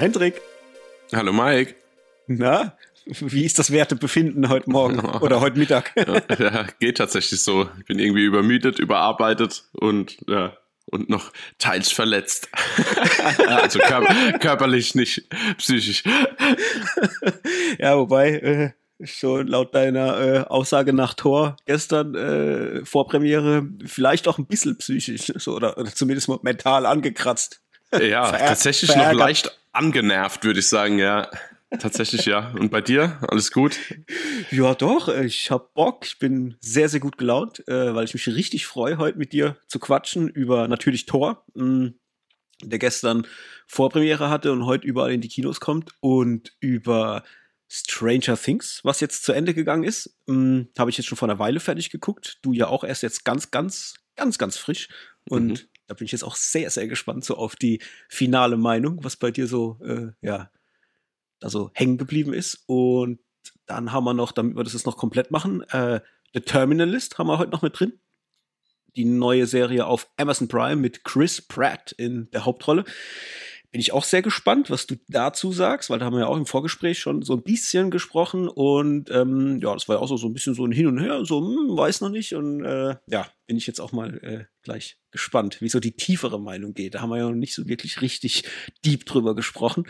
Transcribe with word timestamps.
Hendrik. 0.00 0.40
Hallo 1.12 1.30
Mike. 1.30 1.74
Na, 2.26 2.74
wie 3.04 3.44
ist 3.44 3.58
das 3.58 3.70
Wertebefinden 3.70 4.48
heute 4.48 4.70
Morgen 4.70 4.98
oder 5.20 5.42
heute 5.42 5.58
Mittag? 5.58 5.92
ja, 6.38 6.66
geht 6.78 6.96
tatsächlich 6.96 7.42
so. 7.42 7.68
Ich 7.78 7.84
bin 7.84 7.98
irgendwie 7.98 8.24
übermüdet, 8.24 8.78
überarbeitet 8.78 9.64
und 9.72 10.16
ja, 10.26 10.56
und 10.86 11.10
noch 11.10 11.34
teils 11.58 11.92
verletzt. 11.92 12.48
also 13.46 13.78
kör 13.78 14.06
körperlich, 14.38 14.94
nicht 14.94 15.28
psychisch. 15.58 16.02
ja, 17.78 17.98
wobei, 17.98 18.30
äh, 18.38 18.70
so 19.04 19.36
laut 19.36 19.74
deiner 19.74 20.18
äh, 20.18 20.38
Aussage 20.46 20.94
nach 20.94 21.12
Tor 21.12 21.56
gestern 21.66 22.14
äh, 22.14 22.86
Vorpremiere 22.86 23.68
vielleicht 23.84 24.28
auch 24.28 24.38
ein 24.38 24.46
bisschen 24.46 24.78
psychisch 24.78 25.30
so, 25.36 25.54
oder, 25.54 25.76
oder 25.76 25.92
zumindest 25.94 26.28
mal 26.28 26.38
mental 26.40 26.86
angekratzt. 26.86 27.60
Ja, 27.92 28.32
tatsächlich 28.38 28.96
noch 28.96 29.12
leicht 29.12 29.59
angenervt, 29.72 30.44
würde 30.44 30.60
ich 30.60 30.68
sagen, 30.68 30.98
ja. 30.98 31.30
Tatsächlich 31.78 32.24
ja. 32.26 32.50
Und 32.58 32.70
bei 32.70 32.80
dir? 32.80 33.18
Alles 33.28 33.52
gut? 33.52 33.78
Ja, 34.50 34.74
doch. 34.74 35.08
Ich 35.08 35.52
hab 35.52 35.72
Bock. 35.74 36.04
Ich 36.04 36.18
bin 36.18 36.56
sehr, 36.60 36.88
sehr 36.88 36.98
gut 36.98 37.16
gelaunt, 37.16 37.66
äh, 37.68 37.94
weil 37.94 38.04
ich 38.04 38.14
mich 38.14 38.26
richtig 38.26 38.66
freue, 38.66 38.98
heute 38.98 39.18
mit 39.18 39.32
dir 39.32 39.56
zu 39.68 39.78
quatschen 39.78 40.28
über 40.28 40.66
natürlich 40.66 41.06
Thor, 41.06 41.44
mh, 41.54 41.64
hm, 41.64 41.94
der 42.62 42.78
gestern 42.78 43.26
Vorpremiere 43.68 44.28
hatte 44.30 44.52
und 44.52 44.66
heute 44.66 44.86
überall 44.86 45.12
in 45.12 45.20
die 45.20 45.28
Kinos 45.28 45.60
kommt 45.60 45.92
und 46.00 46.52
über 46.58 47.22
Stranger 47.68 48.36
Things, 48.36 48.80
was 48.82 48.98
jetzt 48.98 49.24
zu 49.24 49.32
Ende 49.32 49.54
gegangen 49.54 49.84
ist. 49.84 50.16
Hm, 50.26 50.68
Habe 50.76 50.90
ich 50.90 50.98
jetzt 50.98 51.06
schon 51.06 51.16
vor 51.16 51.28
einer 51.28 51.38
Weile 51.38 51.60
fertig 51.60 51.90
geguckt. 51.90 52.38
Du 52.42 52.52
ja 52.52 52.66
auch 52.66 52.82
erst 52.82 53.04
jetzt 53.04 53.24
ganz, 53.24 53.52
ganz, 53.52 53.94
ganz, 54.16 54.38
ganz 54.38 54.56
frisch. 54.56 54.88
Und 55.28 55.48
mhm. 55.48 55.68
Da 55.90 55.94
bin 55.94 56.04
ich 56.04 56.12
jetzt 56.12 56.22
auch 56.22 56.36
sehr, 56.36 56.70
sehr 56.70 56.86
gespannt 56.86 57.24
so 57.24 57.36
auf 57.36 57.56
die 57.56 57.82
finale 58.08 58.56
Meinung, 58.56 59.02
was 59.02 59.16
bei 59.16 59.32
dir 59.32 59.48
so, 59.48 59.76
äh, 59.84 60.12
ja, 60.22 60.48
also 61.40 61.72
hängen 61.74 61.98
geblieben 61.98 62.32
ist. 62.32 62.62
Und 62.66 63.18
dann 63.66 63.90
haben 63.90 64.04
wir 64.04 64.14
noch, 64.14 64.30
damit 64.30 64.56
wir 64.56 64.62
das 64.62 64.74
jetzt 64.74 64.86
noch 64.86 64.96
komplett 64.96 65.32
machen, 65.32 65.62
äh, 65.70 66.00
The 66.32 66.42
Terminalist 66.42 67.18
haben 67.18 67.26
wir 67.26 67.38
heute 67.38 67.50
noch 67.50 67.62
mit 67.62 67.80
drin. 67.80 67.98
Die 68.94 69.04
neue 69.04 69.48
Serie 69.48 69.84
auf 69.84 70.08
Amazon 70.16 70.46
Prime 70.46 70.76
mit 70.76 71.02
Chris 71.02 71.42
Pratt 71.42 71.90
in 71.90 72.30
der 72.30 72.44
Hauptrolle. 72.44 72.84
Bin 73.72 73.80
ich 73.80 73.92
auch 73.92 74.02
sehr 74.02 74.20
gespannt, 74.20 74.68
was 74.68 74.86
du 74.86 74.96
dazu 75.08 75.52
sagst, 75.52 75.90
weil 75.90 76.00
da 76.00 76.06
haben 76.06 76.14
wir 76.14 76.20
ja 76.20 76.26
auch 76.26 76.36
im 76.36 76.46
Vorgespräch 76.46 76.98
schon 76.98 77.22
so 77.22 77.34
ein 77.34 77.42
bisschen 77.42 77.90
gesprochen 77.92 78.48
und 78.48 79.10
ähm, 79.12 79.60
ja, 79.62 79.72
das 79.72 79.88
war 79.88 79.96
ja 79.96 80.02
auch 80.02 80.08
so, 80.08 80.16
so 80.16 80.26
ein 80.26 80.32
bisschen 80.32 80.54
so 80.54 80.64
ein 80.64 80.72
Hin 80.72 80.88
und 80.88 80.98
Her, 80.98 81.24
so 81.24 81.40
hm, 81.40 81.76
weiß 81.76 82.00
noch 82.00 82.08
nicht 82.08 82.34
und 82.34 82.64
äh, 82.64 82.96
ja, 83.06 83.28
bin 83.46 83.56
ich 83.56 83.68
jetzt 83.68 83.80
auch 83.80 83.92
mal 83.92 84.18
äh, 84.24 84.44
gleich 84.62 84.98
gespannt, 85.12 85.60
wie 85.60 85.68
so 85.68 85.78
die 85.78 85.92
tiefere 85.92 86.40
Meinung 86.40 86.74
geht. 86.74 86.96
Da 86.96 87.00
haben 87.00 87.10
wir 87.10 87.18
ja 87.18 87.28
noch 87.28 87.36
nicht 87.36 87.54
so 87.54 87.68
wirklich 87.68 88.00
richtig 88.00 88.42
deep 88.84 89.06
drüber 89.06 89.36
gesprochen 89.36 89.84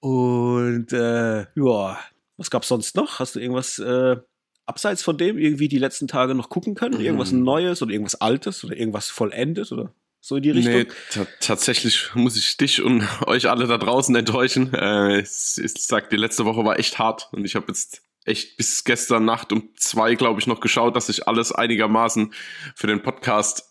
und 0.00 0.92
äh, 0.92 1.40
ja, 1.40 1.98
was 2.36 2.50
gab's 2.50 2.68
sonst 2.68 2.94
noch? 2.94 3.18
Hast 3.18 3.34
du 3.34 3.40
irgendwas 3.40 3.78
äh, 3.80 4.16
abseits 4.64 5.02
von 5.02 5.18
dem 5.18 5.38
irgendwie 5.38 5.68
die 5.68 5.78
letzten 5.78 6.06
Tage 6.06 6.34
noch 6.34 6.50
gucken 6.50 6.74
können? 6.74 7.00
Irgendwas 7.00 7.32
mhm. 7.32 7.42
Neues 7.42 7.82
oder 7.82 7.92
irgendwas 7.92 8.20
Altes 8.20 8.64
oder 8.64 8.76
irgendwas 8.76 9.08
vollendet 9.08 9.72
oder 9.72 9.92
so 10.20 10.36
in 10.36 10.42
die 10.42 10.50
Richtung? 10.50 10.74
Nee, 10.74 11.26
tatsächlich 11.40 12.14
muss 12.14 12.36
ich 12.36 12.56
dich 12.56 12.82
und 12.82 13.06
euch 13.26 13.48
alle 13.48 13.66
da 13.66 13.78
draußen 13.78 14.14
enttäuschen. 14.14 14.72
Äh, 14.74 15.20
ich, 15.20 15.58
ich 15.62 15.74
sag, 15.74 16.10
die 16.10 16.16
letzte 16.16 16.44
Woche 16.44 16.64
war 16.64 16.78
echt 16.78 16.98
hart 16.98 17.28
und 17.32 17.44
ich 17.44 17.54
habe 17.54 17.66
jetzt 17.68 18.02
echt 18.24 18.56
bis 18.56 18.84
gestern 18.84 19.24
Nacht 19.24 19.52
um 19.52 19.70
zwei, 19.76 20.14
glaube 20.14 20.40
ich, 20.40 20.46
noch 20.46 20.60
geschaut, 20.60 20.94
dass 20.96 21.08
ich 21.08 21.26
alles 21.26 21.52
einigermaßen 21.52 22.32
für 22.74 22.86
den 22.86 23.02
Podcast 23.02 23.64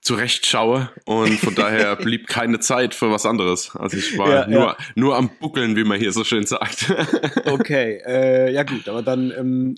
zurecht 0.00 0.46
schaue 0.46 0.90
und 1.04 1.38
von 1.40 1.54
daher 1.54 1.96
blieb 1.96 2.28
keine 2.28 2.60
Zeit 2.60 2.94
für 2.94 3.10
was 3.10 3.26
anderes. 3.26 3.74
Also 3.74 3.96
ich 3.96 4.16
war 4.16 4.30
ja, 4.30 4.46
nur, 4.46 4.60
ja. 4.60 4.76
nur 4.94 5.16
am 5.16 5.30
Buckeln, 5.40 5.76
wie 5.76 5.84
man 5.84 5.98
hier 5.98 6.12
so 6.12 6.24
schön 6.24 6.46
sagt. 6.46 6.92
okay, 7.46 8.00
äh, 8.06 8.52
ja 8.52 8.62
gut, 8.62 8.88
aber 8.88 9.02
dann 9.02 9.32
ähm, 9.36 9.76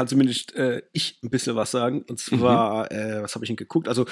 kann 0.00 0.08
zumindest 0.08 0.56
äh, 0.56 0.80
ich 0.92 1.18
ein 1.22 1.28
bisschen 1.28 1.56
was 1.56 1.72
sagen. 1.72 2.06
Und 2.08 2.18
zwar, 2.18 2.90
mhm. 2.90 2.98
äh, 2.98 3.22
was 3.22 3.34
habe 3.34 3.44
ich 3.44 3.50
denn 3.50 3.56
geguckt? 3.56 3.86
Also 3.86 4.06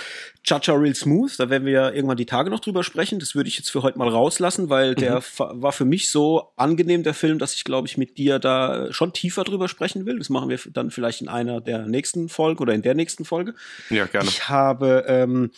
Chacha 0.45 0.75
Real 0.75 0.95
Smooth, 0.95 1.33
da 1.39 1.49
werden 1.49 1.65
wir 1.65 1.73
ja 1.73 1.91
irgendwann 1.91 2.19
die 2.19 2.27
Tage 2.27 2.51
noch 2.51 2.61
drüber 2.61 2.85
sprechen. 2.85 3.19
Das 3.21 3.35
würde 3.35 3.49
ich 3.49 3.57
jetzt 3.57 3.71
für 3.71 3.83
heute 3.83 3.97
mal 3.97 4.09
rauslassen, 4.09 4.69
weil 4.69 4.91
mhm. 4.91 4.97
der 4.97 5.23
war 5.39 5.73
für 5.73 5.87
mich 5.87 6.11
so 6.11 6.53
angenehm, 6.57 7.05
der 7.05 7.15
Film, 7.15 7.39
dass 7.39 7.55
ich, 7.55 7.65
glaube 7.65 7.89
ich, 7.89 7.97
mit 7.97 8.19
dir 8.19 8.39
da 8.39 8.93
schon 8.93 9.15
tiefer 9.15 9.45
drüber 9.45 9.67
sprechen 9.67 10.05
will. 10.05 10.19
Das 10.19 10.29
machen 10.29 10.51
wir 10.51 10.59
dann 10.75 10.91
vielleicht 10.91 11.23
in 11.23 11.29
einer 11.29 11.63
der 11.63 11.87
nächsten 11.87 12.29
Folgen 12.29 12.61
oder 12.61 12.75
in 12.75 12.83
der 12.83 12.95
nächsten 12.95 13.25
Folge. 13.25 13.55
Ja, 13.89 14.05
gerne. 14.05 14.29
Ich 14.29 14.51
habe 14.51 15.07
ähm, 15.09 15.53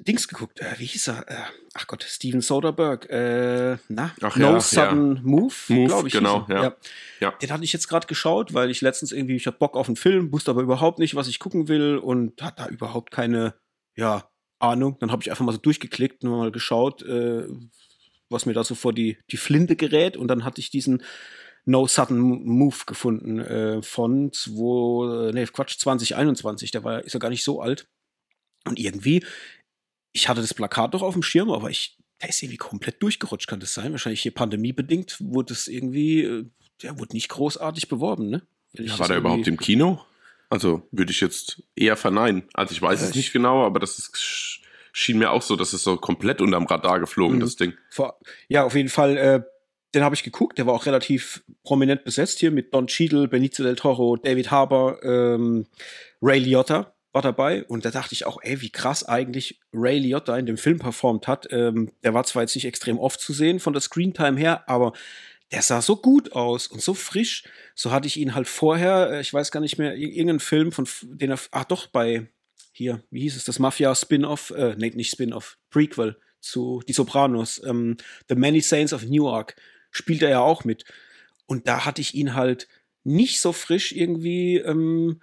Dings 0.00 0.28
geguckt. 0.28 0.60
Äh, 0.60 0.78
wie 0.78 0.84
hieß 0.86 1.08
er? 1.08 1.28
Äh, 1.28 1.34
ach 1.74 1.86
Gott, 1.86 2.04
Steven 2.04 2.40
Soderbergh. 2.40 3.06
Äh, 3.08 3.78
na, 3.88 4.14
ach, 4.20 4.36
No 4.36 4.52
ja, 4.52 4.60
Sudden 4.60 5.16
ja. 5.16 5.22
Move, 5.22 5.54
Move 5.68 5.86
glaube 5.86 6.08
ich. 6.08 6.14
Genau, 6.14 6.46
ja. 6.48 6.62
ja. 6.62 6.76
ja. 7.20 7.30
Den 7.32 7.50
hatte 7.50 7.64
ich 7.64 7.72
jetzt 7.72 7.88
gerade 7.88 8.06
geschaut, 8.06 8.54
weil 8.54 8.70
ich 8.70 8.80
letztens 8.80 9.12
irgendwie, 9.12 9.36
ich 9.36 9.46
hatte 9.46 9.58
Bock 9.58 9.76
auf 9.76 9.88
einen 9.88 9.96
Film, 9.96 10.32
wusste 10.32 10.50
aber 10.50 10.62
überhaupt 10.62 10.98
nicht, 10.98 11.14
was 11.14 11.28
ich 11.28 11.38
gucken 11.38 11.68
will 11.68 11.96
und 11.96 12.42
hat 12.42 12.58
da 12.58 12.68
überhaupt 12.68 13.10
keine, 13.10 13.54
ja, 13.94 14.28
Ahnung. 14.58 14.96
Dann 15.00 15.12
habe 15.12 15.22
ich 15.22 15.30
einfach 15.30 15.44
mal 15.44 15.52
so 15.52 15.58
durchgeklickt 15.58 16.24
und 16.24 16.30
mal 16.30 16.52
geschaut, 16.52 17.02
äh, 17.02 17.46
was 18.28 18.46
mir 18.46 18.54
da 18.54 18.64
so 18.64 18.74
vor 18.74 18.92
die, 18.92 19.18
die 19.30 19.36
Flinte 19.36 19.76
gerät 19.76 20.16
und 20.16 20.28
dann 20.28 20.44
hatte 20.44 20.60
ich 20.60 20.70
diesen 20.70 21.02
No 21.64 21.86
Sudden 21.86 22.20
Move 22.20 22.76
gefunden 22.86 23.40
äh, 23.40 23.82
von, 23.82 24.30
wo, 24.48 25.08
äh, 25.10 25.32
nee, 25.32 25.44
Quatsch, 25.46 25.78
2021, 25.78 26.70
der 26.70 26.84
war, 26.84 27.04
ist 27.04 27.12
ja 27.12 27.20
gar 27.20 27.30
nicht 27.30 27.44
so 27.44 27.60
alt. 27.60 27.88
Und 28.64 28.78
irgendwie 28.78 29.24
ich 30.12 30.28
hatte 30.28 30.40
das 30.40 30.54
Plakat 30.54 30.94
doch 30.94 31.02
auf 31.02 31.14
dem 31.14 31.22
Schirm, 31.22 31.50
aber 31.50 31.70
ich, 31.70 31.98
der 32.20 32.28
ist 32.28 32.42
irgendwie 32.42 32.56
komplett 32.56 33.02
durchgerutscht, 33.02 33.48
kann 33.48 33.60
das 33.60 33.74
sein? 33.74 33.92
Wahrscheinlich 33.92 34.22
hier 34.22 34.34
pandemiebedingt 34.34 35.18
wurde 35.20 35.52
es 35.52 35.68
irgendwie, 35.68 36.22
äh, 36.22 36.44
der 36.82 36.98
wurde 36.98 37.14
nicht 37.14 37.28
großartig 37.28 37.88
beworben, 37.88 38.30
ne? 38.30 38.42
Ja, 38.72 38.98
war 38.98 39.08
der 39.08 39.18
überhaupt 39.18 39.46
im 39.46 39.56
Kino? 39.56 40.00
Also 40.48 40.86
würde 40.92 41.12
ich 41.12 41.20
jetzt 41.20 41.62
eher 41.74 41.96
verneinen. 41.96 42.44
Also 42.54 42.72
ich 42.72 42.82
weiß 42.82 43.00
ja, 43.00 43.08
es 43.08 43.14
nicht 43.14 43.32
genau, 43.32 43.64
aber 43.64 43.80
das 43.80 43.98
ist, 43.98 44.60
schien 44.92 45.18
mir 45.18 45.30
auch 45.30 45.42
so, 45.42 45.56
dass 45.56 45.72
es 45.72 45.82
so 45.82 45.96
komplett 45.96 46.40
unterm 46.40 46.66
Radar 46.66 47.00
geflogen, 47.00 47.36
mhm. 47.36 47.40
das 47.40 47.56
Ding. 47.56 47.74
Ja, 48.48 48.64
auf 48.64 48.74
jeden 48.74 48.88
Fall, 48.88 49.16
äh, 49.16 49.42
den 49.94 50.04
habe 50.04 50.14
ich 50.14 50.22
geguckt, 50.22 50.58
der 50.58 50.66
war 50.66 50.74
auch 50.74 50.86
relativ 50.86 51.42
prominent 51.64 52.04
besetzt 52.04 52.38
hier 52.38 52.50
mit 52.50 52.72
Don 52.72 52.86
Cheadle, 52.86 53.28
Benicio 53.28 53.64
del 53.64 53.76
Toro, 53.76 54.16
David 54.16 54.50
Harbour, 54.50 55.02
ähm, 55.02 55.66
Ray 56.22 56.38
Liotta 56.38 56.95
war 57.16 57.22
dabei 57.22 57.64
und 57.64 57.86
da 57.86 57.90
dachte 57.90 58.12
ich 58.12 58.26
auch, 58.26 58.36
ey, 58.42 58.60
wie 58.60 58.68
krass 58.68 59.02
eigentlich 59.02 59.58
Ray 59.72 59.98
Liotta 59.98 60.36
in 60.36 60.44
dem 60.44 60.58
Film 60.58 60.78
performt 60.78 61.26
hat. 61.26 61.48
Ähm, 61.50 61.90
der 62.04 62.12
war 62.12 62.24
zwar 62.24 62.42
jetzt 62.42 62.54
nicht 62.54 62.66
extrem 62.66 62.98
oft 62.98 63.20
zu 63.20 63.32
sehen 63.32 63.58
von 63.58 63.72
der 63.72 63.80
Screentime 63.80 64.38
her, 64.38 64.68
aber 64.68 64.92
der 65.50 65.62
sah 65.62 65.80
so 65.80 65.96
gut 65.96 66.32
aus 66.32 66.66
und 66.66 66.82
so 66.82 66.92
frisch. 66.92 67.44
So 67.74 67.90
hatte 67.90 68.06
ich 68.06 68.18
ihn 68.18 68.34
halt 68.34 68.48
vorher, 68.48 69.12
äh, 69.12 69.20
ich 69.22 69.32
weiß 69.32 69.50
gar 69.50 69.60
nicht 69.60 69.78
mehr, 69.78 69.96
irgendeinen 69.96 70.40
Film 70.40 70.72
von 70.72 70.86
den 71.04 71.30
er, 71.30 71.38
ach 71.52 71.64
doch, 71.64 71.86
bei 71.86 72.28
hier, 72.72 73.02
wie 73.10 73.22
hieß 73.22 73.36
es, 73.36 73.44
das 73.44 73.58
Mafia-Spin-Off, 73.60 74.50
äh, 74.50 74.74
nee, 74.76 74.90
nicht 74.90 75.10
Spin-Off, 75.10 75.56
Prequel 75.70 76.18
zu 76.40 76.82
Die 76.86 76.92
Sopranos, 76.92 77.62
ähm, 77.64 77.96
The 78.28 78.34
Many 78.34 78.60
Saints 78.60 78.92
of 78.92 79.04
Newark, 79.04 79.56
spielt 79.90 80.20
er 80.20 80.28
ja 80.28 80.40
auch 80.40 80.64
mit. 80.64 80.84
Und 81.46 81.66
da 81.66 81.86
hatte 81.86 82.02
ich 82.02 82.14
ihn 82.14 82.34
halt 82.34 82.68
nicht 83.04 83.40
so 83.40 83.52
frisch 83.52 83.92
irgendwie 83.92 84.58
ähm, 84.58 85.22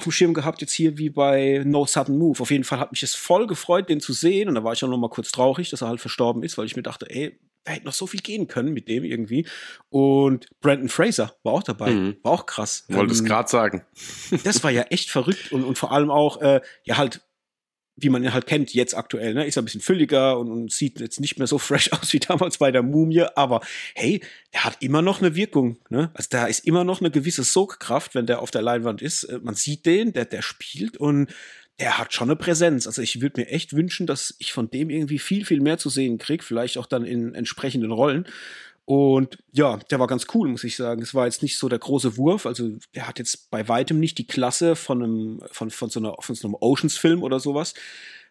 auf 0.00 0.04
dem 0.04 0.12
Schirm 0.12 0.32
gehabt, 0.32 0.62
jetzt 0.62 0.72
hier 0.72 0.96
wie 0.96 1.10
bei 1.10 1.62
No 1.66 1.84
Sudden 1.84 2.16
Move. 2.16 2.40
Auf 2.40 2.50
jeden 2.50 2.64
Fall 2.64 2.80
hat 2.80 2.90
mich 2.90 3.02
es 3.02 3.14
voll 3.14 3.46
gefreut, 3.46 3.90
den 3.90 4.00
zu 4.00 4.14
sehen. 4.14 4.48
Und 4.48 4.54
da 4.54 4.64
war 4.64 4.72
ich 4.72 4.82
auch 4.82 4.88
noch 4.88 4.96
mal 4.96 5.10
kurz 5.10 5.30
traurig, 5.30 5.68
dass 5.68 5.82
er 5.82 5.88
halt 5.88 6.00
verstorben 6.00 6.42
ist, 6.42 6.56
weil 6.56 6.64
ich 6.64 6.74
mir 6.74 6.82
dachte, 6.82 7.08
ey, 7.10 7.38
da 7.64 7.72
hätte 7.72 7.84
noch 7.84 7.92
so 7.92 8.06
viel 8.06 8.20
gehen 8.20 8.48
können 8.48 8.72
mit 8.72 8.88
dem 8.88 9.04
irgendwie. 9.04 9.46
Und 9.90 10.48
Brandon 10.60 10.88
Fraser 10.88 11.34
war 11.42 11.52
auch 11.52 11.62
dabei. 11.62 11.90
Mhm. 11.90 12.16
War 12.22 12.32
auch 12.32 12.46
krass. 12.46 12.86
Wollte 12.88 13.12
es 13.12 13.20
ähm, 13.20 13.26
gerade 13.26 13.50
sagen. 13.50 13.84
das 14.44 14.64
war 14.64 14.70
ja 14.70 14.82
echt 14.84 15.10
verrückt 15.10 15.52
und, 15.52 15.64
und 15.64 15.76
vor 15.76 15.92
allem 15.92 16.10
auch, 16.10 16.40
äh, 16.40 16.62
ja, 16.84 16.96
halt 16.96 17.20
wie 18.02 18.08
man 18.08 18.22
ihn 18.24 18.32
halt 18.32 18.46
kennt 18.46 18.72
jetzt 18.74 18.96
aktuell. 18.96 19.34
Ne? 19.34 19.46
Ist 19.46 19.58
ein 19.58 19.64
bisschen 19.64 19.80
fülliger 19.80 20.38
und, 20.38 20.50
und, 20.50 20.72
sieht 20.72 21.00
jetzt 21.00 21.20
nicht 21.20 21.38
mehr 21.38 21.46
so 21.46 21.58
fresh 21.58 21.92
aus 22.00 22.12
wie 22.12 22.20
damals 22.20 22.58
bei 22.58 22.70
der 22.70 22.82
Mumie, 22.82 23.26
aber 23.34 23.60
hey, 23.94 24.20
der 24.52 24.64
hat 24.64 24.78
immer 24.80 25.02
noch 25.02 25.20
eine 25.20 25.34
Wirkung. 25.34 25.78
Ne? 25.88 26.10
Also 26.14 26.28
da 26.30 26.46
ist 26.46 26.66
immer 26.66 26.84
noch 26.84 27.00
eine 27.00 27.10
gewisse 27.10 27.44
Sogkraft, 27.44 28.14
wenn 28.14 28.26
der 28.26 28.40
auf 28.40 28.50
der 28.50 28.62
Leinwand 28.62 29.02
ist. 29.02 29.24
Äh, 29.24 29.38
man 29.42 29.54
sieht 29.54 29.86
den, 29.86 30.12
der, 30.12 30.24
der 30.24 30.42
spielt 30.42 30.96
und 30.96 31.30
der 31.80 31.96
hat 31.96 32.12
schon 32.12 32.28
eine 32.28 32.36
Präsenz. 32.36 32.86
Also 32.86 33.00
ich 33.00 33.22
würde 33.22 33.40
mir 33.40 33.48
echt 33.48 33.74
wünschen, 33.74 34.06
dass 34.06 34.34
ich 34.38 34.52
von 34.52 34.70
dem 34.70 34.90
irgendwie 34.90 35.18
viel, 35.18 35.46
viel 35.46 35.60
mehr 35.60 35.78
zu 35.78 35.88
sehen 35.88 36.18
kriege, 36.18 36.44
vielleicht 36.44 36.76
auch 36.76 36.86
dann 36.86 37.04
in 37.04 37.34
entsprechenden 37.34 37.90
Rollen. 37.90 38.26
Und 38.90 39.38
ja, 39.52 39.76
der 39.76 40.00
war 40.00 40.08
ganz 40.08 40.26
cool, 40.34 40.48
muss 40.48 40.64
ich 40.64 40.74
sagen. 40.74 41.00
Es 41.00 41.14
war 41.14 41.26
jetzt 41.26 41.44
nicht 41.44 41.56
so 41.56 41.68
der 41.68 41.78
große 41.78 42.16
Wurf. 42.16 42.44
Also, 42.44 42.76
der 42.92 43.06
hat 43.06 43.20
jetzt 43.20 43.48
bei 43.48 43.68
weitem 43.68 44.00
nicht 44.00 44.18
die 44.18 44.26
Klasse 44.26 44.74
von 44.74 45.00
einem, 45.00 45.40
von, 45.52 45.70
von 45.70 45.90
so, 45.90 46.00
einer, 46.00 46.16
von 46.18 46.34
so 46.34 46.48
einem 46.48 46.56
Oceans-Film 46.56 47.22
oder 47.22 47.38
sowas. 47.38 47.74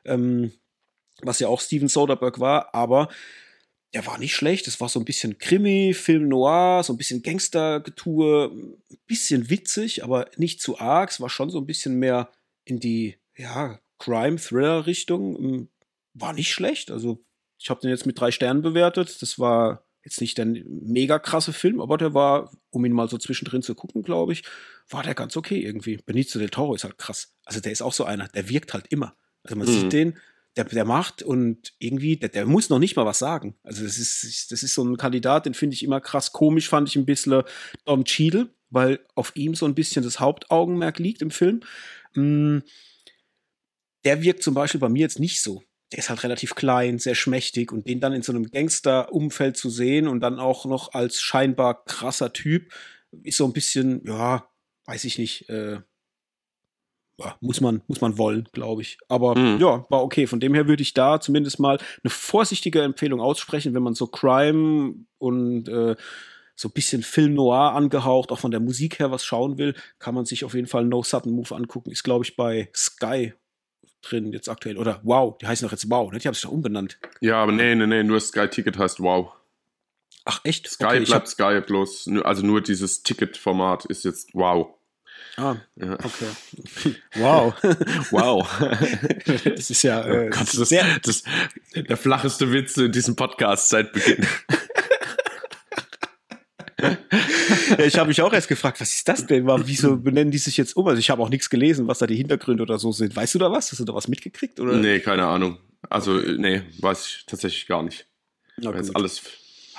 Ähm, 0.04 0.52
was 1.22 1.40
ja 1.40 1.48
auch 1.48 1.62
Steven 1.62 1.88
Soderbergh 1.88 2.42
war, 2.42 2.76
aber 2.76 3.08
der 3.94 4.06
war 4.06 4.18
nicht 4.18 4.36
schlecht. 4.36 4.68
Es 4.68 4.82
war 4.82 4.90
so 4.90 5.00
ein 5.00 5.06
bisschen 5.06 5.38
Krimi, 5.38 5.94
Film 5.94 6.28
Noir, 6.28 6.84
so 6.84 6.92
ein 6.92 6.98
bisschen 6.98 7.24
Gangster-Getue, 7.24 8.52
ein 8.52 8.98
bisschen 9.08 9.50
witzig, 9.50 10.04
aber 10.04 10.30
nicht 10.36 10.62
zu 10.62 10.78
arg. 10.78 11.10
Es 11.10 11.22
war 11.22 11.30
schon 11.30 11.50
so 11.50 11.60
ein 11.60 11.68
bisschen 11.68 12.00
mehr 12.00 12.34
in 12.66 12.82
die, 12.82 13.16
ja, 13.38 13.80
Crime-Thriller-Richtung. 14.00 15.70
War 16.16 16.34
nicht 16.34 16.52
schlecht. 16.52 16.92
Also 16.92 17.24
Ich 17.58 17.70
habe 17.70 17.80
den 17.80 17.92
jetzt 17.92 18.06
mit 18.06 18.20
drei 18.20 18.32
Sternen 18.32 18.62
bewertet. 18.62 19.22
Das 19.22 19.40
war 19.40 19.86
jetzt 20.04 20.22
nicht 20.22 20.38
der 20.38 20.46
mega 20.46 21.20
krasse 21.20 21.54
Film, 21.54 21.82
aber 21.82 21.98
der 21.98 22.14
war, 22.14 22.52
um 22.70 22.86
ihn 22.86 22.94
mal 22.94 23.10
so 23.10 23.18
zwischendrin 23.18 23.62
zu 23.62 23.76
gucken, 23.76 24.02
glaube 24.02 24.34
ich, 24.34 24.44
war 24.90 25.04
der 25.04 25.14
ganz 25.14 25.36
okay 25.38 25.60
irgendwie. 25.60 25.98
Benicio 25.98 26.40
del 26.40 26.50
Toro 26.50 26.74
ist 26.76 26.84
halt 26.84 26.98
krass. 26.98 27.34
Also 27.46 27.60
der 27.60 27.72
ist 27.72 27.82
auch 27.82 27.94
so 27.94 28.06
einer, 28.06 28.28
der 28.30 28.50
wirkt 28.50 28.74
halt 28.74 28.88
immer. 28.88 29.16
Also 29.44 29.56
man 29.56 29.68
mhm. 29.68 29.72
sieht 29.72 29.94
den, 29.94 30.18
der, 30.56 30.66
der 30.66 30.86
macht 30.86 31.22
und 31.22 31.74
irgendwie, 31.80 32.18
der, 32.18 32.30
der 32.30 32.46
muss 32.46 32.70
noch 32.70 32.80
nicht 32.80 32.96
mal 32.96 33.06
was 33.06 33.20
sagen. 33.20 33.56
Also 33.64 33.84
das 33.84 33.98
ist, 33.98 34.52
das 34.52 34.64
ist 34.64 34.74
so 34.74 34.84
ein 34.84 34.98
Kandidat, 34.98 35.46
den 35.46 35.54
finde 35.54 35.74
ich 35.76 35.84
immer 35.84 36.02
krass 36.02 36.32
komisch, 36.32 36.70
fand 36.70 36.90
ich 36.90 36.96
ein 36.96 37.06
bisschen 37.06 37.44
Don 37.86 38.06
Cheadle, 38.06 38.50
weil 38.70 39.00
auf 39.16 39.36
ihm 39.36 39.56
so 39.56 39.66
ein 39.66 39.76
bisschen 39.76 40.04
das 40.04 40.20
Hauptaugenmerk 40.20 41.00
liegt 41.00 41.22
im 41.22 41.32
Film. 41.32 41.62
Mm, 42.16 42.60
der 44.06 44.22
wirkt 44.22 44.44
zum 44.44 44.54
Beispiel 44.54 44.80
bei 44.80 44.90
mir 44.90 45.02
jetzt 45.02 45.20
nicht 45.20 45.42
so 45.42 45.64
der 45.92 46.00
ist 46.00 46.10
halt 46.10 46.24
relativ 46.24 46.56
klein, 46.56 47.00
sehr 47.00 47.16
schmächtig 47.16 47.72
und 47.72 47.88
den 47.88 48.00
dann 48.00 48.14
in 48.14 48.22
so 48.22 48.32
einem 48.32 48.46
Gangster-Umfeld 48.46 49.58
zu 49.58 49.70
sehen 49.70 50.08
und 50.08 50.20
dann 50.20 50.40
auch 50.40 50.66
noch 50.66 50.94
als 50.94 51.22
scheinbar 51.22 51.84
krasser 51.86 52.32
Typ 52.32 52.72
ist 53.24 53.38
so 53.38 53.46
ein 53.46 53.54
bisschen, 53.54 54.06
ja, 54.06 54.48
weiß 54.86 55.04
ich 55.06 55.18
nicht, 55.18 55.50
äh, 55.50 55.80
ja, 57.20 57.38
muss 57.42 57.60
man, 57.60 57.82
muss 57.88 58.02
man 58.02 58.18
wollen, 58.18 58.48
glaube 58.54 58.82
ich. 58.82 58.98
Aber 59.08 59.38
mhm. 59.38 59.60
ja, 59.60 59.86
war 59.90 60.04
okay. 60.04 60.26
Von 60.26 60.40
dem 60.40 60.54
her 60.54 60.68
würde 60.68 60.84
ich 60.84 60.94
da 60.94 61.20
zumindest 61.20 61.60
mal 61.60 61.78
eine 62.04 62.10
vorsichtige 62.10 62.82
Empfehlung 62.82 63.20
aussprechen, 63.20 63.74
wenn 63.74 63.84
man 63.84 63.94
so 63.96 64.08
Crime 64.08 64.96
und 65.18 65.68
äh, 65.68 65.96
so 66.56 66.70
ein 66.70 66.74
bisschen 66.74 67.04
Film 67.04 67.34
Noir 67.34 67.74
angehaucht, 67.74 68.32
auch 68.32 68.40
von 68.40 68.52
der 68.52 68.60
Musik 68.60 69.00
her 69.00 69.12
was 69.12 69.26
schauen 69.26 69.58
will, 69.58 69.76
kann 69.98 70.16
man 70.16 70.26
sich 70.26 70.46
auf 70.46 70.54
jeden 70.54 70.68
Fall 70.68 70.86
No 70.86 71.04
Sudden 71.04 71.32
Move 71.32 71.56
angucken. 71.56 71.92
Ist, 71.92 72.04
glaube 72.04 72.26
ich, 72.26 72.36
bei 72.36 72.70
Sky 72.76 73.34
drin 74.02 74.32
jetzt 74.32 74.50
aktuell. 74.50 74.78
Oder 74.78 75.00
Wow, 75.04 75.38
die 75.38 75.48
heißen 75.48 75.66
doch 75.68 75.72
jetzt 75.72 75.90
Wow, 75.90 76.12
ne? 76.12 76.20
Die 76.20 76.28
haben 76.28 76.34
sich 76.34 76.44
doch 76.44 76.52
umbenannt. 76.52 77.00
Ja, 77.22 77.42
aber 77.42 77.52
nee, 77.52 77.76
nee, 77.76 77.88
nee, 77.88 78.04
nur 78.04 78.20
Sky 78.20 78.48
Ticket 78.48 78.78
heißt 78.78 79.00
Wow. 79.00 79.34
Ach, 80.26 80.42
echt? 80.44 80.68
Sky 80.70 80.86
okay, 80.86 81.00
bleibt 81.02 81.28
Sky 81.28 81.62
bloß. 81.66 82.10
Also 82.24 82.46
nur 82.46 82.62
dieses 82.62 83.04
Ticket-Format 83.04 83.86
ist 83.86 84.06
jetzt 84.06 84.34
Wow. 84.34 84.76
Ah, 85.38 85.56
ja. 85.76 85.94
okay. 85.94 86.96
Wow. 87.16 87.54
wow. 88.12 88.48
das 89.46 89.70
ist 89.70 89.84
ja 89.84 90.06
äh, 90.06 90.28
oh 90.28 90.30
Gott, 90.30 90.48
das, 90.58 90.70
sehr 90.70 90.86
das, 91.02 91.24
der 91.76 91.98
flacheste 91.98 92.52
Witz 92.52 92.78
in 92.78 92.92
diesem 92.92 93.16
Podcast 93.16 93.70
seit 93.70 93.94
Beginn. 93.94 94.26
Ja, 97.78 97.86
ich 97.86 97.98
habe 97.98 98.08
mich 98.08 98.22
auch 98.22 98.34
erst 98.34 98.48
gefragt, 98.48 98.82
was 98.82 98.94
ist 98.94 99.08
das 99.08 99.26
denn? 99.26 99.48
Wieso 99.66 99.98
benennen 99.98 100.32
die 100.32 100.38
sich 100.38 100.58
jetzt 100.58 100.76
um? 100.76 100.88
Also 100.88 101.00
ich 101.00 101.10
habe 101.10 101.22
auch 101.22 101.30
nichts 101.30 101.50
gelesen, 101.50 101.88
was 101.88 102.00
da 102.00 102.08
die 102.08 102.16
Hintergründe 102.16 102.64
oder 102.64 102.80
so 102.80 102.92
sind. 102.92 103.16
Weißt 103.16 103.36
du 103.36 103.40
da 103.40 103.52
was? 103.52 103.72
Hast 103.72 103.80
du 103.80 103.86
da 103.86 103.94
was 103.94 104.08
mitgekriegt? 104.08 104.60
Oder? 104.60 104.74
Nee, 104.74 105.00
keine 105.00 105.26
Ahnung. 105.26 105.58
Also, 105.90 106.14
nee, 106.14 106.64
weiß 106.80 107.06
ich 107.06 107.26
tatsächlich 107.26 107.68
gar 107.68 107.84
nicht. 107.84 108.06
Na, 108.58 108.76
jetzt 108.76 108.96
alles 108.96 109.22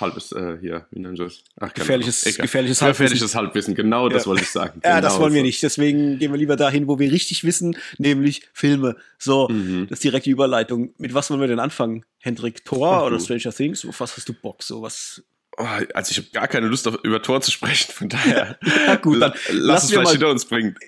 halbes 0.01 0.33
äh, 0.33 0.59
hier, 0.61 0.87
wie 0.91 1.17
Sie 1.17 1.23
es? 1.23 1.45
Ach, 1.61 1.73
gefährliches, 1.73 2.25
gefährliches 2.25 2.81
Halbwissen. 2.83 3.05
Gefährliches 3.05 3.35
Halbwissen, 3.35 3.75
genau 3.75 4.09
ja. 4.09 4.15
das 4.15 4.27
wollte 4.27 4.43
ich 4.43 4.51
sagen. 4.51 4.81
ja, 4.85 4.97
genau 4.97 5.09
das 5.09 5.21
wollen 5.21 5.35
wir 5.35 5.43
nicht. 5.43 5.63
Deswegen 5.63 6.19
gehen 6.19 6.33
wir 6.33 6.39
lieber 6.39 6.57
dahin, 6.57 6.89
wo 6.89 6.99
wir 6.99 7.13
richtig 7.13 7.45
wissen, 7.45 7.77
nämlich 7.99 8.49
Filme. 8.53 8.97
So, 9.19 9.49
mhm. 9.49 9.87
das 9.89 9.99
ist 9.99 10.05
direkt 10.05 10.27
die 10.27 10.31
Überleitung. 10.31 10.95
Mit 10.99 11.15
was 11.15 11.31
wollen 11.31 11.41
wir 11.41 11.49
denn 11.49 11.61
anfangen? 11.61 12.05
Hendrik 12.19 12.65
Thor 12.65 13.05
oder 13.05 13.21
Stranger 13.21 13.53
Things? 13.53 13.85
Auf 13.85 14.01
was 14.01 14.17
hast 14.17 14.29
du 14.29 14.33
Bock? 14.33 14.63
So 14.63 14.83
was 14.83 15.23
Oh, 15.59 15.67
also 15.95 16.11
ich 16.13 16.17
habe 16.19 16.29
gar 16.33 16.49
keine 16.49 16.69
Lust 16.69 16.87
auf, 16.89 16.99
über 17.03 17.21
Tor 17.23 17.41
zu 17.41 17.51
sprechen, 17.51 17.93
von 17.93 18.09
daher. 18.09 18.59
ja, 18.87 18.95
gut, 18.97 19.21
dann 19.21 19.33
lass 19.51 19.85
uns 19.85 19.93
vielleicht 19.93 20.13
hinter 20.13 20.31
uns 20.31 20.45
bringen. 20.45 20.77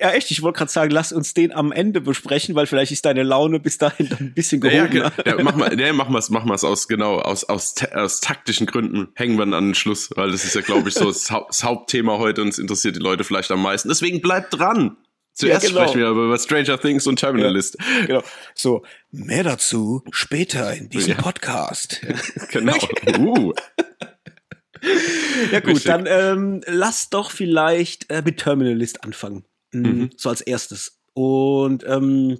Ja, 0.00 0.10
echt, 0.10 0.30
ich 0.30 0.42
wollte 0.42 0.58
gerade 0.58 0.70
sagen, 0.70 0.90
lass 0.90 1.12
uns 1.12 1.34
den 1.34 1.52
am 1.52 1.72
Ende 1.72 2.00
besprechen, 2.00 2.54
weil 2.54 2.66
vielleicht 2.66 2.92
ist 2.92 3.04
deine 3.04 3.22
Laune 3.22 3.60
bis 3.60 3.78
dahin 3.78 4.10
ein 4.18 4.34
bisschen 4.34 4.60
gehoben. 4.60 4.94
Ja, 4.94 5.10
ja, 5.24 5.42
mach 5.42 5.56
mal, 5.56 5.78
ja, 5.78 5.92
mach 5.92 6.08
mal's, 6.08 6.30
mach 6.30 6.44
mal's 6.44 6.64
aus, 6.64 6.88
genau, 6.88 7.18
aus, 7.18 7.44
aus, 7.44 7.74
aus 7.92 8.20
taktischen 8.20 8.66
Gründen 8.66 9.08
hängen 9.14 9.36
wir 9.36 9.44
dann 9.44 9.54
an 9.54 9.68
den 9.68 9.74
Schluss, 9.74 10.10
weil 10.14 10.30
das 10.30 10.44
ist 10.44 10.54
ja, 10.54 10.60
glaube 10.60 10.88
ich, 10.88 10.94
so 10.94 11.06
das, 11.06 11.24
das 11.24 11.64
Hauptthema 11.64 12.18
heute 12.18 12.42
und 12.42 12.48
es 12.48 12.58
interessiert 12.58 12.96
die 12.96 13.00
Leute 13.00 13.24
vielleicht 13.24 13.50
am 13.50 13.62
meisten. 13.62 13.88
Deswegen 13.88 14.20
bleibt 14.20 14.58
dran! 14.58 14.96
Zuerst 15.36 15.64
ja, 15.64 15.68
genau. 15.68 15.82
sprechen 15.82 16.00
wir 16.00 16.06
aber 16.08 16.24
über 16.24 16.38
Stranger 16.38 16.80
Things 16.80 17.06
und 17.06 17.18
Terminalist. 17.18 17.76
Ja, 17.78 18.06
genau. 18.06 18.22
So, 18.54 18.86
mehr 19.10 19.44
dazu 19.44 20.02
später 20.10 20.72
in 20.72 20.88
diesem 20.88 21.12
ja. 21.12 21.20
Podcast. 21.20 22.00
genau. 22.50 22.74
uh. 23.18 23.52
ja 25.52 25.60
gut, 25.60 25.74
Richtig. 25.74 25.84
dann 25.84 26.06
ähm, 26.08 26.62
lass 26.66 27.10
doch 27.10 27.30
vielleicht 27.30 28.10
äh, 28.10 28.22
mit 28.24 28.38
Terminalist 28.38 29.04
anfangen. 29.04 29.44
Mhm. 29.72 29.82
mhm. 29.82 30.10
So 30.16 30.30
als 30.30 30.40
erstes. 30.40 31.02
Und 31.12 31.84
ähm, 31.86 32.38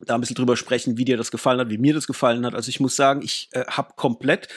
da 0.00 0.14
ein 0.14 0.20
bisschen 0.20 0.36
drüber 0.36 0.58
sprechen, 0.58 0.98
wie 0.98 1.06
dir 1.06 1.16
das 1.16 1.30
gefallen 1.30 1.60
hat, 1.60 1.70
wie 1.70 1.78
mir 1.78 1.94
das 1.94 2.06
gefallen 2.06 2.44
hat. 2.44 2.54
Also 2.54 2.68
ich 2.68 2.78
muss 2.78 2.94
sagen, 2.94 3.22
ich 3.22 3.48
äh, 3.52 3.64
habe 3.68 3.94
komplett 3.96 4.48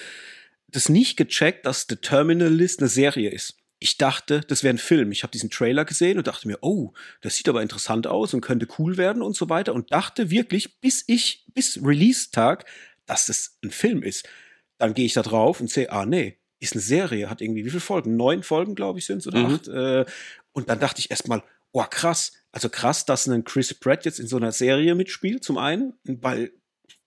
das 0.68 0.90
nicht 0.90 1.16
gecheckt, 1.16 1.66
dass 1.66 1.86
The 1.88 1.96
Terminalist 1.96 2.82
eine 2.82 2.90
Serie 2.90 3.30
ist 3.30 3.61
ich 3.84 3.98
dachte, 3.98 4.42
das 4.42 4.62
wäre 4.62 4.76
ein 4.76 4.78
Film. 4.78 5.12
Ich 5.12 5.24
habe 5.24 5.32
diesen 5.32 5.50
Trailer 5.50 5.86
gesehen 5.86 6.20
und 6.20 6.28
dachte 6.28 6.48
mir, 6.48 6.60
oh, 6.62 6.94
das 7.22 7.36
sieht 7.36 7.50
aber 7.50 7.64
interessant 7.64 8.06
aus 8.06 8.32
und 8.32 8.42
könnte 8.42 8.68
cool 8.78 8.96
werden 8.96 9.24
und 9.24 9.36
so 9.36 9.50
weiter. 9.50 9.74
Und 9.74 9.92
dachte 9.92 10.30
wirklich, 10.30 10.80
bis 10.82 11.04
ich, 11.08 11.48
bis 11.56 11.80
Release-Tag, 11.84 12.66
dass 13.08 13.26
das 13.26 13.58
ein 13.64 13.72
Film 13.72 14.04
ist. 14.04 14.30
Dann 14.78 14.94
gehe 14.94 15.06
ich 15.06 15.14
da 15.14 15.24
drauf 15.24 15.60
und 15.60 15.72
sehe, 15.72 15.92
ah, 15.92 16.06
nee, 16.06 16.38
ist 16.60 16.74
eine 16.74 16.82
Serie, 16.82 17.28
hat 17.28 17.42
irgendwie 17.42 17.66
wie 17.66 17.72
viele 17.72 17.82
Folgen? 17.82 18.16
Neun 18.16 18.44
Folgen, 18.44 18.76
glaube 18.76 19.00
ich, 19.00 19.08
sind 19.08 19.18
es 19.18 19.28
oder 19.28 19.40
mhm. 19.40 19.56
acht. 19.56 19.68
Äh, 19.68 20.06
und 20.52 20.70
dann 20.70 20.80
dachte 20.80 21.00
ich 21.00 21.10
erstmal, 21.10 21.42
oh, 21.72 21.84
krass. 21.90 22.34
Also 22.52 22.70
krass, 22.70 23.06
dass 23.06 23.26
ein 23.26 23.46
Chris 23.46 23.74
Pratt 23.74 24.06
jetzt 24.06 24.20
in 24.20 24.28
so 24.28 24.38
einer 24.38 24.52
Serie 24.52 24.94
mitspielt, 24.94 25.44
zum 25.44 25.58
einen, 25.58 25.94
weil 26.04 26.52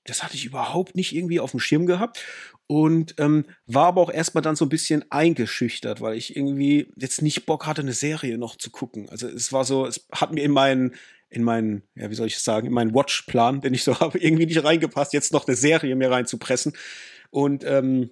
das 0.07 0.25
hatte 0.25 0.35
ich 0.35 0.45
überhaupt 0.45 0.97
nicht 0.97 1.15
irgendwie 1.15 1.39
auf 1.39 1.53
dem 1.53 1.61
Schirm 1.61 1.87
gehabt 1.87 2.21
und 2.67 3.15
ähm, 3.19 3.45
war 3.67 3.87
aber 3.87 4.01
auch 4.01 4.11
erstmal 4.11 4.43
dann 4.43 4.57
so 4.57 4.65
ein 4.65 4.71
bisschen 4.71 5.05
eingeschüchtert, 5.11 6.01
weil 6.01 6.17
ich 6.17 6.37
irgendwie 6.37 6.93
jetzt 6.97 7.21
nicht 7.21 7.47
Bock 7.47 7.67
hatte, 7.67 7.83
eine 7.83 7.93
Serie 7.93 8.39
noch 8.39 8.57
zu 8.57 8.71
gucken. 8.71 9.09
Also 9.11 9.29
es 9.29 9.53
war 9.53 9.65
so, 9.65 9.87
es 9.87 10.07
hat 10.13 10.33
mir 10.33 10.43
in 10.43 10.51
meinen, 10.51 10.95
in 11.29 11.43
meinen, 11.43 11.83
ja, 11.95 12.11
wie 12.11 12.15
soll 12.15 12.29
ich 12.29 12.39
sagen, 12.39 12.67
in 12.67 12.73
meinen 12.73 12.95
Watchplan, 12.95 13.61
den 13.61 13.75
ich 13.75 13.85
so 13.85 13.99
habe, 14.01 14.19
irgendwie 14.19 14.47
nicht 14.47 14.65
reingepasst, 14.65 15.13
jetzt 15.13 15.33
noch 15.33 15.47
eine 15.47 15.57
Serie 15.57 15.95
mir 15.95 16.11
reinzupressen. 16.11 16.73
Und 17.31 17.65
ähm, 17.65 18.11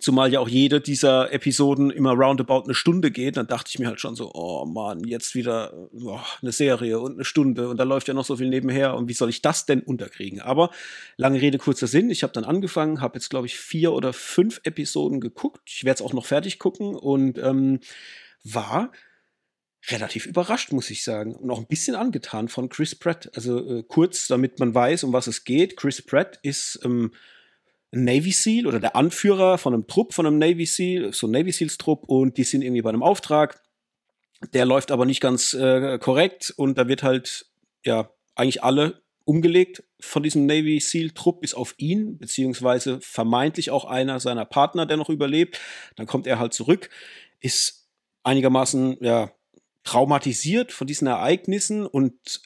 Zumal 0.00 0.32
ja 0.32 0.40
auch 0.40 0.48
jede 0.48 0.80
dieser 0.80 1.32
Episoden 1.32 1.90
immer 1.90 2.12
roundabout 2.12 2.64
eine 2.64 2.74
Stunde 2.74 3.10
geht, 3.10 3.36
dann 3.36 3.46
dachte 3.46 3.68
ich 3.68 3.78
mir 3.78 3.88
halt 3.88 4.00
schon 4.00 4.16
so, 4.16 4.32
oh 4.32 4.64
Mann, 4.64 5.04
jetzt 5.04 5.34
wieder 5.34 5.72
oh, 5.92 6.18
eine 6.40 6.50
Serie 6.50 6.98
und 6.98 7.12
eine 7.12 7.24
Stunde 7.26 7.68
und 7.68 7.76
da 7.76 7.84
läuft 7.84 8.08
ja 8.08 8.14
noch 8.14 8.24
so 8.24 8.36
viel 8.36 8.48
nebenher 8.48 8.94
und 8.94 9.08
wie 9.08 9.12
soll 9.12 9.28
ich 9.28 9.42
das 9.42 9.66
denn 9.66 9.82
unterkriegen? 9.82 10.40
Aber 10.40 10.70
lange 11.18 11.42
Rede, 11.42 11.58
kurzer 11.58 11.86
Sinn, 11.86 12.08
ich 12.08 12.22
habe 12.22 12.32
dann 12.32 12.44
angefangen, 12.44 13.02
habe 13.02 13.18
jetzt 13.18 13.28
glaube 13.28 13.46
ich 13.46 13.58
vier 13.58 13.92
oder 13.92 14.14
fünf 14.14 14.60
Episoden 14.64 15.20
geguckt, 15.20 15.60
ich 15.66 15.84
werde 15.84 15.96
es 15.96 16.02
auch 16.02 16.14
noch 16.14 16.24
fertig 16.24 16.58
gucken 16.58 16.94
und 16.94 17.36
ähm, 17.36 17.80
war 18.44 18.92
relativ 19.88 20.26
überrascht, 20.26 20.72
muss 20.72 20.90
ich 20.90 21.02
sagen. 21.02 21.34
Und 21.34 21.50
auch 21.50 21.58
ein 21.58 21.66
bisschen 21.66 21.96
angetan 21.96 22.48
von 22.48 22.68
Chris 22.68 22.94
Pratt. 22.94 23.30
Also 23.34 23.78
äh, 23.78 23.82
kurz, 23.82 24.28
damit 24.28 24.60
man 24.60 24.74
weiß, 24.74 25.04
um 25.04 25.12
was 25.12 25.26
es 25.26 25.44
geht. 25.44 25.76
Chris 25.76 26.02
Pratt 26.02 26.38
ist 26.42 26.80
ähm, 26.84 27.12
Navy 27.92 28.32
SEAL 28.32 28.66
oder 28.66 28.80
der 28.80 28.96
Anführer 28.96 29.58
von 29.58 29.74
einem 29.74 29.86
Trupp, 29.86 30.14
von 30.14 30.26
einem 30.26 30.38
Navy 30.38 30.66
SEAL, 30.66 31.12
so 31.12 31.26
Navy 31.26 31.52
SEALs 31.52 31.78
Trupp 31.78 32.04
und 32.08 32.38
die 32.38 32.44
sind 32.44 32.62
irgendwie 32.62 32.82
bei 32.82 32.88
einem 32.88 33.02
Auftrag. 33.02 33.62
Der 34.54 34.64
läuft 34.64 34.90
aber 34.90 35.04
nicht 35.04 35.20
ganz 35.20 35.54
äh, 35.54 35.98
korrekt 35.98 36.52
und 36.56 36.78
da 36.78 36.88
wird 36.88 37.02
halt, 37.02 37.46
ja, 37.84 38.10
eigentlich 38.34 38.64
alle 38.64 39.02
umgelegt 39.24 39.84
von 40.00 40.22
diesem 40.22 40.46
Navy 40.46 40.80
SEAL 40.80 41.10
Trupp 41.10 41.42
bis 41.42 41.54
auf 41.54 41.74
ihn, 41.76 42.18
beziehungsweise 42.18 43.00
vermeintlich 43.00 43.70
auch 43.70 43.84
einer 43.84 44.18
seiner 44.20 44.46
Partner, 44.46 44.86
der 44.86 44.96
noch 44.96 45.10
überlebt. 45.10 45.60
Dann 45.96 46.06
kommt 46.06 46.26
er 46.26 46.38
halt 46.38 46.54
zurück, 46.54 46.88
ist 47.40 47.88
einigermaßen, 48.24 48.96
ja, 49.00 49.32
traumatisiert 49.84 50.72
von 50.72 50.86
diesen 50.86 51.08
Ereignissen 51.08 51.86
und 51.86 52.40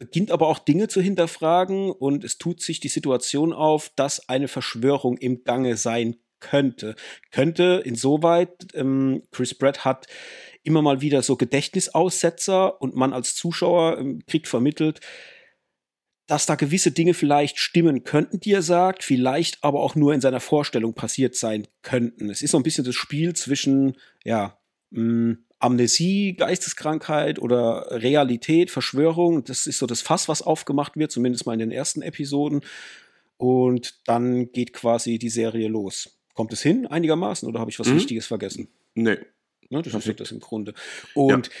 beginnt 0.00 0.30
aber 0.30 0.48
auch 0.48 0.58
Dinge 0.58 0.88
zu 0.88 1.00
hinterfragen 1.02 1.90
und 1.90 2.24
es 2.24 2.38
tut 2.38 2.62
sich 2.62 2.80
die 2.80 2.88
Situation 2.88 3.52
auf, 3.52 3.92
dass 3.94 4.28
eine 4.30 4.48
Verschwörung 4.48 5.18
im 5.18 5.44
Gange 5.44 5.76
sein 5.76 6.16
könnte. 6.40 6.96
Könnte 7.30 7.82
insoweit, 7.84 8.74
ähm, 8.74 9.22
Chris 9.30 9.54
Pratt 9.54 9.84
hat 9.84 10.06
immer 10.62 10.80
mal 10.80 11.02
wieder 11.02 11.22
so 11.22 11.36
Gedächtnisaussetzer 11.36 12.80
und 12.80 12.96
man 12.96 13.12
als 13.12 13.34
Zuschauer 13.34 13.98
ähm, 13.98 14.22
kriegt 14.26 14.48
vermittelt, 14.48 15.00
dass 16.26 16.46
da 16.46 16.54
gewisse 16.54 16.92
Dinge 16.92 17.12
vielleicht 17.12 17.58
stimmen 17.58 18.02
könnten, 18.02 18.40
die 18.40 18.52
er 18.52 18.62
sagt, 18.62 19.04
vielleicht 19.04 19.62
aber 19.62 19.80
auch 19.80 19.96
nur 19.96 20.14
in 20.14 20.22
seiner 20.22 20.40
Vorstellung 20.40 20.94
passiert 20.94 21.34
sein 21.34 21.68
könnten. 21.82 22.30
Es 22.30 22.40
ist 22.40 22.52
so 22.52 22.56
ein 22.56 22.62
bisschen 22.62 22.84
das 22.84 22.94
Spiel 22.94 23.34
zwischen, 23.34 23.98
ja, 24.24 24.58
mh, 24.92 25.02
mm, 25.02 25.44
Amnesie, 25.60 26.34
Geisteskrankheit 26.34 27.38
oder 27.38 27.86
Realität, 27.90 28.70
Verschwörung. 28.70 29.44
Das 29.44 29.66
ist 29.66 29.78
so 29.78 29.86
das 29.86 30.00
Fass, 30.00 30.28
was 30.28 30.42
aufgemacht 30.42 30.96
wird, 30.96 31.12
zumindest 31.12 31.46
mal 31.46 31.52
in 31.52 31.60
den 31.60 31.70
ersten 31.70 32.02
Episoden. 32.02 32.62
Und 33.36 34.00
dann 34.06 34.50
geht 34.52 34.72
quasi 34.72 35.18
die 35.18 35.28
Serie 35.28 35.68
los. 35.68 36.18
Kommt 36.34 36.52
es 36.52 36.62
hin 36.62 36.86
einigermaßen 36.86 37.48
oder 37.48 37.60
habe 37.60 37.70
ich 37.70 37.78
was 37.78 37.88
mhm. 37.88 37.96
Wichtiges 37.96 38.26
vergessen? 38.26 38.68
Nee. 38.94 39.18
Ne, 39.68 39.82
das 39.82 39.94
ist 39.94 40.20
das 40.20 40.32
im 40.32 40.40
Grunde. 40.40 40.74
Und 41.14 41.46
ja. 41.46 41.52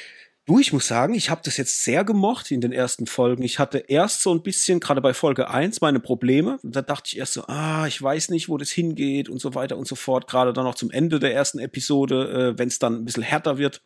Du, 0.50 0.58
ich 0.58 0.72
muss 0.72 0.88
sagen, 0.88 1.14
ich 1.14 1.30
habe 1.30 1.42
das 1.44 1.56
jetzt 1.58 1.84
sehr 1.84 2.02
gemocht 2.02 2.50
in 2.50 2.60
den 2.60 2.72
ersten 2.72 3.06
Folgen. 3.06 3.44
Ich 3.44 3.60
hatte 3.60 3.78
erst 3.78 4.20
so 4.20 4.34
ein 4.34 4.42
bisschen, 4.42 4.80
gerade 4.80 5.00
bei 5.00 5.14
Folge 5.14 5.48
1, 5.48 5.80
meine 5.80 6.00
Probleme. 6.00 6.58
Da 6.64 6.82
dachte 6.82 7.04
ich 7.06 7.18
erst 7.18 7.34
so, 7.34 7.44
ah, 7.46 7.86
ich 7.86 8.02
weiß 8.02 8.30
nicht, 8.30 8.48
wo 8.48 8.58
das 8.58 8.72
hingeht 8.72 9.28
und 9.28 9.40
so 9.40 9.54
weiter 9.54 9.76
und 9.76 9.86
so 9.86 9.94
fort. 9.94 10.26
Gerade 10.26 10.52
dann 10.52 10.64
noch 10.64 10.74
zum 10.74 10.90
Ende 10.90 11.20
der 11.20 11.32
ersten 11.32 11.60
Episode, 11.60 12.54
äh, 12.54 12.58
wenn 12.58 12.66
es 12.66 12.80
dann 12.80 12.94
ein 12.96 13.04
bisschen 13.04 13.22
härter 13.22 13.58
wird 13.58 13.82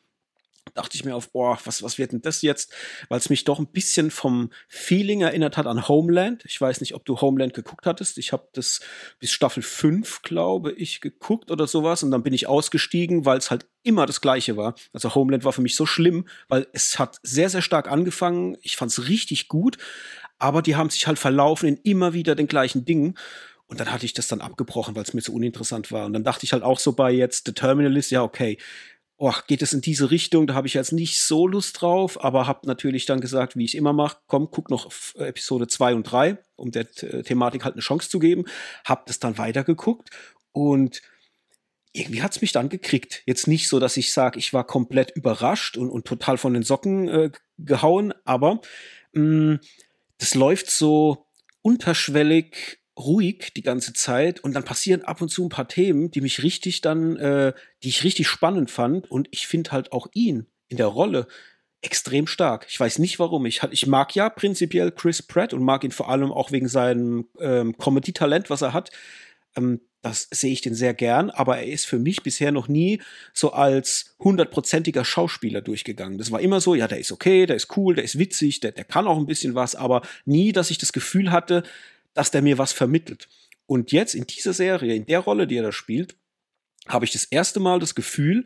dachte 0.72 0.96
ich 0.96 1.04
mir 1.04 1.14
auf, 1.14 1.30
boah, 1.30 1.58
was, 1.64 1.82
was 1.82 1.98
wird 1.98 2.12
denn 2.12 2.22
das 2.22 2.42
jetzt? 2.42 2.72
Weil 3.08 3.18
es 3.18 3.30
mich 3.30 3.44
doch 3.44 3.58
ein 3.58 3.66
bisschen 3.66 4.10
vom 4.10 4.50
Feeling 4.68 5.20
erinnert 5.20 5.56
hat 5.56 5.66
an 5.66 5.88
Homeland. 5.88 6.44
Ich 6.46 6.60
weiß 6.60 6.80
nicht, 6.80 6.94
ob 6.94 7.04
du 7.04 7.20
Homeland 7.20 7.54
geguckt 7.54 7.86
hattest. 7.86 8.18
Ich 8.18 8.32
habe 8.32 8.48
das 8.52 8.80
bis 9.18 9.30
Staffel 9.32 9.62
5, 9.62 10.22
glaube 10.22 10.72
ich, 10.72 11.00
geguckt 11.00 11.50
oder 11.50 11.66
sowas. 11.66 12.02
Und 12.02 12.10
dann 12.10 12.22
bin 12.22 12.32
ich 12.32 12.46
ausgestiegen, 12.46 13.24
weil 13.24 13.38
es 13.38 13.50
halt 13.50 13.66
immer 13.82 14.06
das 14.06 14.20
Gleiche 14.20 14.56
war. 14.56 14.74
Also 14.92 15.14
Homeland 15.14 15.44
war 15.44 15.52
für 15.52 15.62
mich 15.62 15.76
so 15.76 15.86
schlimm, 15.86 16.26
weil 16.48 16.66
es 16.72 16.98
hat 16.98 17.18
sehr, 17.22 17.50
sehr 17.50 17.62
stark 17.62 17.90
angefangen. 17.90 18.56
Ich 18.62 18.76
fand 18.76 18.90
es 18.90 19.08
richtig 19.08 19.48
gut. 19.48 19.78
Aber 20.38 20.62
die 20.62 20.76
haben 20.76 20.90
sich 20.90 21.06
halt 21.06 21.18
verlaufen 21.18 21.68
in 21.68 21.76
immer 21.78 22.12
wieder 22.12 22.34
den 22.34 22.48
gleichen 22.48 22.84
Dingen. 22.84 23.16
Und 23.66 23.80
dann 23.80 23.90
hatte 23.90 24.04
ich 24.04 24.12
das 24.12 24.28
dann 24.28 24.40
abgebrochen, 24.40 24.94
weil 24.94 25.04
es 25.04 25.14
mir 25.14 25.22
zu 25.22 25.34
uninteressant 25.34 25.90
war. 25.90 26.06
Und 26.06 26.12
dann 26.12 26.24
dachte 26.24 26.44
ich 26.44 26.52
halt 26.52 26.62
auch 26.62 26.78
so 26.78 26.92
bei 26.92 27.10
jetzt 27.10 27.46
The 27.46 27.52
Terminalist, 27.52 28.10
ja, 28.10 28.22
okay, 28.22 28.58
oh, 29.24 29.32
geht 29.46 29.62
es 29.62 29.72
in 29.72 29.80
diese 29.80 30.10
Richtung, 30.10 30.46
da 30.46 30.52
habe 30.52 30.66
ich 30.66 30.74
jetzt 30.74 30.92
nicht 30.92 31.18
so 31.18 31.46
Lust 31.46 31.80
drauf, 31.80 32.22
aber 32.22 32.46
habe 32.46 32.66
natürlich 32.66 33.06
dann 33.06 33.20
gesagt, 33.20 33.56
wie 33.56 33.64
ich 33.64 33.74
immer 33.74 33.94
mache, 33.94 34.18
komm, 34.26 34.50
guck 34.50 34.68
noch 34.68 34.90
Episode 35.16 35.66
2 35.66 35.94
und 35.94 36.02
3, 36.02 36.36
um 36.56 36.70
der 36.70 36.90
Thematik 36.90 37.64
halt 37.64 37.74
eine 37.74 37.80
Chance 37.80 38.10
zu 38.10 38.18
geben, 38.18 38.44
habe 38.84 39.04
das 39.06 39.20
dann 39.20 39.38
weitergeguckt 39.38 40.10
und 40.52 41.00
irgendwie 41.92 42.22
hat's 42.22 42.42
mich 42.42 42.52
dann 42.52 42.68
gekriegt. 42.68 43.22
Jetzt 43.24 43.48
nicht 43.48 43.68
so, 43.68 43.80
dass 43.80 43.96
ich 43.96 44.12
sage, 44.12 44.38
ich 44.38 44.52
war 44.52 44.66
komplett 44.66 45.12
überrascht 45.12 45.78
und, 45.78 45.88
und 45.88 46.06
total 46.06 46.36
von 46.36 46.52
den 46.52 46.62
Socken 46.62 47.08
äh, 47.08 47.30
gehauen, 47.56 48.12
aber 48.26 48.60
mh, 49.14 49.54
mm, 49.54 49.60
das 50.18 50.34
läuft 50.34 50.70
so 50.70 51.26
unterschwellig 51.62 52.78
ruhig 52.98 53.52
die 53.56 53.62
ganze 53.62 53.92
Zeit 53.92 54.40
und 54.40 54.54
dann 54.54 54.64
passieren 54.64 55.02
ab 55.02 55.20
und 55.20 55.28
zu 55.28 55.44
ein 55.44 55.48
paar 55.48 55.68
Themen, 55.68 56.10
die 56.10 56.20
mich 56.20 56.42
richtig 56.42 56.80
dann, 56.80 57.16
äh, 57.16 57.52
die 57.82 57.88
ich 57.88 58.04
richtig 58.04 58.28
spannend 58.28 58.70
fand 58.70 59.10
und 59.10 59.28
ich 59.30 59.46
finde 59.46 59.72
halt 59.72 59.92
auch 59.92 60.06
ihn 60.14 60.46
in 60.68 60.76
der 60.76 60.86
Rolle 60.86 61.26
extrem 61.82 62.26
stark. 62.26 62.66
Ich 62.68 62.80
weiß 62.80 62.98
nicht 62.98 63.18
warum. 63.18 63.46
Ich, 63.46 63.62
ich 63.70 63.86
mag 63.86 64.14
ja 64.14 64.30
prinzipiell 64.30 64.90
Chris 64.90 65.22
Pratt 65.22 65.52
und 65.52 65.62
mag 65.62 65.84
ihn 65.84 65.90
vor 65.90 66.08
allem 66.08 66.32
auch 66.32 66.50
wegen 66.50 66.68
seinem 66.68 67.28
ähm, 67.40 67.76
Comedy-Talent, 67.76 68.48
was 68.48 68.62
er 68.62 68.72
hat. 68.72 68.90
Ähm, 69.56 69.80
das 70.04 70.28
sehe 70.30 70.52
ich 70.52 70.60
den 70.60 70.74
sehr 70.74 70.92
gern, 70.92 71.30
aber 71.30 71.58
er 71.58 71.66
ist 71.66 71.86
für 71.86 71.98
mich 71.98 72.22
bisher 72.22 72.52
noch 72.52 72.68
nie 72.68 73.00
so 73.32 73.52
als 73.52 74.14
hundertprozentiger 74.18 75.02
Schauspieler 75.02 75.62
durchgegangen. 75.62 76.18
Das 76.18 76.30
war 76.30 76.40
immer 76.40 76.60
so, 76.60 76.74
ja, 76.74 76.86
der 76.86 76.98
ist 76.98 77.10
okay, 77.10 77.46
der 77.46 77.56
ist 77.56 77.74
cool, 77.76 77.94
der 77.94 78.04
ist 78.04 78.18
witzig, 78.18 78.60
der, 78.60 78.72
der 78.72 78.84
kann 78.84 79.06
auch 79.06 79.16
ein 79.16 79.24
bisschen 79.24 79.54
was, 79.54 79.74
aber 79.74 80.02
nie, 80.26 80.52
dass 80.52 80.70
ich 80.70 80.76
das 80.76 80.92
Gefühl 80.92 81.30
hatte, 81.30 81.62
dass 82.14 82.30
der 82.30 82.42
mir 82.42 82.58
was 82.58 82.72
vermittelt. 82.72 83.28
Und 83.66 83.92
jetzt 83.92 84.14
in 84.14 84.26
dieser 84.26 84.52
Serie, 84.52 84.94
in 84.94 85.06
der 85.06 85.20
Rolle, 85.20 85.46
die 85.46 85.56
er 85.56 85.62
da 85.62 85.72
spielt, 85.72 86.16
habe 86.86 87.04
ich 87.04 87.12
das 87.12 87.24
erste 87.24 87.60
Mal 87.60 87.80
das 87.80 87.94
Gefühl, 87.94 88.44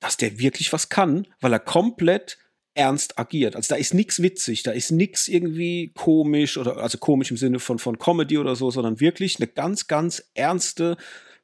dass 0.00 0.16
der 0.16 0.38
wirklich 0.38 0.72
was 0.72 0.88
kann, 0.88 1.26
weil 1.40 1.52
er 1.52 1.58
komplett 1.58 2.38
ernst 2.74 3.18
agiert. 3.18 3.54
Also 3.54 3.74
da 3.74 3.78
ist 3.78 3.92
nichts 3.92 4.22
witzig, 4.22 4.62
da 4.62 4.72
ist 4.72 4.90
nichts 4.90 5.28
irgendwie 5.28 5.92
komisch 5.94 6.56
oder 6.56 6.78
also 6.78 6.98
komisch 6.98 7.30
im 7.30 7.36
Sinne 7.36 7.58
von 7.58 7.78
von 7.78 7.98
Comedy 7.98 8.38
oder 8.38 8.56
so, 8.56 8.70
sondern 8.70 8.98
wirklich 8.98 9.36
eine 9.36 9.46
ganz 9.46 9.88
ganz 9.88 10.30
ernste 10.34 10.96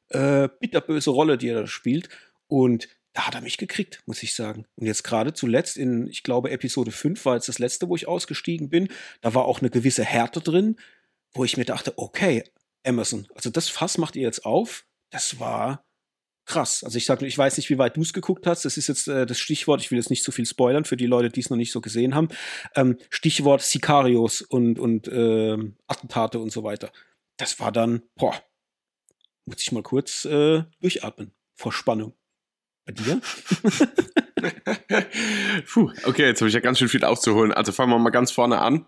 äh, 0.08 0.48
bitterböse 0.60 1.10
Rolle, 1.10 1.36
die 1.36 1.48
er 1.48 1.62
da 1.62 1.66
spielt 1.66 2.08
und 2.46 2.88
da 3.12 3.26
hat 3.26 3.34
er 3.34 3.40
mich 3.40 3.58
gekriegt, 3.58 4.02
muss 4.06 4.22
ich 4.22 4.34
sagen. 4.34 4.64
Und 4.76 4.86
jetzt 4.86 5.02
gerade 5.02 5.32
zuletzt 5.32 5.76
in, 5.76 6.06
ich 6.06 6.22
glaube, 6.22 6.50
Episode 6.50 6.92
5 6.92 7.24
war 7.24 7.34
jetzt 7.34 7.48
das 7.48 7.58
letzte, 7.58 7.88
wo 7.88 7.96
ich 7.96 8.06
ausgestiegen 8.06 8.68
bin. 8.68 8.88
Da 9.22 9.34
war 9.34 9.46
auch 9.46 9.60
eine 9.60 9.70
gewisse 9.70 10.04
Härte 10.04 10.40
drin, 10.40 10.76
wo 11.32 11.44
ich 11.44 11.56
mir 11.56 11.64
dachte, 11.64 11.94
okay, 11.96 12.44
Amazon, 12.84 13.26
also 13.34 13.50
das 13.50 13.68
Fass 13.68 13.98
macht 13.98 14.16
ihr 14.16 14.22
jetzt 14.22 14.44
auf. 14.44 14.84
Das 15.10 15.40
war 15.40 15.84
krass. 16.48 16.82
Also 16.82 16.98
ich 16.98 17.06
sage, 17.06 17.26
ich 17.26 17.38
weiß 17.38 17.56
nicht, 17.56 17.70
wie 17.70 17.78
weit 17.78 17.96
du 17.96 18.02
es 18.02 18.12
geguckt 18.12 18.46
hast. 18.46 18.64
Das 18.64 18.76
ist 18.76 18.88
jetzt 18.88 19.06
äh, 19.06 19.26
das 19.26 19.38
Stichwort. 19.38 19.80
Ich 19.80 19.90
will 19.90 19.98
jetzt 19.98 20.10
nicht 20.10 20.24
zu 20.24 20.32
viel 20.32 20.46
spoilern 20.46 20.84
für 20.84 20.96
die 20.96 21.06
Leute, 21.06 21.28
die 21.28 21.40
es 21.40 21.50
noch 21.50 21.56
nicht 21.56 21.70
so 21.70 21.80
gesehen 21.80 22.14
haben. 22.14 22.28
Ähm, 22.74 22.98
Stichwort 23.10 23.62
Sicarios 23.62 24.42
und 24.42 24.78
und 24.78 25.06
äh, 25.08 25.56
Attentate 25.86 26.40
und 26.40 26.50
so 26.50 26.64
weiter. 26.64 26.90
Das 27.36 27.60
war 27.60 27.70
dann, 27.70 28.02
boah, 28.16 28.34
muss 29.44 29.60
ich 29.60 29.70
mal 29.72 29.82
kurz 29.82 30.24
äh, 30.24 30.64
durchatmen 30.80 31.32
vor 31.54 31.72
Spannung. 31.72 32.14
Bei 32.84 32.92
dir? 32.92 33.20
Puh, 35.72 35.90
okay, 36.04 36.26
jetzt 36.26 36.40
habe 36.40 36.48
ich 36.48 36.54
ja 36.54 36.60
ganz 36.60 36.78
schön 36.78 36.88
viel 36.88 37.04
aufzuholen. 37.04 37.52
Also 37.52 37.72
fangen 37.72 37.90
wir 37.90 37.98
mal 37.98 38.10
ganz 38.10 38.30
vorne 38.30 38.58
an. 38.60 38.86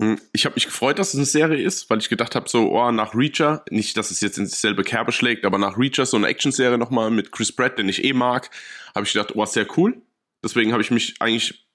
Hm, 0.00 0.20
ich 0.32 0.44
habe 0.44 0.56
mich 0.56 0.66
gefreut, 0.66 0.98
dass 0.98 1.10
es 1.10 1.14
eine 1.14 1.24
Serie 1.24 1.64
ist, 1.64 1.88
weil 1.88 1.98
ich 1.98 2.08
gedacht 2.08 2.34
habe, 2.34 2.48
so, 2.48 2.72
oh, 2.72 2.90
nach 2.90 3.14
Reacher, 3.14 3.64
nicht, 3.70 3.96
dass 3.96 4.10
es 4.10 4.20
jetzt 4.20 4.38
in 4.38 4.44
dieselbe 4.44 4.82
Kerbe 4.82 5.12
schlägt, 5.12 5.44
aber 5.44 5.58
nach 5.58 5.78
Reacher 5.78 6.04
so 6.04 6.16
eine 6.16 6.26
Action-Serie 6.26 6.78
nochmal 6.78 7.10
mit 7.10 7.30
Chris 7.30 7.52
Pratt, 7.52 7.78
den 7.78 7.88
ich 7.88 8.02
eh 8.02 8.12
mag, 8.12 8.50
habe 8.94 9.06
ich 9.06 9.12
gedacht, 9.12 9.36
oh, 9.36 9.44
sehr 9.46 9.66
cool. 9.76 10.00
Deswegen 10.42 10.72
habe 10.72 10.82
ich 10.82 10.90
mich 10.90 11.14
eigentlich 11.20 11.66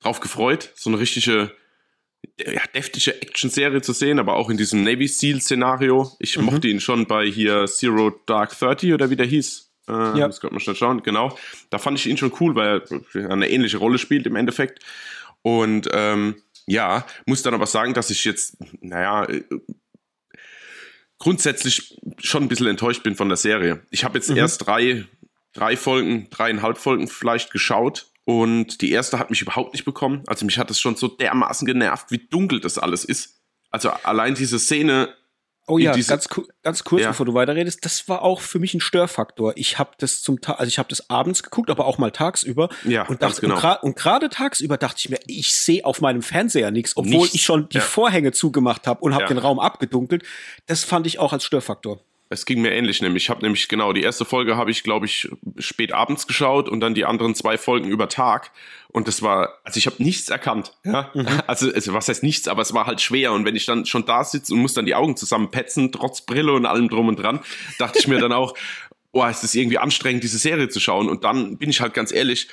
drauf 0.00 0.20
gefreut, 0.20 0.70
so 0.74 0.90
eine 0.90 0.98
richtige, 0.98 1.50
ja, 2.38 2.62
deftige 2.74 3.20
Action-Serie 3.22 3.80
zu 3.80 3.94
sehen, 3.94 4.18
aber 4.18 4.36
auch 4.36 4.50
in 4.50 4.58
diesem 4.58 4.84
Navy 4.84 5.08
Seal-Szenario. 5.08 6.12
Ich 6.18 6.36
mhm. 6.36 6.44
mochte 6.44 6.68
ihn 6.68 6.80
schon 6.80 7.06
bei 7.06 7.26
hier 7.26 7.66
Zero 7.66 8.10
Dark 8.26 8.58
Thirty 8.58 8.92
oder 8.92 9.08
wie 9.08 9.16
der 9.16 9.26
hieß. 9.26 9.70
Äh, 9.88 9.92
ja. 9.92 10.26
Das 10.26 10.40
könnte 10.40 10.54
man 10.54 10.60
schnell 10.60 10.76
schauen, 10.76 11.02
genau. 11.02 11.36
Da 11.70 11.78
fand 11.78 11.98
ich 11.98 12.06
ihn 12.06 12.18
schon 12.18 12.32
cool, 12.40 12.54
weil 12.54 12.82
er 13.14 13.30
eine 13.30 13.48
ähnliche 13.50 13.78
Rolle 13.78 13.98
spielt 13.98 14.26
im 14.26 14.36
Endeffekt. 14.36 14.84
Und 15.42 15.88
ähm, 15.92 16.36
ja, 16.70 17.04
muss 17.26 17.42
dann 17.42 17.54
aber 17.54 17.66
sagen, 17.66 17.94
dass 17.94 18.10
ich 18.10 18.24
jetzt, 18.24 18.56
naja, 18.80 19.24
äh, 19.24 19.42
grundsätzlich 21.18 21.98
schon 22.18 22.44
ein 22.44 22.48
bisschen 22.48 22.68
enttäuscht 22.68 23.02
bin 23.02 23.16
von 23.16 23.28
der 23.28 23.36
Serie. 23.36 23.84
Ich 23.90 24.04
habe 24.04 24.16
jetzt 24.18 24.30
mhm. 24.30 24.36
erst 24.36 24.66
drei, 24.66 25.04
drei 25.52 25.76
Folgen, 25.76 26.30
dreieinhalb 26.30 26.78
Folgen 26.78 27.08
vielleicht 27.08 27.50
geschaut 27.50 28.06
und 28.24 28.80
die 28.82 28.92
erste 28.92 29.18
hat 29.18 29.30
mich 29.30 29.42
überhaupt 29.42 29.72
nicht 29.74 29.84
bekommen. 29.84 30.22
Also 30.28 30.46
mich 30.46 30.58
hat 30.58 30.70
es 30.70 30.80
schon 30.80 30.94
so 30.94 31.08
dermaßen 31.08 31.66
genervt, 31.66 32.12
wie 32.12 32.28
dunkel 32.28 32.60
das 32.60 32.78
alles 32.78 33.04
ist. 33.04 33.40
Also 33.70 33.90
allein 33.90 34.36
diese 34.36 34.60
Szene 34.60 35.12
Oh 35.70 35.78
ja, 35.78 35.92
ganz, 35.92 36.28
ganz 36.62 36.84
kurz, 36.84 37.02
ja. 37.02 37.08
bevor 37.08 37.26
du 37.26 37.34
weiterredest, 37.34 37.84
das 37.84 38.08
war 38.08 38.22
auch 38.22 38.40
für 38.40 38.58
mich 38.58 38.74
ein 38.74 38.80
Störfaktor. 38.80 39.52
Ich 39.56 39.78
habe 39.78 39.92
das 39.98 40.22
zum 40.22 40.40
Tag, 40.40 40.58
also 40.58 40.68
ich 40.68 40.78
habe 40.78 40.88
das 40.88 41.08
abends 41.08 41.42
geguckt, 41.42 41.70
aber 41.70 41.86
auch 41.86 41.98
mal 41.98 42.10
tagsüber. 42.10 42.68
Ja, 42.84 43.06
und 43.06 43.22
dachte, 43.22 43.40
genau. 43.40 43.78
und 43.82 43.96
gerade 43.96 44.28
tagsüber 44.28 44.76
dachte 44.76 44.96
ich 44.98 45.10
mir, 45.10 45.20
ich 45.26 45.54
sehe 45.54 45.84
auf 45.84 46.00
meinem 46.00 46.22
Fernseher 46.22 46.70
nichts, 46.70 46.96
obwohl 46.96 47.20
nichts. 47.20 47.34
ich 47.34 47.42
schon 47.42 47.68
die 47.68 47.78
ja. 47.78 47.82
Vorhänge 47.82 48.32
zugemacht 48.32 48.86
habe 48.86 49.00
und 49.00 49.14
habe 49.14 49.24
ja. 49.24 49.28
den 49.28 49.38
Raum 49.38 49.60
abgedunkelt. 49.60 50.24
Das 50.66 50.84
fand 50.84 51.06
ich 51.06 51.18
auch 51.18 51.32
als 51.32 51.44
Störfaktor. 51.44 52.00
Es 52.32 52.46
ging 52.46 52.62
mir 52.62 52.70
ähnlich 52.70 53.02
nämlich. 53.02 53.24
Ich 53.24 53.30
habe 53.30 53.42
nämlich 53.42 53.66
genau 53.66 53.92
die 53.92 54.02
erste 54.02 54.24
Folge 54.24 54.56
habe 54.56 54.70
ich 54.70 54.84
glaube 54.84 55.04
ich 55.04 55.28
spät 55.58 55.92
abends 55.92 56.28
geschaut 56.28 56.68
und 56.68 56.80
dann 56.80 56.94
die 56.94 57.04
anderen 57.04 57.34
zwei 57.34 57.58
Folgen 57.58 57.88
über 57.88 58.08
Tag 58.08 58.52
und 58.88 59.08
das 59.08 59.20
war 59.20 59.58
also 59.64 59.78
ich 59.78 59.86
habe 59.86 60.00
nichts 60.02 60.28
erkannt, 60.28 60.72
ja? 60.84 61.10
Mhm. 61.12 61.26
Also, 61.48 61.72
also 61.72 61.92
was 61.92 62.08
heißt 62.08 62.22
nichts, 62.22 62.46
aber 62.46 62.62
es 62.62 62.72
war 62.72 62.86
halt 62.86 63.00
schwer 63.00 63.32
und 63.32 63.44
wenn 63.44 63.56
ich 63.56 63.66
dann 63.66 63.84
schon 63.84 64.06
da 64.06 64.22
sitze 64.22 64.54
und 64.54 64.60
muss 64.60 64.74
dann 64.74 64.86
die 64.86 64.94
Augen 64.94 65.16
zusammenpetzen 65.16 65.90
trotz 65.90 66.22
Brille 66.22 66.52
und 66.52 66.66
allem 66.66 66.88
drum 66.88 67.08
und 67.08 67.16
dran, 67.16 67.40
dachte 67.78 67.98
ich 67.98 68.06
mir 68.06 68.20
dann 68.20 68.32
auch, 68.32 68.54
boah, 69.12 69.28
ist 69.28 69.42
das 69.42 69.56
irgendwie 69.56 69.78
anstrengend 69.78 70.22
diese 70.22 70.38
Serie 70.38 70.68
zu 70.68 70.78
schauen 70.78 71.08
und 71.08 71.24
dann 71.24 71.58
bin 71.58 71.68
ich 71.68 71.80
halt 71.80 71.94
ganz 71.94 72.12
ehrlich, 72.12 72.46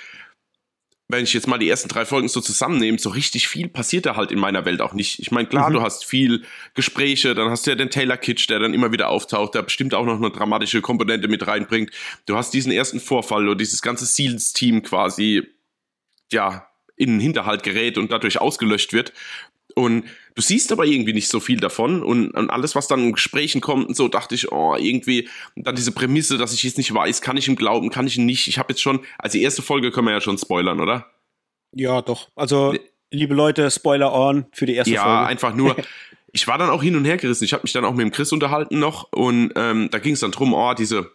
wenn 1.09 1.23
ich 1.23 1.33
jetzt 1.33 1.47
mal 1.47 1.57
die 1.57 1.69
ersten 1.69 1.87
drei 1.87 2.05
Folgen 2.05 2.27
so 2.27 2.41
zusammennehme, 2.41 2.99
so 2.99 3.09
richtig 3.09 3.47
viel 3.47 3.69
passiert 3.69 4.05
da 4.05 4.15
halt 4.17 4.31
in 4.31 4.39
meiner 4.39 4.65
Welt 4.65 4.81
auch 4.81 4.93
nicht. 4.93 5.19
Ich 5.19 5.31
meine, 5.31 5.47
klar, 5.47 5.69
mhm. 5.69 5.75
du 5.75 5.81
hast 5.81 6.05
viel 6.05 6.43
Gespräche, 6.73 7.33
dann 7.33 7.49
hast 7.49 7.65
du 7.65 7.71
ja 7.71 7.75
den 7.75 7.89
Taylor 7.89 8.17
Kitsch, 8.17 8.49
der 8.49 8.59
dann 8.59 8.73
immer 8.73 8.91
wieder 8.91 9.09
auftaucht, 9.09 9.55
der 9.55 9.61
bestimmt 9.61 9.93
auch 9.93 10.05
noch 10.05 10.17
eine 10.17 10.31
dramatische 10.31 10.81
Komponente 10.81 11.29
mit 11.29 11.47
reinbringt. 11.47 11.91
Du 12.25 12.35
hast 12.35 12.53
diesen 12.53 12.73
ersten 12.73 12.99
Vorfall 12.99 13.45
oder 13.47 13.55
dieses 13.55 13.81
ganze 13.81 14.05
Seals-Team 14.05 14.83
quasi, 14.83 15.43
ja, 16.31 16.67
in 16.97 17.11
den 17.11 17.19
Hinterhalt 17.19 17.63
gerät 17.63 17.97
und 17.97 18.11
dadurch 18.11 18.41
ausgelöscht 18.41 18.91
wird. 18.91 19.13
Und 19.77 20.05
du 20.34 20.41
siehst 20.41 20.72
aber 20.72 20.86
irgendwie 20.86 21.13
nicht 21.13 21.27
so 21.27 21.39
viel 21.39 21.60
davon 21.60 22.01
und, 22.01 22.31
und 22.31 22.50
alles, 22.50 22.74
was 22.74 22.88
dann 22.88 23.00
in 23.00 23.12
Gesprächen 23.12 23.62
kommt 23.62 23.88
und 23.88 23.96
so, 23.96 24.07
dachte 24.07 24.34
ich, 24.34 24.51
oh, 24.51 24.75
irgendwie, 24.75 25.29
dann 25.55 25.75
diese 25.75 25.91
Prämisse, 25.91 26.39
dass 26.39 26.51
ich 26.51 26.63
jetzt 26.63 26.79
nicht 26.79 26.91
weiß, 26.91 27.22
kann 27.22 27.38
ich 27.38 27.48
ihm 27.48 27.55
glauben, 27.55 27.91
kann 27.91 28.07
ich 28.07 28.17
ihn 28.17 28.25
nicht. 28.25 28.48
Ich 28.48 28.57
habe 28.57 28.74
jetzt 28.74 28.81
schon, 28.81 29.01
also 29.19 29.38
die 29.38 29.43
erste 29.43 29.62
Folge 29.62 29.91
können 29.91 30.07
wir 30.07 30.13
ja 30.13 30.22
schon 30.22 30.39
spoilern, 30.39 30.79
oder? 30.79 31.05
Ja, 31.74 32.01
doch. 32.01 32.29
Also, 32.36 32.74
liebe 33.12 33.36
Leute, 33.36 33.69
Spoiler 33.69 34.12
on 34.12 34.48
für 34.51 34.65
die 34.65 34.74
erste 34.74 34.96
ja, 34.96 35.03
Folge. 35.03 35.15
Ja, 35.15 35.25
einfach 35.27 35.53
nur. 35.53 35.75
ich 36.31 36.48
war 36.48 36.57
dann 36.57 36.72
auch 36.72 36.81
hin 36.81 36.96
und 36.96 37.05
her 37.05 37.17
gerissen. 37.17 37.43
Ich 37.43 37.53
habe 37.53 37.62
mich 37.62 37.74
dann 37.74 37.86
auch 37.86 37.93
mit 37.93 38.01
dem 38.01 38.12
Chris 38.12 38.31
unterhalten 38.31 38.79
noch 38.79 39.13
und 39.13 39.51
ähm, 39.55 39.89
da 39.91 40.00
ging 40.00 40.13
es 40.13 40.22
dann 40.22 40.31
drum, 40.31 40.55
oh, 40.55 40.74
diese 40.74 41.12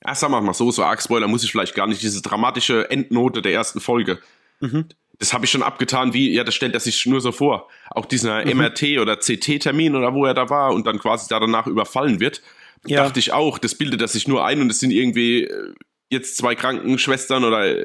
Erst 0.00 0.20
sagen 0.20 0.32
wir 0.32 0.40
mal 0.40 0.54
so, 0.54 0.70
so 0.70 0.84
arg 0.84 1.02
Spoiler 1.02 1.26
muss 1.26 1.42
ich 1.42 1.50
vielleicht 1.50 1.74
gar 1.74 1.88
nicht, 1.88 2.00
diese 2.00 2.22
dramatische 2.22 2.88
Endnote 2.88 3.42
der 3.42 3.52
ersten 3.52 3.80
Folge. 3.80 4.20
Mhm 4.60 4.84
das 5.18 5.32
habe 5.32 5.44
ich 5.44 5.50
schon 5.50 5.62
abgetan, 5.62 6.12
wie, 6.12 6.32
ja, 6.32 6.44
das 6.44 6.54
stellt 6.54 6.74
er 6.74 6.80
sich 6.80 7.06
nur 7.06 7.20
so 7.20 7.32
vor. 7.32 7.68
Auch 7.90 8.06
dieser 8.06 8.44
mhm. 8.44 8.60
MRT- 8.60 9.00
oder 9.00 9.16
CT-Termin 9.16 9.94
oder 9.94 10.14
wo 10.14 10.24
er 10.26 10.34
da 10.34 10.50
war 10.50 10.74
und 10.74 10.86
dann 10.86 10.98
quasi 10.98 11.26
da 11.28 11.40
danach 11.40 11.66
überfallen 11.66 12.20
wird, 12.20 12.42
ja. 12.86 13.04
dachte 13.04 13.18
ich 13.18 13.32
auch, 13.32 13.58
das 13.58 13.74
bildet 13.74 14.00
er 14.00 14.08
sich 14.08 14.28
nur 14.28 14.44
ein 14.44 14.60
und 14.60 14.70
es 14.70 14.80
sind 14.80 14.90
irgendwie 14.90 15.44
äh, 15.44 15.74
jetzt 16.10 16.36
zwei 16.36 16.54
Krankenschwestern 16.54 17.44
oder 17.44 17.84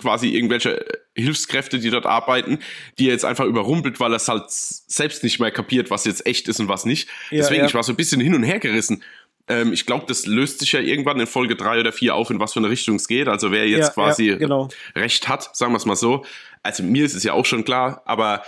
quasi 0.00 0.28
irgendwelche 0.30 0.84
Hilfskräfte, 1.14 1.78
die 1.78 1.90
dort 1.90 2.06
arbeiten, 2.06 2.58
die 2.98 3.08
er 3.08 3.12
jetzt 3.12 3.24
einfach 3.24 3.44
überrumpelt, 3.44 4.00
weil 4.00 4.12
er 4.12 4.16
es 4.16 4.28
halt 4.28 4.44
selbst 4.48 5.22
nicht 5.22 5.38
mehr 5.38 5.50
kapiert, 5.50 5.90
was 5.90 6.04
jetzt 6.04 6.26
echt 6.26 6.48
ist 6.48 6.60
und 6.60 6.68
was 6.68 6.84
nicht. 6.84 7.08
Ja, 7.30 7.42
Deswegen, 7.42 7.60
ja. 7.60 7.66
ich 7.66 7.74
war 7.74 7.82
so 7.82 7.92
ein 7.92 7.96
bisschen 7.96 8.20
hin 8.20 8.34
und 8.34 8.42
her 8.42 8.58
gerissen. 8.58 9.02
Ähm, 9.48 9.72
ich 9.72 9.86
glaube, 9.86 10.04
das 10.06 10.26
löst 10.26 10.60
sich 10.60 10.72
ja 10.72 10.80
irgendwann 10.80 11.18
in 11.20 11.26
Folge 11.26 11.56
drei 11.56 11.80
oder 11.80 11.92
vier 11.92 12.14
auf, 12.14 12.30
in 12.30 12.40
was 12.40 12.52
für 12.52 12.60
eine 12.60 12.70
Richtung 12.70 12.96
es 12.96 13.08
geht. 13.08 13.28
Also 13.28 13.50
wer 13.50 13.68
jetzt 13.68 13.88
ja, 13.88 13.92
quasi 13.92 14.36
genau. 14.36 14.68
Recht 14.94 15.28
hat, 15.28 15.54
sagen 15.56 15.72
wir 15.72 15.76
es 15.76 15.86
mal 15.86 15.96
so. 15.96 16.24
Also 16.62 16.82
mir 16.82 17.04
ist 17.04 17.14
es 17.14 17.24
ja 17.24 17.32
auch 17.32 17.46
schon 17.46 17.64
klar, 17.64 18.02
aber 18.04 18.44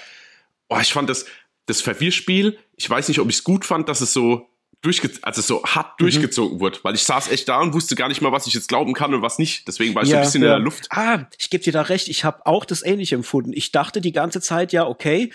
oh, 0.69 0.79
ich 0.81 0.93
fand 0.93 1.09
das, 1.09 1.27
das 1.67 1.81
Verwirrspiel, 1.81 2.59
ich 2.77 2.89
weiß 2.89 3.09
nicht, 3.09 3.21
ob 3.21 3.29
ich 3.29 3.37
es 3.37 3.45
gut 3.45 3.65
fand, 3.65 3.89
dass 3.89 4.01
es 4.01 4.13
so 4.13 4.49
durchge 4.83 5.11
also 5.23 5.41
so 5.41 5.65
hart 5.65 5.93
mhm. 5.93 6.05
durchgezogen 6.05 6.61
wurde, 6.61 6.81
weil 6.83 6.95
ich 6.95 7.05
saß 7.05 7.31
echt 7.31 7.49
da 7.49 7.61
und 7.61 7.73
wusste 7.73 7.95
gar 7.95 8.09
nicht 8.09 8.21
mal, 8.21 8.33
was 8.33 8.47
ich 8.47 8.55
jetzt 8.55 8.69
glauben 8.69 8.95
kann 8.95 9.15
und 9.15 9.23
was 9.23 9.39
nicht. 9.39 9.67
Deswegen 9.69 9.95
war 9.95 10.03
ich 10.03 10.11
ja, 10.11 10.17
so 10.17 10.19
ein 10.19 10.25
bisschen 10.25 10.43
ja. 10.43 10.49
in 10.49 10.53
der 10.55 10.65
Luft. 10.65 10.89
Ah, 10.91 11.27
ich 11.39 11.51
gebe 11.51 11.63
dir 11.63 11.73
da 11.73 11.83
recht. 11.83 12.09
Ich 12.09 12.25
habe 12.25 12.45
auch 12.47 12.65
das 12.65 12.83
ähnlich 12.85 13.13
empfunden. 13.13 13.53
Ich 13.53 13.71
dachte 13.71 14.01
die 14.01 14.13
ganze 14.13 14.41
Zeit, 14.41 14.73
ja, 14.73 14.87
okay, 14.87 15.33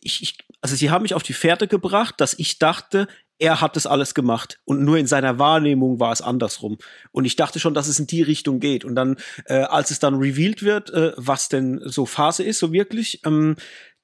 ich, 0.00 0.22
ich, 0.22 0.38
also 0.62 0.74
sie 0.74 0.90
haben 0.90 1.02
mich 1.02 1.14
auf 1.14 1.22
die 1.22 1.34
Fährte 1.34 1.68
gebracht, 1.68 2.14
dass 2.18 2.34
ich 2.38 2.58
dachte, 2.58 3.06
er 3.40 3.60
hat 3.60 3.74
das 3.74 3.86
alles 3.86 4.14
gemacht 4.14 4.60
und 4.64 4.84
nur 4.84 4.98
in 4.98 5.06
seiner 5.06 5.38
Wahrnehmung 5.38 5.98
war 5.98 6.12
es 6.12 6.20
andersrum. 6.20 6.76
Und 7.10 7.24
ich 7.24 7.36
dachte 7.36 7.58
schon, 7.58 7.74
dass 7.74 7.88
es 7.88 7.98
in 7.98 8.06
die 8.06 8.22
Richtung 8.22 8.60
geht. 8.60 8.84
Und 8.84 8.94
dann, 8.94 9.16
äh, 9.46 9.54
als 9.54 9.90
es 9.90 9.98
dann 9.98 10.16
revealed 10.16 10.62
wird, 10.62 10.90
äh, 10.90 11.12
was 11.16 11.48
denn 11.48 11.80
so 11.84 12.04
Phase 12.04 12.44
ist, 12.44 12.58
so 12.58 12.72
wirklich, 12.72 13.24
ähm, 13.24 13.56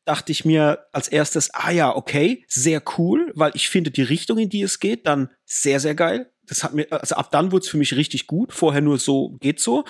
dachte 0.07 0.33
ich 0.33 0.45
mir 0.45 0.87
als 0.93 1.09
erstes, 1.09 1.53
ah 1.53 1.71
ja, 1.71 1.95
okay, 1.95 2.45
sehr 2.49 2.83
cool, 2.97 3.33
weil 3.35 3.53
ich 3.55 3.69
finde 3.69 3.91
die 3.91 4.03
Richtung, 4.03 4.39
in 4.39 4.49
die 4.49 4.63
es 4.63 4.79
geht, 4.79 5.07
dann 5.07 5.31
sehr, 5.45 5.81
sehr 5.81 5.95
geil. 5.95 6.31
Das 6.47 6.65
hat 6.65 6.75
mir, 6.75 6.91
also 6.91 7.17
ab 7.17 7.31
dann 7.31 7.53
wurde 7.53 7.65
es 7.65 7.69
für 7.69 7.77
mich 7.77 7.95
richtig 7.95 8.27
gut. 8.27 8.53
Vorher 8.53 8.81
nur 8.81 8.99
so, 8.99 9.37
geht 9.41 9.61
so. 9.61 9.85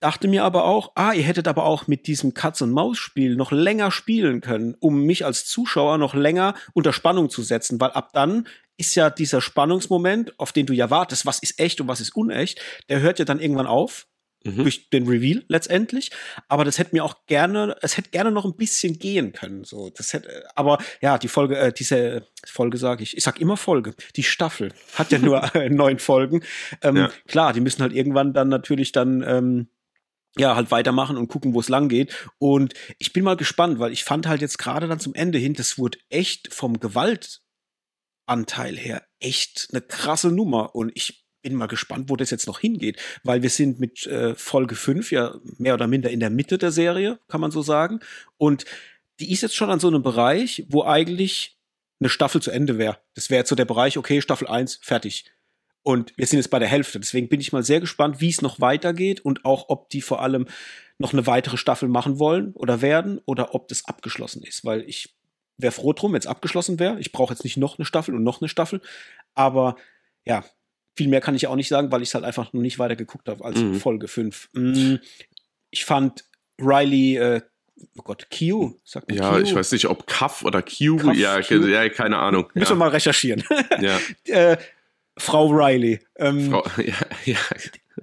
Dachte 0.00 0.26
mir 0.26 0.42
aber 0.42 0.64
auch, 0.64 0.92
ah, 0.96 1.12
ihr 1.12 1.22
hättet 1.22 1.46
aber 1.46 1.64
auch 1.64 1.86
mit 1.86 2.08
diesem 2.08 2.34
Katz-und-Maus-Spiel 2.34 3.36
noch 3.36 3.52
länger 3.52 3.92
spielen 3.92 4.40
können, 4.40 4.74
um 4.80 5.04
mich 5.04 5.24
als 5.24 5.46
Zuschauer 5.46 5.98
noch 5.98 6.14
länger 6.14 6.54
unter 6.72 6.92
Spannung 6.92 7.30
zu 7.30 7.42
setzen, 7.42 7.80
weil 7.80 7.90
ab 7.90 8.10
dann 8.12 8.48
ist 8.82 8.96
ja 8.96 9.10
dieser 9.10 9.40
Spannungsmoment, 9.40 10.38
auf 10.40 10.50
den 10.50 10.66
du 10.66 10.72
ja 10.72 10.90
wartest, 10.90 11.24
was 11.24 11.38
ist 11.38 11.60
echt 11.60 11.80
und 11.80 11.86
was 11.86 12.00
ist 12.00 12.16
unecht, 12.16 12.60
der 12.88 13.00
hört 13.00 13.20
ja 13.20 13.24
dann 13.24 13.38
irgendwann 13.38 13.68
auf 13.68 14.08
mhm. 14.44 14.56
durch 14.56 14.90
den 14.90 15.06
Reveal 15.06 15.44
letztendlich. 15.46 16.10
Aber 16.48 16.64
das 16.64 16.78
hätte 16.78 16.94
mir 16.96 17.04
auch 17.04 17.26
gerne, 17.26 17.76
es 17.80 17.96
hätte 17.96 18.10
gerne 18.10 18.32
noch 18.32 18.44
ein 18.44 18.56
bisschen 18.56 18.98
gehen 18.98 19.32
können. 19.32 19.62
So, 19.62 19.90
das 19.90 20.12
hätte, 20.12 20.44
aber 20.56 20.78
ja, 21.00 21.16
die 21.16 21.28
Folge, 21.28 21.56
äh, 21.56 21.72
diese 21.72 22.26
Folge 22.44 22.76
sage 22.76 23.04
ich, 23.04 23.16
ich 23.16 23.22
sag 23.22 23.40
immer 23.40 23.56
Folge. 23.56 23.94
Die 24.16 24.24
Staffel 24.24 24.72
hat 24.94 25.12
ja 25.12 25.18
nur 25.18 25.48
neun 25.70 26.00
Folgen. 26.00 26.42
Ähm, 26.82 26.96
ja. 26.96 27.10
Klar, 27.28 27.52
die 27.52 27.60
müssen 27.60 27.82
halt 27.82 27.92
irgendwann 27.92 28.32
dann 28.32 28.48
natürlich 28.48 28.90
dann 28.90 29.22
ähm, 29.22 29.68
ja, 30.36 30.56
halt 30.56 30.70
weitermachen 30.70 31.18
und 31.18 31.28
gucken, 31.28 31.54
wo 31.54 31.60
es 31.60 31.68
lang 31.68 31.88
geht. 31.88 32.12
Und 32.38 32.74
ich 32.98 33.12
bin 33.12 33.22
mal 33.22 33.36
gespannt, 33.36 33.78
weil 33.78 33.92
ich 33.92 34.02
fand 34.02 34.26
halt 34.26 34.40
jetzt 34.40 34.58
gerade 34.58 34.88
dann 34.88 34.98
zum 34.98 35.14
Ende 35.14 35.38
hin, 35.38 35.54
das 35.54 35.78
wurde 35.78 35.98
echt 36.08 36.52
vom 36.52 36.80
Gewaltanteil 38.32 38.76
her 38.76 39.02
echt 39.20 39.68
eine 39.70 39.80
krasse 39.80 40.32
Nummer. 40.32 40.74
Und 40.74 40.92
ich 40.94 41.24
bin 41.42 41.54
mal 41.54 41.66
gespannt, 41.66 42.08
wo 42.08 42.16
das 42.16 42.30
jetzt 42.30 42.46
noch 42.46 42.60
hingeht, 42.60 43.00
weil 43.24 43.42
wir 43.42 43.50
sind 43.50 43.80
mit 43.80 44.06
äh, 44.06 44.34
Folge 44.34 44.74
5 44.74 45.10
ja 45.10 45.34
mehr 45.58 45.74
oder 45.74 45.86
minder 45.86 46.10
in 46.10 46.20
der 46.20 46.30
Mitte 46.30 46.58
der 46.58 46.70
Serie, 46.70 47.18
kann 47.28 47.40
man 47.40 47.50
so 47.50 47.62
sagen. 47.62 48.00
Und 48.38 48.64
die 49.20 49.32
ist 49.32 49.42
jetzt 49.42 49.56
schon 49.56 49.70
an 49.70 49.80
so 49.80 49.88
einem 49.88 50.02
Bereich, 50.02 50.64
wo 50.68 50.84
eigentlich 50.84 51.58
eine 52.00 52.08
Staffel 52.08 52.40
zu 52.40 52.50
Ende 52.50 52.78
wäre. 52.78 52.98
Das 53.14 53.30
wäre 53.30 53.40
jetzt 53.40 53.48
so 53.48 53.56
der 53.56 53.64
Bereich, 53.64 53.98
okay, 53.98 54.20
Staffel 54.20 54.48
1, 54.48 54.80
fertig. 54.82 55.24
Und 55.84 56.12
wir 56.16 56.26
sind 56.26 56.38
jetzt 56.38 56.50
bei 56.50 56.60
der 56.60 56.68
Hälfte. 56.68 57.00
Deswegen 57.00 57.28
bin 57.28 57.40
ich 57.40 57.52
mal 57.52 57.64
sehr 57.64 57.80
gespannt, 57.80 58.20
wie 58.20 58.30
es 58.30 58.40
noch 58.40 58.60
weitergeht 58.60 59.20
und 59.20 59.44
auch, 59.44 59.68
ob 59.68 59.90
die 59.90 60.00
vor 60.00 60.22
allem 60.22 60.46
noch 60.98 61.12
eine 61.12 61.26
weitere 61.26 61.56
Staffel 61.56 61.88
machen 61.88 62.20
wollen 62.20 62.52
oder 62.52 62.80
werden 62.82 63.20
oder 63.26 63.54
ob 63.54 63.66
das 63.66 63.84
abgeschlossen 63.86 64.44
ist. 64.44 64.64
Weil 64.64 64.82
ich 64.88 65.16
wäre 65.58 65.72
froh 65.72 65.92
drum, 65.92 66.12
wenn 66.12 66.20
es 66.20 66.26
abgeschlossen 66.26 66.78
wäre. 66.78 66.98
Ich 67.00 67.12
brauche 67.12 67.32
jetzt 67.32 67.44
nicht 67.44 67.56
noch 67.56 67.78
eine 67.78 67.84
Staffel 67.84 68.14
und 68.14 68.22
noch 68.22 68.40
eine 68.40 68.48
Staffel. 68.48 68.80
Aber 69.34 69.76
ja, 70.24 70.44
viel 70.96 71.08
mehr 71.08 71.20
kann 71.20 71.34
ich 71.34 71.46
auch 71.46 71.56
nicht 71.56 71.68
sagen, 71.68 71.90
weil 71.90 72.02
ich 72.02 72.08
es 72.08 72.14
halt 72.14 72.24
einfach 72.24 72.52
noch 72.52 72.60
nicht 72.60 72.78
weiter 72.78 72.96
geguckt 72.96 73.28
habe 73.28 73.44
als 73.44 73.58
mhm. 73.58 73.74
Folge 73.76 74.08
5. 74.08 74.50
Mm, 74.52 74.96
ich 75.70 75.84
fand 75.84 76.24
Riley, 76.60 77.16
äh, 77.16 77.40
oh 77.96 78.02
Gott, 78.02 78.28
Q, 78.30 78.78
sagt 78.84 79.08
man 79.08 79.18
Ja, 79.18 79.30
Q? 79.32 79.38
ich 79.38 79.54
weiß 79.54 79.72
nicht, 79.72 79.86
ob 79.86 80.06
Kaff 80.06 80.44
oder 80.44 80.62
Q, 80.62 80.96
Kaff, 80.96 81.16
ja, 81.16 81.40
Q? 81.40 81.66
ja, 81.66 81.88
keine 81.88 82.18
Ahnung. 82.18 82.48
Müssen 82.54 82.64
ja. 82.64 82.70
wir 82.70 82.76
mal 82.76 82.88
recherchieren. 82.88 83.42
Ja. 83.80 83.98
äh, 84.26 84.56
Frau 85.16 85.48
Riley. 85.48 86.00
Ähm, 86.16 86.50
Frau, 86.50 86.64
ja, 86.82 86.94
ja. 87.24 87.38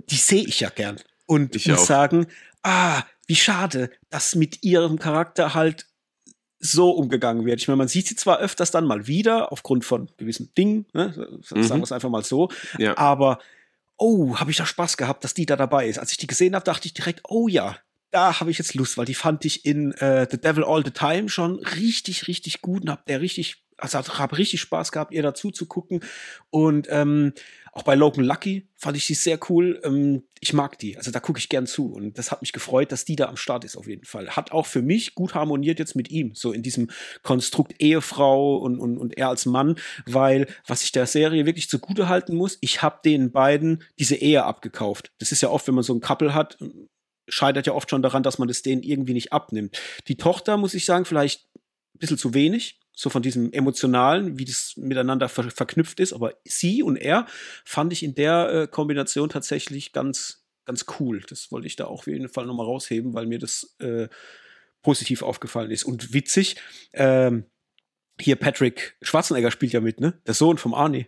Die 0.10 0.16
sehe 0.16 0.44
ich 0.44 0.60
ja 0.60 0.70
gern. 0.70 1.00
Und 1.26 1.56
ich 1.56 1.68
muss 1.68 1.82
auch. 1.82 1.86
sagen, 1.86 2.28
ah, 2.64 3.04
wie 3.28 3.36
schade, 3.36 3.92
dass 4.10 4.36
mit 4.36 4.64
ihrem 4.64 4.98
Charakter 4.98 5.54
halt 5.54 5.86
so 6.60 6.91
umgegangen 6.91 7.45
wird. 7.45 7.62
Ich 7.62 7.67
meine, 7.67 7.78
man 7.78 7.88
sieht 7.88 8.08
sie 8.08 8.15
zwar 8.15 8.39
öfters 8.39 8.72
dann 8.72 8.86
mal 8.86 9.08
wieder, 9.08 9.52
aufgrund 9.52 9.86
von 9.86 10.10
gewissen 10.17 10.54
Dingen, 10.56 10.86
ne? 10.93 11.13
sagen 11.41 11.62
mhm. 11.62 11.69
wir 11.69 11.84
es 11.84 11.91
einfach 11.91 12.10
mal 12.10 12.24
so, 12.24 12.50
ja. 12.78 12.98
aber 12.98 13.39
oh, 13.98 14.38
habe 14.38 14.52
ich 14.52 14.58
da 14.58 14.65
Spaß 14.65 14.98
gehabt, 14.98 15.24
dass 15.24 15.34
die 15.34 15.45
da 15.45 15.56
dabei 15.56 15.88
ist. 15.88 16.00
Als 16.00 16.12
ich 16.12 16.17
die 16.17 16.28
gesehen 16.28 16.56
habe, 16.56 16.65
dachte 16.65 16.88
ich 16.88 16.93
direkt, 16.93 17.22
oh 17.28 17.48
ja, 17.48 17.78
da 18.12 18.39
habe 18.39 18.50
ich 18.50 18.58
jetzt 18.58 18.74
Lust, 18.74 18.98
weil 18.98 19.06
die 19.06 19.13
fand 19.13 19.45
ich 19.45 19.65
in 19.65 19.91
äh, 19.93 20.28
The 20.30 20.39
Devil 20.39 20.63
All 20.63 20.84
the 20.84 20.91
Time 20.91 21.30
schon 21.30 21.60
richtig, 21.60 22.28
richtig 22.28 22.62
gut 22.62 22.84
und 22.84 22.89
hab 22.89 23.06
der 23.06 23.22
richtig 23.22 23.63
also 23.82 24.00
habe 24.00 24.38
richtig 24.38 24.62
Spaß 24.62 24.92
gehabt, 24.92 25.13
ihr 25.13 25.24
dazu 25.24 25.52
zu 25.52 25.65
gucken. 25.65 26.02
Und 26.50 26.88
ähm, 26.89 27.34
auch 27.72 27.84
bei 27.84 27.96
Logan 27.96 28.26
Lucky 28.26 28.68
fand 28.78 28.98
ich 28.98 29.06
sie 29.06 29.13
sehr 29.13 29.39
cool. 29.50 29.80
Ähm, 29.84 30.24
ich 30.39 30.54
mag 30.54 30.80
die, 30.80 30.98
also 30.98 31.12
da 31.12 31.20
gucke 31.20 31.39
ich 31.39 31.50
gern 31.50 31.68
zu. 31.68 31.94
Und 31.94 32.18
das 32.18 32.32
hat 32.32 32.42
mich 32.42 32.54
gefreut, 32.54 32.92
dass 32.92 33.06
die 33.06 33.15
da 33.15 33.28
am 33.28 33.38
Start 33.38 33.63
ist 33.63 33.76
auf 33.78 33.88
jeden 33.88 34.06
Fall. 34.06 34.32
Hat 34.32 34.52
auch 34.52 34.65
für 34.65 34.82
mich 34.82 35.15
gut 35.15 35.36
harmoniert 35.36 35.80
jetzt 35.80 35.96
mit 35.96 36.10
ihm, 36.10 36.34
so 36.34 36.52
in 36.52 36.63
diesem 36.63 36.89
Konstrukt 37.24 37.76
Ehefrau 37.80 38.58
und, 38.58 38.80
und, 38.80 38.98
und 38.98 39.18
er 39.18 39.30
als 39.30 39.46
Mann, 39.46 39.76
weil 40.06 40.48
was 40.65 40.84
ich 40.84 40.92
der 40.92 41.06
Serie 41.06 41.46
wirklich 41.46 41.70
zugute 41.70 42.10
halten 42.10 42.36
muss, 42.36 42.58
ich 42.62 42.82
habe 42.82 43.00
den 43.04 43.32
beiden 43.32 43.84
diese 44.00 44.15
Ehe 44.15 44.44
abgekauft. 44.44 45.12
Das 45.20 45.32
ist 45.32 45.42
ja 45.42 45.50
oft, 45.50 45.68
wenn 45.68 45.76
man 45.76 45.84
so 45.84 45.94
ein 45.94 46.02
Couple 46.02 46.34
hat, 46.34 46.58
scheitert 47.28 47.68
ja 47.68 47.74
oft 47.74 47.89
schon 47.89 48.02
daran, 48.02 48.24
dass 48.24 48.39
man 48.39 48.48
das 48.48 48.62
denen 48.62 48.84
irgendwie 48.84 49.13
nicht 49.13 49.32
abnimmt. 49.34 49.80
Die 50.08 50.18
Tochter, 50.18 50.58
muss 50.58 50.74
ich 50.74 50.86
sagen, 50.86 51.06
vielleicht 51.06 51.48
bisschen 52.00 52.18
zu 52.18 52.34
wenig 52.34 52.80
so 53.00 53.10
von 53.10 53.22
diesem 53.22 53.54
emotionalen, 53.54 54.38
wie 54.38 54.44
das 54.44 54.74
miteinander 54.76 55.30
ver 55.30 55.50
verknüpft 55.52 56.02
ist. 56.02 56.12
Aber 56.12 56.34
sie 56.44 56.84
und 56.84 56.98
er 56.98 57.28
fand 57.64 57.94
ich 57.94 58.04
in 58.04 58.14
der 58.14 58.50
äh, 58.50 58.68
Kombination 58.68 59.30
tatsächlich 59.30 59.94
ganz, 59.94 60.46
ganz 60.66 60.86
cool. 61.00 61.22
Das 61.30 61.50
wollte 61.50 61.68
ich 61.68 61.78
da 61.78 61.86
auch 61.86 62.00
auf 62.00 62.08
jeden 62.08 62.28
Fall 62.28 62.46
nochmal 62.46 62.66
rausheben, 62.66 63.14
weil 63.14 63.26
mir 63.26 63.40
das 63.40 63.76
äh, 63.80 64.10
positiv 64.82 65.22
aufgefallen 65.22 65.72
ist. 65.72 65.86
Und 65.86 66.14
witzig, 66.14 66.58
ähm, 66.92 67.46
hier 68.20 68.36
Patrick 68.36 68.98
Schwarzenegger 69.02 69.52
spielt 69.52 69.72
ja 69.72 69.80
mit, 69.80 70.02
ne? 70.02 70.20
Der 70.28 70.34
Sohn 70.34 70.58
vom 70.58 70.74
Arnie. 70.74 71.08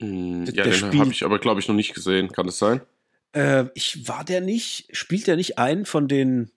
Mm, 0.00 0.44
ja, 0.46 0.64
der 0.64 0.64
den 0.64 0.98
habe 0.98 1.12
ich 1.12 1.24
aber, 1.24 1.38
glaube 1.38 1.60
ich, 1.60 1.68
noch 1.68 1.76
nicht 1.76 1.94
gesehen. 1.94 2.32
Kann 2.32 2.46
das 2.46 2.58
sein? 2.58 2.80
Äh, 3.32 3.66
ich 3.74 4.08
war 4.08 4.24
der 4.24 4.40
nicht, 4.40 4.88
spielt 4.90 5.28
der 5.28 5.36
nicht 5.36 5.56
einen 5.56 5.84
von 5.84 6.08
den, 6.08 6.50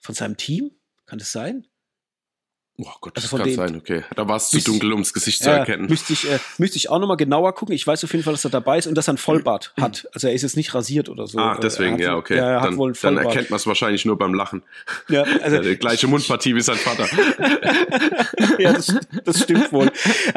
von 0.00 0.14
seinem 0.14 0.38
Team? 0.38 0.70
Kann 1.04 1.18
das 1.18 1.32
sein? 1.32 1.66
Oh 2.78 2.90
Gott, 3.00 3.16
also 3.16 3.38
das 3.38 3.46
kann 3.46 3.54
sein, 3.54 3.76
okay. 3.76 4.04
Da 4.14 4.28
war 4.28 4.36
es 4.36 4.50
zu 4.50 4.60
dunkel, 4.60 4.92
um 4.92 5.00
das 5.00 5.14
Gesicht 5.14 5.42
zu 5.42 5.48
erkennen. 5.48 5.86
Müsste 5.88 6.12
ich, 6.12 6.30
äh, 6.30 6.38
müsste 6.58 6.76
ich 6.76 6.90
auch 6.90 6.98
nochmal 6.98 7.16
genauer 7.16 7.54
gucken. 7.54 7.74
Ich 7.74 7.86
weiß 7.86 8.04
auf 8.04 8.12
jeden 8.12 8.22
Fall, 8.22 8.34
dass 8.34 8.44
er 8.44 8.50
dabei 8.50 8.76
ist 8.76 8.86
und 8.86 8.94
dass 8.94 9.08
er 9.08 9.14
ein 9.14 9.18
Vollbart 9.18 9.72
mhm. 9.76 9.82
hat. 9.82 10.08
Also 10.12 10.28
er 10.28 10.34
ist 10.34 10.42
jetzt 10.42 10.58
nicht 10.58 10.74
rasiert 10.74 11.08
oder 11.08 11.26
so. 11.26 11.38
Ah, 11.38 11.58
deswegen, 11.58 11.98
ja, 11.98 12.16
okay. 12.16 12.36
Ja, 12.36 12.60
dann, 12.60 12.76
dann, 13.00 13.16
erkennt 13.16 13.48
man 13.48 13.56
es 13.56 13.66
wahrscheinlich 13.66 14.04
nur 14.04 14.18
beim 14.18 14.34
Lachen. 14.34 14.62
Ja, 15.08 15.22
also 15.42 15.58
die 15.60 15.76
gleiche 15.76 16.06
Mundpartie 16.06 16.54
wie 16.54 16.60
sein 16.60 16.76
Vater. 16.76 17.06
ja, 18.58 18.74
das, 18.74 18.94
das 19.24 19.42
stimmt 19.42 19.72
wohl. 19.72 19.90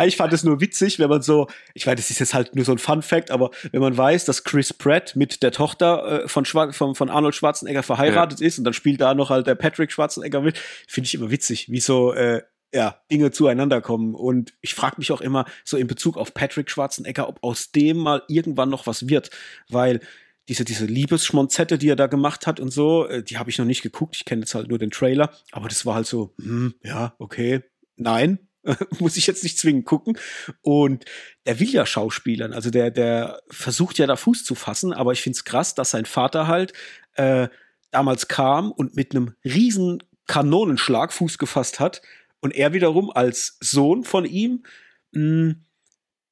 Ich 0.06 0.16
fand 0.16 0.32
es 0.32 0.44
nur 0.46 0.62
witzig, 0.62 0.98
wenn 0.98 1.10
man 1.10 1.22
so, 1.22 1.48
ich 1.74 1.86
weiß, 1.86 1.98
das 1.98 2.10
ist 2.10 2.20
jetzt 2.20 2.34
halt 2.34 2.56
nur 2.56 2.64
so 2.64 2.72
ein 2.72 2.78
Fun 2.78 3.02
Fact, 3.02 3.32
aber 3.32 3.52
wenn 3.74 3.82
man 3.82 3.98
weiß, 3.98 4.24
dass 4.24 4.46
Chris 4.46 4.72
Pratt 4.72 5.18
mit 5.18 5.44
der 5.44 5.52
Tochter 5.52 6.24
äh, 6.24 6.28
von, 6.30 6.46
Schwar 6.46 6.72
von, 6.72 6.96
von 6.96 7.10
Arnold 7.10 7.36
Schwarzenegger 7.36 7.84
verheiratet 7.84 8.40
ja. 8.40 8.48
ist 8.48 8.60
und 8.60 8.64
dann 8.64 8.74
spielt 8.74 9.02
da 9.02 9.14
noch 9.14 9.30
halt 9.30 9.46
der 9.46 9.56
Patrick 9.56 9.92
Schwarzenegger 9.92 10.40
mit, 10.40 10.58
finde 10.88 11.08
ich 11.08 11.16
immer 11.16 11.32
witzig, 11.32 11.70
wie 11.70 11.82
so 11.82 12.14
äh, 12.14 12.29
ja, 12.74 13.02
Dinge 13.12 13.32
zueinander 13.32 13.82
kommen. 13.82 14.16
Und 14.16 14.54
ich 14.62 14.74
frage 14.74 14.96
mich 14.98 15.12
auch 15.12 15.22
immer 15.22 15.46
so 15.64 15.78
in 15.78 15.88
Bezug 15.88 16.18
auf 16.18 16.34
Patrick 16.34 16.70
Schwarzenegger, 16.70 17.28
ob 17.28 17.44
aus 17.44 17.72
dem 17.72 17.98
mal 17.98 18.24
irgendwann 18.28 18.70
noch 18.70 18.88
was 18.88 19.08
wird. 19.08 19.30
Weil 19.70 20.02
diese, 20.48 20.66
diese 20.66 20.86
Liebesschmonzette, 20.86 21.78
die 21.78 21.90
er 21.90 21.96
da 21.96 22.08
gemacht 22.08 22.48
hat 22.48 22.60
und 22.60 22.72
so, 22.72 23.08
äh, 23.08 23.24
die 23.24 23.38
habe 23.38 23.50
ich 23.50 23.58
noch 23.58 23.66
nicht 23.66 23.82
geguckt. 23.82 24.16
Ich 24.16 24.26
kenne 24.26 24.42
jetzt 24.42 24.56
halt 24.56 24.68
nur 24.68 24.80
den 24.80 24.92
Trailer. 24.92 25.32
Aber 25.52 25.68
das 25.68 25.86
war 25.86 25.96
halt 25.96 26.08
so, 26.08 26.34
hm, 26.40 26.76
ja, 26.84 27.16
okay, 27.20 27.62
nein, 27.96 28.40
muss 29.00 29.18
ich 29.18 29.28
jetzt 29.28 29.44
nicht 29.44 29.58
zwingend 29.58 29.86
gucken. 29.86 30.18
Und 30.62 31.06
der 31.46 31.60
will 31.60 31.70
ja 31.70 31.86
Schauspielern. 31.86 32.54
Also 32.54 32.70
der, 32.70 32.92
der 32.92 33.42
versucht 33.50 33.98
ja 33.98 34.08
da 34.08 34.16
Fuß 34.16 34.44
zu 34.44 34.56
fassen. 34.56 34.94
Aber 34.94 35.12
ich 35.12 35.22
finde 35.22 35.38
es 35.38 35.44
krass, 35.44 35.76
dass 35.76 35.92
sein 35.92 36.06
Vater 36.06 36.48
halt 36.48 36.74
äh, 37.14 37.48
damals 37.92 38.28
kam 38.28 38.72
und 38.72 38.96
mit 38.96 39.16
einem 39.16 39.34
riesen 39.44 40.04
Kanonenschlag 40.28 41.12
Fuß 41.12 41.40
gefasst 41.40 41.80
hat 41.80 42.02
und 42.42 42.56
er 42.56 42.74
wiederum 42.74 43.10
als 43.10 43.58
Sohn 43.60 44.04
von 44.04 44.26
ihm 44.26 44.64
mh, 45.12 45.22
hm, 45.22 45.66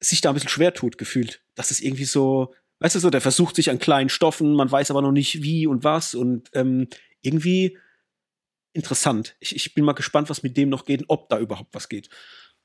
sich 0.00 0.20
da 0.20 0.30
ein 0.30 0.34
bisschen 0.34 0.48
schwer 0.48 0.74
tut, 0.74 0.96
gefühlt. 0.98 1.42
Dass 1.54 1.70
es 1.70 1.80
irgendwie 1.80 2.04
so, 2.04 2.54
Weißt 2.80 2.94
du 2.94 3.00
so, 3.00 3.10
der 3.10 3.20
versucht 3.20 3.56
sich 3.56 3.70
an 3.70 3.78
kleinen 3.78 4.08
Stoffen, 4.08 4.54
man 4.54 4.70
weiß 4.70 4.90
aber 4.90 5.02
noch 5.02 5.12
nicht 5.12 5.42
wie 5.42 5.66
und 5.66 5.82
was 5.82 6.14
und 6.14 6.48
ähm, 6.52 6.86
irgendwie 7.20 7.76
interessant. 8.72 9.36
Ich, 9.40 9.56
ich 9.56 9.74
bin 9.74 9.84
mal 9.84 9.94
gespannt, 9.94 10.30
was 10.30 10.44
mit 10.44 10.56
dem 10.56 10.68
noch 10.68 10.84
geht 10.84 11.00
und 11.00 11.10
ob 11.10 11.28
da 11.28 11.38
überhaupt 11.38 11.74
was 11.74 11.88
geht. 11.88 12.08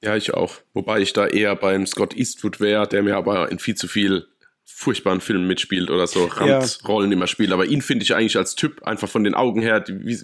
Ja, 0.04 0.16
ich 0.16 0.34
auch. 0.34 0.62
Wobei 0.74 1.00
ich 1.00 1.14
da 1.14 1.26
eher 1.26 1.56
beim 1.56 1.88
Scott 1.88 2.16
Eastwood 2.16 2.60
wäre, 2.60 2.88
der 2.88 3.02
mir 3.02 3.16
aber 3.16 3.52
in 3.52 3.58
viel 3.58 3.76
zu 3.76 3.88
viel 3.88 4.28
furchtbaren 4.66 5.22
Filmen 5.22 5.48
mitspielt 5.48 5.90
oder 5.90 6.08
so 6.08 6.26
Randrollen 6.26 7.12
ja. 7.12 7.18
immer 7.18 7.28
spielt. 7.28 7.52
Aber 7.52 7.66
ihn 7.66 7.82
finde 7.82 8.04
ich 8.04 8.14
eigentlich 8.14 8.38
als 8.38 8.56
Typ 8.56 8.84
einfach 8.84 9.10
von 9.10 9.24
den 9.24 9.34
Augen 9.34 9.62
her, 9.62 9.80
die, 9.80 10.06
wie, 10.06 10.20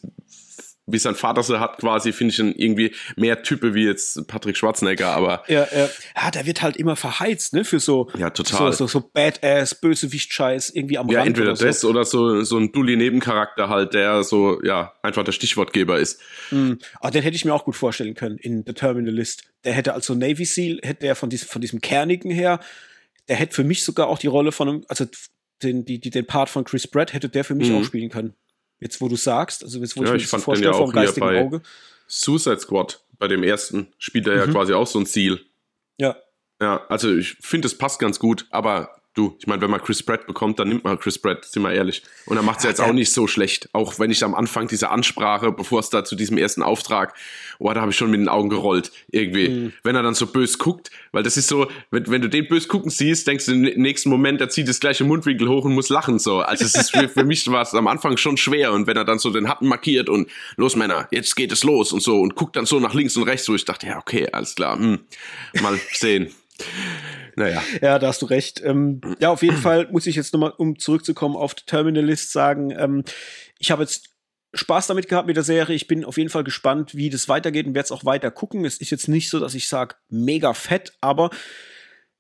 wie 0.92 0.98
sein 0.98 1.16
Vater 1.16 1.44
sie 1.44 1.60
hat, 1.60 1.78
quasi, 1.78 2.12
finde 2.12 2.34
ich 2.34 2.40
ihn 2.40 2.54
irgendwie 2.56 2.94
mehr 3.16 3.44
Type 3.44 3.74
wie 3.74 3.86
jetzt 3.86 4.28
Patrick 4.28 4.58
Schwarzenegger, 4.58 5.08
aber. 5.08 5.44
Ja, 5.48 5.68
ja. 5.76 5.90
ja 6.16 6.32
der 6.32 6.46
wird 6.46 6.62
halt 6.62 6.78
immer 6.78 6.96
verheizt, 6.96 7.54
ne, 7.54 7.64
für 7.64 7.80
so. 7.80 8.10
Ja, 8.18 8.30
total. 8.30 8.72
So, 8.74 8.88
so, 8.88 9.00
so 9.00 9.10
Badass, 9.14 9.76
Bösewicht-Scheiß 9.76 10.72
irgendwie 10.72 10.98
am 10.98 11.10
ja, 11.10 11.20
Rand. 11.20 11.30
entweder 11.30 11.52
oder 11.52 11.66
das 11.66 11.86
oder 11.86 12.06
so, 12.06 12.42
so 12.44 12.58
ein 12.58 12.72
Dulli-Nebencharakter 12.72 13.70
halt, 13.70 13.94
der 13.94 14.24
so, 14.24 14.62
ja, 14.64 14.94
einfach 15.02 15.24
der 15.24 15.32
Stichwortgeber 15.32 16.00
ist. 16.00 16.20
Mhm. 16.52 16.80
Aber 17.00 17.12
den 17.12 17.24
hätte 17.24 17.36
ich 17.36 17.46
mir 17.46 17.54
auch 17.54 17.66
gut 17.66 17.76
vorstellen 17.76 18.16
können 18.16 18.38
in 18.38 18.64
The 18.66 18.74
Terminalist. 18.74 19.44
Der 19.64 19.74
hätte 19.74 19.94
also 19.94 20.16
Navy 20.16 20.46
Seal, 20.46 20.80
hätte 20.84 21.02
der 21.02 21.16
von 21.16 21.30
diesem, 21.30 21.48
von 21.48 21.62
diesem 21.62 21.82
Kernigen 21.82 22.32
her, 22.32 22.60
der 23.28 23.36
hätte 23.36 23.54
für 23.54 23.64
mich 23.64 23.84
sogar 23.84 24.08
auch 24.08 24.20
die 24.20 24.28
Rolle 24.28 24.52
von 24.52 24.70
einem, 24.70 24.86
also 24.88 25.06
den, 25.62 25.86
die, 25.86 26.00
die, 26.00 26.10
den 26.10 26.26
Part 26.26 26.50
von 26.50 26.64
Chris 26.64 26.88
Pratt 26.88 27.14
hätte 27.14 27.30
der 27.30 27.44
für 27.44 27.56
mich 27.56 27.70
mhm. 27.70 27.78
auch 27.78 27.84
spielen 27.84 28.10
können. 28.10 28.34
Jetzt, 28.80 29.02
wo 29.02 29.08
du 29.08 29.16
sagst, 29.16 29.64
also 29.64 29.80
jetzt, 29.80 29.98
wo 29.98 30.04
ja, 30.04 30.16
ich 30.16 30.24
ich 30.24 30.30
das 30.30 30.44
vorstelle 30.44 30.74
vom 30.74 30.92
geistigen 30.92 31.28
Auge. 31.28 31.62
Suicide 32.08 32.60
Squad, 32.60 33.04
bei 33.18 33.28
dem 33.28 33.44
ersten, 33.44 33.94
spielt 33.98 34.28
er 34.28 34.34
mhm. 34.34 34.40
ja 34.40 34.48
quasi 34.48 34.74
auch 34.74 34.88
so 34.88 35.00
ein 35.00 35.06
Ziel. 35.06 35.46
Ja. 35.98 36.16
Ja, 36.62 36.86
also 36.88 37.16
ich 37.16 37.38
finde, 37.40 37.68
es 37.68 37.78
passt 37.78 38.00
ganz 38.00 38.20
gut, 38.20 38.46
aber 38.50 38.99
Du, 39.20 39.36
ich 39.38 39.48
meine, 39.48 39.62
wenn 39.62 39.70
man 39.70 39.82
Chris 39.82 40.02
Pratt 40.02 40.28
bekommt, 40.28 40.60
dann 40.60 40.70
nimmt 40.70 40.86
man 40.86 40.98
Chris 40.98 41.20
Pratt, 41.20 41.44
sind 41.44 41.62
wir 41.64 41.74
ehrlich. 41.74 42.04
Und 42.26 42.38
er 42.38 42.42
macht 42.44 42.60
es 42.60 42.64
jetzt 42.64 42.80
auch 42.80 42.94
nicht 42.94 43.12
so 43.12 43.28
schlecht. 43.28 43.68
Auch 43.74 44.00
wenn 44.00 44.12
ich 44.12 44.24
am 44.24 44.34
Anfang 44.34 44.70
diese 44.70 44.92
Ansprache, 44.92 45.52
bevor 45.52 45.82
es 45.82 45.90
da 45.90 46.06
zu 46.06 46.16
diesem 46.16 46.38
ersten 46.38 46.64
Auftrag, 46.64 47.14
oh, 47.58 47.70
da 47.74 47.82
habe 47.82 47.92
ich 47.92 47.98
schon 47.98 48.12
mit 48.12 48.22
den 48.22 48.30
Augen 48.30 48.48
gerollt. 48.48 48.94
Irgendwie. 49.12 49.50
Mhm. 49.50 49.74
Wenn 49.84 49.98
er 49.98 50.04
dann 50.04 50.14
so 50.14 50.26
bös 50.26 50.58
guckt, 50.58 50.90
weil 51.12 51.24
das 51.24 51.36
ist 51.36 51.50
so, 51.50 51.70
wenn, 51.92 52.10
wenn 52.10 52.22
du 52.22 52.30
den 52.30 52.48
bös 52.48 52.70
gucken 52.70 52.90
siehst, 52.90 53.28
denkst 53.28 53.48
du 53.48 53.52
im 53.52 53.82
nächsten 53.82 54.10
Moment, 54.10 54.40
er 54.40 54.48
zieht 54.48 54.70
das 54.70 54.80
gleiche 54.80 55.04
Mundwinkel 55.04 55.50
hoch 55.50 55.66
und 55.66 55.74
muss 55.74 55.90
lachen. 55.90 56.18
So. 56.18 56.40
Also 56.40 56.64
es 56.64 56.76
ist 56.76 56.92
für, 56.92 57.10
für 57.10 57.26
mich 57.26 57.46
war 57.52 57.64
es 57.64 57.74
am 57.74 57.88
Anfang 57.88 58.16
schon 58.16 58.38
schwer. 58.38 58.72
Und 58.72 58.88
wenn 58.88 58.96
er 58.96 59.04
dann 59.04 59.20
so 59.20 59.32
den 59.32 59.50
Happen 59.50 59.68
markiert 59.68 60.08
und 60.08 60.30
los 60.56 60.78
Männer, 60.78 61.10
jetzt 61.12 61.36
geht 61.36 61.52
es 61.52 61.66
los 61.66 61.92
und 61.92 62.02
so 62.02 62.22
und 62.22 62.36
guckt 62.36 62.56
dann 62.56 62.66
so 62.66 62.80
nach 62.80 62.94
links 62.94 63.18
und 63.18 63.24
rechts, 63.24 63.50
wo 63.50 63.56
ich 63.56 63.66
dachte, 63.66 63.86
ja, 63.86 63.98
okay, 63.98 64.30
alles 64.32 64.56
klar, 64.56 64.80
hm, 64.80 65.00
mal 65.62 65.78
sehen. 65.92 66.34
Naja. 67.40 67.64
Ja, 67.82 68.00
da 68.00 68.08
hast 68.08 68.22
du 68.22 68.26
recht. 68.26 68.62
Ähm, 68.66 69.00
ja, 69.20 69.32
auf 69.32 69.42
jeden 69.44 69.56
Fall 69.56 69.88
muss 69.92 70.06
ich 70.08 70.18
jetzt 70.18 70.34
nochmal, 70.34 70.52
um 70.58 70.78
zurückzukommen 70.78 71.38
auf 71.38 71.56
die 71.56 71.66
Terminalist 71.66 72.34
sagen, 72.34 72.72
ähm, 72.72 73.06
ich 73.60 73.72
habe 73.72 73.82
jetzt 73.84 74.10
Spaß 74.54 74.88
damit 74.88 75.08
gehabt 75.08 75.26
mit 75.26 75.38
der 75.38 75.46
Serie. 75.46 75.74
Ich 75.74 75.88
bin 75.88 76.04
auf 76.04 76.18
jeden 76.18 76.30
Fall 76.30 76.44
gespannt, 76.44 76.96
wie 76.96 77.10
das 77.10 77.30
weitergeht 77.30 77.66
und 77.66 77.76
werde 77.76 77.86
es 77.86 77.92
auch 77.94 78.04
weiter 78.04 78.30
gucken. 78.30 78.66
Es 78.66 78.82
ist 78.82 78.90
jetzt 78.90 79.08
nicht 79.08 79.30
so, 79.30 79.40
dass 79.40 79.54
ich 79.54 79.70
sage, 79.70 79.96
mega 80.10 80.54
fett, 80.54 80.92
aber 81.00 81.30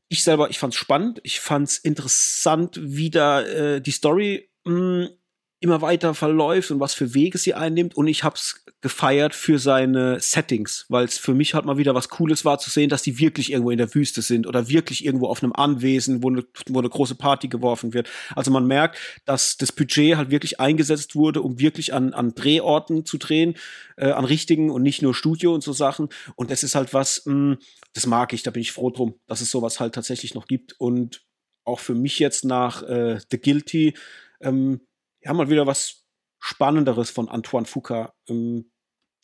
ich 0.08 0.23
selber, 0.23 0.49
ich 0.49 0.58
fand 0.58 0.73
es 0.73 0.79
spannend, 0.79 1.19
ich 1.23 1.41
fand 1.41 1.67
es 1.67 1.77
interessant, 1.79 2.79
wie 2.82 3.10
da 3.10 3.41
äh, 3.41 3.82
die 3.82 3.91
Story 3.91 4.49
mh, 4.63 4.73
hm, 4.73 5.10
immer 5.62 5.82
weiter 5.82 6.13
verläuft 6.13 6.72
und 6.72 6.80
was 6.80 6.93
für 6.93 7.13
Wege 7.13 7.38
sie 7.38 7.54
einnimmt. 7.54 7.95
Und 7.95 8.08
ich 8.08 8.24
hab's 8.24 8.63
gefeiert 8.82 9.36
für 9.36 9.60
seine 9.60 10.22
Settings, 10.22 10.86
weil 10.88 11.04
es 11.04 11.17
für 11.17 11.34
mich 11.34 11.54
halt 11.54 11.65
mal 11.65 11.78
wieder 11.78 11.95
was 11.95 12.08
Cooles 12.08 12.45
war 12.45 12.60
zu 12.60 12.69
sehen, 12.69 12.89
dass 12.89 13.02
die 13.02 13.19
wirklich 13.19 13.52
irgendwo 13.52 13.72
in 13.72 13.78
der 13.78 13.93
Wüste 13.93 14.22
sind 14.22 14.48
oder 14.48 14.69
wirklich 14.69 15.04
irgendwo 15.04 15.28
auf 15.28 15.43
einem 15.43 15.52
Anwesen, 15.52 16.24
wo 16.24 16.30
eine, 16.30 16.45
wo 16.69 16.80
eine 16.80 16.88
große 16.88 17.15
Party 17.15 17.50
geworfen 17.50 17.93
wird. 17.93 18.10
Also 18.36 18.52
man 18.52 18.67
merkt, 18.67 18.98
dass 19.26 19.58
das 19.58 19.74
Budget 19.74 20.15
halt 20.15 20.32
wirklich 20.32 20.62
eingesetzt 20.62 21.15
wurde, 21.15 21.41
um 21.41 21.60
wirklich 21.60 21.93
an, 21.93 22.13
an 22.13 22.34
Drehorten 22.34 23.06
zu 23.06 23.17
drehen, 23.17 23.56
äh, 23.98 24.12
an 24.12 24.24
richtigen 24.24 24.69
und 24.69 24.82
nicht 24.82 25.02
nur 25.02 25.13
Studio 25.13 25.54
und 25.54 25.62
so 25.62 25.74
Sachen. 25.74 26.08
Und 26.36 26.52
das 26.52 26.63
ist 26.63 26.76
halt 26.76 26.93
was, 26.93 27.26
mh, 27.26 27.34
hm, 27.34 27.58
das 27.93 28.06
mag 28.06 28.32
ich, 28.32 28.43
da 28.43 28.52
bin 28.52 28.62
ich 28.62 28.72
froh 28.72 28.91
drum, 28.91 29.15
dass 29.28 29.41
es 29.41 29.52
sowas 29.52 29.82
halt 29.82 29.93
tatsächlich 29.93 30.36
noch 30.36 30.48
gibt. 30.48 30.80
Und 30.80 31.26
auch 31.65 31.80
für 31.80 31.95
mich 31.95 32.17
jetzt 32.19 32.45
nach 32.45 32.82
äh, 32.84 33.19
The 33.30 33.39
Guilty, 33.39 33.93
ähm, 34.41 34.82
ja, 35.21 35.34
mal 35.34 35.49
wieder 35.49 35.67
was 35.67 36.05
Spannenderes 36.39 37.10
von 37.10 37.29
Antoine 37.29 37.65
Foucault. 37.65 38.12
Ähm, 38.27 38.71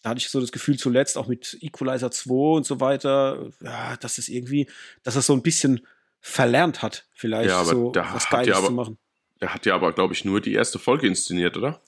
da 0.01 0.11
hatte 0.11 0.19
ich 0.19 0.29
so 0.29 0.39
das 0.39 0.51
Gefühl 0.51 0.77
zuletzt, 0.77 1.17
auch 1.17 1.27
mit 1.27 1.57
Equalizer 1.61 2.11
2 2.11 2.33
und 2.57 2.65
so 2.65 2.79
weiter, 2.79 3.49
ja, 3.61 3.97
dass 3.97 4.17
es 4.17 4.29
irgendwie, 4.29 4.69
dass 5.03 5.15
er 5.15 5.21
so 5.21 5.33
ein 5.33 5.41
bisschen 5.41 5.85
verlernt 6.19 6.81
hat, 6.81 7.07
vielleicht 7.13 7.49
ja, 7.49 7.59
aber 7.59 7.69
so 7.69 7.95
was 7.95 8.29
Geiles 8.29 8.55
aber, 8.55 8.67
zu 8.67 8.73
machen. 8.73 8.97
Der 9.41 9.53
hat 9.53 9.65
ja 9.65 9.75
aber, 9.75 9.93
glaube 9.93 10.13
ich, 10.13 10.25
nur 10.25 10.41
die 10.41 10.53
erste 10.53 10.79
Folge 10.79 11.07
inszeniert, 11.07 11.57
oder? 11.57 11.81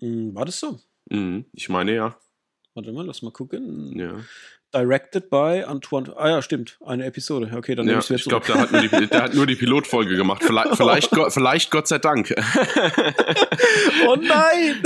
Mhm, 0.00 0.34
war 0.34 0.44
das 0.44 0.60
so? 0.60 0.80
Mhm, 1.10 1.46
ich 1.52 1.68
meine 1.68 1.94
ja. 1.94 2.18
Warte 2.74 2.92
mal, 2.92 3.06
lass 3.06 3.22
mal 3.22 3.32
gucken. 3.32 3.98
Ja. 3.98 4.20
Directed 4.74 5.30
by 5.30 5.64
Antoine. 5.66 6.12
Ah 6.16 6.28
ja, 6.28 6.42
stimmt. 6.42 6.78
Eine 6.84 7.06
Episode. 7.06 7.50
Okay, 7.56 7.74
dann 7.74 7.86
nehme 7.86 7.98
ja, 7.98 8.00
ich 8.00 8.10
es 8.10 8.22
Ich 8.22 8.28
glaube, 8.28 8.46
der, 8.46 8.58
hat 8.58 8.72
nur 8.72 8.80
die, 8.82 9.06
der 9.06 9.22
hat 9.22 9.34
nur 9.34 9.46
die 9.46 9.56
Pilotfolge 9.56 10.16
gemacht. 10.16 10.42
Vielleicht, 10.44 10.76
vielleicht, 10.76 11.10
Gott, 11.12 11.32
vielleicht 11.32 11.70
Gott 11.70 11.88
sei 11.88 11.98
Dank. 11.98 12.34
oh 14.06 14.16
nein! 14.16 14.82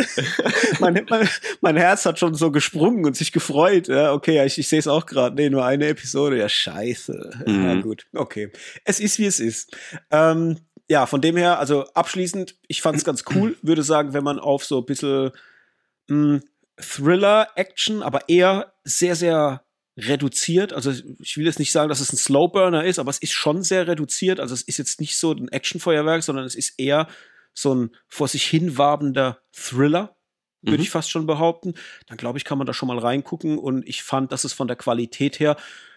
mein, 0.80 1.06
mein, 1.08 1.28
mein, 1.60 1.76
Herz 1.76 2.06
hat 2.06 2.18
schon 2.18 2.34
so 2.34 2.50
gesprungen 2.50 3.04
und 3.04 3.16
sich 3.16 3.32
gefreut. 3.32 3.88
Ja, 3.88 4.12
okay, 4.12 4.36
ja, 4.36 4.44
ich, 4.44 4.58
ich 4.58 4.68
sehe 4.68 4.78
es 4.78 4.86
auch 4.86 5.06
gerade. 5.06 5.34
Nee, 5.34 5.50
nur 5.50 5.64
eine 5.64 5.88
Episode. 5.88 6.38
Ja, 6.38 6.48
scheiße. 6.48 7.44
Mhm. 7.46 7.64
Ja, 7.64 7.80
gut. 7.80 8.06
Okay. 8.12 8.52
Es 8.84 9.00
ist, 9.00 9.18
wie 9.18 9.26
es 9.26 9.40
ist. 9.40 9.76
Ähm, 10.10 10.58
ja, 10.88 11.06
von 11.06 11.20
dem 11.20 11.36
her, 11.36 11.58
also 11.58 11.84
abschließend, 11.94 12.56
ich 12.68 12.82
fand 12.82 12.98
es 12.98 13.04
ganz 13.04 13.24
cool. 13.34 13.56
Würde 13.62 13.82
sagen, 13.82 14.12
wenn 14.12 14.24
man 14.24 14.38
auf 14.38 14.64
so 14.64 14.78
ein 14.78 14.86
bisschen 14.86 15.30
mh, 16.08 16.40
hm, 16.40 16.42
Thriller, 16.80 17.48
Action, 17.56 18.02
aber 18.02 18.28
eher 18.28 18.72
sehr, 18.84 19.14
sehr 19.14 19.62
reduziert. 20.06 20.72
Also 20.72 20.92
ich 21.18 21.36
will 21.36 21.46
jetzt 21.46 21.58
nicht 21.58 21.72
sagen, 21.72 21.88
dass 21.88 22.00
es 22.00 22.12
ein 22.12 22.16
Slowburner 22.16 22.84
ist, 22.84 22.98
aber 22.98 23.10
es 23.10 23.18
ist 23.18 23.32
schon 23.32 23.62
sehr 23.62 23.86
reduziert. 23.86 24.40
Also 24.40 24.54
es 24.54 24.62
ist 24.62 24.78
jetzt 24.78 25.00
nicht 25.00 25.16
so 25.16 25.32
ein 25.32 25.48
Actionfeuerwerk, 25.48 26.22
sondern 26.22 26.44
es 26.44 26.54
ist 26.54 26.74
eher 26.78 27.08
so 27.54 27.74
ein 27.74 27.90
vor 28.08 28.28
sich 28.28 28.44
hin 28.44 28.78
wabender 28.78 29.40
Thriller, 29.52 30.16
würde 30.62 30.78
mhm. 30.78 30.82
ich 30.82 30.90
fast 30.90 31.10
schon 31.10 31.26
behaupten. 31.26 31.74
Dann 32.06 32.16
glaube 32.16 32.38
ich, 32.38 32.44
kann 32.44 32.58
man 32.58 32.66
da 32.66 32.72
schon 32.72 32.88
mal 32.88 32.98
reingucken 32.98 33.58
und 33.58 33.86
ich 33.88 34.02
fand, 34.02 34.32
dass 34.32 34.44
es 34.44 34.52
von 34.52 34.68
der 34.68 34.76
Qualität 34.76 35.40
her 35.40 35.56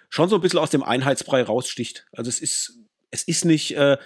schon 0.10 0.30
so 0.30 0.36
ein 0.36 0.42
bisschen 0.42 0.60
aus 0.60 0.70
dem 0.70 0.84
Einheitsbrei 0.84 1.44
raussticht. 1.44 2.06
Also 2.12 2.30
es 2.30 2.40
ist, 2.40 2.80
es 3.12 3.24
ist 3.24 3.46
nicht 3.46 3.76
äh, 3.76 3.98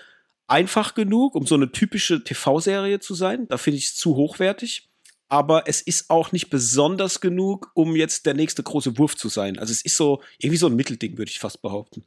einfach 0.47 0.93
genug, 0.93 1.36
um 1.36 1.45
so 1.45 1.55
eine 1.55 1.71
typische 1.71 2.23
TV-Serie 2.23 2.99
zu 2.99 3.13
sein. 3.13 3.47
Da 3.47 3.57
finde 3.57 3.77
ich 3.77 3.86
es 3.86 3.95
zu 3.95 4.15
hochwertig 4.15 4.87
aber 5.30 5.68
es 5.68 5.82
ist 5.82 6.10
auch 6.10 6.32
nicht 6.32 6.50
besonders 6.50 7.22
genug, 7.22 7.72
um 7.74 7.96
jetzt 7.96 8.26
der 8.26 8.34
nächste 8.34 8.63
große 8.63 8.98
Wurf 8.98 9.16
zu 9.16 9.30
sein. 9.30 9.60
Also 9.60 9.72
es 9.72 9.82
ist 9.82 9.98
so 9.98 10.22
irgendwie 10.38 10.58
so 10.58 10.68
ein 10.68 10.76
Mittelding, 10.76 11.18
würde 11.18 11.30
ich 11.30 11.40
fast 11.40 11.62
behaupten. 11.62 12.06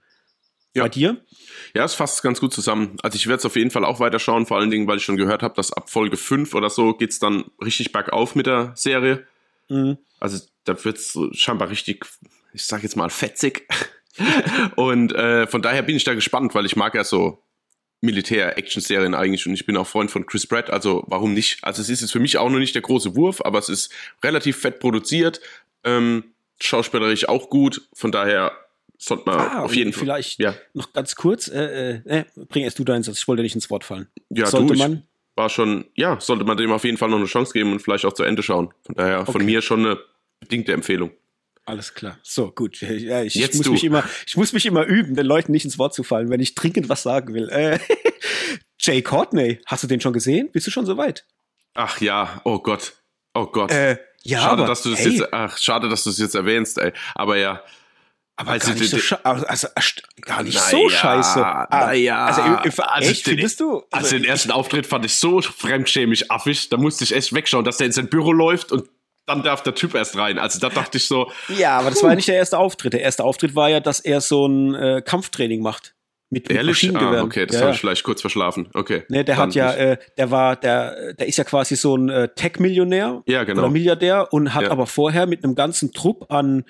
Ja. 0.74 0.84
Bei 0.84 0.88
dir? 0.88 1.16
Ja, 1.74 1.84
es 1.84 1.94
fasst 1.94 2.22
ganz 2.22 2.40
gut 2.40 2.54
zusammen. 2.54 2.96
Also 3.02 3.16
ich 3.16 3.26
werde 3.26 3.38
es 3.38 3.46
auf 3.46 3.56
jeden 3.56 3.72
Fall 3.72 3.84
auch 3.84 3.98
weiterschauen, 3.98 4.46
vor 4.46 4.58
allen 4.58 4.70
Dingen, 4.70 4.86
weil 4.86 4.98
ich 4.98 5.04
schon 5.04 5.16
gehört 5.16 5.42
habe, 5.42 5.54
dass 5.54 5.72
ab 5.72 5.90
Folge 5.90 6.16
5 6.16 6.54
oder 6.54 6.70
so 6.70 6.94
geht 6.94 7.10
es 7.10 7.18
dann 7.18 7.44
richtig 7.62 7.90
bergauf 7.90 8.36
mit 8.36 8.46
der 8.46 8.72
Serie. 8.76 9.26
Mhm. 9.68 9.98
Also 10.20 10.38
da 10.64 10.84
wird 10.84 10.98
es 10.98 11.18
scheinbar 11.32 11.70
richtig, 11.70 12.06
ich 12.52 12.64
sag 12.64 12.82
jetzt 12.84 12.96
mal, 12.96 13.10
fetzig. 13.10 13.66
Und 14.76 15.12
äh, 15.12 15.46
von 15.48 15.60
daher 15.60 15.82
bin 15.82 15.96
ich 15.96 16.04
da 16.04 16.14
gespannt, 16.14 16.54
weil 16.54 16.66
ich 16.66 16.76
mag 16.76 16.94
ja 16.94 17.02
so 17.02 17.42
Militär-Action-Serien 18.00 19.14
eigentlich 19.14 19.46
und 19.46 19.54
ich 19.54 19.66
bin 19.66 19.76
auch 19.76 19.86
Freund 19.86 20.10
von 20.10 20.26
Chris 20.26 20.46
Pratt, 20.46 20.70
also 20.70 21.04
warum 21.06 21.34
nicht? 21.34 21.58
Also 21.62 21.82
es 21.82 21.88
ist 21.88 22.00
jetzt 22.00 22.12
für 22.12 22.20
mich 22.20 22.38
auch 22.38 22.48
noch 22.48 22.58
nicht 22.58 22.74
der 22.74 22.82
große 22.82 23.14
Wurf, 23.14 23.42
aber 23.44 23.58
es 23.58 23.68
ist 23.68 23.92
relativ 24.22 24.58
fett 24.58 24.80
produziert, 24.80 25.40
ähm, 25.84 26.24
schauspielerisch 26.60 27.28
auch 27.28 27.50
gut, 27.50 27.82
von 27.92 28.10
daher 28.12 28.52
sollte 28.96 29.24
man 29.26 29.38
ah, 29.38 29.62
auf 29.62 29.74
jeden 29.74 29.92
Fall. 29.92 30.00
Vielleicht 30.04 30.40
ja. 30.40 30.54
noch 30.74 30.92
ganz 30.92 31.14
kurz, 31.14 31.48
äh, 31.48 31.96
äh, 31.96 32.20
äh, 32.20 32.24
bring 32.48 32.64
erst 32.64 32.78
du 32.78 32.84
deinen 32.84 33.02
Satz, 33.02 33.18
ich 33.18 33.28
wollte 33.28 33.42
nicht 33.42 33.54
ins 33.54 33.70
Wort 33.70 33.84
fallen. 33.84 34.08
Ja, 34.30 34.46
sollte 34.46 34.74
du, 34.74 34.78
man 34.78 35.02
war 35.36 35.48
schon, 35.48 35.86
ja, 35.94 36.20
sollte 36.20 36.44
man 36.44 36.56
dem 36.56 36.70
auf 36.72 36.84
jeden 36.84 36.98
Fall 36.98 37.08
noch 37.08 37.16
eine 37.16 37.26
Chance 37.26 37.52
geben 37.52 37.72
und 37.72 37.80
vielleicht 37.80 38.04
auch 38.04 38.12
zu 38.12 38.22
Ende 38.22 38.42
schauen. 38.42 38.72
Von 38.82 38.94
daher 38.94 39.20
okay. 39.20 39.32
von 39.32 39.44
mir 39.44 39.62
schon 39.62 39.86
eine 39.86 39.98
bedingte 40.40 40.72
Empfehlung. 40.72 41.10
Alles 41.66 41.94
klar. 41.94 42.18
So, 42.22 42.50
gut. 42.50 42.80
Ja, 42.80 43.22
ich, 43.22 43.36
ich 43.36 43.54
muss 43.54 43.68
mich 43.68 43.84
immer, 43.84 44.04
ich 44.26 44.36
muss 44.36 44.52
mich 44.52 44.66
immer 44.66 44.84
üben, 44.84 45.14
den 45.14 45.26
Leuten 45.26 45.52
nicht 45.52 45.64
ins 45.64 45.78
Wort 45.78 45.94
zu 45.94 46.02
fallen, 46.02 46.30
wenn 46.30 46.40
ich 46.40 46.54
dringend 46.54 46.88
was 46.88 47.02
sagen 47.02 47.34
will. 47.34 47.48
Äh, 47.48 47.78
Jay 48.80 49.02
Courtney, 49.02 49.60
hast 49.66 49.84
du 49.84 49.86
den 49.86 50.00
schon 50.00 50.12
gesehen? 50.12 50.50
Bist 50.52 50.66
du 50.66 50.70
schon 50.70 50.86
so 50.86 50.96
weit? 50.96 51.26
Ach 51.74 52.00
ja, 52.00 52.40
oh 52.44 52.58
Gott. 52.58 52.94
Oh 53.34 53.46
Gott. 53.46 53.70
Äh, 53.70 53.98
ja, 54.22 54.40
schade, 54.40 54.62
aber, 54.62 54.66
dass 54.66 54.82
du 54.82 54.90
das 54.90 55.00
hey. 55.00 55.12
jetzt, 55.12 55.32
ach, 55.32 55.56
schade, 55.58 55.88
dass 55.88 56.04
du 56.04 56.10
es 56.10 56.18
jetzt 56.18 56.34
erwähnst, 56.34 56.78
ey. 56.78 56.92
Aber 57.14 57.36
ja. 57.36 57.62
Aber 58.36 58.52
also, 58.52 58.72
gar 58.72 58.78
nicht, 58.78 58.90
so, 58.90 59.16
also, 59.22 59.46
also, 59.46 59.68
gar 60.22 60.42
nicht 60.42 60.58
so 60.58 60.88
ja, 60.88 60.96
scheiße. 60.96 61.44
Ah, 61.44 61.68
naja. 61.70 62.24
Also, 62.24 62.42
also 62.82 63.10
echt, 63.10 63.26
den, 63.26 63.34
findest 63.34 63.60
du? 63.60 63.76
Also, 63.76 63.86
also 63.90 64.16
den 64.16 64.24
ersten 64.24 64.50
Auftritt 64.50 64.86
fand 64.86 65.04
ich 65.04 65.14
so 65.14 65.42
fremdschämig 65.42 66.30
affig, 66.30 66.70
da 66.70 66.78
musste 66.78 67.04
ich 67.04 67.14
echt 67.14 67.34
wegschauen, 67.34 67.64
dass 67.64 67.76
der 67.76 67.86
in 67.86 67.92
sein 67.92 68.08
Büro 68.08 68.32
läuft 68.32 68.72
und 68.72 68.88
dann 69.30 69.42
darf 69.42 69.62
der 69.62 69.74
Typ 69.74 69.94
erst 69.94 70.16
rein. 70.16 70.38
Also 70.38 70.58
da 70.58 70.68
dachte 70.68 70.98
ich 70.98 71.06
so. 71.06 71.30
Ja, 71.48 71.78
aber 71.78 71.90
das 71.90 72.02
war 72.02 72.10
ja 72.10 72.16
nicht 72.16 72.28
der 72.28 72.36
erste 72.36 72.58
Auftritt. 72.58 72.92
Der 72.92 73.02
erste 73.02 73.24
Auftritt 73.24 73.54
war 73.54 73.68
ja, 73.68 73.80
dass 73.80 74.00
er 74.00 74.20
so 74.20 74.46
ein 74.46 74.74
äh, 74.74 75.02
Kampftraining 75.04 75.62
macht. 75.62 75.94
Mit, 76.32 76.48
mit 76.48 76.56
Ehrlich? 76.56 76.96
Ah, 76.96 77.22
okay, 77.22 77.44
das 77.46 77.56
ja, 77.56 77.62
habe 77.62 77.72
ich 77.72 77.80
vielleicht 77.80 78.04
kurz 78.04 78.20
verschlafen. 78.20 78.68
Okay. 78.72 79.02
Ne, 79.08 79.24
der 79.24 79.36
hat 79.36 79.54
ja, 79.54 79.72
äh, 79.72 79.98
der 80.16 80.30
war, 80.30 80.54
der, 80.54 81.14
der 81.14 81.26
ist 81.26 81.38
ja 81.38 81.44
quasi 81.44 81.74
so 81.74 81.96
ein 81.96 82.08
äh, 82.08 82.28
Tech-Millionär 82.28 83.22
Ja, 83.26 83.42
genau. 83.42 83.62
oder 83.62 83.70
Milliardär 83.70 84.32
und 84.32 84.54
hat 84.54 84.62
Ja. 84.62 84.70
aber 84.70 84.86
vorher 84.86 85.26
mit 85.26 85.42
einem 85.42 85.56
ganzen 85.56 85.92
Trupp 85.92 86.32
an 86.32 86.64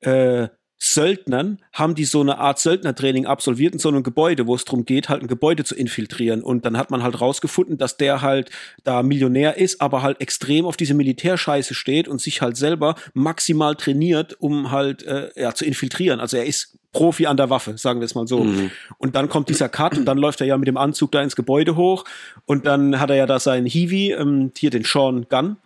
äh, 0.00 0.48
Söldnern, 0.84 1.60
haben 1.72 1.94
die 1.94 2.04
so 2.04 2.22
eine 2.22 2.38
Art 2.38 2.58
Söldnertraining 2.58 3.24
absolviert 3.24 3.72
in 3.72 3.78
so 3.78 3.88
einem 3.88 4.02
Gebäude, 4.02 4.48
wo 4.48 4.56
es 4.56 4.64
darum 4.64 4.84
geht, 4.84 5.08
halt 5.08 5.22
ein 5.22 5.28
Gebäude 5.28 5.62
zu 5.62 5.76
infiltrieren. 5.76 6.42
Und 6.42 6.66
dann 6.66 6.76
hat 6.76 6.90
man 6.90 7.04
halt 7.04 7.20
rausgefunden, 7.20 7.78
dass 7.78 7.98
der 7.98 8.20
halt 8.20 8.50
da 8.82 9.04
Millionär 9.04 9.58
ist, 9.58 9.80
aber 9.80 10.02
halt 10.02 10.20
extrem 10.20 10.66
auf 10.66 10.76
diese 10.76 10.94
Militärscheiße 10.94 11.74
steht 11.74 12.08
und 12.08 12.20
sich 12.20 12.42
halt 12.42 12.56
selber 12.56 12.96
maximal 13.14 13.76
trainiert, 13.76 14.34
um 14.40 14.72
halt 14.72 15.04
äh, 15.04 15.30
ja, 15.36 15.54
zu 15.54 15.64
infiltrieren. 15.64 16.18
Also 16.18 16.36
er 16.36 16.46
ist 16.46 16.76
Profi 16.90 17.26
an 17.26 17.36
der 17.36 17.48
Waffe, 17.48 17.78
sagen 17.78 18.00
wir 18.00 18.06
es 18.06 18.16
mal 18.16 18.26
so. 18.26 18.42
Mhm. 18.42 18.72
Und 18.98 19.14
dann 19.14 19.28
kommt 19.28 19.50
dieser 19.50 19.68
Cut 19.68 19.96
und 19.96 20.04
dann 20.04 20.18
läuft 20.18 20.40
er 20.40 20.48
ja 20.48 20.58
mit 20.58 20.66
dem 20.66 20.76
Anzug 20.76 21.12
da 21.12 21.22
ins 21.22 21.36
Gebäude 21.36 21.76
hoch 21.76 22.04
und 22.44 22.66
dann 22.66 22.98
hat 22.98 23.08
er 23.08 23.16
ja 23.16 23.26
da 23.26 23.38
seinen 23.38 23.66
Hiwi, 23.66 24.14
ähm, 24.14 24.50
hier 24.58 24.70
den 24.70 24.82
Sean 24.82 25.26
Gunn, 25.28 25.58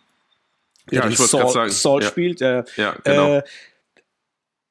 der 0.90 1.00
Ja, 1.00 1.08
den 1.08 1.16
Saul, 1.16 1.70
Saul 1.70 2.02
ja. 2.02 2.08
spielt. 2.08 2.42
Der, 2.42 2.66
Ja, 2.76 2.96
genau. 3.02 3.36
äh, 3.36 3.42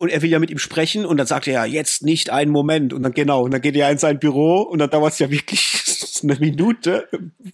und 0.06 0.12
er 0.12 0.22
will 0.22 0.30
ja 0.30 0.40
mit 0.40 0.50
ihm 0.50 0.58
sprechen 0.58 1.06
und 1.06 1.18
dann 1.18 1.28
sagt 1.28 1.48
er 1.48 1.54
ja, 1.54 1.66
jetzt 1.66 2.04
nicht 2.04 2.30
einen 2.30 2.52
Moment. 2.52 2.94
Und 2.94 3.04
dann 3.04 3.12
genau, 3.14 3.44
und 3.44 3.52
dann 3.52 3.62
geht 3.62 3.76
er 3.76 3.82
ja 3.88 3.90
in 3.90 3.98
sein 3.98 4.20
Büro 4.20 4.62
und 4.62 4.80
dann 4.80 4.90
dauert 4.90 5.14
es 5.14 5.20
ja 5.20 5.30
wirklich 5.30 6.20
eine 6.24 6.36
Minute. 6.40 7.08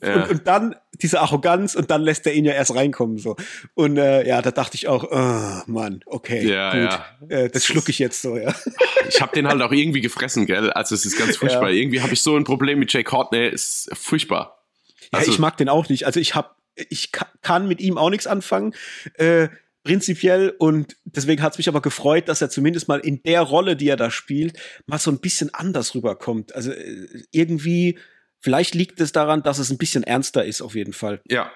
Ja. 0.03 0.23
Und, 0.23 0.29
und 0.31 0.47
dann 0.47 0.75
diese 1.01 1.19
Arroganz 1.19 1.73
und 1.73 1.89
dann 1.89 2.01
lässt 2.01 2.27
er 2.27 2.33
ihn 2.33 2.45
ja 2.45 2.53
erst 2.53 2.75
reinkommen. 2.75 3.17
so. 3.17 3.35
Und 3.73 3.97
äh, 3.97 4.27
ja, 4.27 4.41
da 4.41 4.51
dachte 4.51 4.75
ich 4.75 4.87
auch, 4.87 5.03
oh, 5.09 5.71
Mann, 5.71 6.01
okay, 6.05 6.47
Ja, 6.47 6.71
gut. 6.71 7.29
ja. 7.31 7.37
Äh, 7.37 7.49
das 7.49 7.65
schlucke 7.65 7.89
ich 7.89 7.97
jetzt 7.99 8.21
so, 8.21 8.37
ja. 8.37 8.53
Ich 9.09 9.19
habe 9.21 9.33
den 9.33 9.47
halt 9.47 9.61
auch 9.61 9.71
irgendwie 9.71 10.01
gefressen, 10.01 10.45
gell? 10.45 10.69
Also 10.71 10.93
es 10.95 11.05
ist 11.05 11.17
ganz 11.17 11.35
furchtbar. 11.37 11.71
Irgendwie 11.71 12.01
habe 12.01 12.13
ich 12.13 12.21
so 12.21 12.37
ein 12.37 12.43
Problem 12.43 12.77
mit 12.79 12.93
Jake 12.93 13.09
Courtney, 13.09 13.47
ist 13.47 13.89
furchtbar. 13.93 14.63
Also, 15.11 15.27
ja, 15.27 15.33
ich 15.33 15.39
mag 15.39 15.57
den 15.57 15.67
auch 15.69 15.89
nicht. 15.89 16.05
Also 16.05 16.19
ich 16.19 16.35
hab, 16.35 16.55
ich 16.75 17.11
ka- 17.11 17.27
kann 17.41 17.67
mit 17.67 17.81
ihm 17.81 17.97
auch 17.97 18.09
nichts 18.11 18.27
anfangen. 18.27 18.73
Äh, 19.15 19.49
prinzipiell 19.83 20.53
und 20.57 20.97
deswegen 21.05 21.41
hat 21.41 21.53
es 21.53 21.57
mich 21.57 21.67
aber 21.67 21.81
gefreut, 21.81 22.29
dass 22.29 22.41
er 22.41 22.49
zumindest 22.49 22.87
mal 22.87 22.99
in 22.99 23.21
der 23.23 23.41
Rolle, 23.41 23.75
die 23.75 23.87
er 23.87 23.97
da 23.97 24.11
spielt, 24.11 24.57
mal 24.85 24.99
so 24.99 25.11
ein 25.11 25.19
bisschen 25.19 25.53
anders 25.53 25.95
rüberkommt. 25.95 26.55
Also 26.55 26.71
äh, 26.71 27.07
irgendwie, 27.31 27.97
vielleicht 28.39 28.75
liegt 28.75 28.99
es 29.01 29.11
daran, 29.11 29.43
dass 29.43 29.59
es 29.59 29.71
ein 29.71 29.77
bisschen 29.77 30.03
ernster 30.03 30.45
ist, 30.45 30.61
auf 30.61 30.75
jeden 30.75 30.93
Fall. 30.93 31.21
ja, 31.29 31.51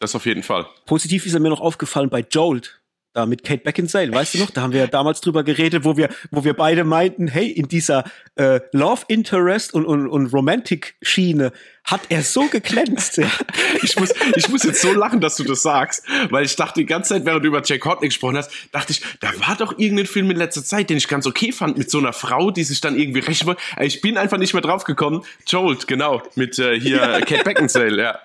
das 0.00 0.14
auf 0.14 0.26
jeden 0.26 0.42
Fall. 0.42 0.66
Positiv 0.84 1.24
ist 1.24 1.32
er 1.32 1.40
mir 1.40 1.48
noch 1.48 1.60
aufgefallen 1.60 2.10
bei 2.10 2.26
Jolt. 2.30 2.80
Da 3.14 3.26
mit 3.26 3.44
Kate 3.44 3.62
Beckinsale, 3.62 4.12
weißt 4.12 4.34
du 4.34 4.38
noch? 4.38 4.50
Da 4.50 4.62
haben 4.62 4.72
wir 4.72 4.80
ja 4.80 4.86
damals 4.88 5.20
drüber 5.20 5.44
geredet, 5.44 5.84
wo 5.84 5.96
wir, 5.96 6.08
wo 6.32 6.42
wir 6.42 6.52
beide 6.52 6.82
meinten, 6.82 7.28
hey, 7.28 7.48
in 7.48 7.68
dieser 7.68 8.02
äh, 8.34 8.60
Love 8.72 9.04
Interest 9.06 9.72
und, 9.72 9.86
und, 9.86 10.08
und 10.08 10.26
Romantic 10.32 10.96
Schiene 11.00 11.52
hat 11.84 12.00
er 12.08 12.22
so 12.22 12.48
geglänzt. 12.48 13.18
ja. 13.18 13.28
Ich 13.82 13.98
muss, 13.98 14.14
ich 14.36 14.48
muss 14.48 14.62
jetzt 14.62 14.80
so 14.80 14.92
lachen, 14.94 15.20
dass 15.20 15.36
du 15.36 15.44
das 15.44 15.62
sagst, 15.62 16.04
weil 16.30 16.44
ich 16.46 16.56
dachte 16.56 16.80
die 16.80 16.86
ganze 16.86 17.10
Zeit, 17.10 17.26
während 17.26 17.44
du 17.44 17.48
über 17.48 17.60
Jake 17.62 17.80
Courtney 17.80 18.08
gesprochen 18.08 18.38
hast, 18.38 18.50
dachte 18.72 18.92
ich, 18.92 19.02
da 19.20 19.28
war 19.46 19.56
doch 19.56 19.78
irgendein 19.78 20.06
Film 20.06 20.30
in 20.30 20.38
letzter 20.38 20.64
Zeit, 20.64 20.88
den 20.88 20.96
ich 20.96 21.06
ganz 21.06 21.26
okay 21.26 21.52
fand, 21.52 21.76
mit 21.76 21.90
so 21.90 21.98
einer 21.98 22.14
Frau, 22.14 22.50
die 22.50 22.64
sich 22.64 22.80
dann 22.80 22.98
irgendwie 22.98 23.20
rächen 23.20 23.46
wollte. 23.46 23.60
Äh, 23.76 23.86
Ich 23.86 24.00
bin 24.00 24.16
einfach 24.16 24.38
nicht 24.38 24.54
mehr 24.54 24.62
drauf 24.62 24.84
gekommen. 24.84 25.22
Jolt, 25.46 25.86
genau, 25.86 26.22
mit 26.34 26.58
äh, 26.58 26.80
hier 26.80 26.98
Kate 27.26 27.44
Beckinsale, 27.44 28.02
ja. 28.02 28.18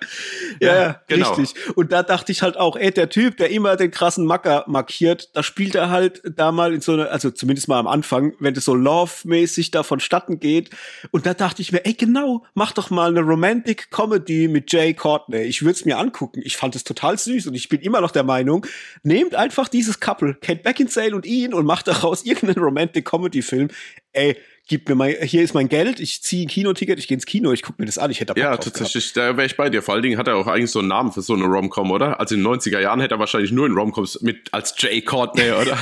Ja, 0.61 0.75
ja, 0.81 1.01
genau. 1.07 1.33
richtig. 1.33 1.55
Und 1.75 1.91
da 1.91 2.03
dachte 2.03 2.31
ich 2.31 2.41
halt 2.41 2.55
auch, 2.55 2.77
ey, 2.77 2.91
der 2.91 3.09
Typ, 3.09 3.35
der 3.37 3.49
immer 3.49 3.75
den 3.75 3.91
krassen 3.91 4.25
Macker 4.25 4.63
markiert, 4.67 5.29
da 5.33 5.43
spielt 5.43 5.75
er 5.75 5.89
halt 5.89 6.21
da 6.23 6.53
mal 6.53 6.73
in 6.73 6.79
so 6.81 6.93
einer, 6.93 7.11
also 7.11 7.31
zumindest 7.31 7.67
mal 7.67 7.79
am 7.79 7.87
Anfang, 7.87 8.33
wenn 8.39 8.53
das 8.53 8.63
so 8.65 8.75
Love-mäßig 8.75 9.71
da 9.71 9.83
vonstatten 9.83 10.39
geht. 10.39 10.69
Und 11.11 11.25
da 11.25 11.33
dachte 11.33 11.61
ich 11.61 11.71
mir, 11.73 11.85
ey, 11.85 11.93
genau, 11.95 12.45
mach 12.53 12.71
doch 12.71 12.89
mal 12.91 13.09
eine 13.09 13.19
Romantic 13.49 13.89
Comedy 13.89 14.47
mit 14.47 14.71
Jay 14.71 14.93
Courtney. 14.93 15.41
Ich 15.41 15.63
würde 15.63 15.71
es 15.71 15.83
mir 15.83 15.97
angucken. 15.97 16.39
Ich 16.43 16.55
fand 16.55 16.75
es 16.75 16.83
total 16.83 17.17
süß 17.17 17.47
und 17.47 17.55
ich 17.55 17.67
bin 17.67 17.81
immer 17.81 17.99
noch 17.99 18.11
der 18.11 18.21
Meinung, 18.21 18.63
nehmt 19.01 19.33
einfach 19.33 19.67
dieses 19.67 19.99
Couple, 19.99 20.35
Kate 20.35 20.61
Beckinsale 20.61 21.15
und 21.15 21.25
ihn 21.25 21.55
und 21.55 21.65
macht 21.65 21.87
daraus 21.87 22.23
irgendeinen 22.25 22.63
Romantic 22.63 23.05
Comedy 23.05 23.41
Film. 23.41 23.69
Ey, 24.13 24.37
gib 24.69 24.87
mir 24.87 24.95
mein, 24.95 25.15
hier 25.23 25.41
ist 25.43 25.53
mein 25.53 25.67
Geld, 25.67 25.99
ich 25.99 26.21
ziehe 26.23 26.45
ein 26.45 26.47
Kinoticket, 26.47 26.97
ich 26.99 27.07
gehe 27.07 27.15
ins 27.15 27.25
Kino, 27.25 27.51
ich 27.51 27.63
guck 27.63 27.77
mir 27.79 27.85
das 27.85 27.97
an, 27.97 28.09
ich 28.11 28.19
hätte 28.21 28.33
da 28.35 28.39
Ja, 28.39 28.51
drauf 28.51 28.59
gehabt. 28.61 28.77
tatsächlich, 28.77 29.11
da 29.13 29.35
wäre 29.35 29.45
ich 29.47 29.57
bei 29.57 29.69
dir. 29.69 29.81
Vor 29.81 29.95
allen 29.95 30.03
Dingen 30.03 30.17
hat 30.17 30.27
er 30.27 30.35
auch 30.37 30.47
eigentlich 30.47 30.71
so 30.71 30.79
einen 30.79 30.87
Namen 30.87 31.11
für 31.11 31.21
so 31.21 31.33
eine 31.33 31.43
Rom-Com, 31.45 31.91
oder? 31.91 32.19
Also 32.19 32.35
in 32.35 32.43
den 32.43 32.53
90er 32.53 32.79
Jahren 32.79 33.01
hätte 33.01 33.15
er 33.15 33.19
wahrscheinlich 33.19 33.51
nur 33.51 33.65
in 33.65 33.73
Rom-Coms 33.73 34.21
mit 34.21 34.53
als 34.53 34.75
Jay 34.77 35.01
Courtney, 35.01 35.51
oder? 35.51 35.77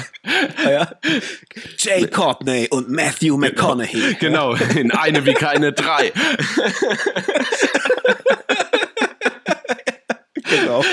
Ja, 0.63 0.71
ja. 0.71 0.91
Jay 1.77 2.07
Courtney 2.07 2.67
und 2.71 2.89
Matthew 2.89 3.37
McConaughey. 3.37 4.15
genau, 4.19 4.55
in 4.75 4.91
eine 4.91 5.25
wie 5.25 5.33
keine 5.33 5.73
drei. 5.73 6.11
genau. 10.49 10.83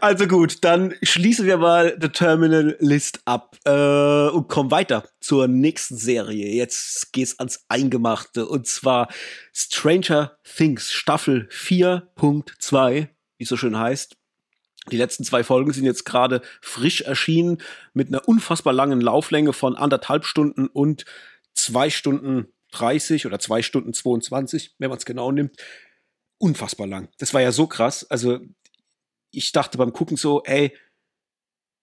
Also 0.00 0.26
gut, 0.26 0.58
dann 0.62 0.94
schließen 1.02 1.46
wir 1.46 1.56
mal 1.56 1.96
The 2.00 2.08
Terminal 2.08 2.76
List 2.78 3.20
ab 3.24 3.56
äh, 3.64 4.28
und 4.28 4.48
kommen 4.48 4.70
weiter 4.70 5.04
zur 5.20 5.48
nächsten 5.48 5.96
Serie. 5.96 6.48
Jetzt 6.54 7.12
geht's 7.12 7.38
ans 7.38 7.64
Eingemachte 7.68 8.46
und 8.46 8.66
zwar 8.66 9.08
Stranger 9.52 10.36
Things 10.44 10.92
Staffel 10.92 11.48
4.2, 11.50 13.08
wie 13.38 13.42
es 13.42 13.48
so 13.48 13.56
schön 13.56 13.78
heißt. 13.78 14.16
Die 14.90 14.96
letzten 14.96 15.24
zwei 15.24 15.44
Folgen 15.44 15.72
sind 15.72 15.84
jetzt 15.84 16.04
gerade 16.04 16.40
frisch 16.60 17.02
erschienen 17.02 17.58
mit 17.92 18.08
einer 18.08 18.26
unfassbar 18.26 18.72
langen 18.72 19.00
Lauflänge 19.00 19.52
von 19.52 19.76
anderthalb 19.76 20.24
Stunden 20.24 20.68
und 20.68 21.04
zwei 21.54 21.90
Stunden 21.90 22.46
30 22.72 23.26
oder 23.26 23.38
zwei 23.38 23.62
Stunden 23.62 23.92
22, 23.92 24.74
wenn 24.78 24.88
man 24.88 24.98
es 24.98 25.04
genau 25.04 25.32
nimmt. 25.32 25.56
Unfassbar 26.40 26.86
lang. 26.86 27.08
Das 27.18 27.34
war 27.34 27.42
ja 27.42 27.52
so 27.52 27.66
krass. 27.66 28.04
Also 28.10 28.40
ich 29.30 29.52
dachte 29.52 29.76
beim 29.78 29.92
Gucken 29.92 30.16
so, 30.16 30.42
ey, 30.44 30.74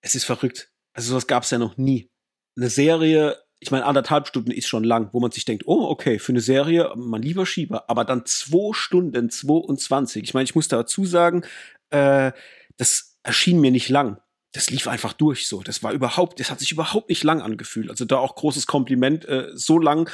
es 0.02 0.16
ist 0.16 0.26
verrückt. 0.26 0.72
Also 0.94 1.12
sowas 1.12 1.28
gab 1.28 1.44
es 1.44 1.52
ja 1.52 1.60
noch 1.60 1.78
nie. 1.78 2.10
Eine 2.58 2.70
Serie, 2.70 3.38
ich 3.60 3.70
meine, 3.70 3.86
anderthalb 3.86 4.28
Stunden 4.28 4.50
ist 4.52 4.68
schon 4.68 4.84
lang, 4.84 5.10
wo 5.14 5.20
man 5.20 5.32
sich 5.32 5.46
denkt, 5.46 5.68
oh, 5.68 5.88
okay, 5.88 6.18
für 6.18 6.32
eine 6.32 6.42
Serie, 6.42 6.92
man 6.96 7.22
lieber 7.22 7.46
Schieber, 7.46 7.88
aber 7.88 8.04
dann 8.04 8.26
zwei 8.26 8.74
Stunden 8.74 9.30
22. 9.30 10.24
Ich 10.24 10.34
meine, 10.34 10.46
ich 10.46 10.56
muss 10.56 10.68
dazu 10.68 11.06
sagen, 11.06 11.44
äh, 11.92 12.32
das 12.78 13.20
erschien 13.22 13.60
mir 13.60 13.72
nicht 13.72 13.90
lang. 13.90 14.20
Das 14.54 14.72
lief 14.72 14.88
einfach 14.88 15.14
durch 15.14 15.48
so. 15.48 15.62
Das 15.62 15.84
war 15.84 15.92
überhaupt, 15.92 16.40
das 16.40 16.50
hat 16.50 16.60
sich 16.60 16.72
überhaupt 16.72 17.10
nicht 17.10 17.24
lang 17.24 17.42
angefühlt. 17.42 17.92
Also 17.92 18.06
da 18.06 18.18
auch 18.18 18.36
großes 18.36 18.66
Kompliment, 18.66 19.26
äh, 19.26 19.50
so 19.54 19.78
lang 19.78 20.10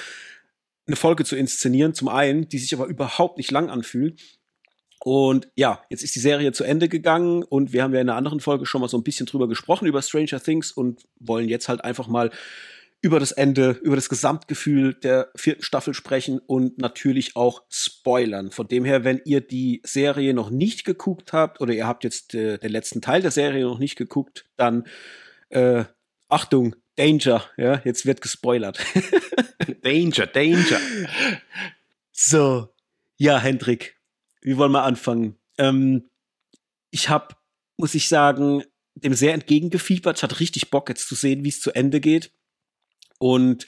eine 0.85 0.95
Folge 0.95 1.25
zu 1.25 1.35
inszenieren, 1.35 1.93
zum 1.93 2.09
einen, 2.09 2.49
die 2.49 2.59
sich 2.59 2.73
aber 2.73 2.87
überhaupt 2.87 3.37
nicht 3.37 3.51
lang 3.51 3.69
anfühlt. 3.69 4.21
Und 4.99 5.49
ja, 5.55 5.83
jetzt 5.89 6.03
ist 6.03 6.15
die 6.15 6.19
Serie 6.19 6.53
zu 6.53 6.63
Ende 6.63 6.87
gegangen 6.87 7.43
und 7.43 7.73
wir 7.73 7.83
haben 7.83 7.93
ja 7.93 7.99
in 7.99 8.09
einer 8.09 8.17
anderen 8.17 8.39
Folge 8.39 8.65
schon 8.65 8.79
mal 8.79 8.87
so 8.87 8.97
ein 8.97 9.03
bisschen 9.03 9.25
drüber 9.25 9.49
gesprochen, 9.49 9.85
über 9.85 10.01
Stranger 10.01 10.41
Things 10.41 10.71
und 10.71 11.03
wollen 11.19 11.49
jetzt 11.49 11.67
halt 11.67 11.83
einfach 11.83 12.07
mal 12.07 12.31
über 13.01 13.19
das 13.19 13.33
Ende, 13.33 13.71
über 13.83 13.97
das 13.97 14.07
Gesamtgefühl 14.07 14.93
der 14.93 15.29
vierten 15.35 15.61
Staffel 15.61 15.93
sprechen 15.93 16.39
und 16.39 16.77
natürlich 16.77 17.35
auch 17.35 17.63
spoilern. 17.69 18.49
Von 18.49 18.69
dem 18.69 18.85
her, 18.85 19.03
wenn 19.03 19.19
ihr 19.25 19.41
die 19.41 19.81
Serie 19.83 20.33
noch 20.33 20.49
nicht 20.49 20.85
geguckt 20.85 21.33
habt 21.33 21.59
oder 21.59 21.73
ihr 21.73 21.85
habt 21.85 22.05
jetzt 22.05 22.33
äh, 22.33 22.57
den 22.57 22.71
letzten 22.71 23.01
Teil 23.01 23.21
der 23.21 23.31
Serie 23.31 23.65
noch 23.65 23.79
nicht 23.79 23.97
geguckt, 23.97 24.45
dann 24.55 24.85
äh, 25.49 25.83
Achtung, 26.29 26.77
Danger, 26.95 27.43
ja, 27.57 27.81
jetzt 27.83 28.05
wird 28.05 28.21
gespoilert. 28.21 28.79
Danger, 29.81 30.27
Danger. 30.27 30.79
So, 32.11 32.69
ja, 33.17 33.39
Hendrik, 33.39 33.97
wie 34.41 34.57
wollen 34.57 34.71
wir 34.71 34.83
anfangen? 34.83 35.37
Ähm, 35.57 36.09
ich 36.91 37.09
habe, 37.09 37.35
muss 37.77 37.95
ich 37.95 38.07
sagen, 38.07 38.63
dem 38.95 39.13
sehr 39.13 39.33
entgegengefiebert. 39.33 40.17
Ich 40.17 40.23
hatte 40.23 40.39
richtig 40.39 40.69
Bock, 40.69 40.89
jetzt 40.89 41.07
zu 41.07 41.15
sehen, 41.15 41.43
wie 41.43 41.49
es 41.49 41.61
zu 41.61 41.71
Ende 41.71 41.99
geht. 41.99 42.31
Und 43.17 43.65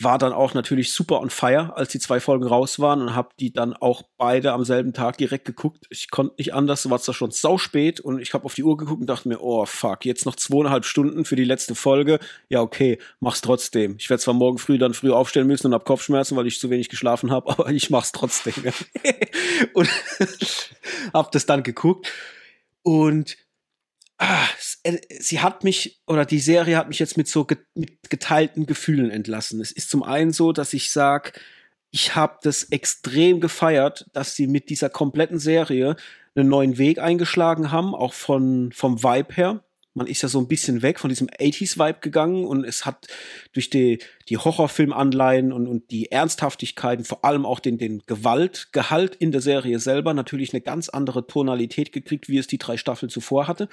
war 0.00 0.18
dann 0.18 0.32
auch 0.32 0.54
natürlich 0.54 0.92
super 0.92 1.20
on 1.20 1.30
fire, 1.30 1.76
als 1.76 1.90
die 1.90 2.00
zwei 2.00 2.18
Folgen 2.18 2.46
raus 2.46 2.80
waren 2.80 3.00
und 3.00 3.14
habe 3.14 3.28
die 3.38 3.52
dann 3.52 3.74
auch 3.74 4.02
beide 4.16 4.52
am 4.52 4.64
selben 4.64 4.92
Tag 4.92 5.18
direkt 5.18 5.44
geguckt. 5.44 5.86
Ich 5.88 6.10
konnte 6.10 6.34
nicht 6.38 6.52
anders, 6.52 6.88
war 6.90 6.96
es 6.96 7.04
da 7.04 7.12
schon 7.12 7.30
sau 7.30 7.58
spät 7.58 8.00
und 8.00 8.20
ich 8.20 8.34
habe 8.34 8.44
auf 8.44 8.54
die 8.54 8.64
Uhr 8.64 8.76
geguckt 8.76 9.00
und 9.00 9.06
dachte 9.06 9.28
mir, 9.28 9.40
oh 9.40 9.66
fuck, 9.66 10.04
jetzt 10.04 10.26
noch 10.26 10.34
zweieinhalb 10.34 10.84
Stunden 10.84 11.24
für 11.24 11.36
die 11.36 11.44
letzte 11.44 11.76
Folge. 11.76 12.18
Ja, 12.48 12.60
okay, 12.60 12.98
mach's 13.20 13.40
trotzdem. 13.40 13.94
Ich 13.98 14.10
werde 14.10 14.20
zwar 14.20 14.34
morgen 14.34 14.58
früh 14.58 14.78
dann 14.78 14.94
früh 14.94 15.12
aufstellen 15.12 15.46
müssen 15.46 15.68
und 15.68 15.74
hab 15.74 15.84
Kopfschmerzen, 15.84 16.36
weil 16.36 16.48
ich 16.48 16.58
zu 16.58 16.70
wenig 16.70 16.88
geschlafen 16.88 17.30
habe, 17.30 17.50
aber 17.58 17.70
ich 17.70 17.90
mach's 17.90 18.10
trotzdem. 18.10 18.54
und 19.74 19.88
hab 21.12 21.30
das 21.30 21.46
dann 21.46 21.62
geguckt 21.62 22.12
und 22.82 23.36
ah, 24.18 24.46
äh, 24.82 24.98
sie 25.20 25.40
hat 25.40 25.64
mich 25.64 26.00
oder 26.06 26.24
die 26.24 26.38
Serie 26.40 26.76
hat 26.76 26.88
mich 26.88 26.98
jetzt 26.98 27.16
mit 27.16 27.28
so 27.28 27.44
ge 27.44 27.58
mit 27.74 28.10
geteilten 28.10 28.66
Gefühlen 28.66 29.10
entlassen. 29.10 29.60
Es 29.60 29.72
ist 29.72 29.90
zum 29.90 30.02
einen 30.02 30.32
so, 30.32 30.52
dass 30.52 30.72
ich 30.72 30.90
sag, 30.90 31.40
ich 31.90 32.14
habe 32.16 32.38
das 32.42 32.64
extrem 32.64 33.40
gefeiert, 33.40 34.06
dass 34.12 34.34
sie 34.34 34.46
mit 34.46 34.70
dieser 34.70 34.90
kompletten 34.90 35.38
Serie 35.38 35.96
einen 36.34 36.48
neuen 36.48 36.78
Weg 36.78 36.98
eingeschlagen 36.98 37.70
haben, 37.70 37.94
auch 37.94 38.12
von 38.12 38.72
vom 38.72 39.02
Vibe 39.02 39.34
her. 39.34 39.64
Man 39.94 40.06
ist 40.08 40.22
ja 40.22 40.28
so 40.28 40.40
ein 40.40 40.48
bisschen 40.48 40.82
weg 40.82 40.98
von 40.98 41.08
diesem 41.08 41.28
80s-Vibe 41.28 42.00
gegangen 42.00 42.44
und 42.44 42.64
es 42.64 42.84
hat 42.84 43.06
durch 43.52 43.70
die, 43.70 44.00
die 44.28 44.36
Horrorfilm-Anleihen 44.36 45.52
und, 45.52 45.68
und 45.68 45.90
die 45.90 46.10
Ernsthaftigkeiten, 46.10 47.04
vor 47.04 47.24
allem 47.24 47.46
auch 47.46 47.60
den, 47.60 47.78
den 47.78 48.02
Gewaltgehalt 48.06 49.14
in 49.14 49.30
der 49.30 49.40
Serie 49.40 49.78
selber, 49.78 50.12
natürlich 50.12 50.52
eine 50.52 50.60
ganz 50.60 50.88
andere 50.88 51.26
Tonalität 51.26 51.92
gekriegt, 51.92 52.28
wie 52.28 52.38
es 52.38 52.48
die 52.48 52.58
drei 52.58 52.76
Staffeln 52.76 53.08
zuvor 53.08 53.46
hatte. 53.46 53.68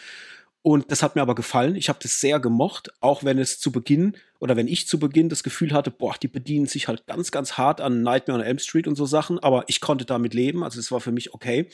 Und 0.63 0.91
das 0.91 1.01
hat 1.01 1.15
mir 1.15 1.23
aber 1.23 1.33
gefallen. 1.33 1.75
Ich 1.75 1.89
habe 1.89 1.99
das 2.01 2.21
sehr 2.21 2.39
gemocht, 2.39 2.91
auch 3.01 3.23
wenn 3.23 3.39
es 3.39 3.59
zu 3.59 3.71
Beginn 3.71 4.15
oder 4.39 4.55
wenn 4.55 4.67
ich 4.67 4.87
zu 4.87 4.99
Beginn 4.99 5.27
das 5.27 5.41
Gefühl 5.41 5.73
hatte, 5.73 5.89
boah, 5.89 6.15
die 6.21 6.27
bedienen 6.27 6.67
sich 6.67 6.87
halt 6.87 7.07
ganz, 7.07 7.31
ganz 7.31 7.53
hart 7.57 7.81
an 7.81 8.03
Nightmare 8.03 8.39
on 8.39 8.45
Elm 8.45 8.59
Street 8.59 8.87
und 8.87 8.95
so 8.95 9.05
Sachen, 9.05 9.39
aber 9.39 9.63
ich 9.67 9.81
konnte 9.81 10.05
damit 10.05 10.35
leben, 10.35 10.63
also 10.63 10.79
es 10.79 10.91
war 10.91 11.01
für 11.01 11.11
mich 11.11 11.33
okay. 11.33 11.67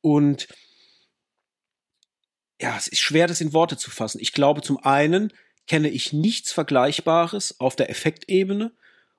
Und 0.00 0.48
ja, 2.60 2.76
es 2.76 2.88
ist 2.88 3.00
schwer, 3.00 3.26
das 3.26 3.40
in 3.40 3.52
Worte 3.52 3.76
zu 3.76 3.90
fassen. 3.90 4.18
Ich 4.20 4.32
glaube, 4.32 4.62
zum 4.62 4.78
einen 4.78 5.32
kenne 5.66 5.88
ich 5.88 6.12
nichts 6.12 6.52
Vergleichbares 6.52 7.58
auf 7.60 7.76
der 7.76 7.90
Effektebene 7.90 8.72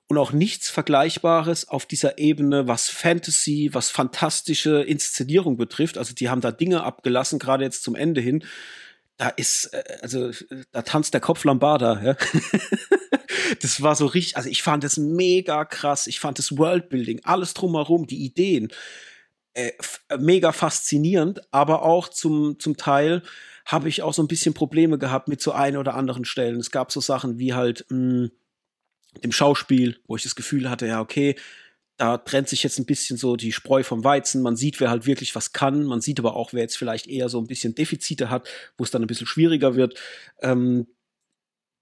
und 0.08 0.18
auch 0.18 0.32
nichts 0.32 0.70
Vergleichbares 0.70 1.68
auf 1.68 1.86
dieser 1.86 2.18
Ebene, 2.18 2.68
was 2.68 2.88
Fantasy, 2.88 3.70
was 3.72 3.90
fantastische 3.90 4.82
Inszenierung 4.82 5.56
betrifft. 5.56 5.98
Also 5.98 6.14
die 6.14 6.28
haben 6.28 6.40
da 6.40 6.52
Dinge 6.52 6.84
abgelassen, 6.84 7.38
gerade 7.38 7.64
jetzt 7.64 7.82
zum 7.82 7.96
Ende 7.96 8.20
hin. 8.20 8.44
Da 9.16 9.28
ist, 9.30 9.66
äh, 9.72 9.82
also 10.02 10.30
da 10.72 10.82
tanzt 10.82 11.14
der 11.14 11.20
Kopf 11.20 11.44
Lambarda. 11.44 12.02
Ja? 12.02 12.16
das 13.60 13.82
war 13.82 13.96
so 13.96 14.06
richtig, 14.06 14.36
also 14.36 14.48
ich 14.48 14.62
fand 14.62 14.84
das 14.84 14.96
mega 14.96 15.64
krass. 15.64 16.06
Ich 16.06 16.20
fand 16.20 16.38
das 16.38 16.56
Worldbuilding, 16.56 17.20
alles 17.24 17.54
drumherum, 17.54 18.06
die 18.06 18.24
Ideen 18.24 18.68
äh, 19.56 19.72
mega 20.18 20.52
faszinierend, 20.52 21.40
aber 21.50 21.82
auch 21.82 22.08
zum, 22.08 22.58
zum 22.58 22.76
Teil 22.76 23.22
habe 23.64 23.88
ich 23.88 24.02
auch 24.02 24.12
so 24.12 24.22
ein 24.22 24.28
bisschen 24.28 24.52
Probleme 24.52 24.98
gehabt 24.98 25.28
mit 25.28 25.40
so 25.40 25.52
ein 25.52 25.76
oder 25.76 25.94
anderen 25.94 26.26
Stellen. 26.26 26.60
Es 26.60 26.70
gab 26.70 26.92
so 26.92 27.00
Sachen 27.00 27.38
wie 27.38 27.54
halt 27.54 27.86
mh, 27.88 27.96
hm, 27.96 28.30
dem 29.24 29.32
Schauspiel, 29.32 29.98
wo 30.06 30.16
ich 30.16 30.22
das 30.22 30.36
Gefühl 30.36 30.68
hatte, 30.68 30.86
ja, 30.86 31.00
okay, 31.00 31.36
da 31.96 32.18
trennt 32.18 32.50
sich 32.50 32.62
jetzt 32.62 32.78
ein 32.78 32.84
bisschen 32.84 33.16
so 33.16 33.36
die 33.36 33.52
Spreu 33.52 33.82
vom 33.82 34.04
Weizen. 34.04 34.42
Man 34.42 34.56
sieht, 34.56 34.78
wer 34.78 34.90
halt 34.90 35.06
wirklich 35.06 35.34
was 35.34 35.54
kann. 35.54 35.84
Man 35.84 36.02
sieht 36.02 36.18
aber 36.18 36.36
auch, 36.36 36.52
wer 36.52 36.60
jetzt 36.60 36.76
vielleicht 36.76 37.06
eher 37.06 37.30
so 37.30 37.38
ein 37.38 37.46
bisschen 37.46 37.74
Defizite 37.74 38.28
hat, 38.28 38.46
wo 38.76 38.84
es 38.84 38.90
dann 38.90 39.02
ein 39.02 39.06
bisschen 39.06 39.26
schwieriger 39.26 39.74
wird. 39.74 39.98
Ähm, 40.42 40.86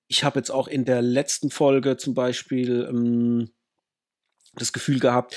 ich 0.06 0.22
habe 0.22 0.38
jetzt 0.38 0.50
auch 0.50 0.68
in 0.68 0.84
der 0.84 1.02
letzten 1.02 1.50
Folge 1.50 1.96
zum 1.96 2.14
Beispiel 2.14 2.86
ähm, 2.88 3.50
das 4.54 4.72
Gefühl 4.72 5.00
gehabt, 5.00 5.36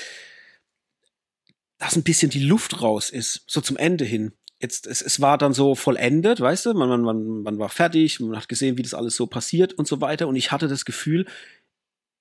dass 1.78 1.96
ein 1.96 2.02
bisschen 2.02 2.30
die 2.30 2.42
Luft 2.42 2.82
raus 2.82 3.10
ist, 3.10 3.44
so 3.46 3.60
zum 3.60 3.76
Ende 3.76 4.04
hin. 4.04 4.32
Jetzt, 4.60 4.86
es, 4.86 5.00
es 5.02 5.20
war 5.20 5.38
dann 5.38 5.54
so 5.54 5.76
vollendet, 5.76 6.40
weißt 6.40 6.66
du, 6.66 6.74
man, 6.74 6.88
man, 6.88 7.02
man, 7.02 7.42
man 7.42 7.58
war 7.58 7.68
fertig, 7.68 8.18
man 8.18 8.36
hat 8.36 8.48
gesehen, 8.48 8.76
wie 8.76 8.82
das 8.82 8.94
alles 8.94 9.14
so 9.14 9.28
passiert 9.28 9.72
und 9.74 9.86
so 9.86 10.00
weiter. 10.00 10.26
Und 10.26 10.34
ich 10.34 10.50
hatte 10.50 10.66
das 10.66 10.84
Gefühl, 10.84 11.26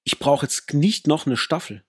ich 0.04 0.20
brauche 0.20 0.46
jetzt 0.46 0.74
nicht 0.74 1.08
noch 1.08 1.26
eine 1.26 1.38
Staffel. 1.38 1.84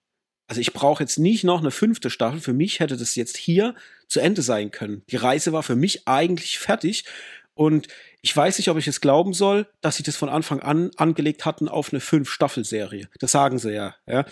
Also 0.49 0.63
ich 0.63 0.73
brauche 0.73 1.03
jetzt 1.03 1.19
nicht 1.19 1.45
noch 1.45 1.61
eine 1.61 1.71
fünfte 1.71 2.09
Staffel. 2.09 2.41
Für 2.41 2.55
mich 2.55 2.81
hätte 2.81 2.97
das 2.97 3.15
jetzt 3.15 3.37
hier 3.37 3.75
zu 4.09 4.21
Ende 4.21 4.41
sein 4.41 4.71
können. 4.71 5.03
Die 5.11 5.17
Reise 5.17 5.53
war 5.53 5.63
für 5.63 5.77
mich 5.77 6.09
eigentlich 6.09 6.59
fertig. 6.59 7.05
Und 7.53 7.89
ich 8.23 8.35
weiß 8.35 8.57
nicht, 8.57 8.71
ob 8.71 8.79
ich 8.79 8.89
es 8.89 9.03
glauben 9.03 9.35
soll, 9.35 9.67
dass 9.83 9.97
sie 9.97 10.03
das 10.03 10.17
von 10.17 10.31
Anfang 10.31 10.61
an 10.61 10.91
angelegt 10.97 11.45
hatten 11.45 11.69
auf 11.69 11.93
eine 11.93 12.01
Fünf-Staffel-Serie. 12.01 13.11
Das 13.19 13.33
sagen 13.33 13.59
sie 13.59 13.75
ja, 13.75 13.97
ja. 14.07 14.25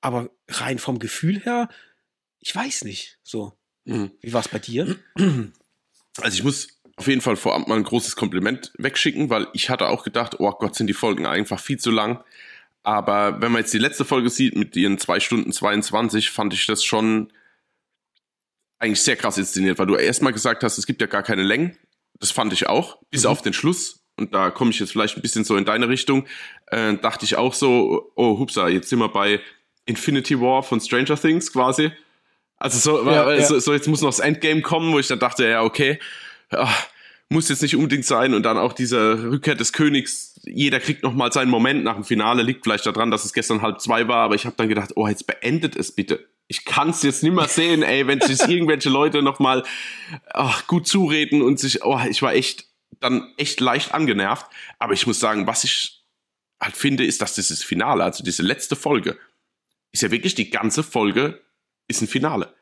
Aber 0.00 0.30
rein 0.48 0.78
vom 0.78 1.00
Gefühl 1.00 1.40
her 1.40 1.68
ich 2.44 2.54
weiß 2.54 2.84
nicht. 2.84 3.18
So. 3.22 3.56
Mhm. 3.84 4.12
Wie 4.20 4.32
war 4.32 4.40
es 4.40 4.48
bei 4.48 4.58
dir? 4.58 4.96
Also 6.20 6.36
ich 6.36 6.44
muss 6.44 6.68
auf 6.96 7.08
jeden 7.08 7.22
Fall 7.22 7.34
vorab 7.34 7.66
mal 7.66 7.76
ein 7.76 7.82
großes 7.82 8.14
Kompliment 8.14 8.72
wegschicken, 8.78 9.30
weil 9.30 9.48
ich 9.52 9.68
hatte 9.68 9.88
auch 9.88 10.04
gedacht, 10.04 10.38
oh 10.38 10.48
Gott, 10.52 10.76
sind 10.76 10.86
die 10.86 10.94
Folgen 10.94 11.26
einfach 11.26 11.58
viel 11.58 11.78
zu 11.78 11.90
lang. 11.90 12.22
Aber 12.84 13.40
wenn 13.40 13.50
man 13.50 13.62
jetzt 13.62 13.74
die 13.74 13.78
letzte 13.78 14.04
Folge 14.04 14.30
sieht 14.30 14.54
mit 14.54 14.76
ihren 14.76 14.98
zwei 14.98 15.18
Stunden 15.18 15.50
22, 15.50 16.30
fand 16.30 16.54
ich 16.54 16.66
das 16.66 16.84
schon 16.84 17.32
eigentlich 18.78 19.02
sehr 19.02 19.16
krass 19.16 19.38
inszeniert, 19.38 19.78
weil 19.78 19.86
du 19.86 19.96
erstmal 19.96 20.32
gesagt 20.32 20.62
hast, 20.62 20.78
es 20.78 20.86
gibt 20.86 21.00
ja 21.00 21.08
gar 21.08 21.22
keine 21.22 21.42
Längen. 21.42 21.76
Das 22.20 22.30
fand 22.30 22.52
ich 22.52 22.68
auch, 22.68 22.98
bis 23.10 23.24
mhm. 23.24 23.30
auf 23.30 23.42
den 23.42 23.54
Schluss. 23.54 24.04
Und 24.16 24.34
da 24.34 24.50
komme 24.50 24.70
ich 24.70 24.78
jetzt 24.78 24.92
vielleicht 24.92 25.16
ein 25.16 25.22
bisschen 25.22 25.44
so 25.44 25.56
in 25.56 25.64
deine 25.64 25.88
Richtung. 25.88 26.26
Äh, 26.66 26.94
dachte 26.98 27.24
ich 27.24 27.36
auch 27.36 27.54
so, 27.54 28.12
oh, 28.14 28.38
hupsa, 28.38 28.68
jetzt 28.68 28.88
sind 28.90 29.00
wir 29.00 29.08
bei 29.08 29.40
Infinity 29.86 30.40
War 30.40 30.62
von 30.62 30.80
Stranger 30.80 31.20
Things 31.20 31.52
quasi. 31.52 31.90
Also 32.64 32.78
so, 32.78 33.10
ja, 33.10 33.42
so, 33.42 33.58
so, 33.58 33.74
jetzt 33.74 33.88
muss 33.88 34.00
noch 34.00 34.08
das 34.08 34.20
Endgame 34.20 34.62
kommen, 34.62 34.90
wo 34.94 34.98
ich 34.98 35.06
dann 35.06 35.18
dachte, 35.18 35.46
ja, 35.46 35.62
okay, 35.62 35.98
ach, 36.48 36.86
muss 37.28 37.50
jetzt 37.50 37.60
nicht 37.60 37.76
unbedingt 37.76 38.06
sein. 38.06 38.32
Und 38.32 38.42
dann 38.42 38.56
auch 38.56 38.72
diese 38.72 39.32
Rückkehr 39.32 39.54
des 39.54 39.74
Königs, 39.74 40.40
jeder 40.44 40.80
kriegt 40.80 41.02
noch 41.02 41.12
mal 41.12 41.30
seinen 41.30 41.50
Moment 41.50 41.84
nach 41.84 41.96
dem 41.96 42.04
Finale, 42.04 42.42
liegt 42.42 42.64
vielleicht 42.64 42.86
daran, 42.86 43.10
dass 43.10 43.26
es 43.26 43.34
gestern 43.34 43.60
halb 43.60 43.82
zwei 43.82 44.08
war, 44.08 44.24
aber 44.24 44.34
ich 44.34 44.46
habe 44.46 44.56
dann 44.56 44.70
gedacht, 44.70 44.92
oh, 44.94 45.06
jetzt 45.06 45.26
beendet 45.26 45.76
es 45.76 45.92
bitte. 45.92 46.26
Ich 46.46 46.64
kann 46.64 46.88
es 46.88 47.02
jetzt 47.02 47.22
nicht 47.22 47.34
mehr 47.34 47.48
sehen, 47.48 47.82
ey, 47.82 48.06
wenn 48.06 48.22
sich 48.22 48.40
irgendwelche 48.48 48.88
Leute 48.88 49.20
noch 49.20 49.40
mal 49.40 49.62
ach, 50.32 50.66
gut 50.66 50.88
zureden 50.88 51.42
und 51.42 51.60
sich, 51.60 51.84
oh, 51.84 52.00
ich 52.08 52.22
war 52.22 52.32
echt 52.32 52.64
dann 52.98 53.30
echt 53.36 53.60
leicht 53.60 53.92
angenervt. 53.92 54.46
Aber 54.78 54.94
ich 54.94 55.06
muss 55.06 55.20
sagen, 55.20 55.46
was 55.46 55.64
ich 55.64 56.02
halt 56.62 56.76
finde, 56.76 57.04
ist, 57.04 57.20
dass 57.20 57.34
dieses 57.34 57.62
Finale, 57.62 58.04
also 58.04 58.24
diese 58.24 58.42
letzte 58.42 58.74
Folge, 58.74 59.18
ist 59.92 60.02
ja 60.02 60.10
wirklich 60.10 60.34
die 60.34 60.48
ganze 60.48 60.82
Folge 60.82 61.42
ist 61.88 62.00
ein 62.00 62.08
Finale. 62.08 62.53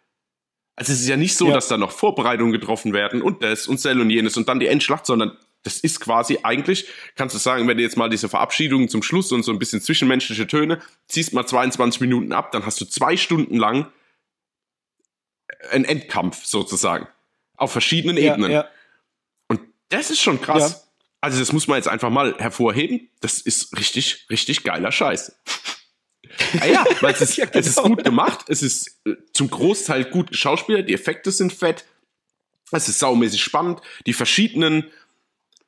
Also 0.76 0.92
es 0.92 1.00
ist 1.00 1.08
ja 1.08 1.16
nicht 1.16 1.36
so, 1.36 1.48
ja. 1.48 1.54
dass 1.54 1.68
da 1.68 1.76
noch 1.76 1.92
Vorbereitungen 1.92 2.52
getroffen 2.52 2.92
werden 2.92 3.22
und 3.22 3.42
das 3.42 3.66
und 3.66 3.78
Cell 3.78 4.00
und 4.00 4.10
jenes 4.10 4.36
und 4.36 4.48
dann 4.48 4.58
die 4.58 4.66
Endschlacht, 4.66 5.06
sondern 5.06 5.36
das 5.62 5.78
ist 5.78 6.00
quasi 6.00 6.40
eigentlich, 6.42 6.88
kannst 7.14 7.34
du 7.34 7.38
sagen, 7.38 7.68
wenn 7.68 7.76
du 7.76 7.82
jetzt 7.82 7.96
mal 7.96 8.10
diese 8.10 8.28
Verabschiedungen 8.28 8.88
zum 8.88 9.02
Schluss 9.02 9.30
und 9.32 9.44
so 9.44 9.52
ein 9.52 9.58
bisschen 9.58 9.80
zwischenmenschliche 9.80 10.46
Töne, 10.46 10.80
ziehst 11.06 11.34
mal 11.34 11.46
22 11.46 12.00
Minuten 12.00 12.32
ab, 12.32 12.52
dann 12.52 12.66
hast 12.66 12.80
du 12.80 12.84
zwei 12.84 13.16
Stunden 13.16 13.56
lang 13.56 13.86
einen 15.70 15.84
Endkampf 15.84 16.44
sozusagen. 16.44 17.06
Auf 17.56 17.70
verschiedenen 17.70 18.16
ja, 18.16 18.32
Ebenen. 18.32 18.50
Ja. 18.50 18.68
Und 19.46 19.60
das 19.88 20.10
ist 20.10 20.20
schon 20.20 20.40
krass. 20.40 20.88
Also 21.20 21.38
das 21.38 21.52
muss 21.52 21.68
man 21.68 21.76
jetzt 21.76 21.86
einfach 21.86 22.10
mal 22.10 22.36
hervorheben. 22.38 23.08
Das 23.20 23.40
ist 23.40 23.78
richtig, 23.78 24.26
richtig 24.28 24.64
geiler 24.64 24.90
Scheiß. 24.90 25.38
Ah 26.60 26.66
ja, 26.66 26.84
weil 27.00 27.14
es 27.14 27.20
ist, 27.20 27.36
ja, 27.36 27.46
genau. 27.46 27.58
es 27.58 27.66
ist 27.66 27.76
genau. 27.76 27.88
gut 27.88 28.04
gemacht, 28.04 28.44
es 28.48 28.62
ist 28.62 29.00
äh, 29.06 29.14
zum 29.32 29.50
Großteil 29.50 30.04
gut 30.06 30.30
geschauspielert, 30.30 30.88
die 30.88 30.94
Effekte 30.94 31.30
sind 31.30 31.52
fett, 31.52 31.84
es 32.70 32.88
ist 32.88 32.98
saumäßig 32.98 33.42
spannend, 33.42 33.80
die 34.06 34.12
verschiedenen 34.12 34.90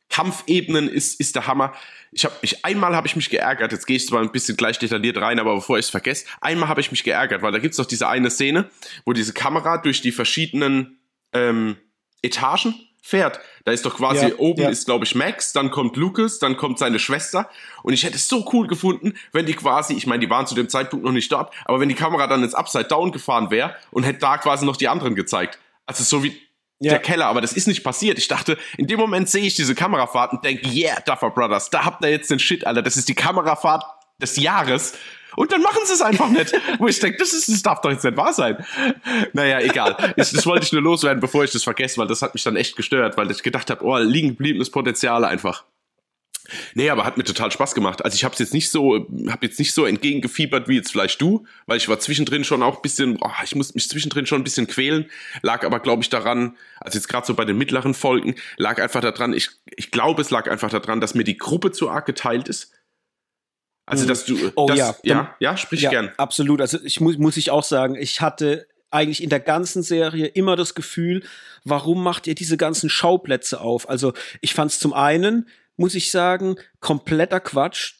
Kampfebenen 0.08 0.88
ist, 0.88 1.18
ist 1.18 1.34
der 1.34 1.46
Hammer. 1.46 1.74
Ich 2.12 2.24
habe 2.24 2.34
mich 2.42 2.64
einmal 2.64 2.94
habe 2.94 3.08
ich 3.08 3.16
mich 3.16 3.30
geärgert. 3.30 3.72
Jetzt 3.72 3.86
gehe 3.86 3.96
ich 3.96 4.06
zwar 4.06 4.20
ein 4.20 4.30
bisschen 4.30 4.56
gleich 4.56 4.78
detailliert 4.78 5.16
rein, 5.16 5.40
aber 5.40 5.56
bevor 5.56 5.78
ich 5.78 5.86
es 5.86 5.90
vergesse, 5.90 6.26
einmal 6.40 6.68
habe 6.68 6.80
ich 6.80 6.92
mich 6.92 7.02
geärgert, 7.02 7.42
weil 7.42 7.50
da 7.50 7.58
gibt's 7.58 7.78
doch 7.78 7.86
diese 7.86 8.06
eine 8.06 8.30
Szene, 8.30 8.70
wo 9.04 9.12
diese 9.12 9.32
Kamera 9.32 9.78
durch 9.78 10.02
die 10.02 10.12
verschiedenen 10.12 10.98
ähm, 11.32 11.76
Etagen 12.22 12.74
fährt. 13.04 13.38
Da 13.66 13.72
ist 13.72 13.84
doch 13.84 13.96
quasi 13.96 14.28
ja, 14.28 14.34
oben 14.38 14.62
ja. 14.62 14.70
ist, 14.70 14.86
glaube 14.86 15.04
ich, 15.04 15.14
Max, 15.14 15.52
dann 15.52 15.70
kommt 15.70 15.96
Lucas, 15.96 16.38
dann 16.38 16.56
kommt 16.56 16.78
seine 16.78 16.98
Schwester. 16.98 17.50
Und 17.82 17.92
ich 17.92 18.02
hätte 18.02 18.16
es 18.16 18.28
so 18.28 18.48
cool 18.54 18.66
gefunden, 18.66 19.12
wenn 19.32 19.44
die 19.44 19.52
quasi, 19.52 19.92
ich 19.92 20.06
meine, 20.06 20.20
die 20.20 20.30
waren 20.30 20.46
zu 20.46 20.54
dem 20.54 20.70
Zeitpunkt 20.70 21.04
noch 21.04 21.12
nicht 21.12 21.30
dort, 21.30 21.52
aber 21.66 21.80
wenn 21.80 21.90
die 21.90 21.94
Kamera 21.94 22.26
dann 22.26 22.42
ins 22.42 22.54
Upside 22.54 22.86
Down 22.86 23.12
gefahren 23.12 23.50
wäre 23.50 23.76
und 23.90 24.04
hätte 24.04 24.20
da 24.20 24.38
quasi 24.38 24.64
noch 24.64 24.78
die 24.78 24.88
anderen 24.88 25.14
gezeigt. 25.14 25.58
Also 25.84 26.02
so 26.02 26.24
wie 26.24 26.40
ja. 26.78 26.92
der 26.92 26.98
Keller, 26.98 27.26
aber 27.26 27.42
das 27.42 27.52
ist 27.52 27.68
nicht 27.68 27.84
passiert. 27.84 28.16
Ich 28.16 28.28
dachte, 28.28 28.56
in 28.78 28.86
dem 28.86 28.98
Moment 28.98 29.28
sehe 29.28 29.44
ich 29.44 29.54
diese 29.54 29.74
Kamerafahrt 29.74 30.32
und 30.32 30.42
denke, 30.42 30.66
yeah, 30.70 30.98
Duffer 31.00 31.30
Brothers, 31.30 31.68
da 31.68 31.84
habt 31.84 32.02
ihr 32.02 32.10
jetzt 32.10 32.30
den 32.30 32.38
Shit, 32.38 32.66
Alter. 32.66 32.80
Das 32.80 32.96
ist 32.96 33.10
die 33.10 33.14
Kamerafahrt 33.14 33.84
des 34.20 34.36
Jahres. 34.36 34.94
Und 35.36 35.50
dann 35.50 35.62
machen 35.62 35.80
sie 35.84 35.94
es 35.94 36.00
einfach 36.00 36.28
nicht. 36.28 36.52
Wo 36.78 36.86
ich 36.86 37.00
denke, 37.00 37.18
das, 37.18 37.32
ist, 37.32 37.48
das 37.48 37.62
darf 37.62 37.80
doch 37.80 37.90
jetzt 37.90 38.04
nicht 38.04 38.16
wahr 38.16 38.32
sein. 38.32 38.64
Naja, 39.32 39.60
egal. 39.60 40.14
Das, 40.16 40.30
das 40.30 40.46
wollte 40.46 40.64
ich 40.64 40.72
nur 40.72 40.82
loswerden, 40.82 41.20
bevor 41.20 41.44
ich 41.44 41.50
das 41.50 41.64
vergesse, 41.64 41.98
weil 41.98 42.06
das 42.06 42.22
hat 42.22 42.34
mich 42.34 42.44
dann 42.44 42.56
echt 42.56 42.76
gestört, 42.76 43.16
weil 43.16 43.30
ich 43.30 43.42
gedacht 43.42 43.70
habe, 43.70 43.84
oh, 43.84 43.98
liegen 43.98 44.30
gebliebenes 44.30 44.70
Potenzial 44.70 45.24
einfach. 45.24 45.64
Nee, 46.74 46.90
aber 46.90 47.04
hat 47.04 47.16
mir 47.16 47.24
total 47.24 47.50
Spaß 47.50 47.74
gemacht. 47.74 48.04
Also 48.04 48.16
ich 48.16 48.24
habe 48.24 48.34
jetzt 48.38 48.52
nicht 48.52 48.70
so, 48.70 49.06
habe 49.28 49.46
jetzt 49.46 49.58
nicht 49.58 49.72
so 49.72 49.86
entgegengefiebert 49.86 50.68
wie 50.68 50.76
jetzt 50.76 50.92
vielleicht 50.92 51.20
du, 51.20 51.46
weil 51.66 51.78
ich 51.78 51.88
war 51.88 51.98
zwischendrin 51.98 52.44
schon 52.44 52.62
auch 52.62 52.76
ein 52.76 52.82
bisschen, 52.82 53.18
oh, 53.20 53.30
ich 53.42 53.54
musste 53.54 53.74
mich 53.74 53.88
zwischendrin 53.88 54.26
schon 54.26 54.42
ein 54.42 54.44
bisschen 54.44 54.66
quälen, 54.66 55.10
lag 55.40 55.64
aber 55.64 55.80
glaube 55.80 56.02
ich 56.02 56.10
daran, 56.10 56.56
also 56.80 56.98
jetzt 56.98 57.08
gerade 57.08 57.26
so 57.26 57.34
bei 57.34 57.46
den 57.46 57.56
mittleren 57.56 57.94
Folgen, 57.94 58.34
lag 58.58 58.80
einfach 58.80 59.00
daran, 59.00 59.32
ich, 59.32 59.50
ich 59.74 59.90
glaube 59.90 60.20
es 60.20 60.30
lag 60.30 60.50
einfach 60.50 60.70
daran, 60.70 61.00
dass 61.00 61.14
mir 61.14 61.24
die 61.24 61.38
Gruppe 61.38 61.72
zu 61.72 61.88
arg 61.88 62.04
geteilt 62.04 62.48
ist. 62.48 62.72
Also, 63.86 64.06
dass 64.06 64.24
du. 64.24 64.52
Oh 64.54 64.66
das, 64.66 64.78
ja. 64.78 64.94
Ja, 65.02 65.36
ja, 65.40 65.56
sprich 65.56 65.82
ja, 65.82 65.90
gern. 65.90 66.10
Absolut. 66.16 66.60
Also, 66.60 66.78
ich 66.82 67.00
muss, 67.00 67.18
muss 67.18 67.36
ich 67.36 67.50
auch 67.50 67.64
sagen, 67.64 67.96
ich 67.96 68.20
hatte 68.20 68.66
eigentlich 68.90 69.22
in 69.22 69.30
der 69.30 69.40
ganzen 69.40 69.82
Serie 69.82 70.26
immer 70.26 70.56
das 70.56 70.74
Gefühl, 70.74 71.22
warum 71.64 72.02
macht 72.02 72.26
ihr 72.26 72.34
diese 72.34 72.56
ganzen 72.56 72.88
Schauplätze 72.88 73.60
auf? 73.60 73.88
Also, 73.88 74.12
ich 74.40 74.54
fand 74.54 74.70
es 74.70 74.78
zum 74.78 74.92
einen, 74.92 75.48
muss 75.76 75.94
ich 75.94 76.10
sagen, 76.10 76.56
kompletter 76.80 77.40
Quatsch 77.40 77.94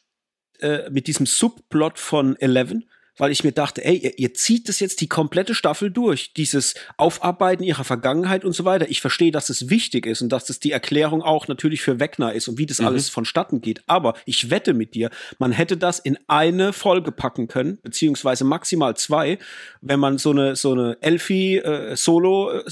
äh, 0.59 0.89
mit 0.89 1.07
diesem 1.07 1.25
Subplot 1.25 1.99
von 1.99 2.35
Eleven, 2.37 2.89
weil 3.17 3.31
ich 3.31 3.43
mir 3.43 3.51
dachte, 3.51 3.83
ey, 3.83 3.97
ihr, 3.97 4.19
ihr 4.19 4.33
zieht 4.33 4.69
das 4.69 4.79
jetzt 4.79 5.01
die 5.01 5.07
komplette 5.07 5.55
Staffel 5.55 5.91
durch, 5.91 6.33
dieses 6.33 6.75
Aufarbeiten 6.97 7.63
ihrer 7.63 7.83
Vergangenheit 7.83 8.45
und 8.45 8.53
so 8.53 8.65
weiter. 8.65 8.89
Ich 8.89 9.01
verstehe, 9.01 9.31
dass 9.31 9.49
es 9.49 9.69
wichtig 9.69 10.05
ist 10.05 10.21
und 10.21 10.29
dass 10.29 10.45
das 10.45 10.59
die 10.59 10.71
Erklärung 10.71 11.21
auch 11.21 11.47
natürlich 11.47 11.81
für 11.81 11.99
Wegner 11.99 12.33
ist 12.33 12.47
und 12.47 12.57
wie 12.57 12.65
das 12.65 12.79
mhm. 12.79 12.87
alles 12.87 13.09
vonstatten 13.09 13.61
geht. 13.61 13.81
Aber 13.87 14.13
ich 14.25 14.49
wette 14.49 14.73
mit 14.73 14.95
dir, 14.95 15.09
man 15.39 15.51
hätte 15.51 15.77
das 15.77 15.99
in 15.99 16.17
eine 16.27 16.73
Folge 16.73 17.11
packen 17.11 17.47
können, 17.47 17.79
beziehungsweise 17.81 18.43
maximal 18.43 18.95
zwei, 18.95 19.39
wenn 19.81 19.99
man 19.99 20.17
so 20.17 20.31
eine 20.31 20.55
so 20.55 20.73
eine 20.73 20.97
Elfie 21.01 21.57
äh, 21.57 21.95
Solo 21.95 22.51
äh, 22.51 22.63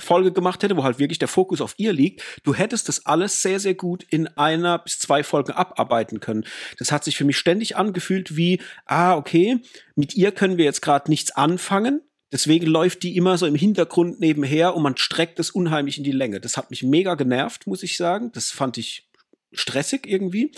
Folge 0.00 0.32
gemacht 0.32 0.62
hätte, 0.62 0.76
wo 0.76 0.84
halt 0.84 0.98
wirklich 0.98 1.18
der 1.18 1.28
Fokus 1.28 1.60
auf 1.60 1.74
ihr 1.76 1.92
liegt, 1.92 2.22
du 2.44 2.54
hättest 2.54 2.88
das 2.88 3.06
alles 3.06 3.42
sehr, 3.42 3.60
sehr 3.60 3.74
gut 3.74 4.02
in 4.02 4.26
einer 4.28 4.78
bis 4.78 4.98
zwei 4.98 5.22
Folgen 5.22 5.52
abarbeiten 5.52 6.20
können. 6.20 6.44
Das 6.78 6.92
hat 6.92 7.04
sich 7.04 7.16
für 7.16 7.24
mich 7.24 7.38
ständig 7.38 7.76
angefühlt 7.76 8.36
wie, 8.36 8.60
ah, 8.86 9.16
okay, 9.16 9.60
mit 9.94 10.14
ihr 10.14 10.32
können 10.32 10.58
wir 10.58 10.64
jetzt 10.64 10.82
gerade 10.82 11.10
nichts 11.10 11.30
anfangen. 11.30 12.02
Deswegen 12.32 12.66
läuft 12.66 13.02
die 13.02 13.16
immer 13.16 13.38
so 13.38 13.46
im 13.46 13.56
Hintergrund 13.56 14.20
nebenher 14.20 14.76
und 14.76 14.82
man 14.82 14.96
streckt 14.96 15.40
es 15.40 15.50
unheimlich 15.50 15.98
in 15.98 16.04
die 16.04 16.12
Länge. 16.12 16.40
Das 16.40 16.56
hat 16.56 16.70
mich 16.70 16.82
mega 16.82 17.14
genervt, 17.16 17.66
muss 17.66 17.82
ich 17.82 17.96
sagen. 17.96 18.30
Das 18.32 18.50
fand 18.50 18.78
ich 18.78 19.10
stressig 19.52 20.06
irgendwie. 20.06 20.52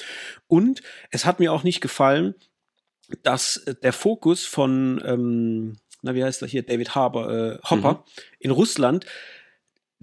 Und 0.49 0.83
es 1.11 1.25
hat 1.25 1.41
mir 1.41 1.53
auch 1.53 1.63
nicht 1.63 1.81
gefallen, 1.81 2.35
dass 3.23 3.65
der 3.83 3.93
Fokus 3.93 4.45
von 4.45 5.03
ähm, 5.05 5.77
na, 6.03 6.15
wie 6.15 6.25
heißt 6.25 6.43
er 6.43 6.49
hier, 6.49 6.63
David 6.63 6.95
Harbour, 6.95 7.31
äh, 7.31 7.59
Hopper, 7.69 7.93
mhm. 7.93 8.23
in 8.41 8.51
Russland, 8.51 9.07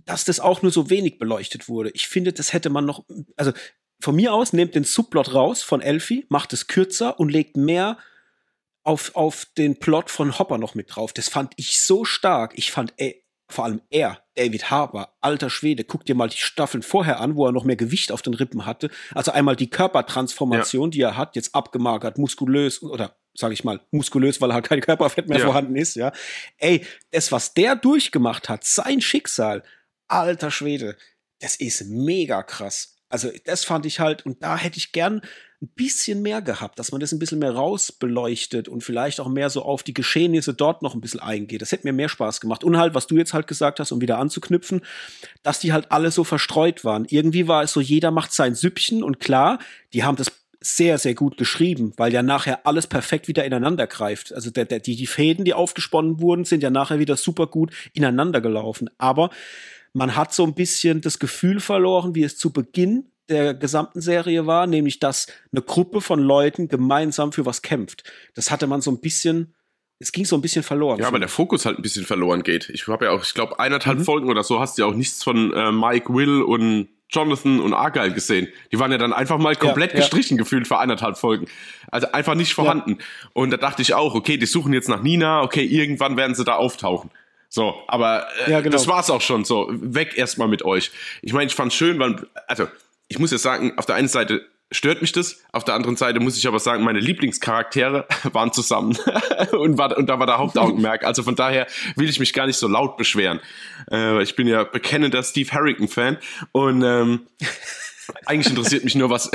dass 0.06 0.26
das 0.26 0.40
auch 0.40 0.62
nur 0.62 0.72
so 0.72 0.90
wenig 0.90 1.20
beleuchtet 1.20 1.68
wurde. 1.68 1.92
Ich 1.92 2.08
finde, 2.08 2.34
das 2.34 2.54
hätte 2.54 2.70
man 2.70 2.86
noch, 2.86 3.06
also 3.36 3.52
von 4.02 4.16
mir 4.16 4.34
aus, 4.34 4.54
nehmt 4.54 4.76
den 4.76 4.86
Subplot 4.86 5.34
raus 5.34 5.62
von 5.62 5.82
Elfie, 5.82 6.26
macht 6.30 6.54
es 6.54 6.68
kürzer 6.68 7.20
und 7.20 7.30
legt 7.30 7.58
mehr 7.58 7.98
auf, 8.84 9.16
auf 9.16 9.46
den 9.58 9.78
Plot 9.78 10.10
von 10.10 10.40
Hopper 10.40 10.58
noch 10.58 10.74
mit 10.74 10.96
drauf. 10.96 11.14
Das 11.14 11.28
fand 11.28 11.54
ich 11.58 11.82
so 11.82 12.06
stark. 12.06 12.54
Ich 12.56 12.72
fand, 12.72 12.94
ey, 12.98 13.24
vor 13.50 13.66
allem 13.66 13.82
er, 13.90 14.24
David 14.36 14.70
Harbour, 14.70 15.10
alter 15.22 15.50
Schwede, 15.50 15.84
guck 15.84 16.06
dir 16.06 16.16
mal 16.16 16.30
die 16.30 16.38
Staffeln 16.38 16.84
vorher 16.84 17.20
an, 17.20 17.36
wo 17.36 17.46
er 17.48 17.52
noch 17.52 17.66
mehr 17.66 17.76
Gewicht 17.76 18.12
auf 18.12 18.22
den 18.22 18.36
Rippen 18.36 18.66
hatte. 18.66 18.90
Also 19.14 19.32
einmal 19.32 19.56
die 19.56 19.70
Körpertransformation, 19.70 20.90
ja. 20.90 20.92
die 20.92 21.02
er 21.02 21.18
hat, 21.18 21.36
jetzt 21.36 21.56
abgemagert, 21.56 22.18
muskulös 22.18 22.82
oder 22.82 23.18
sage 23.40 23.54
ich 23.54 23.64
mal, 23.64 23.80
muskulös, 23.92 24.42
weil 24.42 24.54
halt 24.54 24.68
kein 24.68 24.82
Körperfett 24.82 25.28
mehr 25.30 25.40
ja. 25.40 25.46
vorhanden 25.46 25.76
ist, 25.76 25.96
ja. 25.96 26.12
Ey, 26.58 26.86
das, 27.12 27.32
was 27.32 27.54
der 27.54 27.76
durchgemacht 27.76 28.50
hat, 28.50 28.64
sein 28.64 29.02
Schicksal, 29.02 29.64
alter 30.08 30.52
Schwede, 30.52 30.98
das 31.40 31.56
ist 31.56 31.86
mega 31.88 32.44
krass. 32.44 32.96
Also, 33.08 33.32
das 33.46 33.66
fand 33.66 33.86
ich 33.86 34.00
halt, 34.00 34.26
und 34.26 34.44
da 34.44 34.58
hätte 34.58 34.78
ich 34.78 34.92
gern 34.92 35.22
ein 35.62 35.70
bisschen 35.76 36.22
mehr 36.22 36.42
gehabt, 36.42 36.80
dass 36.80 36.92
man 36.92 37.02
das 37.02 37.12
ein 37.12 37.20
bisschen 37.20 37.40
mehr 37.40 37.52
rausbeleuchtet 37.52 38.70
und 38.70 38.84
vielleicht 38.84 39.20
auch 39.20 39.28
mehr 39.28 39.50
so 39.50 39.64
auf 39.64 39.84
die 39.84 39.94
Geschehnisse 39.94 40.54
dort 40.54 40.82
noch 40.82 40.94
ein 40.94 41.02
bisschen 41.02 41.20
eingeht. 41.20 41.62
Das 41.62 41.72
hätte 41.72 41.86
mir 41.86 41.92
mehr 41.92 42.08
Spaß 42.08 42.40
gemacht. 42.40 42.64
Und 42.64 42.78
halt, 42.78 42.94
was 42.94 43.08
du 43.08 43.18
jetzt 43.18 43.34
halt 43.34 43.48
gesagt 43.48 43.80
hast, 43.80 43.92
um 43.92 44.00
wieder 44.00 44.20
anzuknüpfen, 44.20 44.82
dass 45.44 45.60
die 45.60 45.74
halt 45.74 45.92
alle 45.92 46.12
so 46.12 46.24
verstreut 46.24 46.86
waren. 46.86 47.06
Irgendwie 47.10 47.48
war 47.48 47.64
es 47.64 47.74
so, 47.74 47.82
jeder 47.82 48.12
macht 48.12 48.32
sein 48.32 48.56
Süppchen 48.56 49.04
und 49.04 49.20
klar, 49.20 49.60
die 49.92 50.04
haben 50.04 50.16
das 50.16 50.32
sehr, 50.62 50.98
sehr 50.98 51.14
gut 51.14 51.38
geschrieben, 51.38 51.94
weil 51.98 52.14
ja 52.14 52.22
nachher 52.22 52.66
alles 52.68 52.88
perfekt 52.88 53.28
wieder 53.28 53.46
ineinander 53.46 53.88
greift. 53.88 54.34
Also 54.34 54.52
der, 54.52 54.66
der, 54.66 54.80
die, 54.80 54.96
die 54.96 55.08
Fäden, 55.08 55.46
die 55.46 55.54
aufgesponnen 55.54 56.20
wurden, 56.20 56.44
sind 56.44 56.64
ja 56.64 56.70
nachher 56.70 57.00
wieder 57.00 57.16
super 57.16 57.48
gut 57.48 57.74
ineinander 57.94 58.42
gelaufen. 58.42 58.90
Aber 58.98 59.30
man 59.94 60.16
hat 60.16 60.34
so 60.34 60.44
ein 60.44 60.56
bisschen 60.56 61.02
das 61.02 61.20
Gefühl 61.20 61.60
verloren, 61.60 62.14
wie 62.14 62.24
es 62.24 62.38
zu 62.38 62.52
Beginn 62.52 63.12
der 63.30 63.54
gesamten 63.54 64.02
Serie 64.02 64.48
war, 64.48 64.68
nämlich 64.68 65.00
dass 65.00 65.28
eine 65.52 65.62
Gruppe 65.62 66.02
von 66.02 66.20
Leuten 66.20 66.68
gemeinsam 66.68 67.32
für 67.32 67.46
was 67.46 67.62
kämpft. 67.62 68.04
Das 68.34 68.52
hatte 68.52 68.68
man 68.68 68.82
so 68.82 68.92
ein 68.92 69.00
bisschen 69.00 69.54
es 70.02 70.14
ging 70.14 70.24
so 70.24 70.38
ein 70.38 70.42
bisschen 70.42 70.64
verloren. 70.64 70.98
Ja, 71.00 71.08
aber 71.08 71.20
der 71.20 71.28
Fokus 71.28 71.66
halt 71.66 71.78
ein 71.78 71.82
bisschen 71.82 72.06
verloren 72.06 72.44
geht. 72.44 72.70
Ich 72.70 72.88
habe 72.88 73.06
ja 73.06 73.12
auch, 73.12 73.24
ich 73.24 73.34
glaube, 73.34 73.60
eineinhalb 73.60 74.00
mhm. 74.00 74.04
Folgen 74.06 74.30
oder 74.30 74.44
so 74.44 74.60
hast 74.60 74.78
du 74.78 74.84
ja 74.84 74.88
auch 74.88 74.96
nichts 74.96 75.24
von 75.24 75.54
äh, 75.54 75.74
Mike, 75.74 76.14
Will 76.14 76.42
und 76.42 76.88
Jonathan 77.10 77.60
und 77.60 77.74
Argyle 77.74 78.14
gesehen. 78.14 78.48
Die 78.72 78.80
waren 78.80 78.92
ja 78.92 78.98
dann 78.98 79.14
einfach 79.14 79.38
mal 79.38 79.56
komplett 79.56 79.94
ja, 79.94 80.00
gestrichen 80.00 80.38
ja. 80.38 80.44
gefühlt 80.44 80.68
für 80.68 80.78
eineinhalb 80.78 81.18
Folgen. 81.18 81.48
Also 81.92 82.12
einfach 82.12 82.36
nicht 82.36 82.54
vorhanden. 82.54 82.98
Ja. 83.00 83.30
Und 83.34 83.52
da 83.52 83.58
dachte 83.58 83.82
ich 83.82 83.94
auch, 83.96 84.14
okay, 84.14 84.38
die 84.38 84.46
suchen 84.46 84.74
jetzt 84.74 84.90
nach 84.90 85.02
Nina, 85.02 85.42
okay, 85.42 85.64
irgendwann 85.64 86.18
werden 86.18 86.36
sie 86.36 86.44
da 86.44 86.56
auftauchen. 86.56 87.10
So, 87.50 87.74
aber 87.88 88.28
äh, 88.46 88.62
genau. 88.62 88.70
das 88.70 88.88
war's 88.88 89.10
auch 89.10 89.22
schon. 89.22 89.44
So, 89.44 89.68
weg 89.72 90.16
erstmal 90.16 90.48
mit 90.48 90.64
euch. 90.64 90.92
Ich 91.24 91.34
meine, 91.34 91.48
ich 91.48 91.56
fand's 91.56 91.74
schön, 91.74 91.98
weil, 91.98 92.28
also, 92.48 92.68
ich 93.08 93.18
muss 93.18 93.32
jetzt 93.32 93.42
sagen, 93.42 93.74
auf 93.78 93.88
der 93.88 93.96
einen 93.96 94.08
Seite 94.08 94.46
stört 94.72 95.02
mich 95.02 95.12
das. 95.12 95.42
Auf 95.52 95.64
der 95.64 95.76
anderen 95.76 95.96
Seite 95.96 96.20
muss 96.20 96.38
ich 96.38 96.48
aber 96.48 96.60
sagen, 96.60 96.84
meine 96.84 97.00
Lieblingscharaktere 97.00 98.08
waren 98.34 98.54
zusammen 98.54 98.98
und, 99.52 99.78
war, 99.78 99.98
und 99.98 100.08
da 100.08 100.20
war 100.20 100.26
der 100.26 100.38
Hauptaugenmerk. 100.38 101.04
Also 101.04 101.24
von 101.24 101.36
daher 101.36 101.68
will 101.96 102.10
ich 102.10 102.20
mich 102.20 102.34
gar 102.34 102.48
nicht 102.48 102.58
so 102.58 102.68
laut 102.68 102.98
beschweren. 102.98 103.40
Äh, 103.92 104.22
ich 104.24 104.36
bin 104.36 104.48
ja 104.48 104.64
bekennender 104.64 105.24
Steve 105.24 105.52
Harrington-Fan 105.52 106.18
und 106.52 106.84
ähm, 106.84 107.28
eigentlich 108.26 108.50
interessiert 108.50 108.84
mich 108.84 108.96
nur, 108.96 109.10
was, 109.10 109.30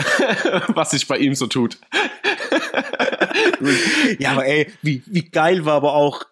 was 0.69 0.91
sich 0.91 1.07
bei 1.07 1.19
ihm 1.19 1.35
so 1.35 1.47
tut. 1.47 1.79
ja, 4.19 4.33
aber 4.33 4.47
ey, 4.47 4.73
wie, 4.83 5.03
wie 5.07 5.23
geil 5.23 5.65
war 5.65 5.75
aber 5.75 5.95
auch 5.95 6.25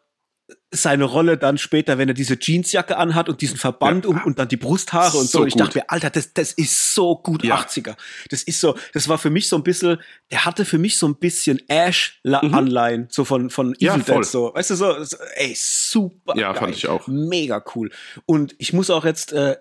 seine 0.75 1.05
Rolle 1.05 1.37
dann 1.37 1.59
später, 1.59 1.99
wenn 1.99 2.09
er 2.09 2.15
diese 2.15 2.39
Jeansjacke 2.41 2.97
anhat 2.97 3.29
und 3.29 3.43
diesen 3.43 3.59
Verband 3.59 4.05
ja. 4.05 4.11
um 4.11 4.25
und 4.25 4.39
dann 4.39 4.49
die 4.49 4.57
Brusthaare 4.57 5.19
und 5.19 5.29
so. 5.29 5.41
so. 5.41 5.47
Ich 5.47 5.55
dachte 5.55 5.79
mir, 5.79 5.91
Alter, 5.91 6.09
das, 6.09 6.33
das 6.33 6.53
ist 6.53 6.95
so 6.95 7.17
gut 7.17 7.45
ja. 7.45 7.57
80er. 7.61 7.95
Das 8.31 8.43
ist 8.43 8.59
so, 8.59 8.75
das 8.95 9.07
war 9.07 9.19
für 9.19 9.29
mich 9.29 9.49
so 9.49 9.57
ein 9.57 9.63
bisschen, 9.63 9.99
der 10.31 10.47
hatte 10.47 10.65
für 10.65 10.79
mich 10.79 10.97
so 10.97 11.07
ein 11.07 11.17
bisschen 11.17 11.61
Ash-Anleihen, 11.69 13.03
mhm. 13.03 13.07
so 13.11 13.27
von, 13.27 13.51
von 13.51 13.75
Evil 13.75 13.87
ja, 13.87 13.97
Dead, 13.99 14.25
so. 14.25 14.55
Weißt 14.55 14.71
du, 14.71 14.77
so, 14.77 15.05
so 15.05 15.19
ey, 15.35 15.55
super. 15.55 16.39
Ja, 16.39 16.53
geil. 16.53 16.61
fand 16.61 16.77
ich 16.77 16.89
auch. 16.89 17.07
Mega 17.07 17.63
cool. 17.75 17.91
Und 18.25 18.55
ich 18.57 18.73
muss 18.73 18.89
auch 18.89 19.05
jetzt, 19.05 19.35
äh, 19.35 19.59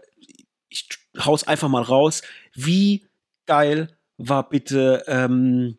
ich 0.70 0.88
hau's 1.20 1.46
einfach 1.46 1.68
mal 1.68 1.84
raus, 1.84 2.22
wie 2.54 3.06
geil 3.48 3.98
war 4.18 4.48
bitte, 4.48 5.04
ähm, 5.08 5.78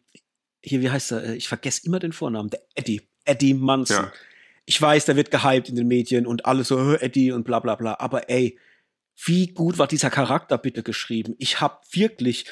hier, 0.61 0.83
wie 0.83 0.91
heißt 0.91 1.13
er? 1.13 1.35
Ich 1.35 1.49
vergesse 1.49 1.87
immer 1.87 2.01
den 2.01 2.13
Vornamen, 2.13 2.51
der 2.51 2.61
Eddie. 2.75 3.01
Eddie 3.25 3.55
Munson. 3.55 4.05
Ja 4.05 4.13
ich 4.65 4.81
weiß, 4.81 5.07
der 5.07 5.17
wird 5.17 5.31
gehypt 5.31 5.69
in 5.69 5.77
den 5.77 5.89
Medien 5.89 6.27
und 6.27 6.47
alles 6.47 6.69
so, 6.69 6.95
Eddie 6.95 7.33
und 7.33 7.45
bla 7.45 7.61
bla 7.61 7.75
bla. 7.75 7.97
Aber 7.99 8.31
ey, 8.31 8.59
wie 9.25 9.49
gut 9.49 9.79
war 9.79 9.87
dieser 9.87 10.11
Charakter 10.11 10.59
bitte 10.59 10.83
geschrieben? 10.83 11.35
Ich 11.39 11.61
hab 11.61 11.85
wirklich, 11.93 12.45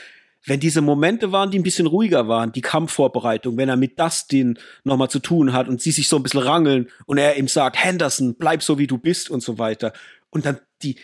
wenn 0.44 0.60
diese 0.60 0.80
Momente 0.80 1.32
waren, 1.32 1.50
die 1.50 1.58
ein 1.58 1.64
bisschen 1.64 1.86
ruhiger 1.86 2.28
waren, 2.28 2.52
die 2.52 2.60
Kampfvorbereitung, 2.60 3.56
wenn 3.56 3.68
er 3.68 3.76
mit 3.76 3.98
Dustin 3.98 4.58
nochmal 4.84 5.10
zu 5.10 5.18
tun 5.18 5.52
hat 5.52 5.68
und 5.68 5.80
sie 5.80 5.92
sich 5.92 6.08
so 6.08 6.16
ein 6.16 6.22
bisschen 6.22 6.40
rangeln 6.40 6.88
und 7.06 7.18
er 7.18 7.36
ihm 7.36 7.48
sagt, 7.48 7.82
Henderson, 7.82 8.34
bleib 8.36 8.62
so 8.62 8.78
wie 8.78 8.86
du 8.86 8.98
bist 8.98 9.30
und 9.30 9.42
so 9.42 9.58
weiter. 9.58 9.92
Und 10.30 10.46
dann 10.46 10.60
die, 10.82 10.96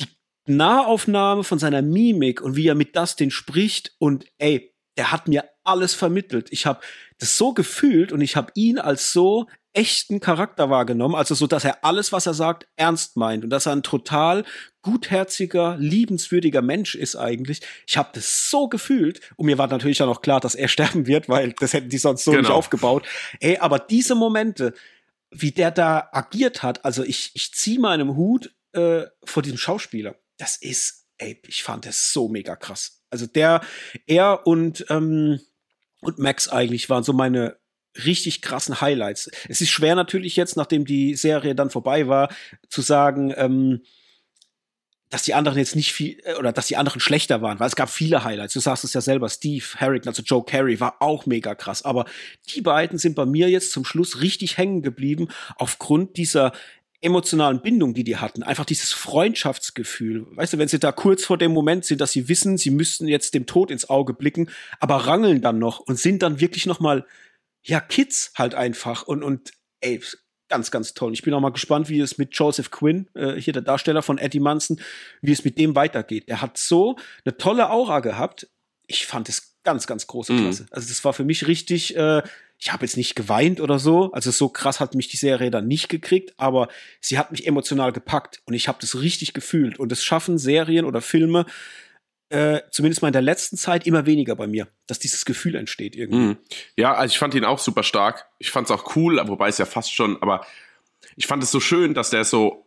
die 0.00 0.06
Nahaufnahme 0.46 1.44
von 1.44 1.58
seiner 1.58 1.82
Mimik 1.82 2.40
und 2.40 2.56
wie 2.56 2.66
er 2.66 2.74
mit 2.74 2.96
Dustin 2.96 3.30
spricht 3.30 3.94
und 3.98 4.26
ey, 4.38 4.72
der 4.96 5.12
hat 5.12 5.28
mir 5.28 5.44
alles 5.64 5.94
vermittelt. 5.94 6.48
Ich 6.50 6.66
habe 6.66 6.80
das 7.18 7.36
so 7.36 7.54
gefühlt 7.54 8.12
und 8.12 8.20
ich 8.20 8.36
habe 8.36 8.52
ihn 8.54 8.78
als 8.78 9.12
so 9.12 9.46
echten 9.74 10.20
Charakter 10.20 10.70
wahrgenommen, 10.70 11.14
also 11.14 11.34
so, 11.34 11.46
dass 11.46 11.64
er 11.64 11.84
alles, 11.84 12.12
was 12.12 12.26
er 12.26 12.34
sagt, 12.34 12.66
ernst 12.76 13.16
meint 13.16 13.44
und 13.44 13.50
dass 13.50 13.66
er 13.66 13.72
ein 13.72 13.82
total 13.82 14.44
gutherziger, 14.82 15.76
liebenswürdiger 15.78 16.62
Mensch 16.62 16.94
ist 16.94 17.16
eigentlich. 17.16 17.60
Ich 17.86 17.96
habe 17.96 18.10
das 18.12 18.50
so 18.50 18.68
gefühlt 18.68 19.20
und 19.36 19.46
mir 19.46 19.58
war 19.58 19.68
natürlich 19.68 19.98
dann 19.98 20.08
auch 20.08 20.20
klar, 20.20 20.40
dass 20.40 20.54
er 20.54 20.68
sterben 20.68 21.06
wird, 21.06 21.28
weil 21.28 21.52
das 21.58 21.72
hätten 21.72 21.88
die 21.88 21.98
sonst 21.98 22.24
so 22.24 22.32
genau. 22.32 22.42
nicht 22.42 22.52
aufgebaut. 22.52 23.06
Ey, 23.40 23.58
aber 23.58 23.78
diese 23.78 24.14
Momente, 24.14 24.74
wie 25.30 25.52
der 25.52 25.70
da 25.70 26.08
agiert 26.12 26.62
hat, 26.62 26.84
also 26.84 27.02
ich 27.02 27.30
ich 27.34 27.54
ziehe 27.54 27.80
meinem 27.80 28.16
Hut 28.16 28.54
äh, 28.72 29.04
vor 29.24 29.42
diesem 29.42 29.58
Schauspieler. 29.58 30.16
Das 30.36 30.56
ist, 30.56 31.06
ey, 31.18 31.40
ich 31.46 31.62
fand 31.62 31.86
das 31.86 32.12
so 32.12 32.28
mega 32.28 32.56
krass. 32.56 33.02
Also 33.10 33.26
der, 33.26 33.62
er 34.06 34.46
und 34.46 34.84
ähm, 34.90 35.40
und 36.00 36.18
Max 36.18 36.48
eigentlich 36.48 36.90
waren 36.90 37.04
so 37.04 37.12
meine 37.12 37.56
richtig 38.04 38.42
krassen 38.42 38.80
Highlights. 38.80 39.30
Es 39.48 39.60
ist 39.60 39.70
schwer 39.70 39.94
natürlich 39.94 40.36
jetzt, 40.36 40.56
nachdem 40.56 40.84
die 40.84 41.14
Serie 41.14 41.54
dann 41.54 41.70
vorbei 41.70 42.08
war, 42.08 42.28
zu 42.68 42.80
sagen, 42.82 43.32
ähm, 43.36 43.82
dass 45.12 45.24
die 45.24 45.34
anderen 45.34 45.58
jetzt 45.58 45.76
nicht 45.76 45.92
viel 45.92 46.18
äh, 46.24 46.34
oder 46.34 46.52
dass 46.52 46.66
die 46.66 46.76
anderen 46.76 46.98
schlechter 46.98 47.42
waren, 47.42 47.60
weil 47.60 47.68
es 47.68 47.76
gab 47.76 47.90
viele 47.90 48.24
Highlights. 48.24 48.54
Du 48.54 48.60
sagst 48.60 48.82
es 48.82 48.94
ja 48.94 49.02
selber, 49.02 49.28
Steve 49.28 49.64
Harrington, 49.76 50.08
also 50.08 50.22
Joe 50.22 50.42
Carey, 50.42 50.80
war 50.80 50.96
auch 51.00 51.26
mega 51.26 51.54
krass. 51.54 51.84
Aber 51.84 52.06
die 52.48 52.62
beiden 52.62 52.98
sind 52.98 53.14
bei 53.14 53.26
mir 53.26 53.50
jetzt 53.50 53.72
zum 53.72 53.84
Schluss 53.84 54.22
richtig 54.22 54.56
hängen 54.56 54.82
geblieben 54.82 55.28
aufgrund 55.56 56.16
dieser 56.16 56.52
emotionalen 57.02 57.60
Bindung, 57.60 57.94
die 57.94 58.04
die 58.04 58.16
hatten. 58.16 58.42
Einfach 58.42 58.64
dieses 58.64 58.92
Freundschaftsgefühl. 58.92 60.26
Weißt 60.30 60.54
du, 60.54 60.58
wenn 60.58 60.68
sie 60.68 60.78
da 60.78 60.92
kurz 60.92 61.24
vor 61.24 61.36
dem 61.36 61.52
Moment 61.52 61.84
sind, 61.84 62.00
dass 62.00 62.12
sie 62.12 62.28
wissen, 62.28 62.56
sie 62.56 62.70
müssten 62.70 63.06
jetzt 63.06 63.34
dem 63.34 63.44
Tod 63.44 63.70
ins 63.70 63.90
Auge 63.90 64.14
blicken, 64.14 64.48
aber 64.80 64.96
rangeln 64.96 65.42
dann 65.42 65.58
noch 65.58 65.80
und 65.80 65.98
sind 65.98 66.22
dann 66.22 66.40
wirklich 66.40 66.64
noch 66.64 66.80
mal 66.80 67.04
ja, 67.64 67.80
Kids 67.80 68.32
halt 68.36 68.54
einfach 68.54 69.02
und, 69.02 69.22
und 69.22 69.52
ey, 69.80 70.00
ganz, 70.48 70.70
ganz 70.70 70.92
toll. 70.92 71.14
Ich 71.14 71.22
bin 71.22 71.32
auch 71.32 71.40
mal 71.40 71.52
gespannt, 71.52 71.88
wie 71.88 72.00
es 72.00 72.18
mit 72.18 72.36
Joseph 72.36 72.70
Quinn, 72.70 73.08
äh, 73.14 73.34
hier 73.34 73.54
der 73.54 73.62
Darsteller 73.62 74.02
von 74.02 74.18
Eddie 74.18 74.40
Munson, 74.40 74.80
wie 75.22 75.32
es 75.32 75.44
mit 75.44 75.58
dem 75.58 75.74
weitergeht. 75.74 76.24
Er 76.26 76.42
hat 76.42 76.58
so 76.58 76.96
eine 77.24 77.36
tolle 77.38 77.70
Aura 77.70 78.00
gehabt. 78.00 78.48
Ich 78.86 79.06
fand 79.06 79.30
es 79.30 79.56
ganz, 79.64 79.86
ganz 79.86 80.06
große 80.06 80.32
mhm. 80.32 80.40
Klasse. 80.40 80.64
Mm. 80.64 80.68
Also 80.72 80.88
das 80.88 81.04
war 81.04 81.14
für 81.14 81.24
mich 81.24 81.46
richtig, 81.46 81.96
äh, 81.96 82.22
ich 82.58 82.72
habe 82.72 82.84
jetzt 82.84 82.96
nicht 82.96 83.14
geweint 83.14 83.60
oder 83.60 83.78
so, 83.78 84.12
also 84.12 84.30
so 84.30 84.48
krass 84.48 84.78
hat 84.78 84.94
mich 84.94 85.08
die 85.08 85.16
Serie 85.16 85.50
dann 85.50 85.66
nicht 85.66 85.88
gekriegt, 85.88 86.34
aber 86.36 86.68
sie 87.00 87.18
hat 87.18 87.32
mich 87.32 87.46
emotional 87.46 87.92
gepackt 87.92 88.42
und 88.44 88.54
ich 88.54 88.68
habe 88.68 88.78
das 88.80 89.00
richtig 89.00 89.32
gefühlt. 89.32 89.78
Und 89.78 89.90
es 89.90 90.04
schaffen 90.04 90.36
Serien 90.36 90.84
oder 90.84 91.00
Filme, 91.00 91.46
äh, 92.32 92.62
zumindest 92.70 93.02
mal 93.02 93.08
in 93.08 93.12
der 93.12 93.22
letzten 93.22 93.58
Zeit, 93.58 93.86
immer 93.86 94.06
weniger 94.06 94.34
bei 94.34 94.46
mir, 94.46 94.66
dass 94.86 94.98
dieses 94.98 95.26
Gefühl 95.26 95.54
entsteht 95.54 95.94
irgendwie. 95.94 96.18
Mhm. 96.18 96.36
Ja, 96.76 96.94
also 96.94 97.12
ich 97.12 97.18
fand 97.18 97.34
ihn 97.34 97.44
auch 97.44 97.58
super 97.58 97.82
stark. 97.82 98.26
Ich 98.38 98.50
fand 98.50 98.68
es 98.68 98.70
auch 98.70 98.96
cool, 98.96 99.20
wobei 99.26 99.48
es 99.48 99.58
ja 99.58 99.66
fast 99.66 99.92
schon, 99.92 100.20
aber 100.22 100.46
ich 101.16 101.26
fand 101.26 101.42
es 101.42 101.50
so 101.50 101.60
schön, 101.60 101.92
dass 101.92 102.08
der 102.08 102.24
so 102.24 102.66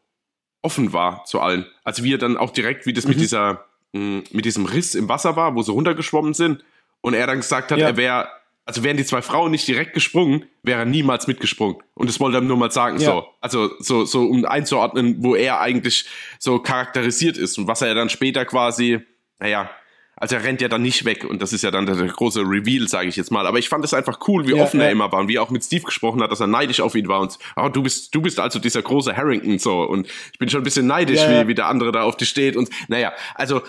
offen 0.61 0.93
war 0.93 1.25
zu 1.25 1.39
allen. 1.39 1.65
Also 1.83 2.03
wie 2.03 2.13
er 2.13 2.19
dann 2.19 2.37
auch 2.37 2.51
direkt, 2.51 2.85
wie 2.85 2.93
das 2.93 3.05
mhm. 3.05 3.11
mit 3.11 3.19
dieser, 3.19 3.65
mh, 3.93 3.99
mm, 3.99 4.23
mit 4.31 4.45
diesem 4.45 4.65
Riss 4.65 4.93
im 4.93 5.09
Wasser 5.09 5.35
war, 5.35 5.55
wo 5.55 5.63
sie 5.63 5.71
runtergeschwommen 5.71 6.35
sind 6.35 6.63
und 7.01 7.15
er 7.15 7.25
dann 7.25 7.37
gesagt 7.37 7.71
hat, 7.71 7.79
ja. 7.79 7.87
er 7.87 7.97
wäre, 7.97 8.27
also 8.65 8.83
wären 8.83 8.97
die 8.97 9.05
zwei 9.05 9.23
Frauen 9.23 9.49
nicht 9.49 9.67
direkt 9.67 9.93
gesprungen, 9.93 10.45
wäre 10.61 10.81
er 10.81 10.85
niemals 10.85 11.25
mitgesprungen. 11.25 11.77
Und 11.95 12.07
das 12.07 12.19
wollte 12.19 12.37
er 12.37 12.41
nur 12.41 12.57
mal 12.57 12.71
sagen, 12.71 12.99
ja. 12.99 13.11
so. 13.11 13.25
Also 13.41 13.71
so, 13.79 14.05
so 14.05 14.25
um 14.25 14.45
einzuordnen, 14.45 15.23
wo 15.23 15.35
er 15.35 15.59
eigentlich 15.59 16.05
so 16.37 16.59
charakterisiert 16.59 17.37
ist 17.37 17.57
und 17.57 17.67
was 17.67 17.81
er 17.81 17.95
dann 17.95 18.09
später 18.09 18.45
quasi, 18.45 19.01
naja, 19.39 19.69
also 20.17 20.35
er 20.35 20.43
rennt 20.43 20.61
ja 20.61 20.69
dann 20.69 20.81
nicht 20.81 21.03
weg 21.03 21.25
und 21.25 21.41
das 21.41 21.51
ist 21.51 21.61
ja 21.61 21.71
dann 21.71 21.85
der, 21.85 21.95
große 21.95 22.39
Reveal, 22.39 22.87
sage 22.87 23.09
ich 23.09 23.17
jetzt 23.17 23.31
mal. 23.31 23.45
Aber 23.45 23.59
ich 23.59 23.67
fand 23.67 23.83
es 23.83 23.93
einfach 23.93 24.19
cool, 24.27 24.47
wie 24.47 24.55
ja, 24.55 24.63
offen 24.63 24.79
ja. 24.79 24.85
er 24.85 24.91
immer 24.91 25.11
war 25.11 25.19
und 25.19 25.27
wie 25.27 25.35
er 25.35 25.43
auch 25.43 25.49
mit 25.49 25.63
Steve 25.63 25.83
gesprochen 25.83 26.21
hat, 26.21 26.31
dass 26.31 26.39
er 26.39 26.47
neidisch 26.47 26.79
auf 26.79 26.95
ihn 26.95 27.07
war 27.07 27.19
und 27.19 27.37
oh, 27.57 27.67
du 27.67 27.83
bist, 27.83 28.15
du 28.15 28.21
bist 28.21 28.39
also 28.39 28.59
dieser 28.59 28.81
große 28.81 29.15
Harrington 29.15 29.59
so 29.59 29.81
und 29.81 30.07
ich 30.31 30.39
bin 30.39 30.49
schon 30.49 30.61
ein 30.61 30.63
bisschen 30.63 30.87
neidisch, 30.87 31.21
ja, 31.21 31.43
wie, 31.43 31.49
wie 31.49 31.55
der 31.55 31.67
andere 31.67 31.91
da 31.91 32.03
auf 32.03 32.15
dich 32.15 32.29
steht 32.29 32.55
und 32.55 32.69
naja, 32.87 33.11
also 33.35 33.61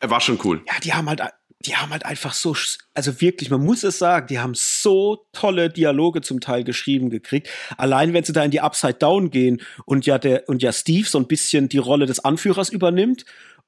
er 0.00 0.10
war 0.10 0.20
schon 0.20 0.38
cool. 0.44 0.62
Ja, 0.66 0.74
die 0.82 0.94
haben 0.94 1.08
halt, 1.08 1.20
die 1.60 1.76
haben 1.76 1.90
halt 1.90 2.06
einfach 2.06 2.32
so, 2.32 2.54
also 2.94 3.20
wirklich, 3.20 3.50
man 3.50 3.62
muss 3.62 3.82
es 3.82 3.98
sagen, 3.98 4.26
die 4.28 4.38
haben 4.38 4.54
so 4.54 5.26
tolle 5.32 5.68
Dialoge 5.68 6.22
zum 6.22 6.40
Teil 6.40 6.64
geschrieben 6.64 7.10
gekriegt. 7.10 7.48
Allein 7.76 8.12
wenn 8.14 8.24
sie 8.24 8.32
da 8.32 8.44
in 8.44 8.50
die 8.50 8.60
Upside 8.60 8.94
Down 8.94 9.30
gehen 9.30 9.60
und 9.84 10.06
ja 10.06 10.18
der 10.18 10.48
und 10.48 10.62
ja 10.62 10.72
Steve 10.72 11.06
so 11.06 11.18
ein 11.18 11.26
bisschen 11.26 11.68
die 11.68 11.78
Rolle 11.78 12.06
des 12.06 12.24
Anführers 12.24 12.70
übernimmt 12.70 13.26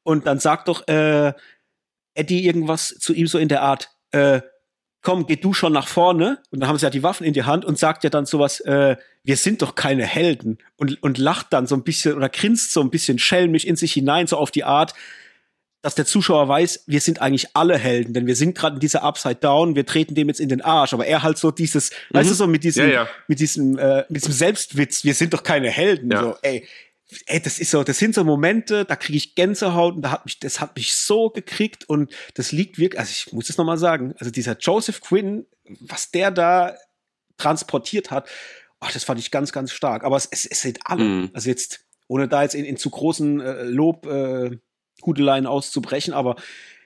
und 0.09 0.27
dann 0.27 0.39
sagt 0.39 0.69
doch 0.69 0.89
äh, 0.89 1.35
Eddie 2.15 2.47
irgendwas 2.47 2.97
zu 2.99 3.13
ihm 3.13 3.27
so 3.27 3.37
in 3.37 3.49
der 3.49 3.61
Art, 3.61 3.91
äh, 4.13 4.41
komm, 5.03 5.27
geh 5.27 5.37
du 5.37 5.53
schon 5.53 5.75
nach 5.75 5.87
vorne. 5.87 6.39
Und 6.51 6.61
dann 6.61 6.69
haben 6.71 6.79
sie 6.79 6.87
ja 6.87 6.91
die 6.91 7.03
Waffen 7.03 7.27
in 7.27 7.35
die 7.35 7.43
Hand 7.43 7.67
und 7.67 7.79
sagt 7.79 8.05
ja 8.05 8.11
dann 8.11 8.25
sowas, 8.25 8.61
äh, 8.61 8.97
wir 9.23 9.37
sind 9.37 9.61
doch 9.61 9.75
keine 9.75 10.07
Helden. 10.07 10.57
Und, 10.77 11.03
und 11.03 11.19
lacht 11.19 11.53
dann 11.53 11.67
so 11.67 11.75
ein 11.75 11.85
bisschen 11.85 12.15
oder 12.15 12.31
grinst 12.31 12.73
so 12.73 12.81
ein 12.81 12.89
bisschen 12.89 13.19
schelmisch 13.19 13.67
in 13.67 13.77
sich 13.77 13.93
hinein, 13.93 14.27
so 14.27 14.39
auf 14.39 14.51
die 14.51 14.65
Art, 14.65 14.95
dass 15.83 15.95
der 15.95 16.07
Zuschauer 16.07 16.49
weiß, 16.49 16.85
wir 16.87 17.03
sind 17.03 17.21
eigentlich 17.21 17.55
alle 17.55 17.77
Helden, 17.77 18.15
denn 18.15 18.27
wir 18.27 18.35
sind 18.35 18.57
gerade 18.57 18.77
in 18.77 18.81
dieser 18.81 19.03
Upside 19.03 19.37
Down, 19.37 19.77
wir 19.77 19.85
treten 19.85 20.15
dem 20.15 20.29
jetzt 20.29 20.41
in 20.41 20.49
den 20.49 20.63
Arsch, 20.63 20.95
aber 20.95 21.07
er 21.07 21.23
halt 21.23 21.37
so 21.37 21.51
dieses, 21.51 21.91
mhm. 21.91 22.17
weißt 22.17 22.31
du, 22.31 22.35
so 22.35 22.47
mit 22.47 22.65
diesem, 22.65 22.87
ja, 22.89 22.93
ja. 22.93 23.09
mit 23.29 23.41
diesem, 23.41 23.79
äh, 23.79 24.05
mit 24.09 24.23
diesem 24.23 24.33
Selbstwitz, 24.33 25.05
wir 25.05 25.15
sind 25.15 25.35
doch 25.35 25.43
keine 25.43 25.69
Helden, 25.69 26.11
ja. 26.11 26.23
so, 26.23 26.37
ey, 26.41 26.67
ey, 27.27 27.41
das 27.41 27.59
ist 27.59 27.71
so, 27.71 27.83
das 27.85 27.99
sind 27.99 28.15
so 28.15 28.25
Momente, 28.25 28.85
da 28.85 28.97
kriege 28.97 29.17
ich 29.17 29.35
Gänsehaut 29.35 29.97
und 29.97 30.03
da 30.03 30.11
hat 30.11 30.25
mich, 30.25 30.39
das 30.41 30.61
hat 30.61 30.77
mich 30.77 30.95
so 30.95 31.31
gekriegt 31.31 31.89
und 31.89 32.13
das 32.35 32.53
liegt 32.53 32.79
wirklich, 32.79 32.99
also 32.99 33.11
ich 33.11 33.33
muss 33.33 33.49
es 33.49 33.57
nochmal 33.57 33.79
sagen, 33.79 34.15
also 34.19 34.31
dieser 34.31 34.57
Joseph 34.59 35.01
Quinn, 35.01 35.47
was 35.81 36.11
der 36.11 36.31
da 36.31 36.77
transportiert 37.39 38.11
hat, 38.11 38.29
oh, 38.81 38.87
das 38.93 39.05
fand 39.05 39.21
ich 39.21 39.31
ganz, 39.31 39.53
ganz 39.53 39.73
stark. 39.73 40.05
Aber 40.05 40.17
es, 40.17 40.27
es, 40.31 40.45
es 40.45 40.61
sind 40.63 40.81
alle, 40.85 41.05
mhm. 41.05 41.31
also 41.33 41.49
jetzt, 41.49 41.87
ohne 42.09 42.29
da 42.29 42.43
jetzt 42.43 42.55
in, 42.55 42.65
in 42.65 42.77
zu 42.77 42.91
großen 42.91 43.41
äh, 43.41 43.63
Lob, 43.65 44.07
äh, 44.07 44.59
Hudeleien 45.05 45.47
auszubrechen, 45.47 46.13
aber 46.13 46.37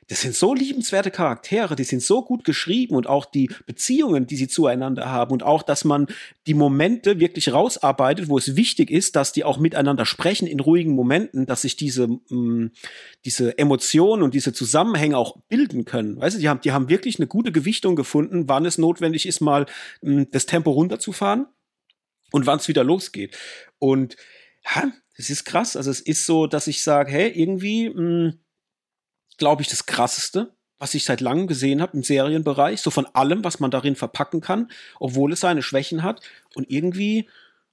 das 0.08 0.20
sind 0.20 0.34
so 0.34 0.52
liebenswerte 0.52 1.10
Charaktere, 1.10 1.76
die 1.76 1.84
sind 1.84 2.02
so 2.02 2.22
gut 2.24 2.44
geschrieben 2.44 2.96
und 2.96 3.06
auch 3.06 3.24
die 3.24 3.50
Beziehungen, 3.66 4.26
die 4.26 4.36
sie 4.36 4.48
zueinander 4.48 5.10
haben 5.10 5.32
und 5.32 5.42
auch, 5.42 5.62
dass 5.62 5.84
man 5.84 6.06
die 6.46 6.54
Momente 6.54 7.20
wirklich 7.20 7.52
rausarbeitet, 7.52 8.28
wo 8.28 8.36
es 8.36 8.56
wichtig 8.56 8.90
ist, 8.90 9.14
dass 9.14 9.32
die 9.32 9.44
auch 9.44 9.58
miteinander 9.58 10.04
sprechen 10.04 10.46
in 10.48 10.60
ruhigen 10.60 10.94
Momenten, 10.94 11.46
dass 11.46 11.62
sich 11.62 11.76
diese, 11.76 12.08
mh, 12.08 12.20
mm, 12.30 12.70
diese 13.24 13.56
Emotionen 13.58 14.22
und 14.22 14.34
diese 14.34 14.52
Zusammenhänge 14.52 15.16
auch 15.16 15.36
bilden 15.48 15.84
können. 15.84 16.20
Weißt 16.20 16.36
du, 16.36 16.40
die 16.40 16.48
haben, 16.48 16.60
die 16.60 16.72
haben 16.72 16.88
wirklich 16.88 17.18
eine 17.18 17.28
gute 17.28 17.52
Gewichtung 17.52 17.94
gefunden, 17.94 18.48
wann 18.48 18.66
es 18.66 18.78
notwendig 18.78 19.26
ist, 19.26 19.40
mal 19.40 19.66
mh, 20.02 20.22
mm, 20.22 20.26
das 20.32 20.46
Tempo 20.46 20.72
runterzufahren 20.72 21.46
und 22.32 22.46
wann 22.46 22.58
es 22.58 22.66
wieder 22.66 22.82
losgeht. 22.82 23.36
Und 23.78 24.16
ja, 24.64 24.90
das 25.16 25.30
ist 25.30 25.44
krass. 25.44 25.76
Also 25.76 25.90
es 25.90 26.00
ist 26.00 26.26
so, 26.26 26.46
dass 26.46 26.66
ich 26.66 26.82
sage, 26.82 27.12
hey, 27.12 27.30
irgendwie, 27.30 27.88
mh, 27.90 28.02
mm, 28.02 28.38
glaube 29.42 29.60
ich, 29.60 29.66
das 29.66 29.86
krasseste, 29.86 30.54
was 30.78 30.94
ich 30.94 31.04
seit 31.04 31.20
langem 31.20 31.48
gesehen 31.48 31.82
habe 31.82 31.96
im 31.96 32.04
Serienbereich, 32.04 32.80
so 32.80 32.92
von 32.92 33.06
allem, 33.06 33.42
was 33.42 33.58
man 33.58 33.72
darin 33.72 33.96
verpacken 33.96 34.40
kann, 34.40 34.70
obwohl 35.00 35.32
es 35.32 35.40
seine 35.40 35.62
Schwächen 35.62 36.04
hat 36.04 36.20
und 36.54 36.70
irgendwie, 36.70 37.28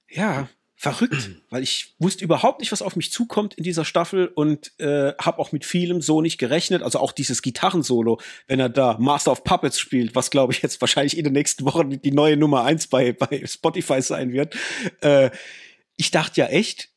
ja, 0.08 0.48
verrückt, 0.74 1.30
weil 1.50 1.62
ich 1.62 1.94
wusste 2.00 2.24
überhaupt 2.24 2.58
nicht, 2.58 2.72
was 2.72 2.82
auf 2.82 2.96
mich 2.96 3.12
zukommt 3.12 3.54
in 3.54 3.62
dieser 3.62 3.84
Staffel 3.84 4.26
und 4.26 4.72
äh, 4.80 5.12
habe 5.20 5.38
auch 5.38 5.52
mit 5.52 5.64
vielem 5.64 6.02
so 6.02 6.20
nicht 6.20 6.38
gerechnet. 6.38 6.82
Also 6.82 6.98
auch 6.98 7.12
dieses 7.12 7.40
Gitarrensolo, 7.40 8.20
wenn 8.48 8.58
er 8.58 8.68
da 8.68 8.96
Master 8.98 9.30
of 9.30 9.44
Puppets 9.44 9.78
spielt, 9.78 10.16
was 10.16 10.32
glaube 10.32 10.52
ich 10.52 10.60
jetzt 10.60 10.80
wahrscheinlich 10.80 11.16
in 11.16 11.22
den 11.22 11.34
nächsten 11.34 11.64
Wochen 11.66 12.02
die 12.02 12.10
neue 12.10 12.36
Nummer 12.36 12.64
eins 12.64 12.88
bei, 12.88 13.12
bei 13.12 13.46
Spotify 13.46 14.02
sein 14.02 14.32
wird. 14.32 14.56
Äh, 15.02 15.30
ich 15.96 16.10
dachte 16.10 16.40
ja 16.40 16.46
echt, 16.48 16.88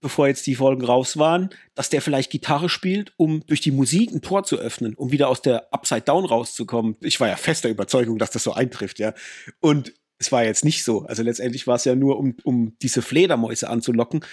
bevor 0.00 0.28
jetzt 0.28 0.46
die 0.46 0.54
Folgen 0.54 0.84
raus 0.84 1.16
waren, 1.16 1.50
dass 1.74 1.88
der 1.88 2.02
vielleicht 2.02 2.30
Gitarre 2.30 2.68
spielt, 2.68 3.12
um 3.16 3.44
durch 3.46 3.60
die 3.60 3.70
Musik 3.70 4.12
ein 4.12 4.22
Tor 4.22 4.44
zu 4.44 4.56
öffnen, 4.58 4.94
um 4.94 5.10
wieder 5.12 5.28
aus 5.28 5.42
der 5.42 5.72
Upside 5.72 6.02
Down 6.02 6.24
rauszukommen. 6.24 6.96
Ich 7.00 7.18
war 7.20 7.28
ja 7.28 7.36
fester 7.36 7.68
Überzeugung, 7.68 8.18
dass 8.18 8.30
das 8.30 8.42
so 8.42 8.52
eintrifft, 8.52 8.98
ja. 8.98 9.14
Und 9.60 9.92
es 10.18 10.32
war 10.32 10.44
jetzt 10.44 10.64
nicht 10.64 10.84
so. 10.84 11.04
Also 11.06 11.22
letztendlich 11.22 11.66
war 11.66 11.76
es 11.76 11.84
ja 11.84 11.94
nur, 11.94 12.18
um, 12.18 12.36
um 12.44 12.76
diese 12.80 13.02
Fledermäuse 13.02 13.68
anzulocken. 13.68 14.24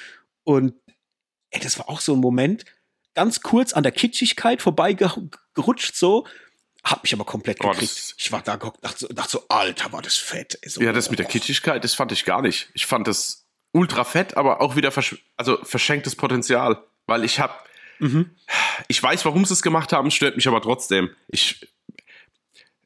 Und 0.43 0.74
ey, 1.51 1.59
das 1.59 1.78
war 1.80 1.89
auch 1.89 1.99
so 1.99 2.14
ein 2.14 2.20
Moment, 2.20 2.66
ganz 3.14 3.41
kurz 3.41 3.74
an 3.74 3.84
der 3.84 3.91
Kitschigkeit 3.91 4.61
vorbeigerutscht 4.61 5.95
so, 5.95 6.26
hab 6.84 7.03
mich 7.03 7.14
aber 7.14 7.24
komplett 7.24 7.64
oh, 7.64 7.70
gekriegt. 7.70 8.16
Ich 8.18 8.32
war 8.32 8.41
da 8.41 8.57
dachte 8.57 8.97
so, 8.97 9.07
dachte 9.07 9.32
so, 9.32 9.45
Alter, 9.47 9.93
war 9.93 10.01
das 10.01 10.16
fett. 10.16 10.59
So, 10.66 10.82
ja, 10.82 10.91
das 10.91 11.09
mit 11.09 11.20
der 11.20 11.26
Kitschigkeit, 11.26 11.84
das 11.84 11.93
fand 11.93 12.11
ich 12.11 12.26
gar 12.26 12.41
nicht. 12.41 12.70
Ich 12.74 12.86
fand 12.86 13.07
das 13.07 13.43
ultra 13.74 14.06
fett, 14.06 14.38
aber 14.38 14.62
auch 14.62 14.78
wieder 14.78 14.92
versch 14.92 15.18
also 15.36 15.58
verschenktes 15.64 16.16
Potenzial. 16.16 16.82
Weil 17.06 17.26
ich 17.26 17.40
habe, 17.40 17.54
mhm. 18.00 18.30
ich 18.88 19.04
weiß, 19.04 19.26
warum 19.26 19.44
sie 19.44 19.54
es 19.54 19.62
gemacht 19.62 19.92
haben, 19.92 20.10
stört 20.10 20.38
mich 20.38 20.48
aber 20.48 20.62
trotzdem. 20.62 21.10
Ich 21.28 21.68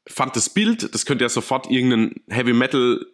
fand 0.08 0.34
das 0.34 0.50
Bild, 0.50 0.92
das 0.94 1.06
könnte 1.06 1.24
ja 1.24 1.28
sofort 1.28 1.70
irgendein 1.70 2.20
Heavy 2.28 2.52
Metal 2.52 3.06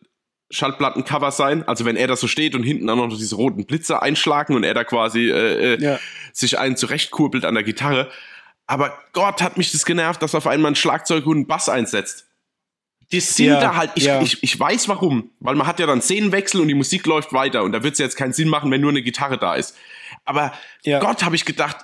Schallplattencover 0.51 1.33
sein. 1.33 1.67
Also 1.67 1.85
wenn 1.85 1.97
er 1.97 2.07
da 2.07 2.17
so 2.17 2.29
steht 2.29 2.55
und 2.55 2.63
hinten 2.63 2.87
dann 2.87 2.99
noch 2.99 3.09
diese 3.17 3.35
roten 3.35 3.67
Blitze 3.67 4.01
einschlagen 4.01 4.55
und 4.55 4.63
er 4.63 4.75
da 4.75 4.85
quasi 4.85 5.31
äh, 5.31 5.75
äh, 5.75 5.83
ja. 5.83 5.99
sich 6.33 6.59
einen 6.59 6.77
zurechtkurbelt 6.77 7.45
an 7.45 7.55
der 7.55 7.65
Gitarre. 7.65 8.11
Aber 8.67 8.99
Gott 9.13 9.43
hat 9.43 9.59
mich 9.59 9.73
das 9.73 9.85
genervt, 9.85 10.23
dass 10.23 10.35
auf 10.35 10.47
einmal 10.47 10.73
ein 10.73 10.77
Schlagzeug 10.77 11.27
und 11.27 11.41
ein 11.41 11.47
Bass 11.47 11.69
einsetzt. 11.69 12.29
Die 13.15 13.21
sind 13.21 13.47
ja, 13.47 13.61
da 13.61 13.77
halt, 13.77 13.93
ich, 13.95 14.05
ja. 14.05 14.21
ich, 14.21 14.43
ich 14.43 14.59
weiß 14.59 14.89
warum, 14.89 15.31
weil 15.41 15.55
man 15.55 15.67
hat 15.67 15.79
ja 15.79 15.87
dann 15.87 16.03
Szenenwechsel 16.03 16.61
und 16.61 16.69
die 16.69 16.75
Musik 16.75 17.07
läuft 17.07 17.33
weiter 17.33 17.63
und 17.63 17.73
da 17.73 17.83
wird 17.83 17.93
es 17.93 17.99
jetzt 17.99 18.17
keinen 18.17 18.33
Sinn 18.33 18.49
machen, 18.49 18.71
wenn 18.71 18.81
nur 18.81 18.91
eine 18.91 19.03
Gitarre 19.03 19.39
da 19.39 19.55
ist. 19.55 19.77
Aber 20.25 20.53
ja. 20.83 20.99
Gott, 20.99 21.25
habe 21.25 21.37
ich 21.37 21.45
gedacht, 21.45 21.77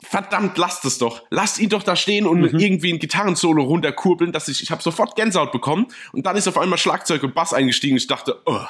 verdammt, 0.00 0.56
lasst 0.56 0.84
es 0.84 0.98
doch. 0.98 1.22
Lasst 1.30 1.58
ihn 1.58 1.68
doch 1.68 1.82
da 1.82 1.96
stehen 1.96 2.26
und 2.26 2.40
mhm. 2.40 2.58
irgendwie 2.58 2.92
ein 2.92 2.98
Gitarrensolo 2.98 3.64
runterkurbeln, 3.64 4.32
dass 4.32 4.48
ich, 4.48 4.62
ich 4.62 4.70
habe 4.70 4.82
sofort 4.82 5.16
Gänsehaut 5.16 5.52
bekommen 5.52 5.88
und 6.12 6.24
dann 6.26 6.36
ist 6.36 6.48
auf 6.48 6.58
einmal 6.58 6.78
Schlagzeug 6.78 7.22
und 7.22 7.34
Bass 7.34 7.52
eingestiegen. 7.52 7.96
Ich 7.96 8.06
dachte, 8.06 8.40
oh, 8.46 8.64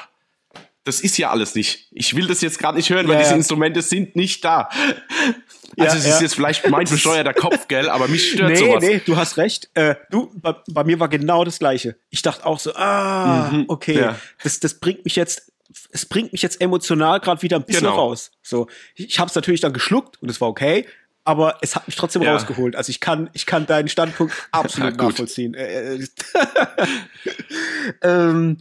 das 0.87 1.01
ist 1.01 1.19
ja 1.19 1.31
alles 1.31 1.57
nicht. 1.57 1.89
Ich 1.91 2.15
will 2.15 2.29
das 2.29 2.41
jetzt 2.41 2.59
gerade 2.61 2.77
nicht 2.77 2.89
hören, 2.91 3.09
weil 3.09 3.19
diese 3.19 3.35
Instrumente 3.35 3.83
sind 3.83 4.15
nicht 4.15 4.45
da. 4.45 4.69
Also 4.71 5.35
ja, 5.77 5.85
es 5.87 5.95
ist 5.97 6.07
ja. 6.07 6.21
jetzt 6.21 6.35
vielleicht 6.37 6.69
mein 6.71 6.85
bescheuerter 6.89 7.35
Kopf, 7.35 7.67
gell, 7.67 7.91
aber 7.91 8.07
mich 8.07 8.31
stört 8.31 8.51
nee, 8.51 8.57
sowas. 8.57 8.85
Nee, 8.85 9.03
du 9.05 9.17
hast 9.17 9.37
recht. 9.37 9.69
Äh, 9.75 9.97
du, 10.11 10.31
bei, 10.35 10.55
bei, 10.69 10.85
mir 10.85 11.01
war 11.01 11.09
genau 11.09 11.45
das 11.45 11.59
Gleiche. 11.59 11.97
Ich 12.11 12.23
dachte 12.23 12.47
auch 12.47 12.61
so, 12.61 12.73
ah, 12.77 13.51
mhm, 13.51 13.65
okay, 13.67 13.99
ja. 13.99 14.19
das, 14.45 14.61
das 14.61 14.75
bringt 14.75 15.05
mich 15.05 15.17
jetzt, 15.17 15.53
es 15.91 16.07
bringt 16.07 16.33
mich 16.33 16.43
jetzt 16.43 16.61
emotional 16.61 17.19
gerade 17.19 17.43
wieder 17.43 17.57
ein 17.57 17.65
bisschen 17.65 17.83
genau. 17.83 17.97
raus. 17.97 18.31
So, 18.43 18.69
ich, 18.95 19.07
ich 19.07 19.19
habe 19.19 19.29
es 19.29 19.35
natürlich 19.35 19.61
dann 19.61 19.73
geschluckt 19.73 20.23
und 20.23 20.31
es 20.31 20.41
war 20.41 20.49
okay, 20.49 20.87
aber 21.25 21.59
es 21.63 21.75
hat 21.75 21.89
mich 21.89 21.97
trotzdem 21.97 22.23
ja. 22.23 22.33
rausgeholt. 22.33 22.77
Also 22.77 22.91
ich 22.91 23.01
kann, 23.01 23.29
ich 23.33 23.45
kann 23.45 23.67
deinen 23.67 23.89
Standpunkt 23.89 24.33
absolut 24.53 24.97
nachvollziehen. 24.97 25.55
Äh, 25.55 25.97
äh, 25.97 26.07
ähm, 28.03 28.59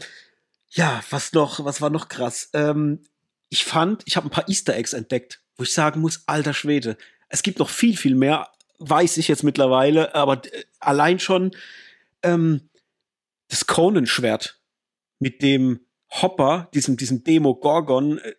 ja, 0.75 1.01
was 1.09 1.33
noch, 1.33 1.63
was 1.65 1.81
war 1.81 1.89
noch 1.89 2.07
krass? 2.09 2.49
Ähm, 2.53 3.01
ich 3.49 3.65
fand, 3.65 4.03
ich 4.05 4.17
habe 4.17 4.27
ein 4.27 4.31
paar 4.31 4.47
Easter 4.47 4.75
Eggs 4.75 4.93
entdeckt 4.93 5.41
wo 5.57 5.63
ich 5.63 5.73
sagen 5.73 6.01
muss, 6.01 6.23
alter 6.27 6.53
Schwede, 6.53 6.97
es 7.29 7.43
gibt 7.43 7.59
noch 7.59 7.69
viel, 7.69 7.97
viel 7.97 8.15
mehr, 8.15 8.49
weiß 8.79 9.17
ich 9.17 9.27
jetzt 9.27 9.43
mittlerweile, 9.43 10.13
aber 10.15 10.45
äh, 10.45 10.63
allein 10.79 11.19
schon 11.19 11.51
ähm, 12.23 12.69
das 13.47 13.67
Conan-Schwert, 13.67 14.59
mit 15.19 15.41
dem 15.41 15.79
Hopper, 16.09 16.69
diesem, 16.73 16.97
diesem 16.97 17.23
Demo-Gorgon, 17.23 18.19
äh, 18.19 18.29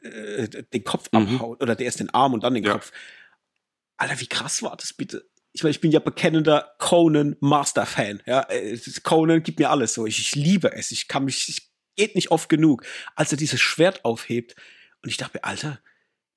äh, 0.45 0.63
den 0.63 0.85
Kopf 0.85 1.11
mhm. 1.13 1.37
abhaut, 1.37 1.63
oder 1.63 1.75
der 1.75 1.87
erst 1.87 2.01
den 2.01 2.11
Arm 2.11 2.35
und 2.35 2.45
dann 2.45 2.55
den 2.55 2.65
ja. 2.65 2.73
Kopf. 2.73 2.93
Alter, 3.97 4.21
wie 4.21 4.27
krass 4.27 4.63
war 4.63 4.77
das 4.77 4.93
bitte? 4.93 5.27
ich 5.53 5.63
meine, 5.63 5.71
ich 5.71 5.81
bin 5.81 5.91
ja 5.91 6.01
bekennender 6.01 6.75
Conan 6.79 7.35
Master 7.41 7.87
Fan. 7.87 8.23
Ja, 8.27 8.43
äh, 8.51 8.79
Conan 9.03 9.43
gibt 9.43 9.59
mir 9.59 9.71
alles 9.71 9.95
so. 9.95 10.05
Ich, 10.05 10.19
ich 10.19 10.35
liebe 10.35 10.71
es. 10.75 10.91
Ich 10.91 11.09
kann 11.09 11.25
mich, 11.25 11.49
ich, 11.49 11.71
geht 11.97 12.15
nicht 12.15 12.31
oft 12.31 12.49
genug, 12.49 12.85
als 13.15 13.33
er 13.33 13.39
dieses 13.39 13.61
Schwert 13.61 14.05
aufhebt. 14.05 14.55
Und 15.03 15.09
ich 15.09 15.17
dachte 15.17 15.39
mir, 15.39 15.45
Alter, 15.45 15.81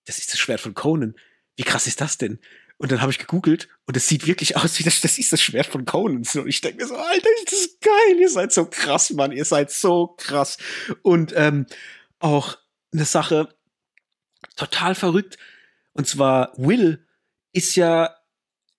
das 0.06 0.18
ist 0.18 0.34
das 0.34 0.40
Schwert 0.40 0.62
von 0.62 0.74
Conan. 0.74 1.16
Wie 1.56 1.64
krass 1.64 1.88
ist 1.88 2.02
das 2.02 2.18
denn? 2.18 2.40
Und 2.78 2.94
dann 2.94 3.02
habe 3.02 3.12
ich 3.12 3.20
gegoogelt 3.20 3.68
und 3.86 3.98
es 3.98 4.08
sieht 4.08 4.26
wirklich 4.26 4.56
aus 4.56 4.80
wie 4.80 4.84
das, 4.84 5.02
das 5.02 5.18
ist 5.18 5.34
das 5.34 5.42
Schwert 5.42 5.68
von 5.68 5.84
Conan. 5.84 6.24
Und 6.34 6.48
ich 6.48 6.62
denke 6.62 6.78
mir 6.82 6.88
so, 6.88 6.96
Alter, 6.96 7.30
ist 7.44 7.52
das 7.52 7.80
geil, 7.82 8.20
ihr 8.20 8.30
seid 8.30 8.54
so 8.54 8.66
krass, 8.66 9.10
Mann, 9.12 9.34
ihr 9.34 9.44
seid 9.44 9.70
so 9.70 10.16
krass. 10.18 10.58
Und 11.02 11.34
ähm, 11.36 11.66
auch 12.20 12.58
eine 12.94 13.06
Sache 13.06 13.54
total 14.56 14.96
verrückt. 14.96 15.38
Und 15.92 16.08
zwar 16.08 16.54
Will 16.58 17.06
ist 17.52 17.76
ja 17.76 18.16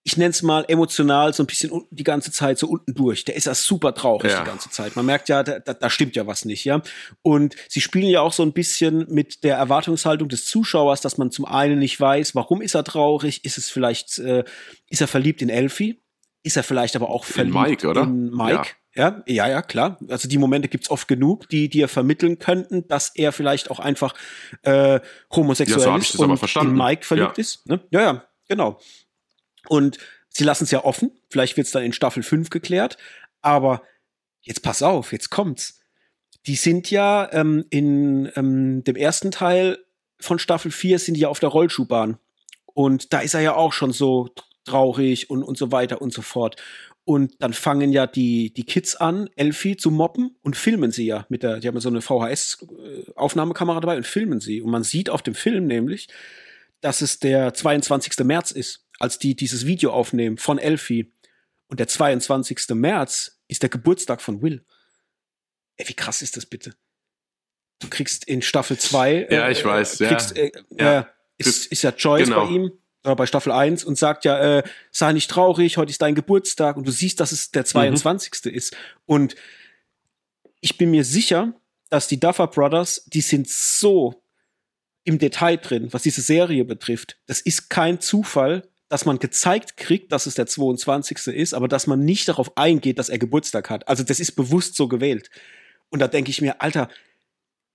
ich 0.02 0.16
nenne 0.16 0.30
es 0.30 0.42
mal 0.42 0.64
emotional 0.68 1.34
so 1.34 1.42
ein 1.42 1.46
bisschen 1.46 1.86
die 1.90 2.04
ganze 2.04 2.32
Zeit 2.32 2.58
so 2.58 2.66
unten 2.66 2.94
durch. 2.94 3.24
Der 3.26 3.36
ist 3.36 3.46
ja 3.46 3.54
super 3.54 3.94
traurig 3.94 4.32
ja. 4.32 4.40
die 4.40 4.46
ganze 4.46 4.70
Zeit. 4.70 4.96
Man 4.96 5.04
merkt 5.04 5.28
ja, 5.28 5.42
da, 5.42 5.58
da 5.58 5.90
stimmt 5.90 6.16
ja 6.16 6.26
was 6.26 6.44
nicht, 6.46 6.64
ja. 6.64 6.80
Und 7.22 7.54
sie 7.68 7.82
spielen 7.82 8.08
ja 8.08 8.22
auch 8.22 8.32
so 8.32 8.42
ein 8.42 8.52
bisschen 8.52 9.06
mit 9.10 9.44
der 9.44 9.56
Erwartungshaltung 9.56 10.28
des 10.28 10.46
Zuschauers, 10.46 11.02
dass 11.02 11.18
man 11.18 11.30
zum 11.30 11.44
einen 11.44 11.78
nicht 11.78 12.00
weiß, 12.00 12.34
warum 12.34 12.62
ist 12.62 12.74
er 12.74 12.84
traurig? 12.84 13.44
Ist 13.44 13.58
es 13.58 13.68
vielleicht, 13.68 14.18
äh, 14.18 14.44
ist 14.88 15.02
er 15.02 15.08
verliebt 15.08 15.42
in 15.42 15.50
Elfie? 15.50 16.00
Ist 16.42 16.56
er 16.56 16.62
vielleicht 16.62 16.96
aber 16.96 17.10
auch 17.10 17.24
verliebt 17.24 17.54
in 17.54 17.62
Mike, 17.62 17.88
oder? 17.88 18.02
In 18.04 18.30
Mike? 18.30 18.68
Ja. 18.94 19.22
ja, 19.26 19.44
ja, 19.44 19.48
ja, 19.50 19.62
klar. 19.62 19.98
Also 20.08 20.28
die 20.28 20.38
Momente 20.38 20.68
gibt's 20.68 20.90
oft 20.90 21.08
genug, 21.08 21.46
die 21.50 21.68
dir 21.68 21.88
vermitteln 21.88 22.38
könnten, 22.38 22.88
dass 22.88 23.14
er 23.14 23.32
vielleicht 23.32 23.70
auch 23.70 23.78
einfach 23.78 24.14
äh, 24.62 25.00
homosexuell 25.30 25.80
ja, 25.80 25.92
so 25.92 25.96
ist 25.98 26.18
und 26.18 26.56
in 26.62 26.72
Mike 26.72 27.04
verliebt 27.04 27.36
ja. 27.36 27.40
ist. 27.42 27.66
Ne? 27.68 27.80
Ja, 27.90 28.00
ja, 28.00 28.24
genau. 28.48 28.80
Und 29.68 29.98
sie 30.28 30.44
lassen 30.44 30.64
es 30.64 30.70
ja 30.70 30.84
offen. 30.84 31.12
Vielleicht 31.28 31.56
wird 31.56 31.66
es 31.66 31.72
dann 31.72 31.84
in 31.84 31.92
Staffel 31.92 32.22
5 32.22 32.50
geklärt. 32.50 32.96
Aber 33.42 33.82
jetzt 34.42 34.62
pass 34.62 34.82
auf, 34.82 35.12
jetzt 35.12 35.30
kommt's. 35.30 35.80
Die 36.46 36.56
sind 36.56 36.90
ja 36.90 37.28
ähm, 37.32 37.66
in 37.70 38.30
ähm, 38.34 38.82
dem 38.84 38.96
ersten 38.96 39.30
Teil 39.30 39.78
von 40.18 40.38
Staffel 40.38 40.70
4 40.70 40.98
sind 40.98 41.14
die 41.14 41.20
ja 41.20 41.28
auf 41.28 41.40
der 41.40 41.50
Rollschuhbahn. 41.50 42.18
Und 42.66 43.12
da 43.12 43.20
ist 43.20 43.34
er 43.34 43.40
ja 43.40 43.54
auch 43.54 43.72
schon 43.72 43.92
so 43.92 44.30
traurig 44.64 45.30
und, 45.30 45.42
und 45.42 45.58
so 45.58 45.72
weiter 45.72 46.00
und 46.00 46.12
so 46.12 46.22
fort. 46.22 46.56
Und 47.04 47.42
dann 47.42 47.52
fangen 47.52 47.92
ja 47.92 48.06
die, 48.06 48.52
die 48.54 48.64
Kids 48.64 48.94
an, 48.94 49.28
Elfie 49.34 49.76
zu 49.76 49.90
moppen 49.90 50.36
und 50.42 50.56
filmen 50.56 50.92
sie 50.92 51.06
ja 51.06 51.26
mit 51.28 51.42
der, 51.42 51.58
die 51.58 51.66
haben 51.66 51.80
so 51.80 51.88
eine 51.88 52.02
VHS-Aufnahmekamera 52.02 53.80
dabei 53.80 53.96
und 53.96 54.06
filmen 54.06 54.40
sie. 54.40 54.60
Und 54.60 54.70
man 54.70 54.84
sieht 54.84 55.10
auf 55.10 55.22
dem 55.22 55.34
Film 55.34 55.66
nämlich, 55.66 56.08
dass 56.80 57.00
es 57.00 57.18
der 57.18 57.52
22. 57.52 58.24
März 58.24 58.52
ist 58.52 58.86
als 59.00 59.18
die 59.18 59.34
dieses 59.34 59.66
Video 59.66 59.92
aufnehmen 59.92 60.36
von 60.36 60.58
Elfie. 60.58 61.12
Und 61.66 61.80
der 61.80 61.88
22. 61.88 62.70
März 62.70 63.40
ist 63.48 63.62
der 63.62 63.70
Geburtstag 63.70 64.20
von 64.20 64.42
Will. 64.42 64.64
Ey, 65.76 65.88
wie 65.88 65.94
krass 65.94 66.22
ist 66.22 66.36
das 66.36 66.46
bitte? 66.46 66.74
Du 67.80 67.88
kriegst 67.88 68.26
in 68.26 68.42
Staffel 68.42 68.78
2. 68.78 69.28
Ja, 69.30 69.48
äh, 69.48 69.52
ich 69.52 69.64
weiß, 69.64 69.98
kriegst, 69.98 70.36
ja. 70.36 70.44
Äh, 70.44 70.52
ja. 70.78 71.08
Ist, 71.38 71.66
ist 71.66 71.82
ja 71.82 71.90
Joyce 71.90 72.24
genau. 72.24 72.46
bei 72.46 72.52
ihm, 72.52 72.72
äh, 73.04 73.14
bei 73.14 73.24
Staffel 73.24 73.52
1 73.52 73.84
und 73.84 73.96
sagt 73.96 74.26
ja, 74.26 74.58
äh, 74.58 74.62
sei 74.90 75.12
nicht 75.12 75.30
traurig, 75.30 75.78
heute 75.78 75.90
ist 75.90 76.02
dein 76.02 76.14
Geburtstag 76.14 76.76
und 76.76 76.86
du 76.86 76.92
siehst, 76.92 77.18
dass 77.20 77.32
es 77.32 77.50
der 77.50 77.64
22. 77.64 78.44
Mhm. 78.44 78.50
ist. 78.52 78.76
Und 79.06 79.36
ich 80.60 80.76
bin 80.76 80.90
mir 80.90 81.04
sicher, 81.04 81.54
dass 81.88 82.08
die 82.08 82.20
Duffer 82.20 82.48
Brothers, 82.48 83.04
die 83.06 83.22
sind 83.22 83.48
so 83.48 84.22
im 85.04 85.18
Detail 85.18 85.56
drin, 85.56 85.92
was 85.92 86.02
diese 86.02 86.20
Serie 86.20 86.66
betrifft. 86.66 87.18
Das 87.26 87.40
ist 87.40 87.70
kein 87.70 88.00
Zufall, 88.00 88.69
dass 88.90 89.06
man 89.06 89.20
gezeigt 89.20 89.76
kriegt, 89.76 90.10
dass 90.10 90.26
es 90.26 90.34
der 90.34 90.46
22. 90.46 91.28
ist, 91.28 91.54
aber 91.54 91.68
dass 91.68 91.86
man 91.86 92.04
nicht 92.04 92.28
darauf 92.28 92.56
eingeht, 92.58 92.98
dass 92.98 93.08
er 93.08 93.18
Geburtstag 93.18 93.70
hat. 93.70 93.88
Also 93.88 94.02
das 94.02 94.18
ist 94.18 94.32
bewusst 94.32 94.74
so 94.74 94.88
gewählt. 94.88 95.30
Und 95.90 96.00
da 96.00 96.08
denke 96.08 96.30
ich 96.30 96.42
mir, 96.42 96.60
Alter, 96.60 96.88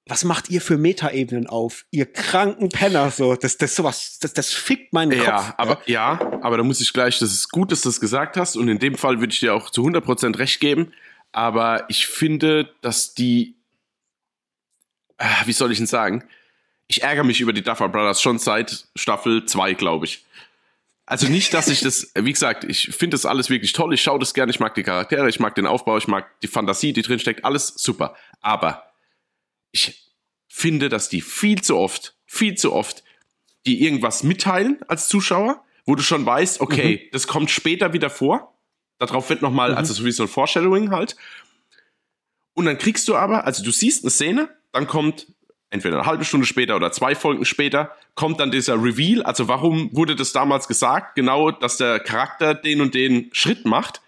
was 0.05 0.25
macht 0.25 0.49
ihr 0.49 0.59
für 0.59 0.77
Metaebenen 0.77 1.47
auf? 1.47 1.85
Ihr 1.89 2.05
kranken 2.05 2.67
Penner, 2.67 3.09
so, 3.11 3.35
das, 3.35 3.57
das 3.57 3.75
sowas, 3.75 4.19
das, 4.19 4.33
das 4.33 4.53
fickt 4.53 4.91
meinen 4.91 5.13
ja, 5.13 5.23
Kopf. 5.23 5.53
Aber, 5.57 5.81
ja, 5.85 6.19
aber 6.41 6.57
da 6.57 6.63
muss 6.63 6.81
ich 6.81 6.91
gleich, 6.91 7.17
das 7.17 7.31
ist 7.31 7.49
gut, 7.49 7.71
dass 7.71 7.81
du 7.81 7.89
das 7.89 8.01
gesagt 8.01 8.35
hast 8.35 8.57
und 8.57 8.67
in 8.67 8.79
dem 8.79 8.95
Fall 8.95 9.21
würde 9.21 9.31
ich 9.31 9.39
dir 9.39 9.55
auch 9.55 9.69
zu 9.69 9.83
100% 9.83 10.37
recht 10.37 10.59
geben, 10.59 10.91
aber 11.31 11.85
ich 11.89 12.07
finde, 12.07 12.69
dass 12.81 13.13
die, 13.15 13.55
äh, 15.17 15.25
wie 15.45 15.53
soll 15.53 15.71
ich 15.71 15.77
denn 15.77 15.87
sagen, 15.87 16.25
ich 16.87 17.03
ärgere 17.03 17.23
mich 17.23 17.39
über 17.39 17.53
die 17.53 17.63
Duffer 17.63 17.89
Brothers 17.89 18.21
schon 18.21 18.37
seit 18.37 18.85
Staffel 18.95 19.45
2, 19.45 19.73
glaube 19.73 20.05
ich. 20.05 20.25
Also 21.07 21.27
nicht, 21.27 21.53
dass 21.53 21.67
ich 21.67 21.81
das, 21.81 22.11
wie 22.15 22.33
gesagt, 22.33 22.63
ich 22.63 22.87
finde 22.95 23.15
das 23.15 23.25
alles 23.25 23.51
wirklich 23.51 23.73
toll, 23.73 23.93
ich 23.93 24.01
schaue 24.01 24.19
das 24.19 24.33
gerne, 24.33 24.51
ich 24.51 24.59
mag 24.59 24.73
die 24.73 24.81
Charaktere, 24.81 25.29
ich 25.29 25.39
mag 25.39 25.53
den 25.53 25.67
Aufbau, 25.67 25.97
ich 25.97 26.07
mag 26.07 26.39
die 26.41 26.47
Fantasie, 26.47 26.93
die 26.93 27.03
drin 27.03 27.19
steckt, 27.19 27.45
alles 27.45 27.67
super. 27.75 28.15
Aber 28.41 28.91
ich 29.71 30.11
finde, 30.47 30.89
dass 30.89 31.09
die 31.09 31.21
viel 31.21 31.61
zu 31.61 31.77
oft, 31.77 32.15
viel 32.25 32.55
zu 32.55 32.73
oft, 32.73 33.03
die 33.67 33.83
irgendwas 33.83 34.23
mitteilen 34.23 34.79
als 34.87 35.07
Zuschauer, 35.07 35.63
wo 35.85 35.93
du 35.93 36.01
schon 36.01 36.25
weißt, 36.25 36.61
okay, 36.61 37.03
mhm. 37.03 37.09
das 37.11 37.27
kommt 37.27 37.51
später 37.51 37.93
wieder 37.93 38.09
vor. 38.09 38.57
Darauf 38.97 39.29
wird 39.29 39.41
nochmal, 39.41 39.71
mhm. 39.71 39.77
also 39.77 39.93
so 39.93 40.05
wie 40.05 40.11
so 40.11 40.23
ein 40.23 40.29
Foreshadowing 40.29 40.89
halt. 40.89 41.15
Und 42.53 42.65
dann 42.65 42.77
kriegst 42.77 43.07
du 43.07 43.15
aber, 43.15 43.45
also 43.45 43.63
du 43.63 43.71
siehst 43.71 44.03
eine 44.03 44.09
Szene, 44.09 44.49
dann 44.71 44.87
kommt 44.87 45.27
entweder 45.75 45.99
eine 45.99 46.05
halbe 46.07 46.25
Stunde 46.25 46.47
später 46.47 46.75
oder 46.75 46.91
zwei 46.91 47.13
Folgen 47.13 47.45
später, 47.45 47.95
kommt 48.15 48.39
dann 48.39 48.51
dieser 48.51 48.81
Reveal. 48.81 49.21
Also 49.23 49.47
warum 49.47 49.89
wurde 49.93 50.15
das 50.15 50.31
damals 50.33 50.67
gesagt? 50.67 51.15
Genau, 51.15 51.51
dass 51.51 51.77
der 51.77 51.99
Charakter 51.99 52.55
den 52.55 52.81
und 52.81 52.95
den 52.95 53.29
Schritt 53.33 53.65
macht. 53.65 54.01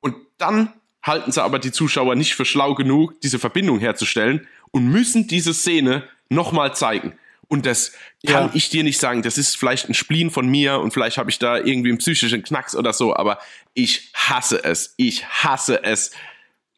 Und 0.00 0.16
dann 0.36 0.72
halten 1.02 1.32
sie 1.32 1.42
aber 1.42 1.58
die 1.58 1.72
Zuschauer 1.72 2.14
nicht 2.14 2.34
für 2.34 2.44
schlau 2.44 2.74
genug, 2.74 3.20
diese 3.22 3.38
Verbindung 3.38 3.78
herzustellen 3.78 4.46
und 4.70 4.86
müssen 4.86 5.26
diese 5.26 5.54
Szene 5.54 6.04
nochmal 6.28 6.74
zeigen. 6.74 7.18
Und 7.48 7.64
das 7.64 7.92
kann 8.26 8.46
ja. 8.46 8.50
ich 8.54 8.70
dir 8.70 8.82
nicht 8.82 8.98
sagen. 8.98 9.22
Das 9.22 9.38
ist 9.38 9.56
vielleicht 9.56 9.88
ein 9.88 9.94
Spleen 9.94 10.30
von 10.30 10.48
mir 10.48 10.80
und 10.80 10.92
vielleicht 10.92 11.16
habe 11.16 11.30
ich 11.30 11.38
da 11.38 11.56
irgendwie 11.58 11.90
einen 11.90 11.98
psychischen 11.98 12.42
Knacks 12.42 12.74
oder 12.74 12.92
so, 12.92 13.14
aber 13.14 13.38
ich 13.72 14.10
hasse 14.14 14.64
es. 14.64 14.94
Ich 14.96 15.24
hasse 15.26 15.84
es, 15.84 16.10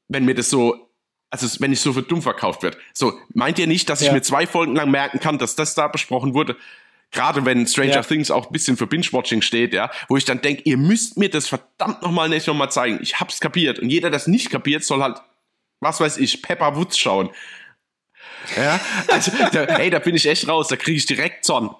wenn 0.09 0.27
mir 0.27 0.35
das 0.35 0.51
so 0.51 0.88
also 1.31 1.49
wenn 1.61 1.72
ich 1.72 1.81
so 1.81 1.93
für 1.93 2.03
dumm 2.03 2.22
verkauft 2.22 2.62
wird. 2.62 2.76
So, 2.93 3.18
meint 3.35 3.59
ihr 3.59 3.66
nicht, 3.66 3.89
dass 3.89 4.01
ja. 4.01 4.09
ich 4.09 4.12
mir 4.12 4.22
zwei 4.22 4.47
Folgen 4.47 4.74
lang 4.74 4.91
merken 4.91 5.20
kann, 5.20 5.39
dass 5.39 5.57
das 5.57 5.74
da 5.74 5.89
besprochen 5.89 6.35
wurde? 6.35 6.57
Gerade 7.11 7.45
wenn 7.47 7.66
Stranger 7.66 7.95
ja. 7.95 8.03
Things 8.03 8.31
auch 8.31 8.47
ein 8.47 8.53
bisschen 8.53 8.76
für 8.76 8.87
Binge-Watching 8.87 9.41
steht, 9.41 9.72
ja, 9.72 9.91
wo 10.09 10.16
ich 10.16 10.26
dann 10.26 10.43
denke, 10.43 10.62
ihr 10.64 10.76
müsst 10.76 11.16
mir 11.16 11.31
das 11.31 11.49
verdammt 11.49 12.03
nochmal 12.03 12.29
nicht 12.29 12.47
nochmal 12.47 12.70
zeigen. 12.70 12.99
Ich 13.03 13.18
hab's 13.18 13.41
kapiert. 13.41 13.79
Und 13.79 13.89
jeder, 13.89 14.11
der 14.11 14.18
das 14.18 14.26
nicht 14.26 14.51
kapiert, 14.51 14.85
soll 14.85 15.03
halt, 15.03 15.18
was 15.81 16.01
weiß 16.01 16.18
ich, 16.18 16.43
Pepper 16.43 16.76
Woods 16.76 16.99
schauen. 16.99 17.31
Ja, 18.57 18.79
also, 19.09 19.33
da, 19.53 19.64
ey, 19.64 19.89
da 19.89 20.01
bin 20.01 20.14
ich 20.14 20.26
echt 20.26 20.49
raus, 20.49 20.68
da 20.68 20.76
kriege 20.76 20.99
ich 20.99 21.07
direkt 21.07 21.45
Zorn. 21.45 21.74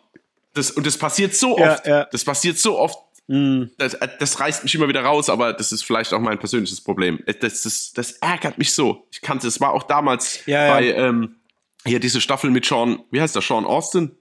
Das, 0.55 0.70
und 0.70 0.86
das 0.86 0.96
passiert 0.96 1.34
so 1.34 1.59
oft, 1.59 1.86
ja, 1.86 2.05
das 2.05 2.24
passiert 2.24 2.59
so 2.59 2.78
oft. 2.78 2.99
Das, 3.29 3.93
äh, 3.93 4.09
das, 4.18 4.41
reißt 4.41 4.62
mich 4.62 4.74
immer 4.74 4.89
wieder 4.89 5.03
raus, 5.03 5.29
aber 5.29 5.53
das 5.53 5.70
ist 5.70 5.85
vielleicht 5.85 6.14
auch 6.14 6.20
mein 6.20 6.39
persönliches 6.39 6.81
Problem. 6.81 7.20
Äh, 7.26 7.35
das, 7.35 7.62
das, 7.62 7.93
das 7.93 8.12
ärgert 8.12 8.57
mich 8.57 8.72
so. 8.72 9.07
Ich 9.12 9.20
kannte 9.20 9.47
es, 9.47 9.61
war 9.61 9.74
auch 9.74 9.83
damals 9.83 10.47
ja, 10.47 10.70
bei 10.70 10.85
ja. 10.87 11.09
Ähm, 11.09 11.37
hier 11.85 12.01
diese 12.01 12.22
Staffel 12.22 12.51
mit 12.51 12.64
Sean, 12.64 13.01
wie 13.11 13.20
heißt 13.20 13.35
der, 13.35 13.43
Sean 13.43 13.66
Austin? 13.66 14.16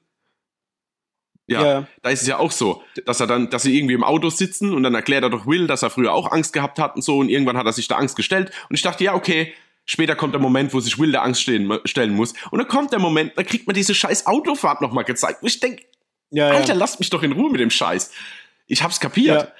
Ja, 1.50 1.64
ja, 1.66 1.88
da 2.02 2.10
ist 2.10 2.24
es 2.24 2.28
ja 2.28 2.38
auch 2.38 2.52
so, 2.52 2.84
dass 3.06 3.22
er 3.22 3.28
dann, 3.28 3.50
dass 3.50 3.64
sie 3.64 3.78
irgendwie 3.78 3.94
im 3.94 4.04
Auto 4.04 4.30
sitzen 4.30 4.74
und 4.74 4.84
dann 4.84 4.94
erklärt 4.94 5.24
er 5.24 5.30
doch 5.30 5.48
Will, 5.48 5.68
dass 5.68 5.82
er 5.82 5.90
früher 5.90 6.12
auch 6.12 6.34
Angst 6.34 6.52
gehabt 6.52 6.78
hat 6.78 6.98
und 6.98 7.02
so 7.02 7.20
und 7.20 7.30
irgendwann 7.30 7.56
hat 7.56 7.66
er 7.66 7.72
sich 7.72 7.88
da 7.88 7.96
Angst 7.96 8.18
gestellt 8.18 8.52
und 8.68 8.76
ich 8.76 8.82
dachte, 8.82 9.06
ja, 9.06 9.14
okay, 9.14 9.54
später 9.86 10.18
kommt 10.18 10.34
der 10.34 10.42
Moment, 10.42 10.74
wo 10.74 10.82
sich 10.82 11.00
Will 11.00 11.14
der 11.14 11.24
Angst 11.24 11.42
stehen, 11.42 11.80
stellen 11.86 12.14
muss 12.14 12.34
und 12.52 12.60
dann 12.60 12.68
kommt 12.68 12.92
der 12.92 13.00
Moment, 13.00 13.32
da 13.38 13.44
kriegt 13.44 13.66
man 13.66 13.76
diese 13.76 13.96
scheiß 13.96 14.26
Autofahrt 14.26 14.82
nochmal 14.82 15.06
gezeigt, 15.06 15.42
wo 15.42 15.48
ich 15.48 15.62
denke, 15.62 15.84
ja, 16.32 16.50
Alter, 16.50 16.76
lasst 16.76 17.00
mich 17.00 17.10
doch 17.10 17.24
in 17.24 17.32
Ruhe 17.32 17.50
mit 17.50 17.62
dem 17.62 17.70
Scheiß. 17.70 18.12
Ich 18.68 18.84
hab's 18.84 19.00
kapiert. 19.00 19.42
Ja. 19.44 19.54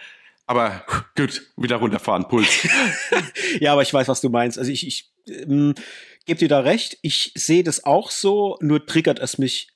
Aber 0.46 0.86
gut, 1.16 1.44
wieder 1.58 1.78
runterfahren, 1.78 2.28
Puls. 2.28 2.68
ja, 3.60 3.74
aber 3.74 3.82
ich 3.82 3.94
weiß, 3.94 4.08
was 4.08 4.22
du 4.22 4.30
meinst. 4.30 4.58
Also 4.58 4.72
ich, 4.72 4.88
ich 4.88 5.12
ähm, 5.28 5.76
gebe 6.26 6.40
dir 6.40 6.48
da 6.48 6.62
recht. 6.62 6.98
Ich 7.02 7.34
sehe 7.36 7.64
das 7.64 7.84
auch 7.84 8.12
so, 8.12 8.58
nur 8.62 8.86
triggert 8.86 9.20
es 9.20 9.38
mich 9.38 9.70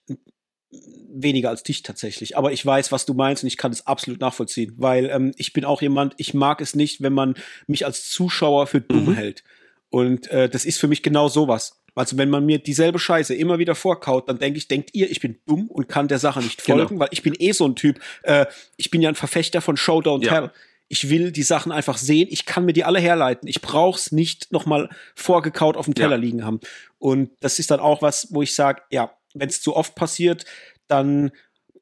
weniger 1.13 1.49
als 1.49 1.63
dich 1.63 1.83
tatsächlich. 1.83 2.37
Aber 2.37 2.53
ich 2.53 2.65
weiß, 2.65 2.91
was 2.91 3.05
du 3.05 3.13
meinst 3.13 3.43
und 3.43 3.47
ich 3.47 3.57
kann 3.57 3.71
es 3.71 3.85
absolut 3.85 4.21
nachvollziehen, 4.21 4.73
weil 4.77 5.09
ähm, 5.09 5.33
ich 5.35 5.51
bin 5.51 5.65
auch 5.65 5.81
jemand, 5.81 6.13
ich 6.17 6.33
mag 6.33 6.61
es 6.61 6.75
nicht, 6.75 7.01
wenn 7.01 7.13
man 7.13 7.35
mich 7.67 7.85
als 7.85 8.09
Zuschauer 8.09 8.67
für 8.67 8.79
dumm 8.79 9.07
mhm. 9.07 9.15
hält. 9.15 9.43
Und 9.89 10.27
äh, 10.27 10.49
das 10.49 10.63
ist 10.63 10.79
für 10.79 10.87
mich 10.87 11.03
genau 11.03 11.27
sowas. 11.27 11.80
Also 11.95 12.17
wenn 12.17 12.29
man 12.29 12.45
mir 12.45 12.59
dieselbe 12.59 12.99
Scheiße 12.99 13.35
immer 13.35 13.59
wieder 13.59 13.75
vorkaut, 13.75 14.29
dann 14.29 14.39
denke 14.39 14.57
ich, 14.57 14.67
denkt 14.67 14.91
ihr, 14.93 15.11
ich 15.11 15.19
bin 15.19 15.39
dumm 15.45 15.67
und 15.69 15.89
kann 15.89 16.07
der 16.07 16.19
Sache 16.19 16.39
nicht 16.39 16.61
folgen, 16.61 16.87
genau. 16.87 17.01
weil 17.01 17.09
ich 17.11 17.21
bin 17.21 17.35
eh 17.37 17.51
so 17.51 17.65
ein 17.65 17.75
Typ. 17.75 17.99
Äh, 18.23 18.45
ich 18.77 18.91
bin 18.91 19.01
ja 19.01 19.09
ein 19.09 19.15
Verfechter 19.15 19.61
von 19.61 19.77
Show 19.77 19.99
Don't 19.99 20.23
ja. 20.23 20.31
Tell. 20.31 20.51
Ich 20.87 21.09
will 21.09 21.31
die 21.31 21.43
Sachen 21.43 21.71
einfach 21.71 21.97
sehen. 21.97 22.27
Ich 22.31 22.45
kann 22.45 22.65
mir 22.65 22.73
die 22.73 22.83
alle 22.83 22.99
herleiten. 22.99 23.47
Ich 23.47 23.61
brauch's 23.61 24.11
nicht 24.11 24.51
noch 24.51 24.65
mal 24.65 24.89
vorgekaut 25.15 25.77
auf 25.77 25.85
dem 25.85 25.95
Teller 25.95 26.17
ja. 26.17 26.21
liegen 26.21 26.43
haben. 26.43 26.59
Und 26.97 27.31
das 27.39 27.59
ist 27.59 27.71
dann 27.71 27.79
auch 27.79 28.01
was, 28.01 28.27
wo 28.31 28.41
ich 28.41 28.53
sage, 28.53 28.81
ja, 28.89 29.15
wenn 29.33 29.47
es 29.49 29.61
zu 29.61 29.75
oft 29.75 29.95
passiert, 29.95 30.45
dann 30.87 31.31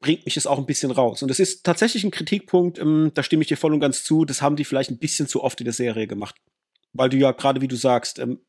bringt 0.00 0.24
mich 0.24 0.36
es 0.36 0.46
auch 0.46 0.58
ein 0.58 0.66
bisschen 0.66 0.90
raus. 0.90 1.22
Und 1.22 1.28
das 1.28 1.40
ist 1.40 1.64
tatsächlich 1.64 2.04
ein 2.04 2.10
Kritikpunkt, 2.10 2.78
ähm, 2.78 3.10
da 3.14 3.22
stimme 3.22 3.42
ich 3.42 3.48
dir 3.48 3.56
voll 3.56 3.74
und 3.74 3.80
ganz 3.80 4.04
zu, 4.04 4.24
das 4.24 4.42
haben 4.42 4.56
die 4.56 4.64
vielleicht 4.64 4.90
ein 4.90 4.98
bisschen 4.98 5.28
zu 5.28 5.42
oft 5.42 5.60
in 5.60 5.64
der 5.64 5.74
Serie 5.74 6.06
gemacht. 6.06 6.36
Weil 6.92 7.10
du 7.10 7.16
ja 7.16 7.32
gerade, 7.32 7.60
wie 7.60 7.68
du 7.68 7.76
sagst, 7.76 8.18
ähm, 8.18 8.40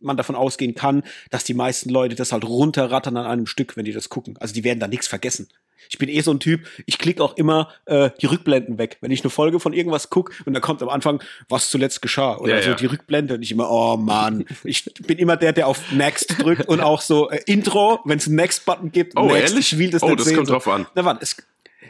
man 0.00 0.16
davon 0.16 0.36
ausgehen 0.36 0.74
kann, 0.74 1.02
dass 1.30 1.44
die 1.44 1.54
meisten 1.54 1.90
Leute 1.90 2.14
das 2.14 2.32
halt 2.32 2.44
runterrattern 2.44 3.16
an 3.16 3.26
einem 3.26 3.46
Stück, 3.46 3.76
wenn 3.76 3.84
die 3.84 3.92
das 3.92 4.08
gucken. 4.08 4.36
Also 4.38 4.54
die 4.54 4.64
werden 4.64 4.80
da 4.80 4.88
nichts 4.88 5.06
vergessen. 5.06 5.48
Ich 5.90 5.98
bin 5.98 6.08
eh 6.08 6.20
so 6.20 6.32
ein 6.32 6.40
Typ, 6.40 6.66
ich 6.86 6.98
klicke 6.98 7.22
auch 7.22 7.36
immer 7.36 7.70
äh, 7.86 8.10
die 8.20 8.26
Rückblenden 8.26 8.78
weg. 8.78 8.98
Wenn 9.00 9.10
ich 9.10 9.22
eine 9.22 9.30
Folge 9.30 9.60
von 9.60 9.72
irgendwas 9.72 10.10
gucke 10.10 10.32
und 10.44 10.54
da 10.54 10.60
kommt 10.60 10.82
am 10.82 10.88
Anfang, 10.88 11.22
was 11.48 11.70
zuletzt 11.70 12.02
geschah. 12.02 12.36
Oder 12.36 12.56
ja, 12.56 12.62
so 12.62 12.70
ja. 12.70 12.76
die 12.76 12.86
Rückblende 12.86 13.34
und 13.34 13.42
ich 13.42 13.52
immer, 13.52 13.70
oh 13.70 13.96
Mann. 13.96 14.44
Ich 14.64 14.84
bin 15.06 15.18
immer 15.18 15.36
der, 15.36 15.52
der 15.52 15.66
auf 15.66 15.92
Next 15.92 16.42
drückt 16.42 16.68
und 16.68 16.80
auch 16.80 17.00
so 17.00 17.30
äh, 17.30 17.40
Intro, 17.46 18.00
wenn 18.04 18.18
es 18.18 18.26
einen 18.26 18.36
Next-Button 18.36 18.92
gibt. 18.92 19.16
Oh, 19.16 19.26
Next, 19.26 19.52
ehrlich? 19.52 19.72
Ich 19.72 19.78
will 19.78 19.90
das 19.90 20.02
oh, 20.02 20.08
nicht 20.08 20.20
das 20.20 20.26
sehen. 20.26 20.36
kommt 20.36 20.50
drauf 20.50 20.68
an. 20.68 20.86
Na 20.94 21.04
warte, 21.04 21.22
es, 21.22 21.36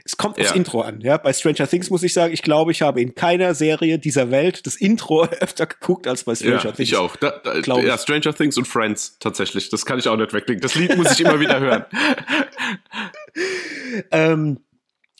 es 0.05 0.17
kommt 0.17 0.39
aufs 0.39 0.51
ja. 0.51 0.57
Intro 0.57 0.81
an. 0.81 1.01
Ja, 1.01 1.17
bei 1.17 1.33
Stranger 1.33 1.69
Things 1.69 1.91
muss 1.91 2.03
ich 2.03 2.13
sagen, 2.13 2.33
ich 2.33 2.43
glaube, 2.43 2.73
ich 2.73 2.83
habe 2.83 3.01
in 3.01 3.15
keiner 3.15 3.55
Serie 3.55 3.99
dieser 3.99 4.31
Welt 4.31 4.67
das 4.67 4.77
Intro 4.77 5.25
öfter 5.41 5.67
geguckt 5.67 6.07
als 6.07 6.25
bei 6.25 6.35
Stranger 6.35 6.65
ja, 6.65 6.73
Things. 6.73 6.91
Ich 6.91 6.97
auch. 6.97 7.17
Da, 7.17 7.41
da, 7.43 7.81
ja, 7.81 7.99
Stranger 7.99 8.35
Things 8.35 8.57
und 8.57 8.67
Friends 8.67 9.19
tatsächlich. 9.19 9.69
Das 9.71 9.87
kann 9.87 9.99
ich 9.99 10.09
auch 10.09 10.17
nicht 10.17 10.33
weglegen. 10.33 10.61
Das 10.61 10.75
Lied 10.75 10.97
muss 10.97 11.13
ich 11.13 11.21
immer 11.21 11.41
wieder 11.41 11.61
hören. 11.61 11.85
ähm, 14.11 14.61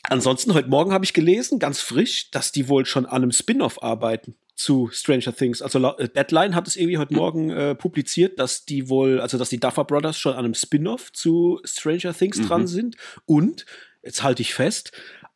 ansonsten 0.03 0.53
heute 0.53 0.69
Morgen 0.69 0.93
habe 0.93 1.05
ich 1.05 1.13
gelesen, 1.13 1.59
ganz 1.59 1.81
frisch, 1.81 2.31
dass 2.31 2.51
die 2.51 2.67
wohl 2.67 2.85
schon 2.85 3.05
an 3.05 3.23
einem 3.23 3.31
Spin-off 3.31 3.81
arbeiten 3.83 4.35
zu 4.59 4.89
Stranger 4.91 5.33
Things. 5.33 5.61
Also 5.61 5.79
äh, 5.97 6.09
Deadline 6.09 6.53
hat 6.53 6.67
es 6.67 6.75
irgendwie 6.75 6.97
heute 6.97 7.13
Morgen 7.13 7.49
äh, 7.49 7.75
publiziert, 7.75 8.39
dass 8.39 8.65
die 8.65 8.89
wohl, 8.89 9.21
also 9.21 9.37
dass 9.37 9.47
die 9.47 9.59
Duffer 9.59 9.85
Brothers 9.85 10.19
schon 10.19 10.33
an 10.33 10.39
einem 10.39 10.53
Spin-off 10.53 11.13
zu 11.13 11.61
Stranger 11.63 12.13
Things 12.13 12.39
mhm. 12.39 12.47
dran 12.47 12.67
sind 12.67 12.97
und 13.25 13.65
jetzt 14.03 14.23
halte 14.23 14.41
ich 14.41 14.53
fest, 14.53 14.91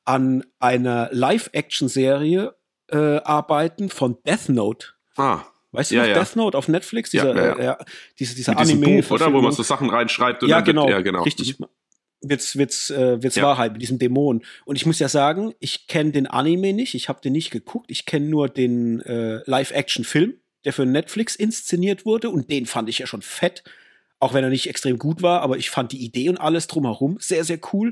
an 0.05 0.43
einer 0.59 1.09
Live-Action-Serie 1.11 2.55
äh, 2.89 2.97
arbeiten 2.97 3.89
von 3.89 4.17
Death 4.25 4.49
Note. 4.49 4.87
Ah. 5.15 5.41
Weißt 5.71 5.89
du 5.89 5.95
ja, 5.95 6.01
noch 6.01 6.09
ja. 6.09 6.13
Death 6.15 6.35
Note 6.35 6.57
auf 6.57 6.67
Netflix? 6.67 7.09
Dieser, 7.09 7.35
ja, 7.35 7.61
ja. 7.61 7.73
Äh, 7.73 7.85
dieser, 8.19 8.35
dieser 8.35 8.57
Anime. 8.57 9.01
Buch, 9.01 9.11
oder? 9.11 9.33
Wo 9.33 9.41
man 9.41 9.51
so 9.51 9.63
Sachen 9.63 9.89
reinschreibt. 9.89 10.43
Und 10.43 10.49
ja, 10.49 10.61
genau, 10.61 10.87
ja, 10.87 11.01
genau. 11.01 11.23
Richtig. 11.23 11.59
Mhm. 11.59 11.65
Wird's, 12.21 12.55
wird's, 12.55 12.89
äh, 12.89 13.21
wird's 13.21 13.35
ja. 13.35 13.43
Wahrheit 13.43 13.73
mit 13.73 13.81
diesem 13.81 13.99
Dämon. 13.99 14.43
Und 14.65 14.75
ich 14.75 14.85
muss 14.85 14.99
ja 14.99 15.09
sagen, 15.09 15.53
ich 15.59 15.87
kenne 15.87 16.11
den 16.11 16.27
Anime 16.27 16.71
nicht, 16.71 16.93
ich 16.93 17.09
habe 17.09 17.19
den 17.21 17.33
nicht 17.33 17.51
geguckt, 17.51 17.91
ich 17.91 18.05
kenne 18.05 18.27
nur 18.27 18.47
den 18.47 19.01
äh, 19.01 19.41
Live-Action-Film, 19.45 20.35
der 20.63 20.71
für 20.71 20.85
Netflix 20.85 21.35
inszeniert 21.35 22.05
wurde 22.05 22.29
und 22.29 22.49
den 22.49 22.65
fand 22.65 22.87
ich 22.87 22.99
ja 22.99 23.07
schon 23.07 23.21
fett. 23.21 23.63
Auch 24.19 24.33
wenn 24.33 24.43
er 24.43 24.49
nicht 24.49 24.69
extrem 24.69 24.99
gut 24.99 25.21
war, 25.21 25.41
aber 25.41 25.57
ich 25.57 25.69
fand 25.69 25.91
die 25.91 26.01
Idee 26.01 26.29
und 26.29 26.37
alles 26.37 26.67
drumherum 26.67 27.17
sehr, 27.19 27.43
sehr 27.43 27.59
cool. 27.73 27.91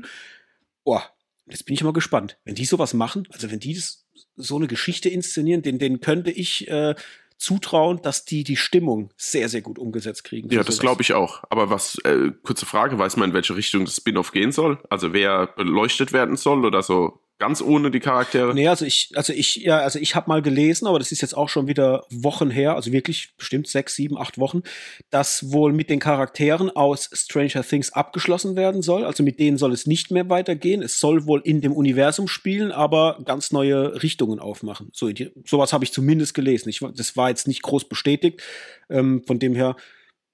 Boah, 0.84 1.04
jetzt 1.46 1.64
bin 1.64 1.74
ich 1.74 1.82
mal 1.82 1.92
gespannt. 1.92 2.38
Wenn 2.44 2.54
die 2.54 2.64
sowas 2.64 2.94
machen, 2.94 3.26
also 3.30 3.50
wenn 3.50 3.60
die 3.60 3.74
das, 3.74 4.06
so 4.36 4.56
eine 4.56 4.66
Geschichte 4.66 5.08
inszenieren, 5.08 5.62
den, 5.62 5.78
den 5.78 6.00
könnte 6.00 6.30
ich 6.30 6.68
äh, 6.68 6.94
zutrauen, 7.42 8.00
dass 8.02 8.24
die 8.24 8.44
die 8.44 8.56
Stimmung 8.56 9.10
sehr, 9.16 9.48
sehr 9.48 9.62
gut 9.62 9.78
umgesetzt 9.78 10.24
kriegen. 10.24 10.48
Ja, 10.50 10.62
das 10.62 10.78
glaube 10.78 11.02
ich 11.02 11.12
auch. 11.12 11.42
Aber 11.50 11.70
was, 11.70 11.98
äh, 12.04 12.30
kurze 12.42 12.66
Frage, 12.66 12.98
weiß 12.98 13.16
man, 13.16 13.30
in 13.30 13.34
welche 13.34 13.56
Richtung 13.56 13.84
das 13.84 13.96
Spin-off 13.96 14.30
gehen 14.30 14.52
soll? 14.52 14.78
Also 14.90 15.12
wer 15.12 15.48
beleuchtet 15.48 16.12
werden 16.12 16.36
soll 16.36 16.64
oder 16.64 16.82
so 16.82 17.20
Ganz 17.42 17.60
ohne 17.60 17.90
die 17.90 17.98
Charaktere? 17.98 18.54
Nee, 18.54 18.68
also 18.68 18.84
ich, 18.84 19.10
also 19.16 19.32
ich, 19.32 19.56
ja, 19.56 19.80
also 19.80 19.98
ich 19.98 20.14
habe 20.14 20.28
mal 20.28 20.42
gelesen, 20.42 20.86
aber 20.86 21.00
das 21.00 21.10
ist 21.10 21.22
jetzt 21.22 21.36
auch 21.36 21.48
schon 21.48 21.66
wieder 21.66 22.06
Wochen 22.08 22.50
her, 22.50 22.76
also 22.76 22.92
wirklich 22.92 23.34
bestimmt 23.36 23.66
sechs, 23.66 23.96
sieben, 23.96 24.16
acht 24.16 24.38
Wochen, 24.38 24.62
dass 25.10 25.50
wohl 25.50 25.72
mit 25.72 25.90
den 25.90 25.98
Charakteren 25.98 26.70
aus 26.70 27.10
Stranger 27.12 27.64
Things 27.64 27.92
abgeschlossen 27.92 28.54
werden 28.54 28.80
soll. 28.80 29.04
Also 29.04 29.24
mit 29.24 29.40
denen 29.40 29.58
soll 29.58 29.72
es 29.72 29.88
nicht 29.88 30.12
mehr 30.12 30.30
weitergehen. 30.30 30.82
Es 30.82 31.00
soll 31.00 31.26
wohl 31.26 31.40
in 31.42 31.60
dem 31.60 31.72
Universum 31.72 32.28
spielen, 32.28 32.70
aber 32.70 33.18
ganz 33.24 33.50
neue 33.50 34.00
Richtungen 34.04 34.38
aufmachen. 34.38 34.90
So, 34.92 35.10
die, 35.10 35.32
sowas 35.44 35.72
habe 35.72 35.82
ich 35.82 35.92
zumindest 35.92 36.34
gelesen. 36.34 36.68
Ich, 36.68 36.78
das 36.94 37.16
war 37.16 37.28
jetzt 37.28 37.48
nicht 37.48 37.62
groß 37.62 37.88
bestätigt. 37.88 38.40
Ähm, 38.88 39.24
von 39.26 39.40
dem 39.40 39.56
her, 39.56 39.74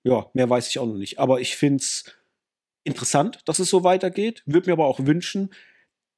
ja, 0.05 0.27
mehr 0.35 0.51
weiß 0.51 0.69
ich 0.69 0.79
auch 0.79 0.87
noch 0.87 0.99
nicht. 0.99 1.19
Aber 1.19 1.41
ich 1.41 1.57
finde 1.57 1.79
es 1.79 2.05
interessant, 2.85 3.39
dass 3.47 3.61
es 3.61 3.71
so 3.71 3.83
weitergeht. 3.83 4.43
Würde 4.45 4.69
mir 4.69 4.75
aber 4.75 4.85
auch 4.85 5.01
wünschen, 5.07 5.49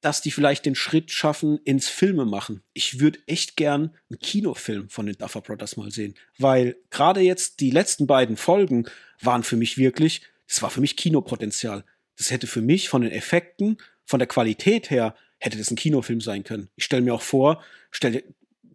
dass 0.01 0.21
die 0.21 0.31
vielleicht 0.31 0.65
den 0.65 0.75
Schritt 0.75 1.11
schaffen 1.11 1.59
ins 1.63 1.87
Filme 1.87 2.25
machen. 2.25 2.63
Ich 2.73 2.99
würde 2.99 3.19
echt 3.27 3.55
gern 3.55 3.95
einen 4.09 4.19
Kinofilm 4.19 4.89
von 4.89 5.05
den 5.05 5.17
Duffer 5.17 5.41
Brothers 5.41 5.77
mal 5.77 5.91
sehen, 5.91 6.15
weil 6.37 6.75
gerade 6.89 7.21
jetzt 7.21 7.59
die 7.59 7.71
letzten 7.71 8.07
beiden 8.07 8.35
Folgen 8.35 8.87
waren 9.21 9.43
für 9.43 9.57
mich 9.57 9.77
wirklich, 9.77 10.23
das 10.47 10.61
war 10.61 10.69
für 10.69 10.81
mich 10.81 10.97
Kinopotenzial. 10.97 11.85
Das 12.17 12.31
hätte 12.31 12.47
für 12.47 12.61
mich 12.61 12.89
von 12.89 13.03
den 13.03 13.11
Effekten, 13.11 13.77
von 14.05 14.19
der 14.19 14.27
Qualität 14.27 14.89
her, 14.89 15.15
hätte 15.37 15.57
das 15.57 15.71
ein 15.71 15.77
Kinofilm 15.77 16.21
sein 16.21 16.43
können. 16.43 16.69
Ich 16.75 16.85
stelle 16.85 17.01
mir 17.03 17.13
auch 17.13 17.21
vor, 17.21 17.63
stell 17.91 18.23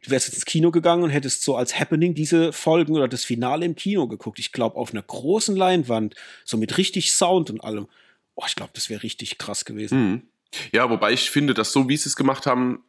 du 0.07 0.11
wärst 0.11 0.29
jetzt 0.29 0.37
ins 0.37 0.45
Kino 0.45 0.71
gegangen 0.71 1.03
und 1.03 1.11
hättest 1.11 1.43
so 1.43 1.57
als 1.57 1.79
Happening 1.79 2.15
diese 2.15 2.53
Folgen 2.53 2.95
oder 2.95 3.09
das 3.09 3.25
Finale 3.25 3.67
im 3.67 3.75
Kino 3.75 4.07
geguckt. 4.07 4.39
Ich 4.39 4.53
glaube, 4.53 4.77
auf 4.77 4.93
einer 4.93 5.03
großen 5.03 5.57
Leinwand, 5.57 6.15
so 6.45 6.57
mit 6.57 6.79
richtig 6.79 7.13
Sound 7.13 7.51
und 7.51 7.63
allem. 7.63 7.89
Oh, 8.37 8.45
ich 8.47 8.55
glaube, 8.55 8.73
das 8.75 8.89
wäre 8.89 9.03
richtig 9.03 9.39
krass 9.39 9.65
gewesen. 9.65 10.11
Mhm. 10.11 10.23
Ja, 10.73 10.91
wobei 10.91 11.13
ich 11.13 11.31
finde, 11.31 11.55
dass 11.55 11.73
so 11.73 11.89
wie 11.89 11.97
sie 11.97 12.09
es 12.09 12.17
gemacht 12.17 12.47
haben, 12.47 12.85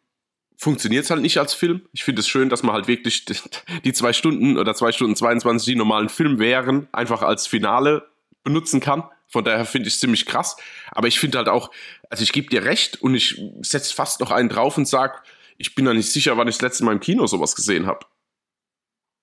funktioniert 0.57 1.05
es 1.05 1.09
halt 1.09 1.21
nicht 1.21 1.37
als 1.37 1.53
Film. 1.53 1.87
Ich 1.93 2.03
finde 2.03 2.21
es 2.21 2.27
schön, 2.27 2.49
dass 2.49 2.63
man 2.63 2.73
halt 2.73 2.87
wirklich 2.87 3.25
die 3.25 3.93
zwei 3.93 4.11
Stunden 4.13 4.57
oder 4.57 4.73
zwei 4.73 4.91
Stunden 4.91 5.15
22, 5.15 5.65
die 5.65 5.75
normalen 5.75 6.09
Film 6.09 6.39
wären, 6.39 6.87
einfach 6.91 7.21
als 7.21 7.47
Finale 7.47 8.09
benutzen 8.43 8.79
kann. 8.79 9.03
Von 9.27 9.43
daher 9.43 9.65
finde 9.65 9.87
ich 9.87 9.95
es 9.95 9.99
ziemlich 9.99 10.25
krass. 10.25 10.57
Aber 10.91 11.07
ich 11.07 11.19
finde 11.19 11.37
halt 11.37 11.49
auch, 11.49 11.69
also 12.09 12.23
ich 12.23 12.31
gebe 12.31 12.49
dir 12.49 12.63
recht 12.63 13.01
und 13.01 13.13
ich 13.13 13.41
setze 13.61 13.93
fast 13.93 14.19
noch 14.19 14.31
einen 14.31 14.49
drauf 14.49 14.77
und 14.77 14.87
sage, 14.87 15.19
ich 15.57 15.75
bin 15.75 15.85
da 15.85 15.93
nicht 15.93 16.11
sicher, 16.11 16.37
wann 16.37 16.47
ich 16.47 16.55
das 16.55 16.61
letzte 16.61 16.85
Mal 16.85 16.93
im 16.93 16.99
Kino 16.99 17.27
sowas 17.27 17.55
gesehen 17.55 17.85
habe. 17.85 18.05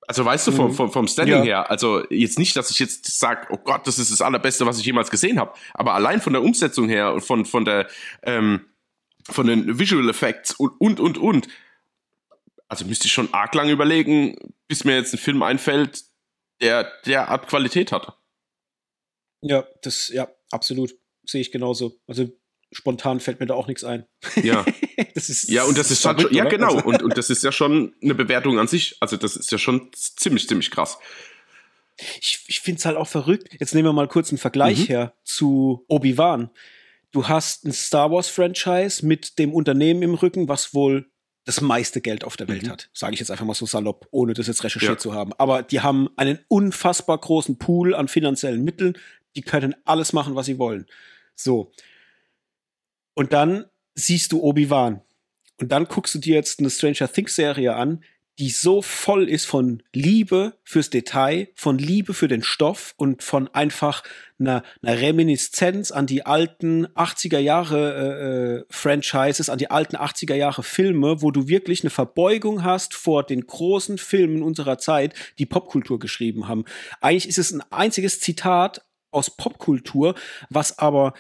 Also 0.07 0.25
weißt 0.25 0.47
du, 0.49 0.53
vom, 0.53 0.67
mhm. 0.69 0.75
vom, 0.75 0.93
vom 0.93 1.09
Standing 1.09 1.39
ja. 1.39 1.43
her, 1.43 1.71
also 1.71 2.05
jetzt 2.11 2.39
nicht, 2.39 2.55
dass 2.57 2.71
ich 2.71 2.79
jetzt 2.79 3.19
sage, 3.19 3.47
oh 3.51 3.57
Gott, 3.57 3.87
das 3.87 3.99
ist 3.99 4.11
das 4.11 4.21
Allerbeste, 4.21 4.67
was 4.67 4.79
ich 4.79 4.85
jemals 4.85 5.11
gesehen 5.11 5.39
habe, 5.39 5.55
aber 5.73 5.95
allein 5.95 6.21
von 6.21 6.35
der 6.35 6.43
Umsetzung 6.43 6.89
her 6.89 7.15
und 7.15 7.23
von, 7.23 7.47
von 7.47 7.65
der 7.65 7.89
ähm, 8.23 8.67
von 9.31 9.47
den 9.47 9.79
Visual 9.79 10.09
Effects 10.09 10.53
und, 10.53 10.79
und, 10.81 11.01
und, 11.01 11.19
und. 11.19 11.49
Also 12.69 12.85
müsste 12.85 13.07
ich 13.07 13.13
schon 13.13 13.33
arg 13.33 13.55
lang 13.55 13.69
überlegen, 13.69 14.37
bis 14.69 14.85
mir 14.85 14.97
jetzt 14.97 15.15
ein 15.15 15.19
Film 15.19 15.43
einfällt, 15.43 16.05
der 16.61 16.91
derart 17.07 17.49
Qualität 17.49 17.93
hat. 17.93 18.19
Ja, 19.41 19.67
das, 19.83 20.09
ja, 20.09 20.29
absolut. 20.51 20.95
Sehe 21.25 21.41
ich 21.41 21.53
genauso. 21.53 21.99
Also 22.07 22.29
spontan 22.75 23.21
fällt 23.21 23.41
mir 23.41 23.47
da 23.47 23.55
auch 23.55 23.67
nichts 23.67 23.85
ein. 23.85 24.05
Ja. 24.43 24.65
das 25.15 25.31
ist, 25.31 25.49
ja, 25.49 25.65
und 25.65 25.79
das, 25.79 25.91
ist 25.91 26.05
halt 26.05 26.21
schon, 26.21 26.35
ja, 26.35 26.45
genau. 26.45 26.81
Und, 26.83 27.03
und 27.03 27.17
das 27.17 27.31
ist 27.31 27.43
ja 27.43 27.53
schon 27.53 27.95
eine 28.03 28.15
Bewertung 28.15 28.59
an 28.59 28.69
sich. 28.69 28.97
Also, 29.01 29.17
das 29.17 29.37
ist 29.37 29.51
ja 29.51 29.59
schon 29.59 29.91
ziemlich, 29.95 30.49
ziemlich 30.49 30.71
krass. 30.71 30.99
Ich, 32.21 32.45
ich 32.49 32.61
finde 32.61 32.81
es 32.81 32.87
halt 32.87 32.97
auch 32.97 33.07
verrückt. 33.07 33.49
Jetzt 33.59 33.75
nehmen 33.75 33.89
wir 33.89 33.93
mal 33.93 34.09
kurz 34.09 34.31
einen 34.31 34.39
Vergleich 34.39 34.81
mhm. 34.81 34.87
her 34.87 35.15
zu 35.23 35.85
Obi-Wan. 35.89 36.51
Du 37.13 37.29
hast 37.29 37.65
ein 37.65 37.73
Star 37.73 38.11
Wars-Franchise 38.11 39.07
mit 39.07 39.39
dem 39.39 39.55
Unternehmen 39.55 40.03
im 40.03 40.15
Rücken, 40.15 40.49
was 40.49 40.75
wohl 40.75 41.09
das 41.45 41.61
meiste 41.61 42.01
Geld 42.01 42.25
auf 42.25 42.37
der 42.37 42.49
Welt 42.49 42.65
mhm. 42.65 42.71
hat. 42.71 42.91
Sage 42.93 43.15
ich 43.15 43.21
jetzt 43.21 43.31
einfach 43.31 43.45
mal 43.45 43.55
so 43.55 43.67
salopp, 43.67 44.09
ohne 44.11 44.35
das 44.35 44.47
jetzt 44.47 44.65
recherchiert 44.65 44.93
ja. 44.93 44.99
zu 44.99 45.13
haben. 45.13 45.33
Aber 45.35 45.63
die 45.63 45.81
haben 45.81 46.09
einen 46.17 46.41
unfassbar 46.49 47.19
großen 47.19 47.59
Pool 47.59 47.95
an 47.95 48.09
finanziellen 48.09 48.65
Mitteln. 48.65 48.99
Die 49.37 49.43
können 49.43 49.75
alles 49.85 50.13
machen, 50.13 50.35
was 50.35 50.47
sie 50.47 50.59
wollen. 50.59 50.87
So. 51.37 51.71
Und 53.15 53.33
dann 53.33 53.65
siehst 53.95 54.33
du 54.33 54.43
Obi-Wan. 54.43 55.01
Und 55.61 55.71
dann 55.71 55.87
guckst 55.87 56.15
du 56.15 56.19
dir 56.19 56.35
jetzt 56.35 56.59
eine 56.59 56.71
Stranger 56.71 57.11
Things 57.11 57.37
Serie 57.37 57.75
an, 57.75 58.03
die 58.41 58.51
so 58.51 58.83
voll 58.83 59.29
ist 59.29 59.45
von 59.45 59.83
Liebe 59.93 60.55
fürs 60.65 60.91
Detail, 60.91 61.49
von 61.55 61.79
Liebe 61.79 62.15
für 62.15 62.27
den 62.27 62.43
Stoff 62.43 62.95
und 62.97 63.23
von 63.23 63.47
einfach 63.55 64.03
einer, 64.41 64.65
einer 64.83 65.01
Reminiszenz 65.01 65.93
an 65.93 66.07
die 66.07 66.27
alten 66.27 66.87
80er 66.89 67.39
Jahre 67.39 67.95
äh, 67.95 68.61
äh 68.61 68.65
Franchises, 68.71 69.51
an 69.51 69.59
die 69.59 69.71
alten 69.71 69.97
80er 69.97 70.35
Jahre 70.35 70.65
Filme, 70.65 71.23
wo 71.23 71.31
du 71.31 71.47
wirklich 71.47 71.85
eine 71.85 71.91
Verbeugung 71.91 72.65
hast 72.65 72.95
vor 72.95 73.23
den 73.23 73.47
großen 73.47 73.99
Filmen 73.99 74.43
unserer 74.43 74.79
Zeit, 74.79 75.15
die 75.39 75.47
Popkultur 75.47 76.01
geschrieben 76.01 76.49
haben. 76.49 76.65
Eigentlich 77.01 77.29
ist 77.29 77.39
es 77.39 77.53
ein 77.53 77.63
einziges 77.71 78.19
Zitat 78.19 78.85
aus 79.13 79.37
Popkultur, 79.37 80.17
was 80.51 80.81
aber 80.81 81.15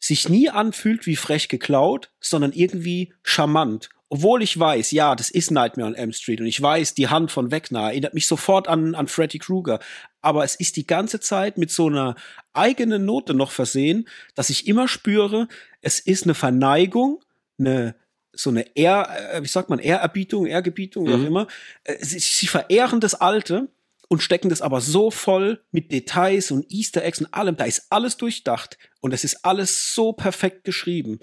sich 0.00 0.28
nie 0.28 0.48
anfühlt 0.48 1.06
wie 1.06 1.16
frech 1.16 1.48
geklaut, 1.48 2.10
sondern 2.20 2.52
irgendwie 2.52 3.12
charmant. 3.22 3.90
Obwohl 4.12 4.42
ich 4.42 4.58
weiß, 4.58 4.90
ja, 4.90 5.14
das 5.14 5.30
ist 5.30 5.52
Nightmare 5.52 5.88
on 5.88 5.94
Elm 5.94 6.12
Street 6.12 6.40
und 6.40 6.46
ich 6.46 6.60
weiß, 6.60 6.94
die 6.94 7.08
Hand 7.08 7.30
von 7.30 7.52
Wegner 7.52 7.82
erinnert 7.82 8.12
mich 8.12 8.26
sofort 8.26 8.66
an, 8.66 8.96
an 8.96 9.06
Freddy 9.06 9.38
Krueger. 9.38 9.78
Aber 10.20 10.42
es 10.42 10.56
ist 10.56 10.76
die 10.76 10.86
ganze 10.86 11.20
Zeit 11.20 11.58
mit 11.58 11.70
so 11.70 11.86
einer 11.86 12.16
eigenen 12.52 13.04
Note 13.04 13.34
noch 13.34 13.52
versehen, 13.52 14.08
dass 14.34 14.50
ich 14.50 14.66
immer 14.66 14.88
spüre, 14.88 15.46
es 15.80 16.00
ist 16.00 16.24
eine 16.24 16.34
Verneigung, 16.34 17.22
eine, 17.60 17.94
so 18.32 18.50
eine 18.50 18.76
Ehr, 18.76 19.08
äh, 19.32 19.44
wie 19.44 19.48
sagt 19.48 19.70
man, 19.70 19.78
Ehrerbietung, 19.78 20.46
Ehrgebietung, 20.46 21.06
wie 21.06 21.14
auch 21.14 21.18
mhm. 21.18 21.26
immer. 21.26 21.46
Äh, 21.84 22.04
sie, 22.04 22.18
sie 22.18 22.48
verehren 22.48 22.98
das 22.98 23.14
Alte 23.14 23.68
und 24.10 24.24
stecken 24.24 24.48
das 24.48 24.60
aber 24.60 24.80
so 24.80 25.12
voll 25.12 25.62
mit 25.70 25.92
Details 25.92 26.50
und 26.50 26.68
Easter 26.68 27.04
Eggs 27.04 27.20
und 27.20 27.32
allem. 27.32 27.56
Da 27.56 27.64
ist 27.64 27.86
alles 27.90 28.16
durchdacht 28.16 28.76
und 29.00 29.14
es 29.14 29.22
ist 29.22 29.44
alles 29.44 29.94
so 29.94 30.12
perfekt 30.12 30.64
geschrieben. 30.64 31.20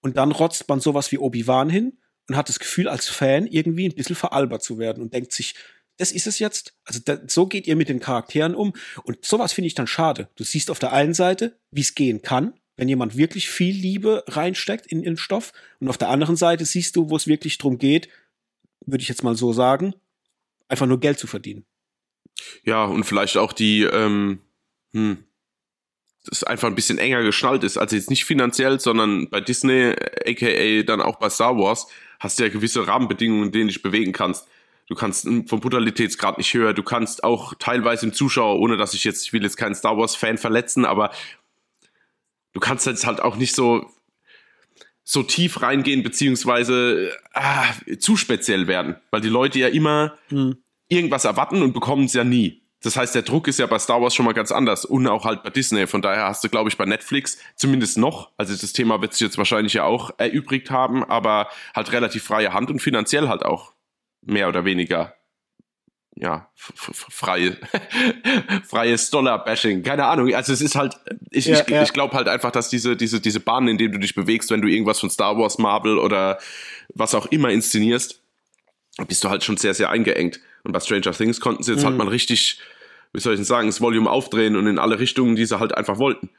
Und 0.00 0.16
dann 0.16 0.30
rotzt 0.30 0.68
man 0.68 0.78
sowas 0.78 1.10
wie 1.10 1.18
Obi-Wan 1.18 1.68
hin 1.68 1.98
und 2.28 2.36
hat 2.36 2.48
das 2.48 2.60
Gefühl, 2.60 2.88
als 2.88 3.08
Fan 3.08 3.48
irgendwie 3.48 3.88
ein 3.88 3.96
bisschen 3.96 4.14
veralbert 4.14 4.62
zu 4.62 4.78
werden 4.78 5.02
und 5.02 5.12
denkt 5.12 5.32
sich, 5.32 5.56
das 5.96 6.12
ist 6.12 6.28
es 6.28 6.38
jetzt. 6.38 6.74
Also 6.84 7.00
da, 7.04 7.18
so 7.26 7.48
geht 7.48 7.66
ihr 7.66 7.74
mit 7.74 7.88
den 7.88 7.98
Charakteren 7.98 8.54
um. 8.54 8.74
Und 9.02 9.24
sowas 9.24 9.52
finde 9.52 9.66
ich 9.66 9.74
dann 9.74 9.88
schade. 9.88 10.28
Du 10.36 10.44
siehst 10.44 10.70
auf 10.70 10.78
der 10.78 10.92
einen 10.92 11.14
Seite, 11.14 11.58
wie 11.72 11.80
es 11.80 11.96
gehen 11.96 12.22
kann, 12.22 12.54
wenn 12.76 12.88
jemand 12.88 13.16
wirklich 13.16 13.50
viel 13.50 13.74
Liebe 13.74 14.22
reinsteckt 14.28 14.86
in 14.86 15.02
den 15.02 15.16
Stoff. 15.16 15.52
Und 15.80 15.88
auf 15.88 15.98
der 15.98 16.10
anderen 16.10 16.36
Seite 16.36 16.64
siehst 16.64 16.94
du, 16.94 17.10
wo 17.10 17.16
es 17.16 17.26
wirklich 17.26 17.58
drum 17.58 17.76
geht, 17.76 18.08
würde 18.86 19.02
ich 19.02 19.08
jetzt 19.08 19.24
mal 19.24 19.34
so 19.36 19.52
sagen, 19.52 19.94
einfach 20.68 20.86
nur 20.86 21.00
Geld 21.00 21.18
zu 21.18 21.26
verdienen. 21.26 21.66
Ja, 22.64 22.84
und 22.84 23.04
vielleicht 23.04 23.36
auch 23.36 23.52
die, 23.52 23.82
ähm, 23.82 24.40
hm, 24.92 25.24
das 26.24 26.44
einfach 26.44 26.68
ein 26.68 26.74
bisschen 26.74 26.98
enger 26.98 27.22
geschnallt 27.22 27.64
ist. 27.64 27.78
Also 27.78 27.96
jetzt 27.96 28.10
nicht 28.10 28.24
finanziell, 28.24 28.78
sondern 28.78 29.28
bei 29.30 29.40
Disney, 29.40 29.94
aka 30.26 30.82
dann 30.82 31.00
auch 31.00 31.16
bei 31.16 31.30
Star 31.30 31.56
Wars, 31.56 31.86
hast 32.18 32.38
du 32.38 32.44
ja 32.44 32.48
gewisse 32.50 32.86
Rahmenbedingungen, 32.86 33.46
in 33.46 33.52
denen 33.52 33.68
du 33.68 33.72
dich 33.72 33.82
bewegen 33.82 34.12
kannst. 34.12 34.46
Du 34.86 34.94
kannst 34.94 35.24
vom 35.24 35.60
Brutalitätsgrad 35.60 36.36
nicht 36.36 36.52
höher, 36.52 36.74
du 36.74 36.82
kannst 36.82 37.22
auch 37.22 37.54
teilweise 37.58 38.06
im 38.06 38.12
Zuschauer, 38.12 38.58
ohne 38.58 38.76
dass 38.76 38.92
ich 38.92 39.04
jetzt, 39.04 39.24
ich 39.24 39.32
will 39.32 39.42
jetzt 39.42 39.56
keinen 39.56 39.76
Star 39.76 39.96
Wars-Fan 39.96 40.36
verletzen, 40.36 40.84
aber 40.84 41.12
du 42.52 42.60
kannst 42.60 42.86
jetzt 42.86 43.06
halt 43.06 43.20
auch 43.20 43.36
nicht 43.36 43.54
so, 43.54 43.88
so 45.04 45.22
tief 45.22 45.62
reingehen, 45.62 46.02
beziehungsweise 46.02 47.16
ah, 47.34 47.72
zu 48.00 48.16
speziell 48.16 48.66
werden, 48.66 48.96
weil 49.12 49.20
die 49.20 49.28
Leute 49.28 49.60
ja 49.60 49.68
immer 49.68 50.18
hm. 50.28 50.56
Irgendwas 50.90 51.24
erwarten 51.24 51.62
und 51.62 51.72
bekommen 51.72 52.04
es 52.04 52.12
ja 52.12 52.24
nie. 52.24 52.62
Das 52.82 52.96
heißt, 52.96 53.14
der 53.14 53.22
Druck 53.22 53.46
ist 53.46 53.58
ja 53.58 53.66
bei 53.66 53.78
Star 53.78 54.00
Wars 54.00 54.14
schon 54.14 54.24
mal 54.24 54.32
ganz 54.32 54.52
anders 54.52 54.84
und 54.84 55.06
auch 55.06 55.24
halt 55.24 55.42
bei 55.42 55.50
Disney. 55.50 55.86
Von 55.86 56.00
daher 56.00 56.24
hast 56.24 56.42
du, 56.44 56.48
glaube 56.48 56.70
ich, 56.70 56.78
bei 56.78 56.86
Netflix 56.86 57.38
zumindest 57.54 57.98
noch, 57.98 58.30
also 58.38 58.56
das 58.56 58.72
Thema 58.72 59.02
wird 59.02 59.12
sich 59.12 59.20
jetzt 59.20 59.38
wahrscheinlich 59.38 59.74
ja 59.74 59.84
auch 59.84 60.10
erübrigt 60.18 60.70
haben, 60.70 61.04
aber 61.04 61.48
halt 61.74 61.92
relativ 61.92 62.24
freie 62.24 62.54
Hand 62.54 62.70
und 62.70 62.80
finanziell 62.80 63.28
halt 63.28 63.44
auch 63.44 63.74
mehr 64.22 64.48
oder 64.48 64.64
weniger 64.64 65.14
ja, 66.16 66.50
freie, 66.54 67.56
freies 68.68 69.10
Dollar-Bashing. 69.10 69.82
Keine 69.82 70.06
Ahnung. 70.06 70.34
Also 70.34 70.52
es 70.52 70.60
ist 70.60 70.74
halt, 70.74 70.98
ich, 71.30 71.46
ja, 71.46 71.60
ich, 71.60 71.68
ja. 71.68 71.82
ich 71.82 71.92
glaube 71.92 72.14
halt 72.14 72.28
einfach, 72.28 72.50
dass 72.50 72.68
diese, 72.68 72.96
diese, 72.96 73.20
diese 73.20 73.40
Bahnen, 73.40 73.68
in 73.68 73.78
denen 73.78 73.92
du 73.92 73.98
dich 73.98 74.14
bewegst, 74.14 74.50
wenn 74.50 74.60
du 74.60 74.68
irgendwas 74.68 75.00
von 75.00 75.08
Star 75.08 75.38
Wars, 75.38 75.58
Marvel 75.58 75.98
oder 75.98 76.38
was 76.94 77.14
auch 77.14 77.26
immer 77.26 77.50
inszenierst, 77.50 78.22
bist 79.06 79.24
du 79.24 79.30
halt 79.30 79.44
schon 79.44 79.56
sehr, 79.56 79.72
sehr 79.72 79.90
eingeengt. 79.90 80.40
Und 80.64 80.72
bei 80.72 80.80
Stranger 80.80 81.12
Things 81.12 81.40
konnten 81.40 81.62
sie 81.62 81.72
jetzt 81.72 81.84
halt 81.84 81.94
mhm. 81.94 82.00
halt 82.00 82.08
mal 82.08 82.12
richtig, 82.12 82.60
wie 83.12 83.20
soll 83.20 83.34
ich 83.34 83.38
denn 83.38 83.44
sagen, 83.44 83.68
das 83.68 83.80
Volume 83.80 84.10
aufdrehen 84.10 84.56
und 84.56 84.66
in 84.66 84.78
alle 84.78 84.98
Richtungen, 84.98 85.36
die 85.36 85.46
sie 85.46 85.58
halt 85.58 85.76
einfach 85.76 85.98
wollten. 85.98 86.30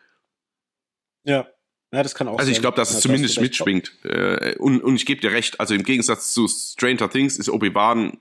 Ja. 1.23 1.47
Ja, 1.93 2.03
das 2.03 2.15
kann 2.15 2.29
auch 2.29 2.39
Also 2.39 2.51
ich 2.51 2.61
glaube, 2.61 2.77
dass 2.77 2.91
es 2.91 3.01
zumindest 3.01 3.41
mitschwingt. 3.41 3.91
Äh, 4.05 4.55
und, 4.57 4.81
und 4.81 4.95
ich 4.95 5.05
gebe 5.05 5.19
dir 5.19 5.33
recht, 5.33 5.59
also 5.59 5.73
im 5.73 5.83
Gegensatz 5.83 6.31
zu 6.31 6.47
Stranger 6.47 7.09
Things 7.09 7.37
ist 7.37 7.49
Obi-Wan 7.49 8.17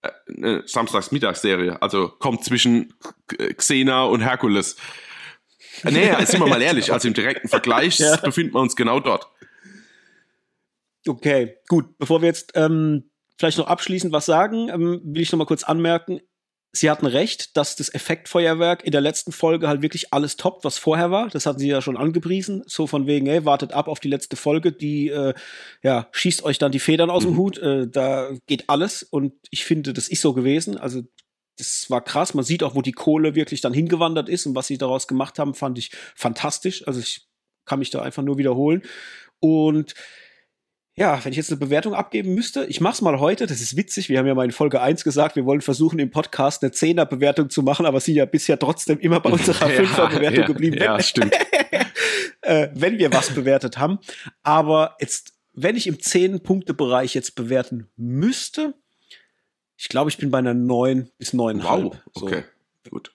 äh, 0.00 0.10
eine 0.34 0.62
Samstagsmittagsserie. 0.66 1.82
Also 1.82 2.08
kommt 2.08 2.44
zwischen 2.44 2.94
Xena 3.56 4.04
und 4.04 4.22
Herkules. 4.22 4.76
Äh, 5.84 5.90
nee, 5.90 6.24
sind 6.24 6.40
wir 6.40 6.46
mal 6.46 6.62
ehrlich, 6.62 6.90
also 6.90 7.08
im 7.08 7.14
direkten 7.14 7.48
Vergleich 7.48 7.98
ja. 7.98 8.16
befinden 8.16 8.54
wir 8.54 8.60
uns 8.60 8.74
genau 8.74 9.00
dort. 9.00 9.28
Okay, 11.06 11.56
gut. 11.68 11.98
Bevor 11.98 12.22
wir 12.22 12.28
jetzt 12.28 12.52
ähm, 12.54 13.10
vielleicht 13.38 13.58
noch 13.58 13.68
abschließend 13.68 14.12
was 14.12 14.26
sagen, 14.26 14.68
ähm, 14.68 15.00
will 15.04 15.22
ich 15.22 15.32
noch 15.32 15.38
mal 15.38 15.46
kurz 15.46 15.64
anmerken. 15.64 16.20
Sie 16.72 16.90
hatten 16.90 17.06
recht, 17.06 17.56
dass 17.56 17.76
das 17.76 17.92
Effektfeuerwerk 17.94 18.84
in 18.84 18.92
der 18.92 19.00
letzten 19.00 19.32
Folge 19.32 19.68
halt 19.68 19.80
wirklich 19.80 20.12
alles 20.12 20.36
toppt, 20.36 20.64
was 20.64 20.76
vorher 20.76 21.10
war. 21.10 21.28
Das 21.28 21.46
hatten 21.46 21.58
sie 21.58 21.68
ja 21.68 21.80
schon 21.80 21.96
angepriesen. 21.96 22.62
So 22.66 22.86
von 22.86 23.06
wegen, 23.06 23.26
ey, 23.26 23.46
wartet 23.46 23.72
ab 23.72 23.88
auf 23.88 24.00
die 24.00 24.08
letzte 24.08 24.36
Folge, 24.36 24.70
die 24.70 25.08
äh, 25.08 25.32
ja, 25.82 26.08
schießt 26.12 26.44
euch 26.44 26.58
dann 26.58 26.70
die 26.70 26.78
Federn 26.78 27.08
aus 27.08 27.24
mhm. 27.24 27.28
dem 27.30 27.36
Hut. 27.38 27.58
Äh, 27.58 27.88
da 27.88 28.30
geht 28.46 28.68
alles. 28.68 29.02
Und 29.02 29.32
ich 29.50 29.64
finde, 29.64 29.94
das 29.94 30.08
ist 30.08 30.20
so 30.20 30.34
gewesen. 30.34 30.76
Also, 30.76 31.02
das 31.56 31.86
war 31.88 32.04
krass. 32.04 32.34
Man 32.34 32.44
sieht 32.44 32.62
auch, 32.62 32.74
wo 32.74 32.82
die 32.82 32.92
Kohle 32.92 33.34
wirklich 33.34 33.62
dann 33.62 33.72
hingewandert 33.72 34.28
ist 34.28 34.44
und 34.44 34.54
was 34.54 34.66
sie 34.66 34.78
daraus 34.78 35.08
gemacht 35.08 35.38
haben, 35.38 35.54
fand 35.54 35.78
ich 35.78 35.90
fantastisch. 36.14 36.86
Also, 36.86 37.00
ich 37.00 37.26
kann 37.64 37.78
mich 37.78 37.90
da 37.90 38.02
einfach 38.02 38.22
nur 38.22 38.36
wiederholen. 38.36 38.82
Und 39.40 39.94
ja, 40.98 41.24
wenn 41.24 41.32
ich 41.32 41.36
jetzt 41.36 41.50
eine 41.50 41.58
Bewertung 41.58 41.94
abgeben 41.94 42.34
müsste, 42.34 42.64
ich 42.64 42.80
mach's 42.80 43.00
mal 43.00 43.20
heute, 43.20 43.46
das 43.46 43.60
ist 43.60 43.76
witzig, 43.76 44.08
wir 44.08 44.18
haben 44.18 44.26
ja 44.26 44.34
mal 44.34 44.44
in 44.44 44.52
Folge 44.52 44.80
1 44.80 45.04
gesagt, 45.04 45.36
wir 45.36 45.44
wollen 45.44 45.60
versuchen 45.60 45.98
im 45.98 46.10
Podcast 46.10 46.62
eine 46.62 46.72
10er 46.72 47.04
Bewertung 47.04 47.50
zu 47.50 47.62
machen, 47.62 47.86
aber 47.86 48.00
sie 48.00 48.14
ja 48.14 48.24
bisher 48.24 48.58
trotzdem 48.58 48.98
immer 48.98 49.20
bei 49.20 49.30
unserer 49.30 49.66
5er 49.68 50.10
Bewertung 50.10 50.40
ja, 50.40 50.46
geblieben. 50.46 50.76
Ja, 50.78 51.00
stimmt. 51.00 51.32
äh, 52.42 52.68
wenn 52.74 52.98
wir 52.98 53.12
was 53.12 53.30
bewertet 53.30 53.78
haben, 53.78 53.98
aber 54.42 54.96
jetzt 55.00 55.34
wenn 55.60 55.76
ich 55.76 55.86
im 55.86 56.00
10 56.00 56.40
Punkte 56.40 56.72
Bereich 56.72 57.14
jetzt 57.14 57.34
bewerten 57.34 57.88
müsste, 57.96 58.74
ich 59.76 59.88
glaube, 59.88 60.10
ich 60.10 60.18
bin 60.18 60.30
bei 60.30 60.38
einer 60.38 60.54
9 60.54 61.10
bis 61.18 61.34
9,5. 61.34 61.62
Wow, 61.62 61.96
okay. 62.14 62.44
So, 62.84 62.90
gut. 62.90 63.12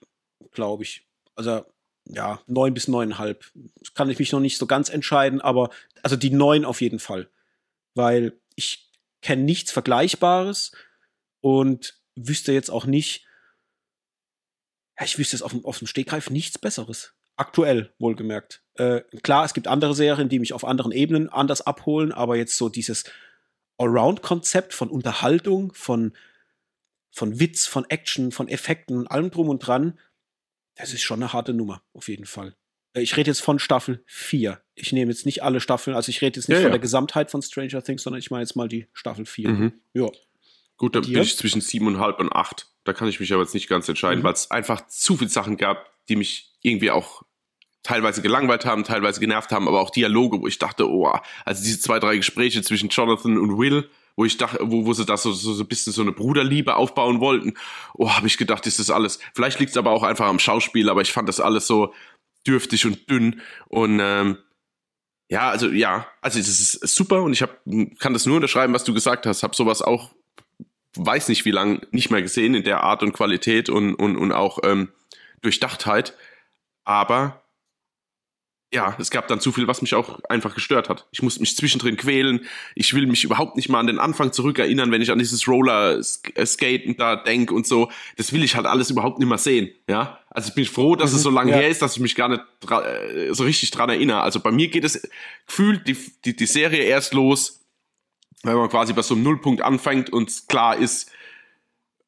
Glaube 0.52 0.82
ich. 0.82 1.06
Also 1.34 1.64
ja, 2.06 2.40
9 2.46 2.74
bis 2.74 2.88
9,5. 2.88 3.36
Kann 3.94 4.10
ich 4.10 4.18
mich 4.18 4.32
noch 4.32 4.40
nicht 4.40 4.58
so 4.58 4.66
ganz 4.66 4.88
entscheiden, 4.90 5.40
aber 5.40 5.70
also 6.02 6.16
die 6.16 6.30
9 6.30 6.64
auf 6.64 6.80
jeden 6.80 6.98
Fall 6.98 7.28
weil 7.94 8.40
ich 8.54 8.90
kenne 9.22 9.42
nichts 9.42 9.70
Vergleichbares 9.72 10.72
und 11.40 12.00
wüsste 12.14 12.52
jetzt 12.52 12.70
auch 12.70 12.86
nicht, 12.86 13.26
ja, 14.98 15.04
ich 15.04 15.18
wüsste 15.18 15.36
jetzt 15.36 15.42
auf 15.42 15.52
dem, 15.52 15.64
auf 15.64 15.78
dem 15.78 15.86
Stegreif 15.86 16.30
nichts 16.30 16.58
Besseres. 16.58 17.14
Aktuell, 17.36 17.92
wohlgemerkt. 17.98 18.62
Äh, 18.74 19.00
klar, 19.22 19.44
es 19.44 19.54
gibt 19.54 19.66
andere 19.66 19.94
Serien, 19.94 20.28
die 20.28 20.38
mich 20.38 20.52
auf 20.52 20.64
anderen 20.64 20.92
Ebenen 20.92 21.28
anders 21.28 21.62
abholen, 21.62 22.12
aber 22.12 22.36
jetzt 22.36 22.56
so 22.56 22.68
dieses 22.68 23.04
Allround-Konzept 23.78 24.72
von 24.72 24.88
Unterhaltung, 24.88 25.72
von, 25.74 26.16
von 27.10 27.40
Witz, 27.40 27.66
von 27.66 27.88
Action, 27.90 28.30
von 28.30 28.48
Effekten, 28.48 29.08
allem 29.08 29.30
drum 29.30 29.48
und 29.48 29.60
dran, 29.60 29.98
das 30.76 30.92
ist 30.92 31.02
schon 31.02 31.22
eine 31.22 31.32
harte 31.32 31.54
Nummer, 31.54 31.82
auf 31.92 32.08
jeden 32.08 32.26
Fall. 32.26 32.56
Äh, 32.94 33.02
ich 33.02 33.16
rede 33.16 33.30
jetzt 33.30 33.40
von 33.40 33.58
Staffel 33.58 34.02
4. 34.06 34.60
Ich 34.74 34.92
nehme 34.92 35.10
jetzt 35.10 35.26
nicht 35.26 35.42
alle 35.42 35.60
Staffeln, 35.60 35.94
also 35.94 36.08
ich 36.08 36.22
rede 36.22 36.40
jetzt 36.40 36.48
nicht 36.48 36.56
ja, 36.56 36.62
von 36.62 36.70
ja. 36.70 36.72
der 36.72 36.80
Gesamtheit 36.80 37.30
von 37.30 37.42
Stranger 37.42 37.82
Things, 37.82 38.02
sondern 38.02 38.18
ich 38.18 38.30
meine 38.30 38.42
jetzt 38.42 38.56
mal 38.56 38.68
die 38.68 38.86
Staffel 38.92 39.26
4. 39.26 39.48
Mhm. 39.48 39.72
Ja. 39.92 40.08
Gut, 40.76 40.96
dann 40.96 41.02
bin 41.02 41.22
ich 41.22 41.36
zwischen 41.36 41.60
7,5 41.60 42.16
und 42.16 42.32
8. 42.32 42.66
Da 42.84 42.92
kann 42.92 43.08
ich 43.08 43.20
mich 43.20 43.32
aber 43.32 43.42
jetzt 43.42 43.54
nicht 43.54 43.68
ganz 43.68 43.88
entscheiden, 43.88 44.20
mhm. 44.20 44.24
weil 44.24 44.32
es 44.32 44.50
einfach 44.50 44.88
zu 44.88 45.16
viele 45.16 45.30
Sachen 45.30 45.56
gab, 45.56 45.90
die 46.08 46.16
mich 46.16 46.52
irgendwie 46.62 46.90
auch 46.90 47.22
teilweise 47.82 48.22
gelangweilt 48.22 48.64
haben, 48.64 48.82
teilweise 48.82 49.20
genervt 49.20 49.52
haben, 49.52 49.68
aber 49.68 49.80
auch 49.80 49.90
Dialoge, 49.90 50.40
wo 50.40 50.46
ich 50.46 50.58
dachte, 50.58 50.88
oh, 50.88 51.12
also 51.44 51.62
diese 51.62 51.78
zwei, 51.78 52.00
drei 52.00 52.16
Gespräche 52.16 52.62
zwischen 52.62 52.88
Jonathan 52.88 53.38
und 53.38 53.58
Will, 53.58 53.88
wo 54.16 54.24
ich 54.24 54.36
dachte, 54.38 54.58
wo, 54.62 54.86
wo 54.86 54.92
sie 54.94 55.04
da 55.04 55.16
so, 55.16 55.32
so, 55.32 55.52
so 55.52 55.62
ein 55.62 55.68
bisschen 55.68 55.92
so 55.92 56.02
eine 56.02 56.12
Bruderliebe 56.12 56.76
aufbauen 56.76 57.20
wollten, 57.20 57.54
oh, 57.94 58.10
habe 58.10 58.26
ich 58.26 58.38
gedacht, 58.38 58.66
ist 58.66 58.78
das 58.78 58.90
alles. 58.90 59.18
Vielleicht 59.34 59.60
liegt 59.60 59.72
es 59.72 59.76
aber 59.76 59.90
auch 59.90 60.02
einfach 60.02 60.26
am 60.26 60.38
Schauspiel, 60.38 60.88
aber 60.88 61.02
ich 61.02 61.12
fand 61.12 61.28
das 61.28 61.40
alles 61.40 61.66
so, 61.66 61.92
dürftig 62.46 62.86
und 62.86 63.08
dünn. 63.10 63.40
Und 63.68 64.00
ähm, 64.00 64.38
ja, 65.28 65.50
also 65.50 65.68
ja, 65.68 66.06
also 66.20 66.38
es 66.38 66.48
ist 66.48 66.94
super 66.94 67.22
und 67.22 67.32
ich 67.32 67.42
hab, 67.42 67.60
kann 67.98 68.12
das 68.12 68.26
nur 68.26 68.36
unterschreiben, 68.36 68.74
was 68.74 68.84
du 68.84 68.94
gesagt 68.94 69.26
hast. 69.26 69.42
Hab 69.42 69.54
sowas 69.54 69.82
auch, 69.82 70.10
weiß 70.96 71.28
nicht 71.28 71.44
wie 71.44 71.50
lange, 71.50 71.80
nicht 71.90 72.10
mehr 72.10 72.22
gesehen 72.22 72.54
in 72.54 72.64
der 72.64 72.82
Art 72.82 73.02
und 73.02 73.12
Qualität 73.12 73.68
und, 73.68 73.94
und, 73.94 74.16
und 74.16 74.32
auch 74.32 74.58
ähm, 74.64 74.88
Durchdachtheit. 75.40 76.14
Aber 76.84 77.43
ja, 78.72 78.96
es 78.98 79.10
gab 79.10 79.28
dann 79.28 79.40
zu 79.40 79.52
viel, 79.52 79.68
was 79.68 79.82
mich 79.82 79.94
auch 79.94 80.18
einfach 80.28 80.54
gestört 80.54 80.88
hat. 80.88 81.06
Ich 81.12 81.22
musste 81.22 81.40
mich 81.40 81.56
zwischendrin 81.56 81.96
quälen. 81.96 82.46
Ich 82.74 82.92
will 82.92 83.06
mich 83.06 83.22
überhaupt 83.22 83.56
nicht 83.56 83.68
mal 83.68 83.78
an 83.78 83.86
den 83.86 84.00
Anfang 84.00 84.32
zurückerinnern, 84.32 84.90
wenn 84.90 85.00
ich 85.00 85.12
an 85.12 85.18
dieses 85.18 85.46
Roller-Skaten 85.46 86.96
da 86.96 87.16
denke 87.16 87.54
und 87.54 87.66
so. 87.66 87.90
Das 88.16 88.32
will 88.32 88.42
ich 88.42 88.56
halt 88.56 88.66
alles 88.66 88.90
überhaupt 88.90 89.20
nicht 89.20 89.28
mehr 89.28 89.38
sehen. 89.38 89.70
Ja, 89.88 90.18
also 90.28 90.48
ich 90.48 90.54
bin 90.54 90.64
froh, 90.64 90.96
dass 90.96 91.12
mhm, 91.12 91.16
es 91.16 91.22
so 91.22 91.30
lange 91.30 91.52
ja. 91.52 91.58
her 91.58 91.68
ist, 91.68 91.82
dass 91.82 91.94
ich 91.94 92.00
mich 92.00 92.16
gar 92.16 92.28
nicht 92.28 92.42
äh, 92.68 93.32
so 93.32 93.44
richtig 93.44 93.70
dran 93.70 93.90
erinnere. 93.90 94.22
Also 94.22 94.40
bei 94.40 94.50
mir 94.50 94.68
geht 94.68 94.84
es 94.84 95.08
gefühlt 95.46 95.86
die, 95.86 95.96
die, 96.24 96.34
die 96.34 96.46
Serie 96.46 96.82
erst 96.82 97.14
los, 97.14 97.60
wenn 98.42 98.56
man 98.56 98.68
quasi 98.68 98.92
bei 98.92 99.02
so 99.02 99.14
einem 99.14 99.22
Nullpunkt 99.22 99.62
anfängt 99.62 100.12
und 100.12 100.48
klar 100.48 100.76
ist, 100.76 101.12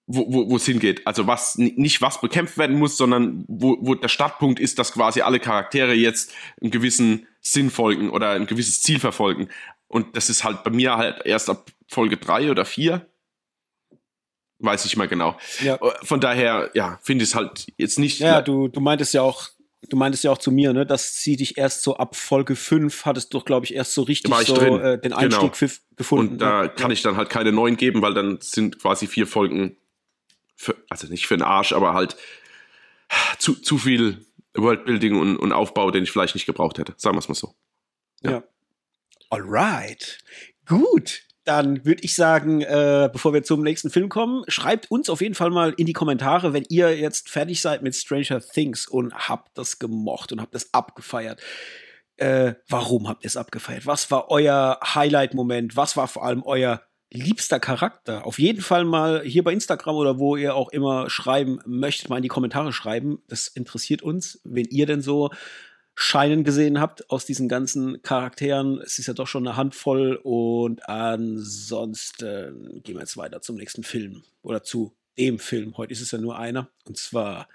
wo, 0.06 0.50
wo, 0.50 0.56
es 0.56 0.64
hingeht. 0.64 1.06
Also 1.06 1.26
was 1.26 1.58
nicht 1.58 2.00
was 2.00 2.20
bekämpft 2.20 2.58
werden 2.58 2.78
muss, 2.78 2.96
sondern 2.96 3.44
wo, 3.48 3.76
wo 3.80 3.94
der 3.94 4.08
Startpunkt 4.08 4.60
ist, 4.60 4.78
dass 4.78 4.92
quasi 4.92 5.20
alle 5.20 5.40
Charaktere 5.40 5.94
jetzt 5.94 6.32
einen 6.60 6.70
gewissen 6.70 7.26
Sinn 7.40 7.70
folgen 7.70 8.10
oder 8.10 8.30
ein 8.30 8.46
gewisses 8.46 8.82
Ziel 8.82 9.00
verfolgen. 9.00 9.48
Und 9.88 10.16
das 10.16 10.30
ist 10.30 10.44
halt 10.44 10.62
bei 10.62 10.70
mir 10.70 10.96
halt 10.96 11.24
erst 11.24 11.50
ab 11.50 11.70
Folge 11.88 12.16
drei 12.16 12.50
oder 12.50 12.64
vier. 12.64 13.06
Weiß 14.58 14.84
ich 14.84 14.96
mal 14.96 15.08
genau. 15.08 15.36
Ja. 15.62 15.78
Von 16.02 16.20
daher, 16.20 16.70
ja, 16.74 16.98
finde 17.02 17.24
ich 17.24 17.30
es 17.30 17.34
halt 17.34 17.66
jetzt 17.76 17.98
nicht. 17.98 18.20
Ja, 18.20 18.40
du, 18.42 18.68
du 18.68 18.80
meintest 18.80 19.12
ja 19.12 19.22
auch, 19.22 19.48
du 19.88 19.96
meintest 19.96 20.24
ja 20.24 20.30
auch 20.30 20.38
zu 20.38 20.50
mir, 20.50 20.72
ne, 20.72 20.86
dass 20.86 21.20
sie 21.20 21.36
dich 21.36 21.58
erst 21.58 21.82
so 21.82 21.96
ab 21.96 22.16
Folge 22.16 22.56
5 22.56 23.04
hattest 23.04 23.34
du, 23.34 23.40
glaube 23.40 23.66
ich, 23.66 23.74
erst 23.74 23.92
so 23.92 24.02
richtig 24.02 24.32
so 24.46 24.56
äh, 24.56 25.00
den 25.00 25.12
Einstieg 25.12 25.52
genau. 25.52 25.72
gefunden. 25.96 26.32
Und 26.34 26.38
da 26.38 26.62
ja. 26.62 26.68
kann 26.68 26.90
ich 26.90 27.02
dann 27.02 27.16
halt 27.16 27.28
keine 27.28 27.52
neuen 27.52 27.76
geben, 27.76 28.02
weil 28.02 28.14
dann 28.14 28.38
sind 28.40 28.80
quasi 28.80 29.06
vier 29.06 29.26
Folgen 29.26 29.76
für, 30.56 30.76
also 30.88 31.06
nicht 31.06 31.26
für 31.26 31.36
den 31.36 31.46
Arsch, 31.46 31.72
aber 31.72 31.94
halt 31.94 32.16
zu, 33.38 33.54
zu 33.54 33.78
viel 33.78 34.26
Worldbuilding 34.54 35.18
und, 35.18 35.36
und 35.36 35.52
Aufbau, 35.52 35.90
den 35.90 36.02
ich 36.02 36.10
vielleicht 36.10 36.34
nicht 36.34 36.46
gebraucht 36.46 36.78
hätte. 36.78 36.94
Sagen 36.96 37.14
wir 37.14 37.20
es 37.20 37.28
mal 37.28 37.34
so. 37.34 37.54
Ja. 38.22 38.30
ja. 38.30 38.44
Alright. 39.30 40.18
Gut. 40.66 41.22
Dann 41.44 41.84
würde 41.84 42.02
ich 42.02 42.16
sagen, 42.16 42.62
äh, 42.62 43.08
bevor 43.12 43.32
wir 43.32 43.44
zum 43.44 43.62
nächsten 43.62 43.90
Film 43.90 44.08
kommen, 44.08 44.42
schreibt 44.48 44.90
uns 44.90 45.08
auf 45.08 45.20
jeden 45.20 45.36
Fall 45.36 45.50
mal 45.50 45.74
in 45.76 45.86
die 45.86 45.92
Kommentare, 45.92 46.52
wenn 46.52 46.64
ihr 46.68 46.98
jetzt 46.98 47.28
fertig 47.28 47.60
seid 47.60 47.82
mit 47.82 47.94
Stranger 47.94 48.40
Things 48.40 48.88
und 48.88 49.14
habt 49.14 49.56
das 49.56 49.78
gemocht 49.78 50.32
und 50.32 50.40
habt 50.40 50.56
das 50.56 50.74
abgefeiert. 50.74 51.40
Äh, 52.16 52.54
warum 52.68 53.08
habt 53.08 53.22
ihr 53.22 53.28
es 53.28 53.36
abgefeiert? 53.36 53.86
Was 53.86 54.10
war 54.10 54.30
euer 54.30 54.80
Highlight-Moment? 54.82 55.76
Was 55.76 55.96
war 55.96 56.08
vor 56.08 56.24
allem 56.24 56.42
euer 56.42 56.82
liebster 57.10 57.60
Charakter? 57.60 58.26
Auf 58.26 58.38
jeden 58.38 58.60
Fall 58.60 58.84
mal 58.84 59.22
hier 59.22 59.44
bei 59.44 59.52
Instagram 59.52 59.96
oder 59.96 60.18
wo 60.18 60.36
ihr 60.36 60.54
auch 60.54 60.70
immer 60.70 61.08
schreiben 61.10 61.60
möchtet, 61.66 62.08
mal 62.08 62.16
in 62.16 62.22
die 62.22 62.28
Kommentare 62.28 62.72
schreiben. 62.72 63.22
Das 63.28 63.48
interessiert 63.48 64.02
uns, 64.02 64.40
wenn 64.44 64.66
ihr 64.66 64.86
denn 64.86 65.02
so 65.02 65.30
Scheinen 65.98 66.44
gesehen 66.44 66.78
habt 66.78 67.08
aus 67.10 67.24
diesen 67.24 67.48
ganzen 67.48 68.02
Charakteren. 68.02 68.80
Es 68.82 68.98
ist 68.98 69.06
ja 69.06 69.14
doch 69.14 69.26
schon 69.26 69.46
eine 69.46 69.56
Handvoll 69.56 70.20
und 70.22 70.86
ansonsten 70.88 72.82
gehen 72.84 72.96
wir 72.96 73.00
jetzt 73.00 73.16
weiter 73.16 73.40
zum 73.40 73.56
nächsten 73.56 73.82
Film 73.82 74.22
oder 74.42 74.62
zu 74.62 74.94
dem 75.18 75.38
Film. 75.38 75.76
Heute 75.78 75.94
ist 75.94 76.02
es 76.02 76.10
ja 76.10 76.18
nur 76.18 76.38
einer 76.38 76.68
und 76.84 76.98
zwar 76.98 77.48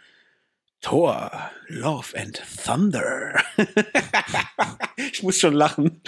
Thor, 0.82 1.32
Love 1.68 2.18
and 2.18 2.42
Thunder. 2.66 3.40
ich 5.12 5.22
muss 5.22 5.40
schon 5.40 5.54
lachen. 5.54 6.02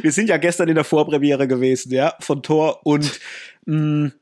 Wir 0.00 0.12
sind 0.12 0.28
ja 0.28 0.36
gestern 0.36 0.68
in 0.68 0.76
der 0.76 0.84
Vorpremiere 0.84 1.48
gewesen, 1.48 1.92
ja, 1.92 2.14
von 2.20 2.42
Thor 2.42 2.86
und 2.86 3.20
mh, 3.66 3.76
mm, 3.76 4.12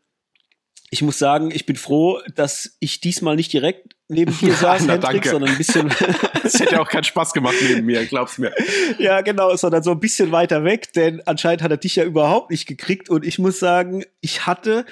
ich 0.94 1.02
muss 1.02 1.18
sagen, 1.18 1.50
ich 1.50 1.66
bin 1.66 1.74
froh, 1.74 2.20
dass 2.36 2.76
ich 2.78 3.00
diesmal 3.00 3.34
nicht 3.34 3.52
direkt 3.52 3.96
neben 4.08 4.36
dir 4.38 4.54
saß, 4.54 4.84
Na, 4.86 4.92
Hendrik, 4.94 5.26
sondern 5.26 5.50
ein 5.50 5.58
bisschen. 5.58 5.92
Es 6.44 6.60
hätte 6.60 6.74
ja 6.74 6.82
auch 6.82 6.88
keinen 6.90 7.04
Spaß 7.04 7.32
gemacht 7.32 7.56
neben 7.62 7.86
mir, 7.86 8.04
glaub's 8.04 8.36
mir. 8.36 8.52
Ja, 8.98 9.22
genau, 9.22 9.56
sondern 9.56 9.82
so 9.82 9.92
ein 9.92 9.98
bisschen 9.98 10.30
weiter 10.30 10.62
weg, 10.62 10.92
denn 10.92 11.22
anscheinend 11.26 11.62
hat 11.62 11.70
er 11.70 11.78
dich 11.78 11.96
ja 11.96 12.04
überhaupt 12.04 12.50
nicht 12.50 12.66
gekriegt 12.66 13.08
und 13.08 13.24
ich 13.24 13.38
muss 13.38 13.58
sagen, 13.58 14.04
ich 14.20 14.46
hatte 14.46 14.84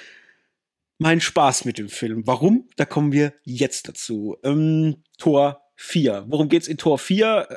meinen 1.02 1.20
Spaß 1.20 1.64
mit 1.66 1.78
dem 1.78 1.88
Film. 1.88 2.26
Warum? 2.26 2.68
Da 2.76 2.84
kommen 2.84 3.12
wir 3.12 3.34
jetzt 3.44 3.88
dazu. 3.88 4.36
Ähm, 4.42 5.02
Tor 5.18 5.62
4. 5.76 6.24
Worum 6.28 6.48
geht's 6.48 6.68
in 6.68 6.78
Tor 6.78 6.98
4? 6.98 7.48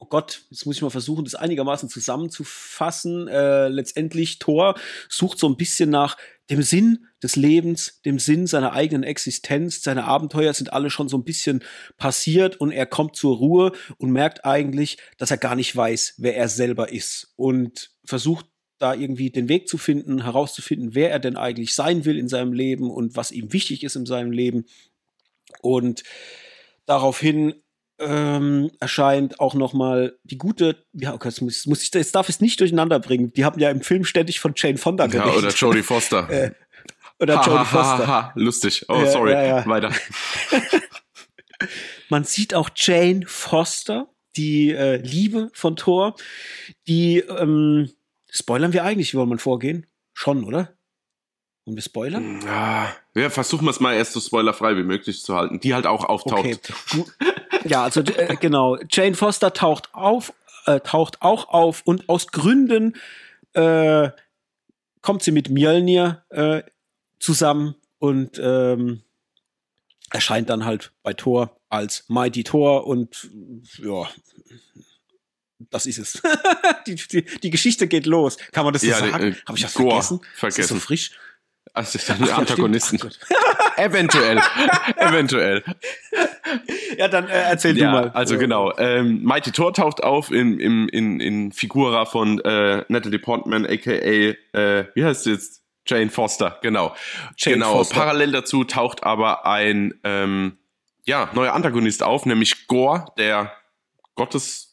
oh 0.00 0.06
Gott, 0.06 0.42
jetzt 0.50 0.64
muss 0.64 0.76
ich 0.76 0.82
mal 0.82 0.90
versuchen, 0.90 1.24
das 1.24 1.34
einigermaßen 1.34 1.88
zusammenzufassen. 1.88 3.28
Äh, 3.28 3.68
letztendlich 3.68 4.38
Thor 4.38 4.74
sucht 5.08 5.38
so 5.38 5.48
ein 5.48 5.56
bisschen 5.56 5.90
nach 5.90 6.16
dem 6.50 6.62
Sinn 6.62 7.06
des 7.22 7.36
Lebens, 7.36 8.00
dem 8.04 8.18
Sinn 8.18 8.46
seiner 8.46 8.72
eigenen 8.72 9.02
Existenz. 9.02 9.82
Seine 9.82 10.04
Abenteuer 10.04 10.54
sind 10.54 10.72
alle 10.72 10.90
schon 10.90 11.08
so 11.08 11.18
ein 11.18 11.24
bisschen 11.24 11.64
passiert 11.96 12.56
und 12.60 12.70
er 12.70 12.86
kommt 12.86 13.16
zur 13.16 13.36
Ruhe 13.36 13.72
und 13.98 14.10
merkt 14.10 14.44
eigentlich, 14.44 14.98
dass 15.18 15.30
er 15.30 15.36
gar 15.36 15.56
nicht 15.56 15.74
weiß, 15.74 16.14
wer 16.18 16.36
er 16.36 16.48
selber 16.48 16.92
ist 16.92 17.32
und 17.36 17.90
versucht 18.04 18.46
da 18.78 18.94
irgendwie 18.94 19.30
den 19.30 19.48
Weg 19.48 19.68
zu 19.68 19.78
finden, 19.78 20.22
herauszufinden, 20.22 20.94
wer 20.94 21.10
er 21.10 21.18
denn 21.18 21.36
eigentlich 21.36 21.74
sein 21.74 22.04
will 22.04 22.18
in 22.18 22.28
seinem 22.28 22.52
Leben 22.52 22.90
und 22.90 23.16
was 23.16 23.32
ihm 23.32 23.52
wichtig 23.52 23.84
ist 23.84 23.96
in 23.96 24.06
seinem 24.06 24.30
Leben. 24.30 24.66
Und 25.60 26.04
daraufhin 26.86 27.54
ähm, 27.98 28.70
erscheint 28.78 29.40
auch 29.40 29.54
noch 29.54 29.72
mal 29.72 30.16
die 30.22 30.38
gute, 30.38 30.84
ja, 30.92 31.14
okay, 31.14 31.28
jetzt, 31.28 31.42
muss, 31.42 31.66
muss 31.66 31.82
ich, 31.82 31.92
jetzt 31.92 32.14
darf 32.14 32.28
ich 32.28 32.36
es 32.36 32.40
nicht 32.40 32.60
durcheinander 32.60 33.00
bringen. 33.00 33.32
Die 33.32 33.44
haben 33.44 33.58
ja 33.58 33.70
im 33.70 33.80
Film 33.80 34.04
ständig 34.04 34.38
von 34.40 34.52
Jane 34.56 34.78
Fonda 34.78 35.06
geredet. 35.06 35.32
Ja, 35.32 35.38
oder 35.38 35.50
Jodie 35.50 35.82
Foster. 35.82 36.30
äh, 36.30 36.52
oder 37.18 37.38
ha, 37.38 37.46
Jodie 37.46 37.64
Foster. 37.64 38.06
Ha, 38.06 38.22
ha, 38.22 38.32
lustig. 38.36 38.84
Oh, 38.88 38.94
ja, 38.94 39.06
sorry. 39.10 39.32
Ja, 39.32 39.42
ja. 39.42 39.66
Weiter. 39.66 39.92
Man 42.08 42.24
sieht 42.24 42.54
auch 42.54 42.70
Jane 42.74 43.24
Foster, 43.26 44.08
die 44.36 44.70
äh, 44.70 44.96
Liebe 44.96 45.50
von 45.52 45.74
Thor, 45.74 46.14
die 46.86 47.18
ähm, 47.18 47.90
spoilern 48.30 48.72
wir 48.72 48.84
eigentlich, 48.84 49.12
wie 49.12 49.18
wollen 49.18 49.30
wir 49.30 49.38
vorgehen? 49.38 49.86
Schon, 50.12 50.44
oder? 50.44 50.74
Und 51.64 51.74
wir 51.74 51.82
spoilern? 51.82 52.40
Ja, 52.44 52.94
ja 53.14 53.30
versuchen 53.30 53.66
wir 53.66 53.70
es 53.70 53.80
mal 53.80 53.94
erst 53.94 54.12
so 54.12 54.20
spoilerfrei 54.20 54.76
wie 54.76 54.82
möglich 54.82 55.22
zu 55.22 55.36
halten. 55.36 55.60
Die 55.60 55.74
halt 55.74 55.86
auch 55.86 56.04
auftaucht. 56.04 56.72
Okay. 56.96 57.04
Ja, 57.64 57.84
also 57.84 58.00
äh, 58.00 58.36
genau. 58.36 58.78
Jane 58.90 59.14
Foster 59.14 59.52
taucht 59.52 59.94
auf, 59.94 60.32
äh, 60.66 60.80
taucht 60.80 61.22
auch 61.22 61.48
auf 61.48 61.82
und 61.84 62.08
aus 62.08 62.28
Gründen 62.28 62.96
äh, 63.52 64.10
kommt 65.02 65.22
sie 65.22 65.32
mit 65.32 65.50
Mjölnir 65.50 66.24
äh, 66.30 66.62
zusammen 67.18 67.74
und 67.98 68.40
ähm, 68.42 69.02
erscheint 70.10 70.50
dann 70.50 70.64
halt 70.64 70.92
bei 71.02 71.12
Thor 71.12 71.58
als 71.68 72.04
Mighty 72.08 72.44
Thor 72.44 72.86
und 72.86 73.30
ja, 73.78 74.08
das 75.58 75.86
ist 75.86 75.98
es. 75.98 76.22
die, 76.86 76.94
die, 76.94 77.24
die, 77.24 77.50
Geschichte 77.50 77.88
geht 77.88 78.06
los. 78.06 78.36
Kann 78.52 78.64
man 78.64 78.72
das 78.72 78.82
so 78.82 78.88
ja, 78.88 78.98
sagen? 78.98 79.32
Äh, 79.32 79.34
Habe 79.46 79.58
ich 79.58 79.62
das 79.62 79.72
vergessen? 79.72 80.20
vergessen. 80.34 80.60
Ist 80.60 80.68
so 80.68 80.76
frisch? 80.76 81.10
Also 81.74 81.98
dann 82.06 82.28
Ach, 82.30 82.38
Antagonisten. 82.38 82.98
Ja, 82.98 83.84
eventuell. 83.84 84.40
eventuell. 84.96 85.62
Ja, 86.96 87.08
dann 87.08 87.28
äh, 87.28 87.42
erzähl 87.42 87.76
ja, 87.76 87.86
du 87.86 87.92
mal. 87.92 88.10
Also 88.10 88.38
genau. 88.38 88.76
Ähm, 88.78 89.22
Mighty 89.22 89.52
Thor 89.52 89.72
taucht 89.74 90.02
auf 90.02 90.30
in, 90.30 90.58
in, 90.58 90.88
in, 90.88 91.20
in 91.20 91.52
Figura 91.52 92.04
von 92.06 92.40
äh, 92.40 92.84
Natalie 92.88 93.18
Portman, 93.18 93.66
aka, 93.66 93.90
äh, 93.90 94.36
wie 94.94 95.04
heißt 95.04 95.24
sie 95.24 95.32
jetzt? 95.32 95.62
Jane 95.86 96.10
Foster, 96.10 96.58
genau. 96.60 96.94
Jane 97.38 97.56
genau. 97.56 97.72
Foster. 97.72 97.94
Parallel 97.94 98.32
dazu 98.32 98.64
taucht 98.64 99.04
aber 99.04 99.46
ein 99.46 99.98
ähm, 100.04 100.58
ja, 101.06 101.30
neuer 101.32 101.54
Antagonist 101.54 102.02
auf, 102.02 102.26
nämlich 102.26 102.66
Gore, 102.66 103.06
der 103.16 103.52
Gottes 104.14 104.67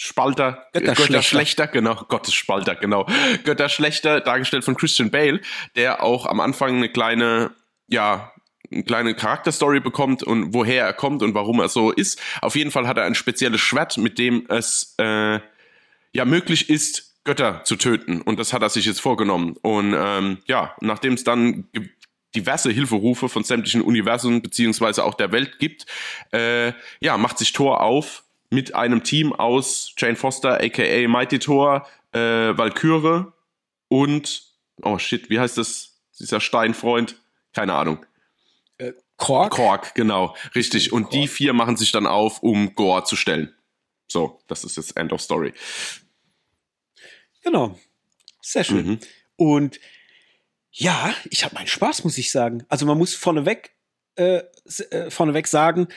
Spalter, 0.00 0.68
Götterschlechter. 0.72 1.06
Götterschlechter, 1.06 1.66
genau, 1.66 1.94
Gottesspalter, 2.06 2.76
genau. 2.76 3.04
Götterschlechter, 3.42 4.20
dargestellt 4.20 4.64
von 4.64 4.76
Christian 4.76 5.10
Bale, 5.10 5.40
der 5.74 6.04
auch 6.04 6.24
am 6.24 6.38
Anfang 6.38 6.76
eine 6.76 6.88
kleine, 6.88 7.50
ja, 7.88 8.32
eine 8.70 8.84
kleine 8.84 9.14
Charakterstory 9.16 9.80
bekommt 9.80 10.22
und 10.22 10.54
woher 10.54 10.84
er 10.84 10.92
kommt 10.92 11.24
und 11.24 11.34
warum 11.34 11.58
er 11.58 11.68
so 11.68 11.90
ist. 11.90 12.20
Auf 12.42 12.54
jeden 12.54 12.70
Fall 12.70 12.86
hat 12.86 12.96
er 12.96 13.06
ein 13.06 13.16
spezielles 13.16 13.60
Schwert, 13.60 13.98
mit 13.98 14.20
dem 14.20 14.46
es 14.48 14.94
äh, 15.00 15.40
ja 16.12 16.24
möglich 16.24 16.70
ist, 16.70 17.16
Götter 17.24 17.64
zu 17.64 17.74
töten. 17.74 18.20
Und 18.20 18.38
das 18.38 18.52
hat 18.52 18.62
er 18.62 18.68
sich 18.68 18.86
jetzt 18.86 19.00
vorgenommen. 19.00 19.56
Und 19.62 19.96
ähm, 19.98 20.38
ja, 20.46 20.76
nachdem 20.80 21.14
es 21.14 21.24
dann 21.24 21.66
diverse 22.36 22.70
Hilferufe 22.70 23.28
von 23.28 23.42
sämtlichen 23.42 23.82
Universen 23.82 24.42
beziehungsweise 24.42 25.02
auch 25.02 25.14
der 25.14 25.32
Welt 25.32 25.58
gibt, 25.58 25.86
äh, 26.32 26.72
ja, 27.00 27.18
macht 27.18 27.38
sich 27.38 27.52
Thor 27.52 27.80
auf, 27.80 28.22
mit 28.50 28.74
einem 28.74 29.02
Team 29.02 29.32
aus 29.32 29.94
Jane 29.96 30.16
Foster, 30.16 30.60
aka 30.60 31.08
Mighty 31.08 31.38
Thor, 31.38 31.86
äh, 32.12 32.18
Valkyrie 32.56 33.26
und, 33.88 34.42
oh 34.82 34.98
shit, 34.98 35.30
wie 35.30 35.38
heißt 35.38 35.58
das? 35.58 36.00
Dieser 36.18 36.40
Steinfreund? 36.40 37.16
Keine 37.52 37.74
Ahnung. 37.74 38.04
Äh, 38.78 38.92
Kork? 39.16 39.52
Kork, 39.52 39.94
genau, 39.94 40.34
richtig. 40.54 40.92
Und 40.92 41.04
Kork. 41.04 41.12
die 41.12 41.28
vier 41.28 41.52
machen 41.52 41.76
sich 41.76 41.92
dann 41.92 42.06
auf, 42.06 42.42
um 42.42 42.74
Gore 42.74 43.04
zu 43.04 43.16
stellen. 43.16 43.54
So, 44.08 44.40
das 44.46 44.64
ist 44.64 44.76
jetzt 44.76 44.96
End 44.96 45.12
of 45.12 45.20
Story. 45.20 45.52
Genau. 47.42 47.78
Sehr 48.40 48.64
schön. 48.64 48.86
Mhm. 48.86 48.98
Und 49.36 49.80
ja, 50.70 51.14
ich 51.30 51.44
habe 51.44 51.54
meinen 51.54 51.66
Spaß, 51.66 52.04
muss 52.04 52.18
ich 52.18 52.30
sagen. 52.30 52.64
Also 52.68 52.86
man 52.86 52.98
muss 52.98 53.14
vorneweg, 53.14 53.72
äh, 54.16 54.42
äh 54.90 55.10
vorneweg 55.10 55.46
sagen, 55.46 55.88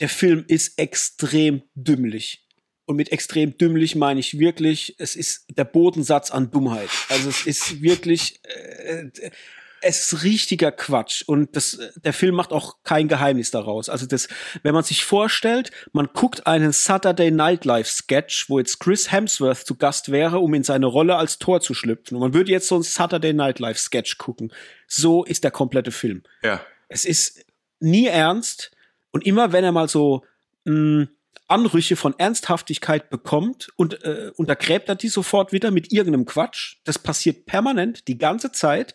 der 0.00 0.08
Film 0.08 0.44
ist 0.48 0.78
extrem 0.78 1.62
dümmlich. 1.74 2.46
Und 2.84 2.96
mit 2.96 3.10
extrem 3.10 3.58
dümmlich 3.58 3.96
meine 3.96 4.20
ich 4.20 4.38
wirklich, 4.38 4.94
es 4.98 5.16
ist 5.16 5.46
der 5.56 5.64
Bodensatz 5.64 6.30
an 6.30 6.52
Dummheit. 6.52 6.88
Also 7.08 7.28
es 7.28 7.44
ist 7.44 7.82
wirklich, 7.82 8.40
äh, 8.44 9.10
es 9.80 10.12
ist 10.12 10.22
richtiger 10.22 10.70
Quatsch. 10.70 11.22
Und 11.26 11.56
das, 11.56 11.78
der 11.96 12.12
Film 12.12 12.36
macht 12.36 12.52
auch 12.52 12.76
kein 12.84 13.08
Geheimnis 13.08 13.50
daraus. 13.50 13.88
Also 13.88 14.06
das, 14.06 14.28
wenn 14.62 14.72
man 14.72 14.84
sich 14.84 15.04
vorstellt, 15.04 15.72
man 15.92 16.10
guckt 16.12 16.46
einen 16.46 16.72
Saturday 16.72 17.32
Night 17.32 17.64
Live 17.64 17.88
Sketch, 17.88 18.48
wo 18.48 18.60
jetzt 18.60 18.78
Chris 18.78 19.10
Hemsworth 19.10 19.66
zu 19.66 19.74
Gast 19.74 20.12
wäre, 20.12 20.38
um 20.38 20.54
in 20.54 20.62
seine 20.62 20.86
Rolle 20.86 21.16
als 21.16 21.40
Tor 21.40 21.60
zu 21.60 21.74
schlüpfen. 21.74 22.16
Und 22.16 22.20
man 22.20 22.34
würde 22.34 22.52
jetzt 22.52 22.68
so 22.68 22.76
einen 22.76 22.84
Saturday 22.84 23.32
Night 23.32 23.58
Live 23.58 23.78
Sketch 23.78 24.16
gucken. 24.16 24.52
So 24.86 25.24
ist 25.24 25.42
der 25.42 25.50
komplette 25.50 25.90
Film. 25.90 26.22
Ja. 26.44 26.64
Es 26.88 27.04
ist 27.04 27.44
nie 27.80 28.06
ernst 28.06 28.70
und 29.16 29.24
immer 29.24 29.52
wenn 29.52 29.64
er 29.64 29.72
mal 29.72 29.88
so 29.88 30.24
mh, 30.64 30.72
hm, 30.74 31.08
Anrüche 31.48 31.96
von 31.96 32.14
Ernsthaftigkeit 32.18 33.08
bekommt 33.08 33.68
und 33.76 34.04
äh, 34.04 34.30
untergräbt 34.36 34.90
er 34.90 34.94
die 34.94 35.08
sofort 35.08 35.52
wieder 35.52 35.70
mit 35.70 35.90
irgendeinem 35.90 36.26
Quatsch. 36.26 36.76
Das 36.84 36.98
passiert 36.98 37.46
permanent 37.46 38.08
die 38.08 38.18
ganze 38.18 38.52
Zeit 38.52 38.92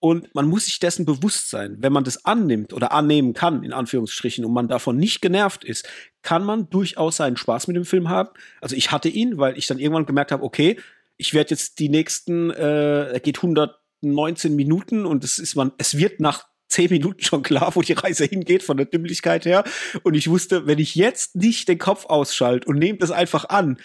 und 0.00 0.34
man 0.34 0.46
muss 0.46 0.64
sich 0.64 0.78
dessen 0.78 1.04
bewusst 1.04 1.50
sein. 1.50 1.76
Wenn 1.80 1.92
man 1.92 2.04
das 2.04 2.24
annimmt 2.24 2.72
oder 2.72 2.92
annehmen 2.92 3.34
kann, 3.34 3.62
in 3.62 3.74
Anführungsstrichen, 3.74 4.46
und 4.46 4.54
man 4.54 4.68
davon 4.68 4.96
nicht 4.96 5.20
genervt 5.20 5.64
ist, 5.64 5.86
kann 6.22 6.44
man 6.44 6.70
durchaus 6.70 7.16
seinen 7.16 7.36
Spaß 7.36 7.66
mit 7.66 7.76
dem 7.76 7.84
Film 7.84 8.08
haben. 8.08 8.30
Also 8.62 8.74
ich 8.74 8.90
hatte 8.90 9.10
ihn, 9.10 9.36
weil 9.36 9.58
ich 9.58 9.66
dann 9.66 9.78
irgendwann 9.78 10.06
gemerkt 10.06 10.32
habe, 10.32 10.44
okay, 10.44 10.80
ich 11.18 11.34
werde 11.34 11.50
jetzt 11.50 11.78
die 11.78 11.90
nächsten, 11.90 12.50
äh, 12.50 13.12
er 13.12 13.20
geht 13.20 13.36
119 13.36 14.56
Minuten 14.56 15.04
und 15.04 15.24
es 15.24 15.38
ist 15.38 15.56
man, 15.56 15.72
es 15.76 15.98
wird 15.98 16.20
nach 16.20 16.47
zehn 16.68 16.90
Minuten 16.90 17.22
schon 17.22 17.42
klar, 17.42 17.74
wo 17.74 17.82
die 17.82 17.94
Reise 17.94 18.24
hingeht, 18.24 18.62
von 18.62 18.76
der 18.76 18.86
Dümmlichkeit 18.86 19.44
her. 19.44 19.64
Und 20.02 20.14
ich 20.14 20.28
wusste, 20.28 20.66
wenn 20.66 20.78
ich 20.78 20.94
jetzt 20.94 21.34
nicht 21.36 21.68
den 21.68 21.78
Kopf 21.78 22.06
ausschalte 22.06 22.68
und 22.68 22.78
nehme 22.78 22.98
das 22.98 23.10
einfach 23.10 23.48
an, 23.48 23.78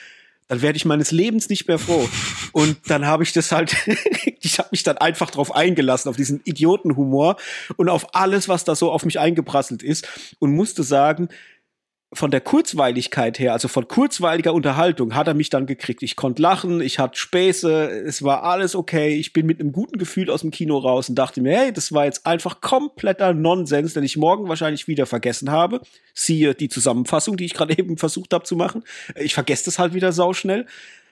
dann 0.47 0.61
werde 0.61 0.75
ich 0.75 0.85
meines 0.85 1.11
Lebens 1.11 1.49
nicht 1.49 1.67
mehr 1.67 1.79
froh. 1.79 2.07
Und 2.51 2.77
dann 2.87 3.07
habe 3.07 3.23
ich 3.23 3.31
das 3.31 3.51
halt, 3.51 3.75
ich 4.41 4.59
habe 4.59 4.69
mich 4.71 4.83
dann 4.83 4.97
einfach 4.97 5.31
drauf 5.31 5.55
eingelassen, 5.55 6.09
auf 6.09 6.17
diesen 6.17 6.41
Idiotenhumor 6.43 7.37
und 7.77 7.89
auf 7.89 8.13
alles, 8.13 8.49
was 8.49 8.63
da 8.63 8.75
so 8.75 8.91
auf 8.91 9.05
mich 9.05 9.19
eingeprasselt 9.19 9.81
ist 9.81 10.07
und 10.39 10.51
musste 10.51 10.83
sagen, 10.83 11.29
von 12.13 12.31
der 12.31 12.41
Kurzweiligkeit 12.41 13.39
her, 13.39 13.53
also 13.53 13.67
von 13.67 13.87
kurzweiliger 13.87 14.53
Unterhaltung, 14.53 15.15
hat 15.15 15.27
er 15.27 15.33
mich 15.33 15.49
dann 15.49 15.65
gekriegt. 15.65 16.03
Ich 16.03 16.15
konnte 16.15 16.41
lachen, 16.41 16.81
ich 16.81 16.99
hatte 16.99 17.17
Späße, 17.17 17.89
es 17.89 18.23
war 18.23 18.43
alles 18.43 18.75
okay. 18.75 19.15
Ich 19.15 19.33
bin 19.33 19.45
mit 19.45 19.59
einem 19.59 19.71
guten 19.71 19.97
Gefühl 19.97 20.29
aus 20.29 20.41
dem 20.41 20.51
Kino 20.51 20.77
raus 20.77 21.09
und 21.09 21.15
dachte 21.15 21.41
mir, 21.41 21.57
hey, 21.57 21.73
das 21.73 21.91
war 21.91 22.05
jetzt 22.05 22.25
einfach 22.25 22.61
kompletter 22.61 23.33
Nonsens, 23.33 23.93
den 23.93 24.03
ich 24.03 24.17
morgen 24.17 24.47
wahrscheinlich 24.47 24.87
wieder 24.87 25.05
vergessen 25.05 25.51
habe. 25.51 25.81
Siehe 26.13 26.55
die 26.55 26.69
Zusammenfassung, 26.69 27.37
die 27.37 27.45
ich 27.45 27.53
gerade 27.53 27.73
eben 27.77 27.97
versucht 27.97 28.33
habe 28.33 28.45
zu 28.45 28.55
machen. 28.55 28.83
Ich 29.15 29.33
vergesse 29.33 29.65
das 29.65 29.79
halt 29.79 29.93
wieder 29.93 30.11
sauschnell, 30.11 30.67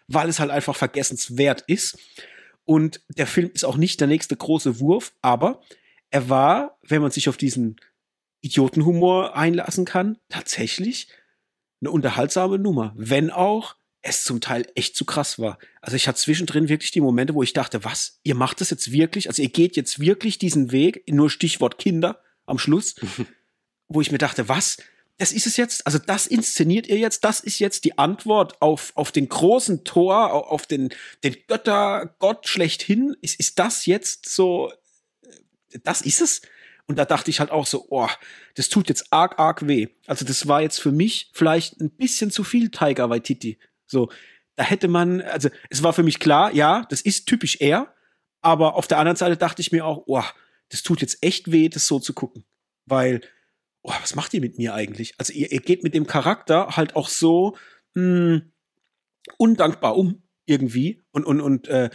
weil 0.07 0.29
es 0.29 0.39
halt 0.39 0.51
einfach 0.51 0.75
vergessenswert 0.75 1.63
ist. 1.67 1.97
Und 2.65 3.01
der 3.09 3.27
Film 3.27 3.51
ist 3.53 3.65
auch 3.65 3.77
nicht 3.77 3.99
der 3.99 4.07
nächste 4.07 4.35
große 4.35 4.79
Wurf, 4.79 5.13
aber 5.21 5.61
er 6.11 6.29
war, 6.29 6.77
wenn 6.87 7.01
man 7.01 7.11
sich 7.11 7.27
auf 7.29 7.37
diesen 7.37 7.77
Idiotenhumor 8.41 9.35
einlassen 9.35 9.85
kann, 9.85 10.17
tatsächlich 10.29 11.07
eine 11.81 11.91
unterhaltsame 11.91 12.59
Nummer. 12.59 12.93
Wenn 12.95 13.31
auch 13.31 13.75
es 14.01 14.23
zum 14.23 14.41
Teil 14.41 14.65
echt 14.75 14.95
zu 14.95 15.05
krass 15.05 15.37
war. 15.37 15.59
Also 15.79 15.95
ich 15.95 16.07
hatte 16.07 16.19
zwischendrin 16.19 16.69
wirklich 16.69 16.91
die 16.91 17.01
Momente, 17.01 17.35
wo 17.35 17.43
ich 17.43 17.53
dachte, 17.53 17.83
was, 17.83 18.19
ihr 18.23 18.35
macht 18.35 18.59
das 18.61 18.71
jetzt 18.71 18.91
wirklich? 18.91 19.29
Also 19.29 19.41
ihr 19.43 19.49
geht 19.49 19.75
jetzt 19.75 19.99
wirklich 19.99 20.39
diesen 20.39 20.71
Weg, 20.71 21.03
nur 21.07 21.29
Stichwort 21.29 21.77
Kinder 21.77 22.19
am 22.45 22.57
Schluss, 22.57 22.95
wo 23.87 24.01
ich 24.01 24.11
mir 24.11 24.17
dachte, 24.17 24.49
was, 24.49 24.77
das 25.17 25.31
ist 25.31 25.45
es 25.45 25.55
jetzt? 25.55 25.85
Also 25.85 25.99
das 25.99 26.25
inszeniert 26.25 26.87
ihr 26.87 26.97
jetzt? 26.97 27.23
Das 27.23 27.41
ist 27.41 27.59
jetzt 27.59 27.83
die 27.83 27.99
Antwort 27.99 28.59
auf, 28.59 28.91
auf 28.95 29.11
den 29.11 29.29
großen 29.29 29.83
Tor, 29.83 30.51
auf 30.51 30.65
den, 30.65 30.89
den 31.23 31.35
Göttergott 31.47 32.47
schlechthin? 32.47 33.15
Ist, 33.21 33.39
ist 33.39 33.59
das 33.59 33.85
jetzt 33.85 34.27
so, 34.27 34.71
das 35.83 36.01
ist 36.01 36.21
es? 36.21 36.41
Und 36.87 36.97
da 36.97 37.05
dachte 37.05 37.29
ich 37.29 37.39
halt 37.39 37.51
auch 37.51 37.65
so, 37.65 37.87
oh, 37.89 38.09
das 38.55 38.69
tut 38.69 38.89
jetzt 38.89 39.11
arg, 39.11 39.39
arg 39.39 39.67
weh. 39.67 39.87
Also 40.07 40.25
das 40.25 40.47
war 40.47 40.61
jetzt 40.61 40.79
für 40.79 40.91
mich 40.91 41.31
vielleicht 41.33 41.79
ein 41.79 41.89
bisschen 41.91 42.31
zu 42.31 42.43
viel 42.43 42.69
Tiger 42.69 43.09
Waititi. 43.09 43.59
So, 43.85 44.09
da 44.55 44.63
hätte 44.63 44.87
man, 44.87 45.21
also 45.21 45.49
es 45.69 45.83
war 45.83 45.93
für 45.93 46.03
mich 46.03 46.19
klar, 46.19 46.53
ja, 46.53 46.85
das 46.89 47.01
ist 47.01 47.27
typisch 47.27 47.57
er. 47.59 47.93
Aber 48.41 48.75
auf 48.75 48.87
der 48.87 48.97
anderen 48.97 49.15
Seite 49.15 49.37
dachte 49.37 49.61
ich 49.61 49.71
mir 49.71 49.85
auch, 49.85 50.03
oh, 50.07 50.23
das 50.69 50.83
tut 50.83 51.01
jetzt 51.01 51.23
echt 51.23 51.51
weh, 51.51 51.69
das 51.69 51.87
so 51.87 51.99
zu 51.99 52.13
gucken. 52.13 52.43
Weil, 52.85 53.21
oh, 53.83 53.93
was 54.01 54.15
macht 54.15 54.33
ihr 54.33 54.41
mit 54.41 54.57
mir 54.57 54.73
eigentlich? 54.73 55.13
Also 55.17 55.33
ihr, 55.33 55.51
ihr 55.51 55.59
geht 55.59 55.83
mit 55.83 55.93
dem 55.93 56.07
Charakter 56.07 56.75
halt 56.75 56.95
auch 56.95 57.07
so 57.07 57.55
mh, 57.93 58.01
hm, 58.01 58.51
undankbar 59.37 59.95
um, 59.95 60.23
irgendwie. 60.45 61.01
Und, 61.11 61.25
und, 61.25 61.41
und 61.41 61.67
äh, 61.67 61.89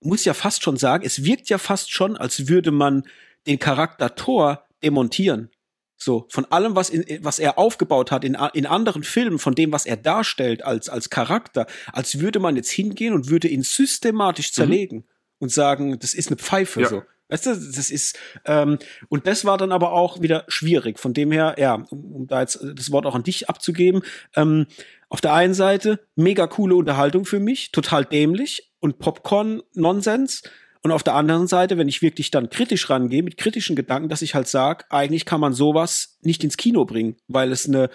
muss 0.00 0.24
ja 0.24 0.34
fast 0.34 0.62
schon 0.62 0.76
sagen, 0.76 1.04
es 1.04 1.24
wirkt 1.24 1.48
ja 1.48 1.58
fast 1.58 1.90
schon, 1.90 2.16
als 2.16 2.48
würde 2.48 2.70
man 2.70 3.04
den 3.46 3.58
Charakter 3.58 4.14
Thor 4.14 4.66
demontieren. 4.82 5.50
So, 5.98 6.26
von 6.30 6.44
allem, 6.46 6.76
was, 6.76 6.90
in, 6.90 7.24
was 7.24 7.38
er 7.38 7.58
aufgebaut 7.58 8.10
hat 8.10 8.22
in, 8.22 8.36
in 8.52 8.66
anderen 8.66 9.02
Filmen, 9.02 9.38
von 9.38 9.54
dem, 9.54 9.72
was 9.72 9.86
er 9.86 9.96
darstellt 9.96 10.62
als, 10.62 10.90
als 10.90 11.08
Charakter, 11.08 11.66
als 11.92 12.20
würde 12.20 12.38
man 12.38 12.54
jetzt 12.56 12.70
hingehen 12.70 13.14
und 13.14 13.30
würde 13.30 13.48
ihn 13.48 13.62
systematisch 13.62 14.50
mhm. 14.50 14.54
zerlegen 14.54 14.98
mhm. 14.98 15.04
und 15.38 15.52
sagen, 15.52 15.98
das 15.98 16.12
ist 16.12 16.28
eine 16.28 16.36
Pfeife, 16.36 16.82
ja. 16.82 16.88
so. 16.88 17.02
Weißt 17.28 17.46
du, 17.46 17.50
das 17.50 17.90
ist, 17.90 18.18
ähm, 18.44 18.78
und 19.08 19.26
das 19.26 19.44
war 19.44 19.58
dann 19.58 19.72
aber 19.72 19.92
auch 19.92 20.20
wieder 20.22 20.44
schwierig. 20.46 21.00
Von 21.00 21.12
dem 21.12 21.32
her, 21.32 21.56
ja, 21.58 21.84
um, 21.90 22.26
da 22.28 22.40
jetzt 22.40 22.60
das 22.62 22.92
Wort 22.92 23.04
auch 23.04 23.16
an 23.16 23.24
dich 23.24 23.48
abzugeben, 23.48 24.02
ähm, 24.36 24.66
auf 25.08 25.20
der 25.20 25.34
einen 25.34 25.54
Seite 25.54 26.06
mega 26.14 26.46
coole 26.46 26.76
Unterhaltung 26.76 27.24
für 27.24 27.40
mich, 27.40 27.72
total 27.72 28.04
dämlich 28.04 28.70
und 28.78 28.98
Popcorn-Nonsens. 28.98 30.42
Und 30.82 30.92
auf 30.92 31.02
der 31.02 31.14
anderen 31.14 31.48
Seite, 31.48 31.78
wenn 31.78 31.88
ich 31.88 32.00
wirklich 32.00 32.30
dann 32.30 32.48
kritisch 32.48 32.88
rangehe, 32.90 33.24
mit 33.24 33.36
kritischen 33.36 33.74
Gedanken, 33.74 34.08
dass 34.08 34.22
ich 34.22 34.36
halt 34.36 34.46
sage, 34.46 34.84
eigentlich 34.88 35.24
kann 35.24 35.40
man 35.40 35.52
sowas 35.52 36.18
nicht 36.22 36.44
ins 36.44 36.56
Kino 36.56 36.84
bringen, 36.84 37.16
weil 37.26 37.50
es 37.50 37.66
eine, 37.66 37.90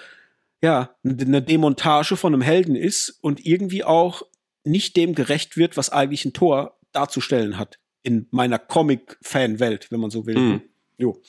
ja, 0.62 0.94
eine 1.06 1.42
Demontage 1.42 2.18
von 2.18 2.34
einem 2.34 2.42
Helden 2.42 2.76
ist 2.76 3.18
und 3.22 3.46
irgendwie 3.46 3.86
auch 3.86 4.24
nicht 4.66 4.98
dem 4.98 5.16
gerecht 5.16 5.56
wird, 5.56 5.78
was 5.78 5.90
eigentlich 5.90 6.26
ein 6.26 6.34
Tor 6.34 6.78
darzustellen 6.92 7.58
hat 7.58 7.81
in 8.04 8.28
meiner 8.32 8.60
Comic-Fan-Welt, 8.60 9.92
wenn 9.92 10.00
man 10.00 10.12
so 10.12 10.26
will. 10.26 10.38
Mhm. 10.38 10.62
Jo. 10.98 11.22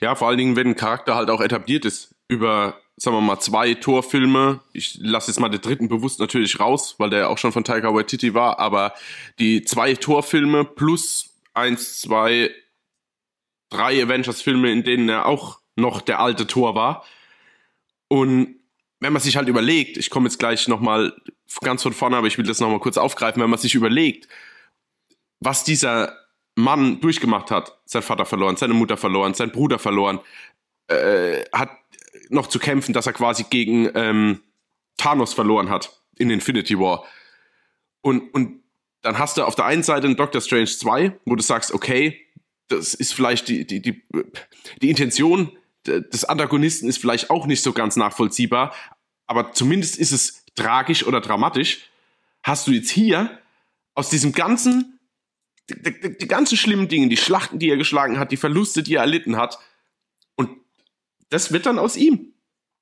Ja, 0.00 0.14
vor 0.14 0.28
allen 0.28 0.38
Dingen, 0.38 0.56
wenn 0.56 0.68
ein 0.68 0.76
Charakter 0.76 1.14
halt 1.14 1.30
auch 1.30 1.40
etabliert 1.40 1.84
ist 1.84 2.14
über 2.28 2.78
sagen 2.96 3.16
wir 3.16 3.20
mal, 3.20 3.40
zwei 3.40 3.74
Torfilme. 3.74 4.60
Ich 4.72 4.98
lasse 5.00 5.30
jetzt 5.30 5.40
mal 5.40 5.48
den 5.48 5.60
dritten 5.60 5.88
bewusst 5.88 6.20
natürlich 6.20 6.60
raus, 6.60 6.94
weil 6.98 7.10
der 7.10 7.28
auch 7.28 7.38
schon 7.38 7.52
von 7.52 7.64
Taika 7.64 7.92
Waititi 7.92 8.34
war, 8.34 8.58
aber 8.58 8.94
die 9.38 9.64
zwei 9.64 9.94
Torfilme 9.94 10.64
plus 10.64 11.34
eins, 11.54 12.00
zwei, 12.00 12.50
drei 13.70 14.02
Avengers-Filme, 14.02 14.70
in 14.70 14.84
denen 14.84 15.08
er 15.08 15.26
auch 15.26 15.60
noch 15.76 16.00
der 16.00 16.20
alte 16.20 16.46
Tor 16.46 16.74
war. 16.74 17.04
Und 18.08 18.56
wenn 19.00 19.12
man 19.12 19.22
sich 19.22 19.36
halt 19.36 19.48
überlegt, 19.48 19.96
ich 19.96 20.10
komme 20.10 20.26
jetzt 20.26 20.38
gleich 20.38 20.68
nochmal 20.68 21.12
ganz 21.62 21.82
von 21.82 21.92
vorne, 21.92 22.16
aber 22.16 22.28
ich 22.28 22.38
will 22.38 22.46
das 22.46 22.60
nochmal 22.60 22.80
kurz 22.80 22.96
aufgreifen, 22.96 23.42
wenn 23.42 23.50
man 23.50 23.58
sich 23.58 23.74
überlegt, 23.74 24.28
was 25.44 25.64
dieser 25.64 26.16
Mann 26.54 27.00
durchgemacht 27.00 27.50
hat, 27.50 27.78
sein 27.84 28.02
Vater 28.02 28.24
verloren, 28.24 28.56
seine 28.56 28.74
Mutter 28.74 28.96
verloren, 28.96 29.34
sein 29.34 29.50
Bruder 29.50 29.78
verloren, 29.78 30.20
äh, 30.88 31.44
hat 31.52 31.70
noch 32.28 32.46
zu 32.46 32.58
kämpfen, 32.58 32.92
dass 32.92 33.06
er 33.06 33.12
quasi 33.12 33.44
gegen 33.50 33.90
ähm, 33.94 34.40
Thanos 34.96 35.34
verloren 35.34 35.70
hat 35.70 36.00
in 36.16 36.30
Infinity 36.30 36.78
War. 36.78 37.04
Und, 38.00 38.32
und 38.34 38.62
dann 39.02 39.18
hast 39.18 39.36
du 39.36 39.44
auf 39.44 39.54
der 39.54 39.66
einen 39.66 39.82
Seite 39.82 40.06
einen 40.06 40.16
Doctor 40.16 40.40
Strange 40.40 40.66
2, 40.66 41.18
wo 41.24 41.34
du 41.34 41.42
sagst, 41.42 41.72
okay, 41.72 42.20
das 42.68 42.94
ist 42.94 43.12
vielleicht 43.12 43.48
die, 43.48 43.66
die, 43.66 43.82
die, 43.82 44.02
die 44.80 44.90
Intention 44.90 45.52
des 45.86 46.24
Antagonisten 46.24 46.88
ist 46.88 46.98
vielleicht 46.98 47.28
auch 47.28 47.46
nicht 47.46 47.62
so 47.62 47.72
ganz 47.72 47.96
nachvollziehbar, 47.96 48.74
aber 49.26 49.52
zumindest 49.52 49.98
ist 49.98 50.12
es 50.12 50.44
tragisch 50.54 51.06
oder 51.06 51.20
dramatisch. 51.20 51.90
Hast 52.42 52.66
du 52.66 52.72
jetzt 52.72 52.90
hier 52.90 53.38
aus 53.94 54.08
diesem 54.08 54.32
ganzen, 54.32 54.93
die, 55.70 55.82
die, 55.82 56.18
die 56.18 56.28
ganzen 56.28 56.56
schlimmen 56.56 56.88
Dinge, 56.88 57.08
die 57.08 57.16
Schlachten, 57.16 57.58
die 57.58 57.70
er 57.70 57.76
geschlagen 57.76 58.18
hat, 58.18 58.32
die 58.32 58.36
Verluste, 58.36 58.82
die 58.82 58.94
er 58.94 59.02
erlitten 59.02 59.36
hat, 59.36 59.58
das 61.34 61.52
wird 61.52 61.66
dann 61.66 61.78
aus 61.78 61.96
ihm. 61.96 62.32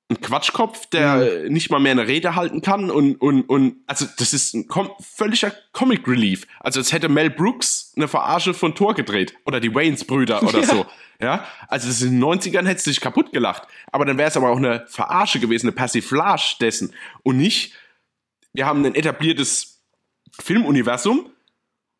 Ein 0.09 0.21
Quatschkopf, 0.21 0.85
der 0.87 1.43
mhm. 1.45 1.53
nicht 1.53 1.71
mal 1.71 1.79
mehr 1.79 1.93
eine 1.93 2.07
Rede 2.07 2.35
halten 2.35 2.61
kann 2.61 2.91
und, 2.91 3.15
und, 3.15 3.43
und 3.43 3.77
also 3.87 4.05
das 4.17 4.33
ist 4.33 4.53
ein 4.53 4.67
kom 4.67 4.91
völliger 4.99 5.51
Comic 5.71 6.07
Relief. 6.07 6.45
Also 6.59 6.79
als 6.79 6.91
hätte 6.91 7.09
Mel 7.09 7.29
Brooks 7.31 7.93
eine 7.95 8.07
Verarsche 8.07 8.53
von 8.53 8.75
Thor 8.75 8.93
gedreht 8.93 9.33
oder 9.45 9.59
die 9.59 9.73
Waynes 9.73 10.05
Brüder 10.05 10.43
oder 10.43 10.59
ja. 10.59 10.65
so. 10.67 10.85
Ja, 11.21 11.47
also 11.67 11.87
das 11.87 12.01
in 12.01 12.19
den 12.19 12.23
90ern 12.23 12.67
hätte 12.67 12.81
sich 12.81 12.99
kaputt 12.99 13.31
gelacht. 13.31 13.63
Aber 13.91 14.03
dann 14.05 14.17
wäre 14.17 14.27
es 14.27 14.37
aber 14.37 14.49
auch 14.49 14.57
eine 14.57 14.85
Verarsche 14.87 15.39
gewesen, 15.39 15.67
eine 15.67 15.75
Persiflage 15.75 16.57
dessen. 16.59 16.93
Und 17.23 17.37
nicht, 17.37 17.73
wir 18.51 18.65
haben 18.65 18.85
ein 18.85 18.93
etabliertes 18.93 19.83
Filmuniversum 20.37 21.31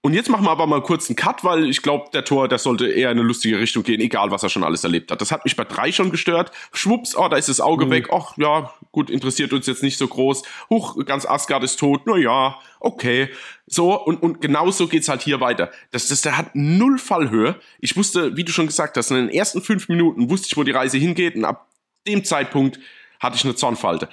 und 0.05 0.13
jetzt 0.13 0.29
machen 0.29 0.43
wir 0.43 0.51
aber 0.51 0.67
mal 0.67 0.83
kurz 0.83 1.09
einen 1.09 1.15
Cut, 1.15 1.45
weil 1.45 1.69
ich 1.69 1.81
glaube, 1.81 2.09
der 2.11 2.25
Tor, 2.25 2.49
der 2.49 2.57
sollte 2.57 2.87
eher 2.87 3.09
in 3.09 3.17
eine 3.17 3.25
lustige 3.25 3.57
Richtung 3.57 3.83
gehen, 3.83 4.01
egal 4.01 4.31
was 4.31 4.43
er 4.43 4.49
schon 4.49 4.65
alles 4.65 4.83
erlebt 4.83 5.09
hat. 5.09 5.21
Das 5.21 5.31
hat 5.31 5.45
mich 5.45 5.55
bei 5.55 5.63
drei 5.63 5.93
schon 5.93 6.11
gestört. 6.11 6.51
Schwupps, 6.73 7.15
oh, 7.15 7.29
da 7.29 7.37
ist 7.37 7.47
das 7.47 7.61
Auge 7.61 7.85
mhm. 7.85 7.91
weg. 7.91 8.09
Ach 8.11 8.35
ja, 8.35 8.73
gut, 8.91 9.09
interessiert 9.09 9.53
uns 9.53 9.65
jetzt 9.65 9.81
nicht 9.81 9.97
so 9.97 10.05
groß. 10.09 10.43
Huch, 10.69 11.05
ganz 11.05 11.25
Asgard 11.25 11.63
ist 11.63 11.79
tot. 11.79 12.01
Na 12.05 12.17
ja, 12.17 12.59
okay. 12.81 13.29
So, 13.65 13.97
und, 13.97 14.21
und 14.21 14.41
genauso 14.41 14.89
geht's 14.89 15.07
halt 15.07 15.21
hier 15.21 15.39
weiter. 15.39 15.71
Das, 15.91 16.09
das, 16.09 16.21
der 16.21 16.37
hat 16.37 16.53
null 16.53 16.97
Fallhöhe. 16.97 17.55
Ich 17.79 17.95
wusste, 17.95 18.35
wie 18.35 18.43
du 18.43 18.51
schon 18.51 18.67
gesagt 18.67 18.97
hast, 18.97 19.09
in 19.09 19.15
den 19.15 19.29
ersten 19.29 19.61
fünf 19.61 19.87
Minuten 19.87 20.29
wusste 20.29 20.47
ich, 20.47 20.57
wo 20.57 20.63
die 20.63 20.71
Reise 20.71 20.97
hingeht. 20.97 21.35
Und 21.35 21.45
ab 21.45 21.69
dem 22.05 22.25
Zeitpunkt 22.25 22.77
hatte 23.21 23.37
ich 23.37 23.45
eine 23.45 23.55
Zornfalte. 23.55 24.09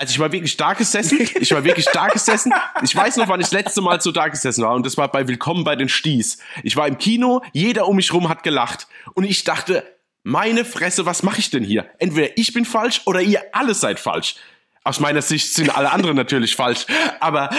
Also 0.00 0.12
ich 0.12 0.18
war 0.18 0.32
wirklich 0.32 0.56
da 0.56 0.72
gesessen. 0.72 1.28
Ich 1.40 1.50
war 1.50 1.62
wirklich 1.62 1.84
da 1.92 2.08
gesessen. 2.08 2.54
Ich 2.82 2.96
weiß 2.96 3.18
noch, 3.18 3.28
wann 3.28 3.38
ich 3.38 3.48
das 3.48 3.52
letzte 3.52 3.82
Mal 3.82 4.00
so 4.00 4.12
da 4.12 4.28
gesessen 4.28 4.64
war. 4.64 4.74
Und 4.74 4.86
das 4.86 4.96
war 4.96 5.12
bei 5.12 5.28
Willkommen 5.28 5.62
bei 5.62 5.76
den 5.76 5.90
Sties. 5.90 6.38
Ich 6.62 6.74
war 6.74 6.88
im 6.88 6.96
Kino, 6.96 7.42
jeder 7.52 7.86
um 7.86 7.96
mich 7.96 8.14
rum 8.14 8.30
hat 8.30 8.42
gelacht. 8.42 8.88
Und 9.12 9.24
ich 9.24 9.44
dachte, 9.44 9.84
meine 10.22 10.64
Fresse, 10.64 11.04
was 11.04 11.22
mache 11.22 11.40
ich 11.40 11.50
denn 11.50 11.62
hier? 11.62 11.84
Entweder 11.98 12.38
ich 12.38 12.54
bin 12.54 12.64
falsch 12.64 13.02
oder 13.04 13.20
ihr 13.20 13.42
alle 13.52 13.74
seid 13.74 14.00
falsch. 14.00 14.36
Aus 14.84 15.00
meiner 15.00 15.20
Sicht 15.20 15.52
sind 15.52 15.76
alle 15.76 15.92
anderen 15.92 16.16
natürlich 16.16 16.56
falsch. 16.56 16.86
Aber 17.20 17.50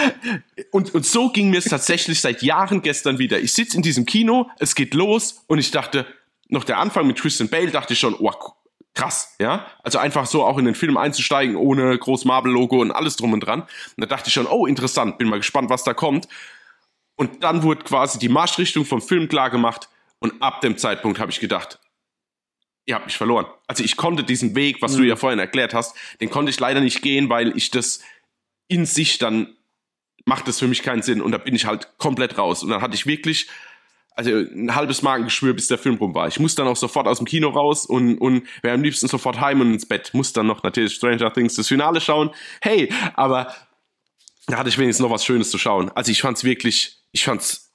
und, 0.72 0.92
und 0.96 1.06
so 1.06 1.28
ging 1.28 1.48
mir 1.48 1.58
es 1.58 1.66
tatsächlich 1.66 2.20
seit 2.20 2.42
Jahren 2.42 2.82
gestern 2.82 3.20
wieder. 3.20 3.38
Ich 3.38 3.52
sitze 3.52 3.76
in 3.76 3.84
diesem 3.84 4.04
Kino, 4.04 4.50
es 4.58 4.74
geht 4.74 4.94
los 4.94 5.44
und 5.46 5.60
ich 5.60 5.70
dachte, 5.70 6.06
noch 6.48 6.64
der 6.64 6.78
Anfang 6.78 7.06
mit 7.06 7.18
Tristan 7.18 7.48
Bale, 7.48 7.70
dachte 7.70 7.92
ich 7.92 8.00
schon, 8.00 8.16
oh, 8.18 8.32
krass, 8.94 9.34
ja. 9.38 9.66
Also 9.82 9.98
einfach 9.98 10.26
so 10.26 10.44
auch 10.44 10.58
in 10.58 10.64
den 10.64 10.74
Film 10.74 10.96
einzusteigen, 10.96 11.56
ohne 11.56 11.98
groß 11.98 12.24
Marvel-Logo 12.24 12.80
und 12.80 12.90
alles 12.90 13.16
drum 13.16 13.32
und 13.32 13.40
dran. 13.40 13.62
Und 13.62 13.68
da 13.96 14.06
dachte 14.06 14.28
ich 14.28 14.34
schon, 14.34 14.46
oh, 14.46 14.66
interessant, 14.66 15.18
bin 15.18 15.28
mal 15.28 15.38
gespannt, 15.38 15.70
was 15.70 15.84
da 15.84 15.94
kommt. 15.94 16.28
Und 17.16 17.42
dann 17.42 17.62
wurde 17.62 17.84
quasi 17.84 18.18
die 18.18 18.28
Marschrichtung 18.28 18.84
vom 18.84 19.00
Film 19.00 19.28
klar 19.28 19.50
gemacht. 19.50 19.88
Und 20.18 20.42
ab 20.42 20.60
dem 20.60 20.78
Zeitpunkt 20.78 21.18
habe 21.18 21.30
ich 21.30 21.40
gedacht, 21.40 21.80
ihr 22.86 22.94
habt 22.94 23.06
mich 23.06 23.16
verloren. 23.16 23.46
Also 23.66 23.82
ich 23.82 23.96
konnte 23.96 24.24
diesen 24.24 24.54
Weg, 24.54 24.82
was 24.82 24.94
mhm. 24.94 24.98
du 24.98 25.04
ja 25.04 25.16
vorhin 25.16 25.38
erklärt 25.38 25.74
hast, 25.74 25.96
den 26.20 26.30
konnte 26.30 26.50
ich 26.50 26.60
leider 26.60 26.80
nicht 26.80 27.02
gehen, 27.02 27.28
weil 27.28 27.56
ich 27.56 27.70
das 27.70 28.00
in 28.68 28.86
sich, 28.86 29.18
dann 29.18 29.56
macht 30.24 30.48
das 30.48 30.58
für 30.58 30.68
mich 30.68 30.82
keinen 30.82 31.02
Sinn 31.02 31.20
und 31.20 31.32
da 31.32 31.38
bin 31.38 31.54
ich 31.54 31.66
halt 31.66 31.98
komplett 31.98 32.38
raus. 32.38 32.62
Und 32.62 32.70
dann 32.70 32.80
hatte 32.80 32.94
ich 32.94 33.06
wirklich 33.06 33.48
also 34.14 34.30
ein 34.30 34.74
halbes 34.74 35.02
Magengeschwür, 35.02 35.54
bis 35.54 35.68
der 35.68 35.78
Film 35.78 35.96
rum 35.96 36.14
war. 36.14 36.28
Ich 36.28 36.38
muss 36.38 36.54
dann 36.54 36.66
auch 36.66 36.76
sofort 36.76 37.06
aus 37.06 37.18
dem 37.18 37.26
Kino 37.26 37.48
raus 37.48 37.86
und, 37.86 38.18
und 38.18 38.46
wäre 38.62 38.74
am 38.74 38.82
liebsten 38.82 39.08
sofort 39.08 39.40
heim 39.40 39.60
und 39.60 39.72
ins 39.72 39.86
Bett. 39.86 40.12
Muss 40.12 40.32
dann 40.32 40.46
noch 40.46 40.62
natürlich 40.62 40.94
Stranger 40.94 41.32
Things 41.32 41.54
das 41.54 41.68
Finale 41.68 42.00
schauen. 42.00 42.30
Hey, 42.60 42.92
aber 43.14 43.54
da 44.46 44.58
hatte 44.58 44.68
ich 44.68 44.78
wenigstens 44.78 45.02
noch 45.02 45.12
was 45.12 45.24
Schönes 45.24 45.50
zu 45.50 45.58
schauen. 45.58 45.90
Also 45.94 46.12
ich 46.12 46.20
fand's 46.20 46.44
wirklich, 46.44 46.98
ich 47.12 47.24
fand's 47.24 47.72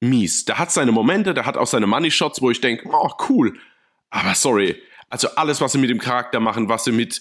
mies. 0.00 0.44
Der 0.44 0.58
hat 0.58 0.70
seine 0.70 0.92
Momente, 0.92 1.34
der 1.34 1.46
hat 1.46 1.56
auch 1.56 1.66
seine 1.66 1.86
Money 1.86 2.10
Shots, 2.10 2.42
wo 2.42 2.50
ich 2.50 2.60
denke, 2.60 2.88
oh 2.92 3.10
cool. 3.28 3.58
Aber 4.10 4.34
sorry, 4.34 4.80
also 5.08 5.28
alles, 5.36 5.60
was 5.60 5.72
sie 5.72 5.78
mit 5.78 5.90
dem 5.90 5.98
Charakter 5.98 6.40
machen, 6.40 6.68
was 6.68 6.84
sie 6.84 6.92
mit 6.92 7.20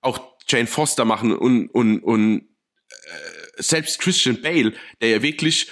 auch 0.00 0.20
Jane 0.48 0.66
Foster 0.66 1.04
machen 1.04 1.36
und 1.36 1.68
und 1.68 2.00
und 2.00 2.48
äh, 2.88 3.62
selbst 3.62 4.00
Christian 4.00 4.40
Bale, 4.42 4.72
der 5.00 5.10
ja 5.10 5.22
wirklich 5.22 5.70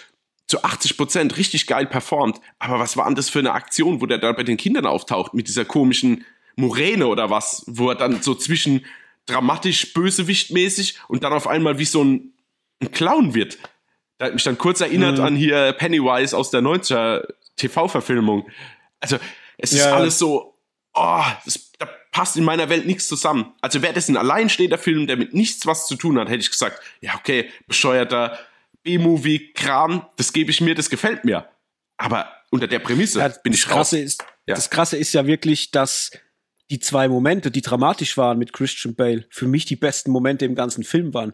zu 0.51 0.65
80 0.65 0.97
Prozent 0.97 1.37
richtig 1.37 1.67
geil 1.67 1.87
performt. 1.87 2.41
Aber 2.59 2.79
was 2.79 2.97
war 2.97 3.07
denn 3.07 3.15
das 3.15 3.31
für 3.31 3.39
eine 3.39 3.53
Aktion, 3.53 4.01
wo 4.01 4.07
der 4.07 4.19
da 4.19 4.33
bei 4.33 4.43
den 4.43 4.57
Kindern 4.57 4.85
auftaucht 4.85 5.33
mit 5.33 5.49
dieser 5.49 5.65
komischen 5.65 6.25
Moräne 6.57 7.07
oder 7.07 7.31
was, 7.31 7.65
wo 7.67 7.89
er 7.91 7.95
dann 7.95 8.21
so 8.21 8.35
zwischen 8.35 8.85
dramatisch 9.27 9.95
bösewichtmäßig 9.95 10.99
und 11.09 11.23
dann 11.23 11.33
auf 11.33 11.47
einmal 11.47 11.79
wie 11.79 11.85
so 11.85 12.03
ein, 12.03 12.33
ein 12.81 12.91
Clown 12.91 13.35
wird. 13.35 13.59
Da 14.19 14.27
hat 14.27 14.35
mich 14.35 14.43
dann 14.43 14.59
kurz 14.59 14.81
erinnert 14.81 15.19
mhm. 15.19 15.25
an 15.25 15.37
hier 15.37 15.73
Pennywise 15.73 16.37
aus 16.37 16.51
der 16.51 16.61
90er 16.61 17.27
TV-Verfilmung. 17.57 18.49
Also, 18.99 19.19
es 19.57 19.73
ja. 19.73 19.87
ist 19.87 19.93
alles 19.93 20.19
so, 20.19 20.59
oh, 20.95 21.23
das, 21.45 21.71
da 21.79 21.89
passt 22.11 22.37
in 22.37 22.45
meiner 22.45 22.69
Welt 22.69 22.87
nichts 22.87 23.07
zusammen. 23.07 23.53
Also 23.61 23.83
wäre 23.83 23.95
das 23.95 24.09
ein 24.09 24.17
alleinstehender 24.17 24.79
Film, 24.79 25.07
der 25.07 25.17
mit 25.17 25.33
nichts 25.33 25.65
was 25.67 25.87
zu 25.87 25.95
tun 25.95 26.19
hat, 26.19 26.29
hätte 26.29 26.41
ich 26.41 26.51
gesagt, 26.51 26.83
ja, 27.01 27.15
okay, 27.15 27.51
bescheuerter 27.69 28.39
B-Movie-Kram, 28.83 30.07
das 30.17 30.33
gebe 30.33 30.51
ich 30.51 30.61
mir, 30.61 30.75
das 30.75 30.91
gefällt 30.91 31.25
mir. 31.25 31.49
Aber 31.97 32.29
unter 32.51 32.67
der 32.67 32.79
Prämisse 32.79 33.19
ja, 33.19 33.29
bin 33.29 33.53
ich 33.53 33.65
Krasse 33.65 33.97
raus. 33.97 34.05
Ist, 34.05 34.25
ja. 34.47 34.55
Das 34.55 34.71
Krasse 34.71 34.97
ist 34.97 35.13
ja 35.13 35.27
wirklich, 35.27 35.71
dass 35.71 36.11
die 36.71 36.79
zwei 36.79 37.09
Momente, 37.09 37.51
die 37.51 37.63
dramatisch 37.63 38.17
waren 38.17 38.39
mit 38.39 38.53
Christian 38.53 38.95
Bale, 38.95 39.27
für 39.31 39.47
mich 39.47 39.65
die 39.65 39.77
besten 39.77 40.11
Momente 40.11 40.45
im 40.45 40.55
ganzen 40.55 40.85
Film 40.85 41.13
waren. 41.15 41.33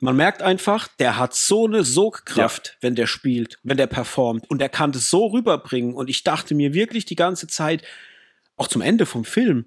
Man 0.00 0.16
merkt 0.16 0.42
einfach, 0.42 0.88
der 0.98 1.18
hat 1.18 1.34
so 1.34 1.66
eine 1.66 1.84
Sogkraft, 1.84 2.68
ja. 2.68 2.74
wenn 2.80 2.94
der 2.94 3.06
spielt, 3.06 3.58
wenn 3.62 3.76
der 3.76 3.86
performt. 3.86 4.48
Und 4.50 4.58
der 4.58 4.70
kann 4.70 4.92
das 4.92 5.10
so 5.10 5.26
rüberbringen. 5.26 5.94
Und 5.94 6.08
ich 6.08 6.24
dachte 6.24 6.54
mir 6.54 6.72
wirklich 6.72 7.04
die 7.04 7.16
ganze 7.16 7.46
Zeit, 7.46 7.82
auch 8.56 8.66
zum 8.66 8.80
Ende 8.80 9.04
vom 9.04 9.24
Film, 9.24 9.66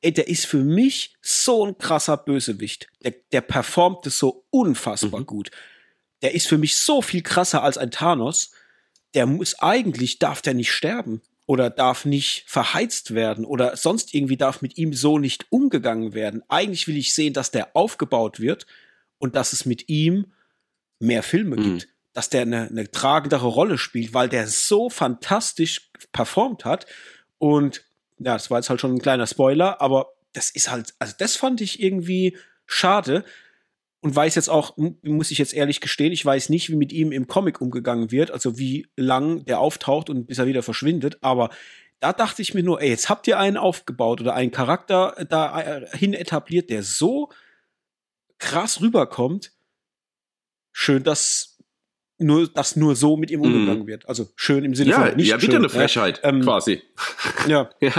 ey, 0.00 0.12
der 0.12 0.28
ist 0.28 0.46
für 0.46 0.58
mich 0.58 1.16
so 1.20 1.66
ein 1.66 1.78
krasser 1.78 2.16
Bösewicht. 2.16 2.88
Der, 3.02 3.14
der 3.32 3.40
performt 3.40 4.06
es 4.06 4.18
so 4.18 4.46
unfassbar 4.50 5.20
mhm. 5.20 5.26
gut 5.26 5.50
der 6.22 6.34
ist 6.34 6.48
für 6.48 6.58
mich 6.58 6.76
so 6.76 7.02
viel 7.02 7.22
krasser 7.22 7.62
als 7.62 7.78
ein 7.78 7.90
Thanos. 7.90 8.52
Der 9.14 9.26
muss 9.26 9.58
eigentlich, 9.58 10.18
darf 10.18 10.40
der 10.40 10.54
nicht 10.54 10.72
sterben 10.72 11.20
oder 11.46 11.68
darf 11.68 12.04
nicht 12.04 12.44
verheizt 12.46 13.14
werden 13.14 13.44
oder 13.44 13.76
sonst 13.76 14.14
irgendwie 14.14 14.36
darf 14.36 14.62
mit 14.62 14.78
ihm 14.78 14.94
so 14.94 15.18
nicht 15.18 15.46
umgegangen 15.50 16.14
werden. 16.14 16.42
Eigentlich 16.48 16.86
will 16.88 16.96
ich 16.96 17.14
sehen, 17.14 17.34
dass 17.34 17.50
der 17.50 17.76
aufgebaut 17.76 18.40
wird 18.40 18.66
und 19.18 19.36
dass 19.36 19.52
es 19.52 19.66
mit 19.66 19.88
ihm 19.88 20.32
mehr 20.98 21.22
Filme 21.22 21.56
mhm. 21.56 21.62
gibt, 21.62 21.88
dass 22.12 22.30
der 22.30 22.42
eine, 22.42 22.68
eine 22.68 22.90
tragendere 22.90 23.48
Rolle 23.48 23.76
spielt, 23.76 24.14
weil 24.14 24.28
der 24.28 24.46
so 24.46 24.88
fantastisch 24.88 25.90
performt 26.12 26.64
hat. 26.64 26.86
Und 27.38 27.84
ja, 28.18 28.34
das 28.34 28.50
war 28.50 28.58
jetzt 28.58 28.70
halt 28.70 28.80
schon 28.80 28.94
ein 28.94 29.02
kleiner 29.02 29.26
Spoiler, 29.26 29.80
aber 29.80 30.12
das 30.32 30.50
ist 30.50 30.70
halt, 30.70 30.94
also 30.98 31.14
das 31.18 31.36
fand 31.36 31.60
ich 31.60 31.82
irgendwie 31.82 32.36
schade, 32.66 33.24
und 34.02 34.14
weiß 34.14 34.34
jetzt 34.34 34.50
auch, 34.50 34.76
muss 35.02 35.30
ich 35.30 35.38
jetzt 35.38 35.54
ehrlich 35.54 35.80
gestehen, 35.80 36.12
ich 36.12 36.24
weiß 36.24 36.50
nicht, 36.50 36.68
wie 36.68 36.76
mit 36.76 36.92
ihm 36.92 37.12
im 37.12 37.28
Comic 37.28 37.60
umgegangen 37.60 38.10
wird, 38.10 38.30
also 38.30 38.58
wie 38.58 38.88
lang 38.96 39.44
der 39.46 39.60
auftaucht 39.60 40.10
und 40.10 40.26
bis 40.26 40.38
er 40.38 40.46
wieder 40.46 40.62
verschwindet, 40.62 41.18
aber 41.22 41.50
da 42.00 42.12
dachte 42.12 42.42
ich 42.42 42.52
mir 42.52 42.64
nur, 42.64 42.82
ey, 42.82 42.88
jetzt 42.88 43.08
habt 43.08 43.28
ihr 43.28 43.38
einen 43.38 43.56
aufgebaut 43.56 44.20
oder 44.20 44.34
einen 44.34 44.50
Charakter 44.50 45.24
dahin 45.30 46.14
etabliert, 46.14 46.68
der 46.68 46.82
so 46.82 47.30
krass 48.38 48.80
rüberkommt. 48.80 49.52
Schön, 50.72 51.04
dass 51.04 51.51
nur, 52.22 52.48
dass 52.48 52.76
nur 52.76 52.96
so 52.96 53.16
mit 53.16 53.30
ihm 53.30 53.40
umgegangen 53.40 53.84
mm. 53.84 53.86
wird. 53.86 54.08
Also 54.08 54.28
schön 54.36 54.64
im 54.64 54.74
Sinne 54.74 54.90
ja, 54.90 55.06
von 55.06 55.16
nicht 55.16 55.28
Ja, 55.28 55.36
wieder 55.40 55.52
schön, 55.52 55.56
eine 55.56 55.68
Frechheit, 55.68 56.20
ja, 56.22 56.28
ähm, 56.28 56.42
quasi. 56.42 56.82
Ja. 57.46 57.70
ja. 57.80 57.92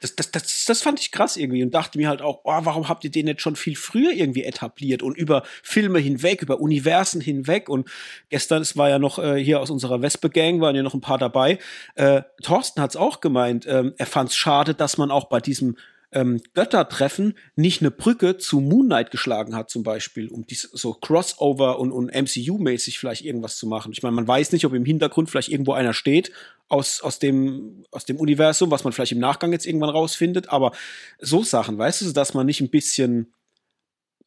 Das, 0.00 0.16
das, 0.16 0.30
das, 0.30 0.64
das 0.66 0.82
fand 0.82 1.00
ich 1.00 1.10
krass 1.10 1.36
irgendwie 1.36 1.62
und 1.62 1.74
dachte 1.74 1.98
mir 1.98 2.08
halt 2.08 2.22
auch, 2.22 2.40
oh, 2.44 2.60
warum 2.62 2.88
habt 2.88 3.04
ihr 3.04 3.10
den 3.10 3.26
jetzt 3.26 3.42
schon 3.42 3.56
viel 3.56 3.76
früher 3.76 4.12
irgendwie 4.12 4.44
etabliert 4.44 5.02
und 5.02 5.16
über 5.16 5.42
Filme 5.62 5.98
hinweg, 5.98 6.42
über 6.42 6.60
Universen 6.60 7.20
hinweg 7.20 7.68
und 7.68 7.88
gestern, 8.28 8.62
es 8.62 8.76
war 8.76 8.88
ja 8.88 8.98
noch 8.98 9.18
äh, 9.18 9.42
hier 9.42 9.60
aus 9.60 9.70
unserer 9.70 10.02
Wespe-Gang, 10.02 10.60
waren 10.60 10.76
ja 10.76 10.82
noch 10.82 10.94
ein 10.94 11.00
paar 11.00 11.18
dabei. 11.18 11.58
Äh, 11.94 12.22
Thorsten 12.42 12.82
hat's 12.82 12.96
auch 12.96 13.20
gemeint, 13.20 13.66
ähm, 13.68 13.94
er 13.96 14.06
fand's 14.06 14.36
schade, 14.36 14.74
dass 14.74 14.98
man 14.98 15.10
auch 15.10 15.24
bei 15.24 15.40
diesem 15.40 15.76
ähm, 16.14 16.40
Göttertreffen 16.54 17.36
nicht 17.56 17.82
eine 17.82 17.90
Brücke 17.90 18.38
zu 18.38 18.60
Moon 18.60 18.86
Knight 18.86 19.10
geschlagen 19.10 19.54
hat, 19.54 19.68
zum 19.68 19.82
Beispiel, 19.82 20.28
um 20.28 20.46
dies, 20.46 20.62
so 20.72 20.94
Crossover 20.94 21.78
und, 21.80 21.90
und 21.90 22.10
MCU-mäßig 22.10 22.98
vielleicht 22.98 23.24
irgendwas 23.24 23.56
zu 23.56 23.66
machen. 23.66 23.92
Ich 23.92 24.02
meine, 24.02 24.14
man 24.14 24.26
weiß 24.26 24.52
nicht, 24.52 24.64
ob 24.64 24.72
im 24.74 24.84
Hintergrund 24.84 25.28
vielleicht 25.28 25.48
irgendwo 25.48 25.72
einer 25.72 25.92
steht 25.92 26.30
aus, 26.68 27.00
aus, 27.00 27.18
dem, 27.18 27.84
aus 27.90 28.04
dem 28.04 28.18
Universum, 28.18 28.70
was 28.70 28.84
man 28.84 28.92
vielleicht 28.92 29.12
im 29.12 29.18
Nachgang 29.18 29.52
jetzt 29.52 29.66
irgendwann 29.66 29.90
rausfindet, 29.90 30.48
aber 30.48 30.72
so 31.18 31.42
Sachen, 31.42 31.76
weißt 31.76 32.02
du, 32.02 32.12
dass 32.12 32.32
man 32.32 32.46
nicht 32.46 32.60
ein 32.60 32.70
bisschen 32.70 33.34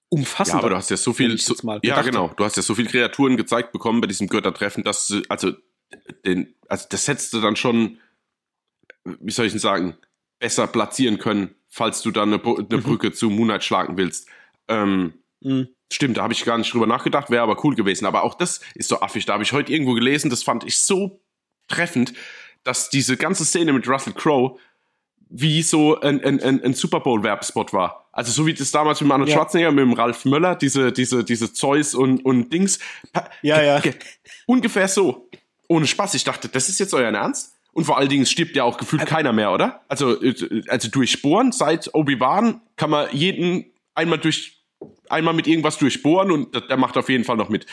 umfassender. 0.09 0.57
Ja, 0.57 0.59
aber 0.59 0.69
du 0.71 0.75
hast 0.75 0.89
ja 0.89 0.97
so 0.97 1.13
viel, 1.13 1.37
so, 1.37 1.55
ja 1.83 2.01
genau, 2.01 2.31
du 2.35 2.43
hast 2.43 2.57
ja 2.57 2.63
so 2.63 2.75
viele 2.75 2.89
Kreaturen 2.89 3.37
gezeigt 3.37 3.71
bekommen 3.71 4.01
bei 4.01 4.07
diesem 4.07 4.27
Göttertreffen, 4.27 4.83
dass 4.83 5.13
also 5.29 5.53
den, 6.25 6.53
also 6.67 6.85
das 6.89 7.07
hättest 7.07 7.31
du 7.31 7.39
dann 7.39 7.55
schon, 7.55 7.97
wie 9.03 9.31
soll 9.31 9.45
ich 9.45 9.53
denn 9.53 9.59
sagen, 9.59 9.97
besser 10.39 10.67
platzieren 10.67 11.17
können, 11.17 11.55
falls 11.67 12.01
du 12.01 12.11
dann 12.11 12.33
eine, 12.33 12.43
eine 12.43 12.77
mhm. 12.77 12.83
Brücke 12.83 13.11
zu 13.11 13.29
Moonlight 13.29 13.63
schlagen 13.63 13.97
willst. 13.97 14.27
Ähm, 14.67 15.13
mhm. 15.41 15.69
Stimmt, 15.91 16.17
da 16.17 16.23
habe 16.23 16.33
ich 16.33 16.43
gar 16.43 16.57
nicht 16.57 16.73
drüber 16.73 16.87
nachgedacht, 16.87 17.29
wäre 17.29 17.43
aber 17.43 17.63
cool 17.63 17.75
gewesen. 17.75 18.05
Aber 18.05 18.23
auch 18.23 18.33
das 18.33 18.61
ist 18.75 18.89
so 18.89 18.99
affig. 18.99 19.25
Da 19.25 19.33
habe 19.33 19.43
ich 19.43 19.53
heute 19.53 19.71
irgendwo 19.71 19.93
gelesen, 19.93 20.29
das 20.29 20.43
fand 20.43 20.65
ich 20.65 20.79
so 20.79 21.21
treffend, 21.67 22.13
dass 22.63 22.89
diese 22.89 23.15
ganze 23.15 23.45
Szene 23.45 23.71
mit 23.71 23.87
Russell 23.87 24.13
Crowe 24.13 24.57
wie 25.29 25.61
so 25.61 25.99
ein, 25.99 26.23
ein, 26.23 26.41
ein, 26.41 26.63
ein 26.63 26.73
Super 26.73 27.01
Bowl-Werbspot 27.01 27.73
war. 27.73 28.09
Also 28.11 28.31
so 28.31 28.45
wie 28.45 28.53
das 28.53 28.71
damals 28.71 29.01
mit 29.01 29.11
Arnold 29.11 29.29
ja. 29.29 29.35
Schwarzenegger, 29.35 29.71
mit 29.71 29.83
dem 29.83 29.93
Ralf 29.93 30.25
Möller, 30.25 30.55
diese, 30.55 30.91
diese, 30.91 31.23
diese 31.23 31.53
Zeus 31.53 31.93
und, 31.93 32.23
und 32.25 32.51
Dings. 32.51 32.79
Ja, 33.41 33.61
ja. 33.61 33.81
Ungefähr 34.45 34.87
so. 34.87 35.29
Ohne 35.67 35.85
Spaß. 35.85 36.13
Ich 36.13 36.23
dachte, 36.23 36.47
das 36.47 36.69
ist 36.69 36.79
jetzt 36.79 36.93
euer 36.93 37.11
Ernst? 37.11 37.56
Und 37.77 37.83
vor 37.83 37.99
allen 37.99 38.09
Dingen 38.09 38.25
stirbt 38.25 38.55
ja 38.55 38.63
auch 38.63 38.79
gefühlt 38.79 39.03
also, 39.03 39.13
keiner 39.13 39.33
mehr, 39.33 39.51
oder? 39.51 39.81
Also, 39.87 40.19
äh, 40.19 40.33
also 40.67 40.89
durchbohren, 40.89 41.51
seit 41.51 41.93
Obi-Wan 41.93 42.59
kann 42.75 42.89
man 42.89 43.07
jeden 43.11 43.65
einmal 43.93 44.17
durch, 44.17 44.63
einmal 45.09 45.35
mit 45.35 45.45
irgendwas 45.45 45.77
durchbohren 45.77 46.31
und 46.31 46.55
der 46.71 46.77
macht 46.77 46.97
auf 46.97 47.07
jeden 47.07 47.23
Fall 47.23 47.37
noch 47.37 47.49
mit. 47.49 47.67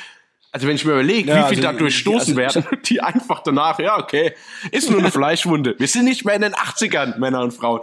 Also 0.53 0.67
wenn 0.67 0.77
ich 0.77 0.85
mir 0.85 0.93
überlege, 0.93 1.31
ja, 1.31 1.37
wie 1.51 1.55
viel 1.55 1.65
also, 1.65 1.73
da 1.73 1.73
durchstoßen 1.73 2.39
also, 2.39 2.61
werden, 2.61 2.83
die 2.85 3.01
einfach 3.01 3.43
danach, 3.43 3.79
ja, 3.79 3.99
okay, 3.99 4.35
ist 4.73 4.91
nur 4.91 5.01
eine 5.01 5.11
Fleischwunde. 5.11 5.75
Wir 5.79 5.89
sind 5.89 6.05
nicht 6.05 6.27
mehr 6.27 6.35
in 6.35 6.43
den 6.43 6.55
80ern, 6.55 7.17
Männer 7.17 7.41
und 7.41 7.53
Frauen. 7.53 7.81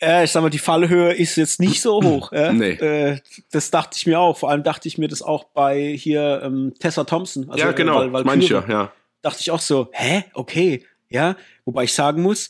Ja, 0.00 0.22
ich 0.22 0.30
sag 0.30 0.42
mal, 0.42 0.50
die 0.50 0.60
Fallhöhe 0.60 1.12
ist 1.12 1.34
jetzt 1.34 1.58
nicht 1.58 1.82
so 1.82 2.00
hoch. 2.00 2.30
Ja? 2.30 2.52
Nee. 2.52 2.74
Äh, 2.74 3.18
das 3.50 3.72
dachte 3.72 3.96
ich 3.96 4.06
mir 4.06 4.20
auch. 4.20 4.38
Vor 4.38 4.52
allem 4.52 4.62
dachte 4.62 4.86
ich 4.86 4.96
mir 4.96 5.08
das 5.08 5.22
auch 5.22 5.42
bei 5.42 5.92
hier 5.98 6.40
ähm, 6.44 6.72
Tessa 6.78 7.02
Thompson. 7.02 7.50
Also, 7.50 7.64
ja, 7.64 7.72
genau, 7.72 7.96
weil, 7.98 8.12
weil 8.12 8.22
mancher, 8.22 8.64
ja 8.68 8.92
dachte 9.24 9.40
ich 9.40 9.50
auch 9.50 9.60
so, 9.60 9.90
hä, 9.92 10.24
okay, 10.34 10.86
ja. 11.08 11.36
Wobei 11.64 11.84
ich 11.84 11.92
sagen 11.92 12.22
muss, 12.22 12.48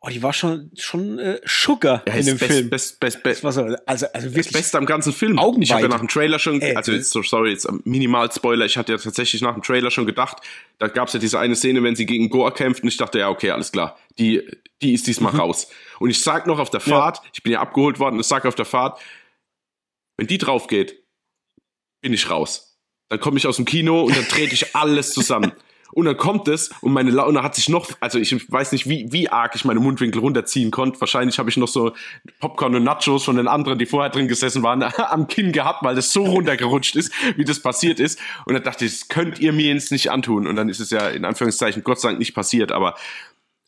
oh, 0.00 0.08
die 0.08 0.22
war 0.22 0.32
schon 0.32 0.70
schon 0.76 1.18
äh, 1.18 1.40
Sugar 1.44 2.02
ja, 2.06 2.14
in 2.14 2.26
dem 2.26 2.38
best, 2.38 2.52
Film. 2.52 2.70
Best, 2.70 3.00
best, 3.00 3.22
best, 3.22 3.44
das 3.44 3.54
so, 3.56 3.62
also, 3.86 4.06
also 4.12 4.26
wirklich 4.28 4.46
das 4.46 4.52
Beste 4.52 4.78
am 4.78 4.86
ganzen 4.86 5.12
Film. 5.12 5.38
Augenweite. 5.38 5.64
Ich 5.64 5.72
habe 5.72 5.82
ja 5.82 5.88
nach 5.88 5.98
dem 5.98 6.08
Trailer 6.08 6.38
schon, 6.38 6.60
Ey, 6.60 6.76
also 6.76 6.92
jetzt, 6.92 7.10
sorry, 7.10 7.50
jetzt 7.50 7.68
minimal 7.84 8.30
Spoiler, 8.30 8.64
ich 8.64 8.76
hatte 8.76 8.92
ja 8.92 8.98
tatsächlich 8.98 9.42
nach 9.42 9.54
dem 9.54 9.62
Trailer 9.62 9.90
schon 9.90 10.06
gedacht, 10.06 10.38
da 10.78 10.88
gab 10.88 11.08
es 11.08 11.14
ja 11.14 11.20
diese 11.20 11.38
eine 11.38 11.56
Szene, 11.56 11.82
wenn 11.82 11.96
sie 11.96 12.06
gegen 12.06 12.28
Goa 12.28 12.50
kämpft 12.52 12.82
und 12.82 12.88
ich 12.88 12.96
dachte, 12.96 13.18
ja, 13.18 13.28
okay, 13.28 13.50
alles 13.50 13.72
klar, 13.72 13.98
die, 14.18 14.42
die 14.80 14.92
ist 14.94 15.06
diesmal 15.06 15.32
mhm. 15.32 15.40
raus. 15.40 15.68
Und 15.98 16.10
ich 16.10 16.22
sag 16.22 16.46
noch 16.46 16.58
auf 16.58 16.70
der 16.70 16.80
Fahrt, 16.80 17.18
ja. 17.18 17.30
ich 17.34 17.42
bin 17.42 17.52
ja 17.52 17.60
abgeholt 17.60 17.98
worden, 17.98 18.20
ich 18.20 18.26
sag 18.26 18.46
auf 18.46 18.54
der 18.54 18.64
Fahrt, 18.64 19.00
wenn 20.16 20.26
die 20.26 20.38
drauf 20.38 20.68
geht, 20.68 21.02
bin 22.00 22.12
ich 22.12 22.30
raus. 22.30 22.67
Dann 23.08 23.20
komme 23.20 23.38
ich 23.38 23.46
aus 23.46 23.56
dem 23.56 23.64
Kino 23.64 24.02
und 24.02 24.16
dann 24.16 24.26
trete 24.28 24.54
ich 24.54 24.74
alles 24.74 25.12
zusammen. 25.12 25.52
Und 25.92 26.04
dann 26.04 26.16
kommt 26.16 26.48
es 26.48 26.70
und 26.82 26.92
meine 26.92 27.10
Laune 27.10 27.42
hat 27.42 27.54
sich 27.54 27.68
noch, 27.68 27.90
also 28.00 28.18
ich 28.18 28.52
weiß 28.52 28.72
nicht, 28.72 28.88
wie, 28.88 29.10
wie 29.10 29.30
arg 29.30 29.54
ich 29.54 29.64
meine 29.64 29.80
Mundwinkel 29.80 30.20
runterziehen 30.20 30.70
konnte. 30.70 31.00
Wahrscheinlich 31.00 31.38
habe 31.38 31.48
ich 31.48 31.56
noch 31.56 31.68
so 31.68 31.92
Popcorn 32.40 32.74
und 32.74 32.84
Nachos 32.84 33.24
von 33.24 33.36
den 33.36 33.48
anderen, 33.48 33.78
die 33.78 33.86
vorher 33.86 34.10
drin 34.10 34.28
gesessen 34.28 34.62
waren, 34.62 34.82
am 34.96 35.28
Kinn 35.28 35.52
gehabt, 35.52 35.82
weil 35.82 35.94
das 35.94 36.12
so 36.12 36.24
runtergerutscht 36.24 36.94
ist, 36.94 37.10
wie 37.36 37.44
das 37.44 37.60
passiert 37.60 38.00
ist. 38.00 38.20
Und 38.44 38.54
dann 38.54 38.62
dachte 38.62 38.84
ich, 38.84 38.92
das 38.92 39.08
könnt 39.08 39.38
ihr 39.38 39.52
mir 39.52 39.72
jetzt 39.72 39.90
nicht 39.90 40.10
antun. 40.10 40.46
Und 40.46 40.56
dann 40.56 40.68
ist 40.68 40.80
es 40.80 40.90
ja 40.90 41.08
in 41.08 41.24
Anführungszeichen 41.24 41.82
Gott 41.82 42.00
sei 42.00 42.08
Dank 42.08 42.18
nicht 42.18 42.34
passiert. 42.34 42.70
Aber 42.70 42.94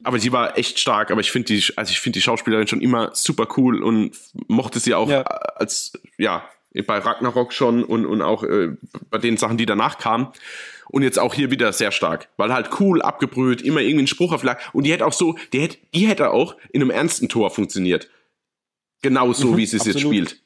aber 0.02 0.18
sie 0.18 0.32
war 0.32 0.56
echt 0.56 0.78
stark, 0.78 1.10
aber 1.10 1.20
ich 1.20 1.30
finde 1.30 1.52
die, 1.52 1.64
also 1.76 1.90
ich 1.90 2.00
finde 2.00 2.18
die 2.18 2.22
Schauspielerin 2.22 2.66
schon 2.66 2.80
immer 2.80 3.14
super 3.14 3.46
cool 3.58 3.82
und 3.82 4.16
mochte 4.48 4.80
sie 4.80 4.94
auch 4.94 5.10
ja. 5.10 5.22
als, 5.22 5.92
ja, 6.16 6.42
bei 6.86 6.98
Ragnarok 6.98 7.52
schon 7.52 7.84
und, 7.84 8.06
und 8.06 8.22
auch 8.22 8.44
äh, 8.44 8.76
bei 9.10 9.18
den 9.18 9.36
Sachen, 9.36 9.56
die 9.56 9.66
danach 9.66 9.98
kamen. 9.98 10.28
Und 10.88 11.02
jetzt 11.04 11.20
auch 11.20 11.34
hier 11.34 11.52
wieder 11.52 11.72
sehr 11.72 11.92
stark, 11.92 12.28
weil 12.36 12.52
halt 12.52 12.80
cool, 12.80 13.00
abgebrüht, 13.00 13.62
immer 13.62 13.80
irgendwie 13.80 14.04
ein 14.04 14.08
Spruch 14.08 14.32
auf 14.32 14.42
Lag. 14.42 14.60
Und 14.72 14.84
die 14.84 14.92
hätte 14.92 15.06
auch 15.06 15.12
so, 15.12 15.38
die 15.52 15.60
hätte, 15.60 15.78
die 15.94 16.08
hätte 16.08 16.30
auch 16.30 16.56
in 16.72 16.82
einem 16.82 16.90
ernsten 16.90 17.28
Tor 17.28 17.50
funktioniert. 17.50 18.10
Genau 19.02 19.32
so, 19.32 19.52
mhm, 19.52 19.56
wie 19.56 19.66
sie 19.66 19.76
es 19.76 19.86
jetzt 19.86 20.00
spielt. 20.00 20.42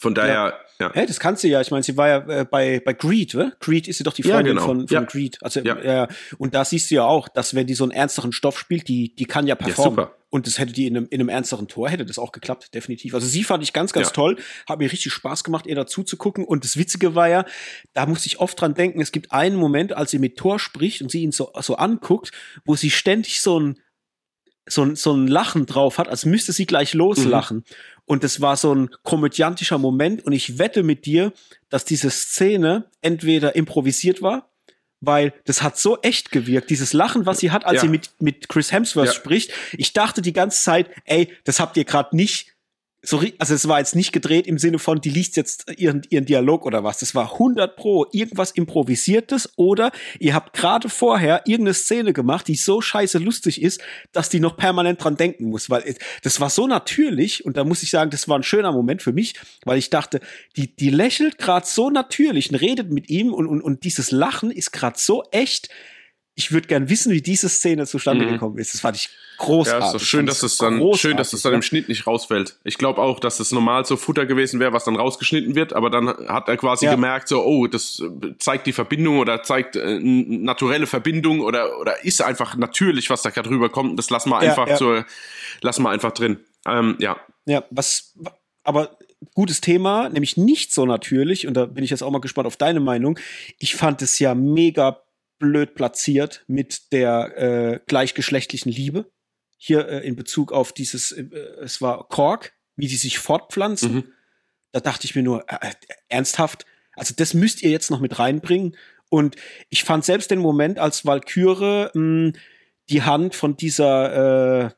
Von 0.00 0.14
daher, 0.14 0.60
ja. 0.78 0.86
ja. 0.86 0.92
Hey, 0.94 1.06
das 1.06 1.18
kannst 1.18 1.42
du 1.42 1.48
ja. 1.48 1.60
Ich 1.60 1.72
meine, 1.72 1.82
sie 1.82 1.96
war 1.96 2.08
ja 2.08 2.18
äh, 2.28 2.44
bei, 2.44 2.80
bei 2.84 2.92
Greed, 2.92 3.34
oder? 3.34 3.52
Greed 3.58 3.88
ist 3.88 3.98
sie 3.98 4.04
doch 4.04 4.12
die 4.12 4.22
Freundin 4.22 4.46
ja, 4.46 4.52
genau. 4.52 4.64
von, 4.64 4.86
von 4.86 4.94
ja. 4.94 5.02
Greed. 5.02 5.38
Also, 5.42 5.60
ja. 5.60 5.76
ja. 5.82 6.08
Und 6.38 6.54
da 6.54 6.64
siehst 6.64 6.90
du 6.90 6.94
ja 6.94 7.04
auch, 7.04 7.28
dass 7.28 7.54
wenn 7.54 7.66
die 7.66 7.74
so 7.74 7.82
einen 7.82 7.90
ernsteren 7.90 8.30
Stoff 8.30 8.58
spielt, 8.58 8.86
die, 8.86 9.14
die 9.14 9.24
kann 9.24 9.48
ja 9.48 9.56
performen. 9.56 10.04
Ja. 10.04 10.12
Und 10.30 10.46
das 10.46 10.58
hätte 10.58 10.72
die 10.72 10.86
in 10.86 10.96
einem, 10.96 11.06
in 11.10 11.20
einem 11.20 11.30
ernsteren 11.30 11.66
Tor, 11.66 11.88
hätte 11.88 12.04
das 12.04 12.18
auch 12.18 12.30
geklappt, 12.30 12.74
definitiv. 12.74 13.14
Also 13.14 13.26
sie 13.26 13.42
fand 13.42 13.64
ich 13.64 13.72
ganz, 13.72 13.92
ganz 13.92 14.08
ja. 14.08 14.12
toll. 14.12 14.36
Hat 14.68 14.78
mir 14.78 14.92
richtig 14.92 15.12
Spaß 15.12 15.42
gemacht, 15.42 15.66
ihr 15.66 15.74
dazu 15.74 16.04
zu 16.04 16.16
gucken. 16.16 16.44
Und 16.44 16.64
das 16.64 16.76
Witzige 16.76 17.16
war 17.16 17.28
ja, 17.28 17.44
da 17.94 18.06
musste 18.06 18.28
ich 18.28 18.38
oft 18.38 18.60
dran 18.60 18.74
denken, 18.74 19.00
es 19.00 19.10
gibt 19.10 19.32
einen 19.32 19.56
Moment, 19.56 19.94
als 19.94 20.12
sie 20.12 20.20
mit 20.20 20.36
Tor 20.36 20.60
spricht 20.60 21.02
und 21.02 21.10
sie 21.10 21.22
ihn 21.22 21.32
so, 21.32 21.50
so 21.60 21.76
anguckt, 21.76 22.30
wo 22.64 22.76
sie 22.76 22.90
ständig 22.90 23.40
so 23.40 23.58
ein, 23.58 23.80
so 24.68 24.82
ein, 24.82 24.96
so 24.96 25.12
ein 25.12 25.26
Lachen 25.26 25.66
drauf 25.66 25.98
hat, 25.98 26.08
als 26.08 26.24
müsste 26.24 26.52
sie 26.52 26.66
gleich 26.66 26.94
loslachen. 26.94 27.58
Mhm. 27.58 27.64
Und 28.04 28.24
das 28.24 28.40
war 28.40 28.56
so 28.56 28.74
ein 28.74 28.90
komödiantischer 29.02 29.78
Moment. 29.78 30.24
Und 30.24 30.32
ich 30.32 30.58
wette 30.58 30.82
mit 30.82 31.04
dir, 31.04 31.32
dass 31.68 31.84
diese 31.84 32.10
Szene 32.10 32.86
entweder 33.02 33.54
improvisiert 33.54 34.22
war, 34.22 34.50
weil 35.00 35.34
das 35.44 35.62
hat 35.62 35.78
so 35.78 36.00
echt 36.00 36.32
gewirkt. 36.32 36.70
Dieses 36.70 36.92
Lachen, 36.92 37.26
was 37.26 37.38
sie 37.38 37.50
hat, 37.50 37.66
als 37.66 37.76
ja. 37.76 37.80
sie 37.82 37.88
mit, 37.88 38.10
mit 38.18 38.48
Chris 38.48 38.72
Hemsworth 38.72 39.08
ja. 39.08 39.12
spricht. 39.12 39.52
Ich 39.72 39.92
dachte 39.92 40.22
die 40.22 40.32
ganze 40.32 40.62
Zeit, 40.62 40.90
ey, 41.04 41.32
das 41.44 41.60
habt 41.60 41.76
ihr 41.76 41.84
gerade 41.84 42.16
nicht 42.16 42.54
so, 43.00 43.22
also 43.38 43.54
es 43.54 43.68
war 43.68 43.78
jetzt 43.78 43.94
nicht 43.94 44.12
gedreht 44.12 44.48
im 44.48 44.58
Sinne 44.58 44.80
von, 44.80 45.00
die 45.00 45.10
liest 45.10 45.36
jetzt 45.36 45.70
ihren, 45.78 46.02
ihren 46.10 46.24
Dialog 46.24 46.66
oder 46.66 46.82
was. 46.82 46.98
Das 46.98 47.14
war 47.14 47.34
100 47.34 47.76
pro 47.76 48.06
irgendwas 48.10 48.50
improvisiertes 48.50 49.52
oder 49.56 49.92
ihr 50.18 50.34
habt 50.34 50.52
gerade 50.52 50.88
vorher 50.88 51.42
irgendeine 51.46 51.74
Szene 51.74 52.12
gemacht, 52.12 52.48
die 52.48 52.56
so 52.56 52.80
scheiße 52.80 53.18
lustig 53.18 53.62
ist, 53.62 53.80
dass 54.10 54.28
die 54.28 54.40
noch 54.40 54.56
permanent 54.56 55.02
dran 55.02 55.16
denken 55.16 55.48
muss, 55.48 55.70
weil 55.70 55.94
das 56.22 56.40
war 56.40 56.50
so 56.50 56.66
natürlich 56.66 57.44
und 57.44 57.56
da 57.56 57.62
muss 57.62 57.84
ich 57.84 57.90
sagen, 57.90 58.10
das 58.10 58.28
war 58.28 58.36
ein 58.36 58.42
schöner 58.42 58.72
Moment 58.72 59.00
für 59.00 59.12
mich, 59.12 59.34
weil 59.64 59.78
ich 59.78 59.90
dachte, 59.90 60.20
die, 60.56 60.74
die 60.74 60.90
lächelt 60.90 61.38
gerade 61.38 61.66
so 61.66 61.90
natürlich 61.90 62.50
und 62.50 62.56
redet 62.56 62.90
mit 62.90 63.08
ihm 63.10 63.32
und, 63.32 63.46
und, 63.46 63.62
und 63.62 63.84
dieses 63.84 64.10
Lachen 64.10 64.50
ist 64.50 64.72
gerade 64.72 64.98
so 64.98 65.22
echt. 65.30 65.68
Ich 66.38 66.52
würde 66.52 66.68
gern 66.68 66.88
wissen, 66.88 67.10
wie 67.10 67.20
diese 67.20 67.48
Szene 67.48 67.84
zustande 67.84 68.24
mhm. 68.24 68.34
gekommen 68.34 68.58
ist. 68.58 68.72
Das 68.72 68.80
fand 68.80 68.96
ich 68.96 69.10
großartig. 69.38 69.80
Ja, 69.80 69.86
ist 69.88 69.94
doch 69.94 70.00
schön, 70.00 70.24
dass 70.24 70.44
es 70.44 70.56
dann 70.56 70.94
schön, 70.94 71.16
dass 71.16 71.32
es 71.32 71.42
dann 71.42 71.52
im 71.52 71.62
Schnitt 71.62 71.88
nicht 71.88 72.06
rausfällt. 72.06 72.54
Ich 72.62 72.78
glaube 72.78 73.02
auch, 73.02 73.18
dass 73.18 73.40
es 73.40 73.50
normal 73.50 73.84
so 73.84 73.96
Futter 73.96 74.24
gewesen 74.24 74.60
wäre, 74.60 74.72
was 74.72 74.84
dann 74.84 74.94
rausgeschnitten 74.94 75.56
wird, 75.56 75.72
aber 75.72 75.90
dann 75.90 76.06
hat 76.28 76.48
er 76.48 76.56
quasi 76.56 76.84
ja. 76.84 76.92
gemerkt, 76.92 77.26
so, 77.26 77.44
oh, 77.44 77.66
das 77.66 78.00
zeigt 78.38 78.68
die 78.68 78.72
Verbindung 78.72 79.18
oder 79.18 79.42
zeigt 79.42 79.74
äh, 79.74 79.80
eine 79.82 80.38
naturelle 80.38 80.86
Verbindung 80.86 81.40
oder 81.40 81.80
oder 81.80 82.04
ist 82.04 82.22
einfach 82.22 82.54
natürlich, 82.56 83.10
was 83.10 83.22
da 83.22 83.30
gerade 83.30 83.50
rüberkommt. 83.50 83.98
Das 83.98 84.08
lassen 84.08 84.30
wir 84.30 84.38
einfach 84.38 84.68
ja, 84.68 84.74
ja. 84.74 84.78
zur, 84.78 85.06
lassen 85.60 85.82
wir 85.82 85.90
einfach 85.90 86.12
drin. 86.12 86.38
Ähm, 86.68 86.94
ja. 87.00 87.16
Ja, 87.46 87.64
was, 87.70 88.14
aber 88.62 88.96
gutes 89.34 89.60
Thema, 89.60 90.08
nämlich 90.08 90.36
nicht 90.36 90.72
so 90.72 90.86
natürlich, 90.86 91.48
und 91.48 91.54
da 91.54 91.66
bin 91.66 91.82
ich 91.82 91.90
jetzt 91.90 92.02
auch 92.02 92.12
mal 92.12 92.20
gespannt 92.20 92.46
auf 92.46 92.56
deine 92.56 92.78
Meinung. 92.78 93.18
Ich 93.58 93.74
fand 93.74 94.02
es 94.02 94.20
ja 94.20 94.36
mega 94.36 95.00
blöd 95.38 95.74
platziert 95.74 96.44
mit 96.46 96.92
der 96.92 97.38
äh, 97.38 97.80
gleichgeschlechtlichen 97.86 98.72
Liebe 98.72 99.10
hier 99.56 99.88
äh, 99.88 100.06
in 100.06 100.16
Bezug 100.16 100.52
auf 100.52 100.72
dieses, 100.72 101.12
äh, 101.12 101.24
es 101.62 101.80
war 101.80 102.08
Kork, 102.08 102.52
wie 102.76 102.86
die 102.86 102.96
sich 102.96 103.18
fortpflanzen. 103.18 103.94
Mhm. 103.94 104.04
Da 104.72 104.80
dachte 104.80 105.04
ich 105.04 105.14
mir 105.14 105.22
nur, 105.22 105.44
äh, 105.48 105.68
äh, 105.68 105.72
ernsthaft, 106.08 106.64
also 106.94 107.14
das 107.16 107.34
müsst 107.34 107.62
ihr 107.62 107.70
jetzt 107.70 107.90
noch 107.90 108.00
mit 108.00 108.18
reinbringen. 108.18 108.76
Und 109.10 109.36
ich 109.68 109.84
fand 109.84 110.04
selbst 110.04 110.30
den 110.30 110.38
Moment, 110.38 110.78
als 110.78 111.04
Valkyrie 111.04 111.88
mh, 111.94 112.32
die 112.90 113.02
Hand 113.02 113.34
von 113.34 113.56
dieser 113.56 114.66
äh, 114.66 114.70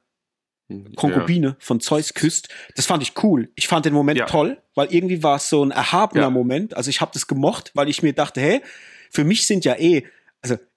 Konkubine 0.97 1.49
ja. 1.49 1.57
von 1.59 1.81
Zeus 1.81 2.15
küsst, 2.15 2.49
das 2.77 2.87
fand 2.87 3.03
ich 3.03 3.13
cool. 3.23 3.51
Ich 3.57 3.69
fand 3.69 3.87
den 3.87 3.93
Moment 3.93 4.19
ja. 4.19 4.27
toll, 4.27 4.63
weil 4.75 4.93
irgendwie 4.93 5.23
war 5.23 5.37
es 5.37 5.49
so 5.49 5.65
ein 5.65 5.73
erhabener 5.73 6.23
ja. 6.23 6.31
Moment. 6.31 6.77
Also 6.77 6.91
ich 6.91 7.01
habe 7.01 7.11
das 7.13 7.27
gemocht, 7.27 7.73
weil 7.75 7.89
ich 7.89 8.03
mir 8.03 8.13
dachte, 8.13 8.41
hey, 8.41 8.63
für 9.11 9.25
mich 9.25 9.47
sind 9.47 9.65
ja 9.65 9.75
eh, 9.77 10.05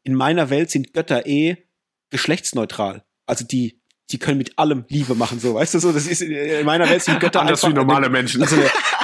in 0.04 0.16
meiner 0.16 0.50
Welt 0.50 0.70
sind 0.70 0.94
Götter 0.94 1.26
eh 1.26 1.58
geschlechtsneutral. 2.10 3.04
Also 3.26 3.46
die 3.46 3.84
die 4.12 4.20
können 4.20 4.38
mit 4.38 4.58
allem 4.60 4.86
Liebe 4.90 5.16
machen, 5.16 5.40
so, 5.40 5.56
weißt 5.56 5.74
du, 5.74 5.80
so, 5.80 5.92
das 5.92 6.06
ist, 6.08 6.22
in 6.22 6.66
meiner 6.66 6.88
Welt 6.88 7.02
sind 7.02 7.20
Götter 7.20 7.42
Anders 7.42 7.68
wie 7.68 7.74
normale 7.74 8.10
Menschen. 8.10 8.42
Also, 8.42 8.58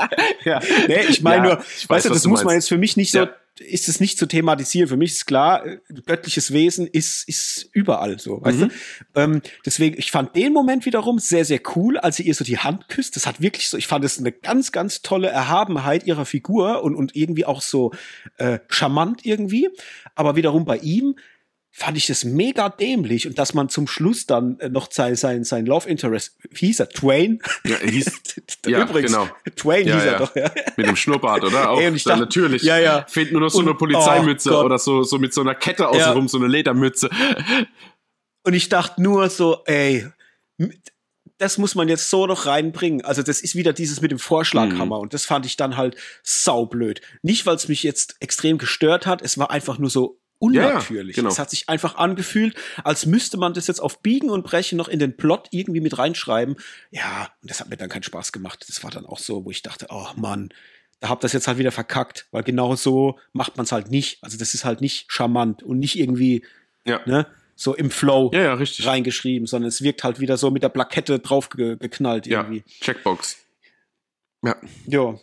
ja, 0.44 0.60
nee, 0.86 1.00
ich 1.08 1.22
meine 1.22 1.48
ja, 1.48 1.54
nur, 1.54 1.64
ich 1.64 1.88
weiß, 1.88 1.96
weißt 1.96 2.06
du, 2.06 2.10
das 2.10 2.26
muss 2.26 2.44
man 2.44 2.54
jetzt 2.54 2.68
für 2.68 2.78
mich 2.78 2.96
nicht 2.96 3.12
so, 3.12 3.18
ja. 3.18 3.30
ist 3.58 3.88
es 3.88 4.00
nicht 4.00 4.18
zu 4.18 4.26
thematisieren. 4.26 4.88
Für 4.88 4.96
mich 4.96 5.12
ist 5.12 5.26
klar, 5.26 5.64
göttliches 6.06 6.52
Wesen 6.52 6.86
ist, 6.86 7.28
ist 7.28 7.68
überall 7.72 8.18
so, 8.18 8.42
weißt 8.42 8.58
mhm. 8.58 8.68
du? 8.68 9.20
Ähm, 9.20 9.42
deswegen, 9.64 9.98
ich 9.98 10.10
fand 10.10 10.34
den 10.36 10.52
Moment 10.52 10.86
wiederum 10.86 11.18
sehr, 11.18 11.44
sehr 11.44 11.60
cool, 11.76 11.98
als 11.98 12.16
sie 12.16 12.24
ihr 12.24 12.34
so 12.34 12.44
die 12.44 12.58
Hand 12.58 12.88
küsst. 12.88 13.16
Das 13.16 13.26
hat 13.26 13.40
wirklich 13.40 13.68
so, 13.68 13.76
ich 13.76 13.86
fand 13.86 14.04
es 14.04 14.18
eine 14.18 14.32
ganz, 14.32 14.72
ganz 14.72 15.02
tolle 15.02 15.28
Erhabenheit 15.28 16.06
ihrer 16.06 16.24
Figur 16.24 16.82
und, 16.82 16.94
und 16.94 17.14
irgendwie 17.16 17.44
auch 17.44 17.62
so 17.62 17.92
äh, 18.38 18.58
charmant 18.68 19.24
irgendwie. 19.24 19.68
Aber 20.14 20.36
wiederum 20.36 20.64
bei 20.64 20.78
ihm, 20.78 21.16
fand 21.74 21.96
ich 21.96 22.06
das 22.06 22.24
mega 22.24 22.68
dämlich 22.68 23.26
und 23.26 23.38
dass 23.38 23.54
man 23.54 23.70
zum 23.70 23.88
Schluss 23.88 24.26
dann 24.26 24.60
äh, 24.60 24.68
noch 24.68 24.92
sein, 24.92 25.16
sein, 25.16 25.42
sein 25.42 25.64
Love 25.64 25.88
Interest, 25.88 26.36
wie 26.50 26.66
hieß 26.66 26.80
er, 26.80 26.88
Twain? 26.90 27.40
Ja, 27.64 27.78
hieß, 27.78 28.12
ja 28.66 28.82
Übrigens, 28.82 29.10
genau. 29.10 29.28
Twain 29.56 29.88
ja, 29.88 29.94
hieß 29.94 30.04
ja. 30.04 30.12
er 30.12 30.18
doch, 30.18 30.36
ja. 30.36 30.50
Mit 30.76 30.86
dem 30.86 30.96
Schnurrbart, 30.96 31.44
oder? 31.44 31.70
Auch, 31.70 31.80
Ey, 31.80 31.88
und 31.88 31.96
ich 31.96 32.04
dachte, 32.04 32.20
natürlich. 32.20 32.62
Ja, 32.62 32.78
ja. 32.78 33.06
Fehlt 33.08 33.32
nur 33.32 33.40
noch 33.40 33.48
so 33.48 33.60
und, 33.60 33.68
eine 33.68 33.74
Polizeimütze 33.74 34.52
oh 34.52 34.64
oder 34.64 34.78
so, 34.78 35.02
so 35.02 35.18
mit 35.18 35.32
so 35.32 35.40
einer 35.40 35.54
Kette 35.54 35.88
außenrum, 35.88 36.24
ja. 36.24 36.28
so 36.28 36.38
eine 36.38 36.46
Ledermütze. 36.46 37.08
Und 38.44 38.54
ich 38.54 38.68
dachte 38.68 39.00
nur 39.00 39.30
so, 39.30 39.62
ey, 39.66 40.04
das 41.38 41.58
muss 41.58 41.74
man 41.74 41.88
jetzt 41.88 42.10
so 42.10 42.26
noch 42.26 42.46
reinbringen. 42.46 43.04
Also 43.04 43.22
das 43.22 43.40
ist 43.40 43.54
wieder 43.54 43.72
dieses 43.72 44.00
mit 44.00 44.10
dem 44.10 44.18
Vorschlaghammer 44.18 44.96
mhm. 44.96 45.02
und 45.02 45.14
das 45.14 45.24
fand 45.24 45.46
ich 45.46 45.56
dann 45.56 45.76
halt 45.76 45.96
saublöd. 46.22 47.00
Nicht, 47.22 47.46
weil 47.46 47.56
es 47.56 47.68
mich 47.68 47.82
jetzt 47.82 48.16
extrem 48.20 48.58
gestört 48.58 49.06
hat, 49.06 49.22
es 49.22 49.38
war 49.38 49.50
einfach 49.50 49.78
nur 49.78 49.90
so 49.90 50.20
unnatürlich. 50.42 51.16
Ja, 51.16 51.22
genau. 51.22 51.32
Es 51.32 51.38
hat 51.38 51.50
sich 51.50 51.68
einfach 51.68 51.96
angefühlt, 51.96 52.56
als 52.82 53.06
müsste 53.06 53.36
man 53.36 53.54
das 53.54 53.68
jetzt 53.68 53.80
auf 53.80 54.00
Biegen 54.00 54.28
und 54.28 54.42
Brechen 54.42 54.76
noch 54.76 54.88
in 54.88 54.98
den 54.98 55.16
Plot 55.16 55.48
irgendwie 55.52 55.80
mit 55.80 55.96
reinschreiben. 55.98 56.56
Ja, 56.90 57.30
und 57.40 57.50
das 57.50 57.60
hat 57.60 57.70
mir 57.70 57.76
dann 57.76 57.88
keinen 57.88 58.02
Spaß 58.02 58.32
gemacht. 58.32 58.64
Das 58.68 58.82
war 58.82 58.90
dann 58.90 59.06
auch 59.06 59.18
so, 59.18 59.44
wo 59.44 59.50
ich 59.50 59.62
dachte, 59.62 59.86
oh 59.90 60.08
Mann, 60.16 60.52
da 60.98 61.08
habt 61.08 61.22
das 61.22 61.32
jetzt 61.32 61.46
halt 61.46 61.58
wieder 61.58 61.70
verkackt, 61.70 62.26
weil 62.32 62.42
genau 62.42 62.74
so 62.74 63.18
macht 63.32 63.56
man 63.56 63.64
es 63.64 63.72
halt 63.72 63.90
nicht. 63.90 64.22
Also 64.22 64.36
das 64.36 64.54
ist 64.54 64.64
halt 64.64 64.80
nicht 64.80 65.10
charmant 65.10 65.62
und 65.62 65.78
nicht 65.78 65.98
irgendwie, 65.98 66.44
ja. 66.84 67.00
ne, 67.06 67.26
so 67.54 67.74
im 67.74 67.90
Flow 67.90 68.30
ja, 68.34 68.42
ja, 68.42 68.54
richtig. 68.54 68.86
reingeschrieben, 68.86 69.46
sondern 69.46 69.68
es 69.68 69.82
wirkt 69.82 70.02
halt 70.02 70.18
wieder 70.18 70.36
so 70.36 70.50
mit 70.50 70.64
der 70.64 70.70
Plakette 70.70 71.20
draufgeknallt 71.20 72.26
irgendwie. 72.26 72.64
Ja, 72.66 72.80
Checkbox. 72.80 73.36
Ja. 74.44 74.56
Ja. 74.86 75.18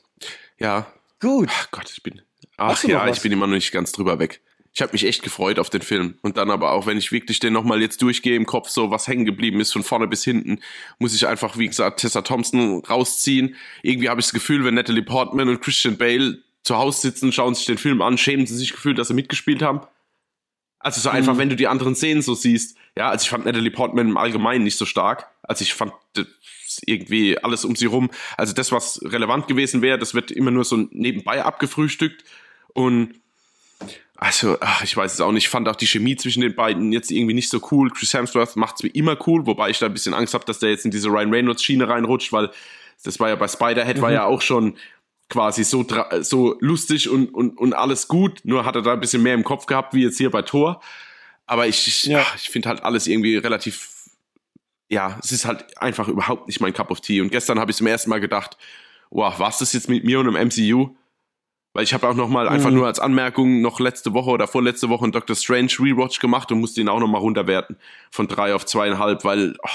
Ja. 0.60 0.94
Gut. 1.20 1.50
Ach 1.52 1.72
Gott, 1.72 1.90
ich 1.92 2.02
bin. 2.04 2.22
Ach 2.56 2.82
ja, 2.86 3.08
ich 3.10 3.22
bin 3.22 3.34
immer 3.34 3.48
noch 3.48 3.56
nicht 3.56 3.72
ganz 3.74 3.92
drüber 3.92 4.20
weg 4.20 4.42
ich 4.74 4.82
habe 4.82 4.92
mich 4.94 5.06
echt 5.06 5.24
gefreut 5.24 5.60
auf 5.60 5.70
den 5.70 5.82
Film. 5.82 6.16
Und 6.22 6.38
dann 6.38 6.52
aber 6.52 6.72
auch, 6.72 6.86
wenn 6.86 6.98
ich 6.98 7.12
wirklich 7.12 7.40
den 7.40 7.54
nochmal 7.54 7.82
jetzt 7.82 8.02
durchgehe 8.02 8.36
im 8.36 8.46
Kopf, 8.46 8.70
so 8.70 8.92
was 8.92 9.08
hängen 9.08 9.26
geblieben 9.26 9.60
ist 9.60 9.74
von 9.74 9.84
vorne 9.84 10.08
bis 10.08 10.24
hinten, 10.24 10.60
muss 11.00 11.16
ich 11.16 11.28
einfach, 11.28 11.58
wie 11.58 11.68
gesagt, 11.68 12.00
Tessa 12.00 12.22
Thompson 12.22 12.84
rausziehen. 12.86 13.56
Irgendwie 13.82 14.10
habe 14.10 14.22
ich 14.22 14.28
das 14.28 14.34
Gefühl, 14.34 14.64
wenn 14.64 14.76
Natalie 14.76 15.04
Portman 15.04 15.50
und 15.50 15.62
Christian 15.62 15.98
Bale 15.98 16.40
zu 16.64 16.78
Hause 16.78 17.02
sitzen, 17.02 17.32
schauen 17.32 17.56
sich 17.56 17.66
den 17.66 17.78
Film 17.78 18.02
an, 18.02 18.18
schämen 18.18 18.46
sie 18.46 18.56
sich 18.56 18.72
gefühlt, 18.72 19.00
dass 19.00 19.08
sie 19.08 19.14
mitgespielt 19.14 19.62
haben. 19.62 19.82
Also 20.80 21.02
so 21.02 21.10
einfach, 21.10 21.34
mhm. 21.34 21.40
wenn 21.40 21.50
du 21.50 21.56
die 21.56 21.68
anderen 21.68 21.96
Szenen 21.96 22.22
so 22.22 22.36
siehst. 22.36 22.78
Ja, 22.98 23.10
also 23.10 23.24
ich 23.24 23.30
fand 23.30 23.46
Natalie 23.46 23.72
Portman 23.72 24.10
im 24.10 24.18
Allgemeinen 24.18 24.64
nicht 24.64 24.78
so 24.78 24.86
stark. 24.86 25.28
Also 25.44 25.64
ich 25.64 25.74
fand 25.74 25.94
irgendwie 26.86 27.38
alles 27.38 27.66
um 27.66 27.76
sie 27.76 27.88
rum. 27.88 28.10
Also 28.38 28.54
das, 28.54 28.72
was 28.72 29.02
relevant 29.04 29.48
gewesen 29.48 29.82
wäre, 29.82 29.98
das 29.98 30.14
wird 30.14 30.32
immer 30.32 30.52
nur 30.52 30.64
so 30.64 30.88
nebenbei 30.92 31.44
abgefrühstückt. 31.44 32.24
Und 32.74 33.16
also, 34.22 34.58
ach, 34.60 34.84
ich 34.84 34.98
weiß 34.98 35.14
es 35.14 35.22
auch 35.22 35.32
nicht. 35.32 35.46
Ich 35.46 35.50
fand 35.50 35.70
auch 35.70 35.78
die 35.78 35.88
Chemie 35.88 36.18
zwischen 36.18 36.42
den 36.42 36.54
beiden 36.54 36.92
jetzt 36.92 37.10
irgendwie 37.10 37.34
nicht 37.34 37.50
so 37.50 37.62
cool. 37.72 37.90
Chris 37.90 38.14
Hemsworth 38.14 38.58
macht 38.58 38.76
es 38.76 38.84
wie 38.84 38.90
immer 38.90 39.18
cool, 39.26 39.46
wobei 39.46 39.70
ich 39.70 39.80
da 39.80 39.86
ein 39.86 39.94
bisschen 39.94 40.14
Angst 40.14 40.34
habe, 40.34 40.44
dass 40.44 40.60
der 40.60 40.72
jetzt 40.72 40.84
in 40.84 40.92
diese 40.92 41.08
Ryan 41.08 41.34
Reynolds 41.34 41.64
Schiene 41.64 41.88
reinrutscht, 41.88 42.34
weil 42.34 42.52
das 43.02 43.18
war 43.22 43.30
ja 43.30 43.36
bei 43.38 43.48
Spider-Head 43.48 43.98
mhm. 43.98 44.02
war 44.02 44.12
ja 44.12 44.26
auch 44.26 44.42
schon 44.42 44.76
quasi 45.30 45.64
so, 45.64 45.86
so 46.20 46.58
lustig 46.60 47.08
und, 47.08 47.34
und, 47.34 47.58
und 47.58 47.74
alles 47.74 48.10
gut, 48.10 48.42
nur 48.44 48.66
hat 48.66 48.76
er 48.76 48.82
da 48.82 48.94
ein 48.94 49.00
bisschen 49.00 49.24
mehr 49.24 49.36
im 49.36 49.46
Kopf 49.46 49.68
gehabt, 49.68 49.94
wie 49.94 50.04
jetzt 50.04 50.18
hier 50.18 50.32
bei 50.32 50.42
Thor. 50.42 50.82
Aber 51.46 51.68
ich, 51.68 51.88
ich, 51.88 52.04
ja. 52.04 52.26
ich 52.36 52.50
finde 52.50 52.68
halt 52.68 52.84
alles 52.84 53.08
irgendwie 53.08 53.38
relativ, 53.38 54.10
ja, 54.90 55.18
es 55.24 55.32
ist 55.32 55.46
halt 55.46 55.78
einfach 55.82 56.10
überhaupt 56.10 56.48
nicht 56.48 56.60
mein 56.60 56.74
Cup 56.74 56.92
of 56.92 57.00
Tea. 57.00 57.22
Und 57.22 57.32
gestern 57.32 57.58
habe 57.58 57.72
ich 57.72 57.78
zum 57.78 57.88
ersten 57.88 58.10
Mal 58.10 58.20
gedacht, 58.20 58.58
wow, 59.12 59.34
was 59.38 59.62
ist 59.62 59.74
jetzt 59.74 59.88
mit 59.88 60.04
mir 60.04 60.20
und 60.20 60.26
dem 60.26 60.36
MCU? 60.36 60.96
Weil 61.80 61.86
ich 61.86 61.94
habe 61.94 62.10
auch 62.10 62.14
noch 62.14 62.28
mal 62.28 62.44
mhm. 62.48 62.52
einfach 62.52 62.72
nur 62.72 62.88
als 62.88 63.00
Anmerkung 63.00 63.62
noch 63.62 63.80
letzte 63.80 64.14
Woche 64.14 64.32
oder 64.32 64.50
vorletzte 64.50 64.90
Woche 64.90 65.06
einen 65.06 65.14
Doctor 65.14 65.34
Strange 65.34 65.72
Rewatch 65.80 66.20
gemacht 66.20 66.52
und 66.52 66.60
musste 66.60 66.82
ihn 66.82 66.90
auch 66.90 67.00
noch 67.00 67.08
mal 67.08 67.20
runterwerten 67.20 67.78
von 68.12 68.28
drei 68.28 68.54
auf 68.54 68.66
zweieinhalb, 68.66 69.24
weil 69.24 69.56
oh, 69.64 69.70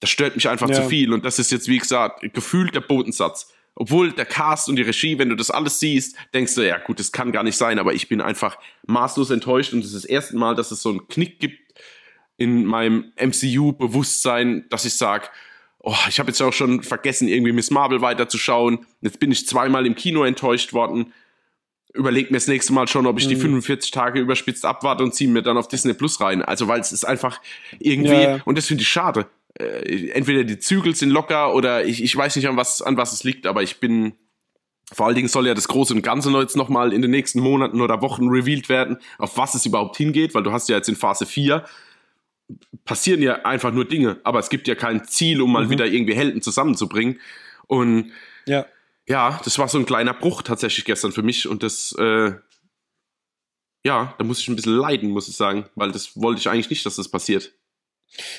das 0.00 0.08
stört 0.08 0.34
mich 0.34 0.48
einfach 0.48 0.70
ja. 0.70 0.76
zu 0.76 0.88
viel. 0.88 1.12
Und 1.12 1.26
das 1.26 1.38
ist 1.38 1.52
jetzt, 1.52 1.68
wie 1.68 1.76
gesagt, 1.76 2.22
gefühlt 2.32 2.74
der 2.74 2.80
Bodensatz. 2.80 3.52
Obwohl 3.74 4.12
der 4.12 4.24
Cast 4.24 4.70
und 4.70 4.76
die 4.76 4.82
Regie, 4.82 5.18
wenn 5.18 5.28
du 5.28 5.34
das 5.34 5.50
alles 5.50 5.78
siehst, 5.78 6.16
denkst 6.32 6.54
du, 6.54 6.66
ja 6.66 6.78
gut, 6.78 6.98
das 7.00 7.12
kann 7.12 7.32
gar 7.32 7.42
nicht 7.42 7.58
sein, 7.58 7.78
aber 7.78 7.92
ich 7.92 8.08
bin 8.08 8.22
einfach 8.22 8.56
maßlos 8.86 9.28
enttäuscht 9.28 9.74
und 9.74 9.80
es 9.80 9.92
ist 9.92 10.04
das 10.04 10.04
erste 10.06 10.38
Mal, 10.38 10.54
dass 10.54 10.70
es 10.70 10.80
so 10.80 10.88
einen 10.88 11.06
Knick 11.06 11.38
gibt 11.38 11.74
in 12.38 12.64
meinem 12.64 13.12
MCU-Bewusstsein, 13.20 14.64
dass 14.70 14.86
ich 14.86 14.94
sage, 14.94 15.28
oh, 15.88 15.96
ich 16.08 16.18
habe 16.18 16.28
jetzt 16.28 16.42
auch 16.42 16.52
schon 16.52 16.82
vergessen, 16.82 17.28
irgendwie 17.28 17.52
Miss 17.52 17.70
Marvel 17.70 18.02
weiterzuschauen. 18.02 18.86
Jetzt 19.00 19.20
bin 19.20 19.32
ich 19.32 19.46
zweimal 19.46 19.86
im 19.86 19.94
Kino 19.94 20.24
enttäuscht 20.24 20.72
worden. 20.72 21.12
Überleg 21.94 22.30
mir 22.30 22.36
das 22.36 22.46
nächste 22.46 22.74
Mal 22.74 22.86
schon, 22.86 23.06
ob 23.06 23.18
ich 23.18 23.24
mhm. 23.24 23.30
die 23.30 23.36
45 23.36 23.90
Tage 23.90 24.20
überspitzt 24.20 24.64
abwarte 24.64 25.02
und 25.02 25.14
ziehe 25.14 25.30
mir 25.30 25.42
dann 25.42 25.56
auf 25.56 25.68
Disney 25.68 25.94
Plus 25.94 26.20
rein. 26.20 26.42
Also, 26.42 26.68
weil 26.68 26.80
es 26.80 26.92
ist 26.92 27.04
einfach 27.04 27.40
irgendwie, 27.78 28.22
ja. 28.22 28.40
und 28.44 28.58
das 28.58 28.66
finde 28.66 28.82
ich 28.82 28.88
schade 28.88 29.26
äh, 29.58 30.10
entweder 30.10 30.44
die 30.44 30.58
Zügel 30.58 30.94
sind 30.94 31.10
locker 31.10 31.54
oder 31.54 31.84
ich, 31.84 32.02
ich 32.02 32.14
weiß 32.14 32.36
nicht, 32.36 32.48
an 32.48 32.56
was, 32.56 32.82
an 32.82 32.96
was 32.96 33.12
es 33.12 33.24
liegt, 33.24 33.46
aber 33.46 33.62
ich 33.62 33.80
bin, 33.80 34.12
vor 34.92 35.06
allen 35.06 35.16
Dingen 35.16 35.28
soll 35.28 35.46
ja 35.46 35.54
das 35.54 35.68
Große 35.68 35.94
und 35.94 36.02
Ganze 36.02 36.30
noch 36.30 36.40
jetzt 36.40 36.56
nochmal 36.56 36.92
in 36.92 37.02
den 37.02 37.10
nächsten 37.10 37.40
Monaten 37.40 37.80
oder 37.80 38.00
Wochen 38.02 38.28
revealed 38.28 38.68
werden, 38.68 38.98
auf 39.18 39.36
was 39.36 39.54
es 39.54 39.66
überhaupt 39.66 39.96
hingeht, 39.96 40.34
weil 40.34 40.42
du 40.42 40.52
hast 40.52 40.68
ja 40.68 40.76
jetzt 40.76 40.88
in 40.88 40.96
Phase 40.96 41.26
4 41.26 41.64
passieren 42.84 43.22
ja 43.22 43.44
einfach 43.44 43.72
nur 43.72 43.86
Dinge, 43.86 44.20
aber 44.24 44.38
es 44.38 44.48
gibt 44.48 44.68
ja 44.68 44.74
kein 44.74 45.04
Ziel, 45.04 45.40
um 45.40 45.52
mal 45.52 45.66
mhm. 45.66 45.70
wieder 45.70 45.86
irgendwie 45.86 46.14
Helden 46.14 46.42
zusammenzubringen. 46.42 47.20
Und 47.66 48.12
ja. 48.46 48.66
ja, 49.06 49.40
das 49.44 49.58
war 49.58 49.68
so 49.68 49.78
ein 49.78 49.86
kleiner 49.86 50.14
Bruch 50.14 50.42
tatsächlich 50.42 50.84
gestern 50.84 51.12
für 51.12 51.22
mich 51.22 51.46
und 51.46 51.62
das, 51.62 51.94
äh, 51.98 52.32
ja, 53.84 54.14
da 54.18 54.24
muss 54.24 54.40
ich 54.40 54.48
ein 54.48 54.56
bisschen 54.56 54.76
leiden, 54.76 55.10
muss 55.10 55.28
ich 55.28 55.36
sagen, 55.36 55.68
weil 55.74 55.92
das 55.92 56.16
wollte 56.16 56.40
ich 56.40 56.48
eigentlich 56.48 56.70
nicht, 56.70 56.84
dass 56.86 56.96
das 56.96 57.10
passiert. 57.10 57.52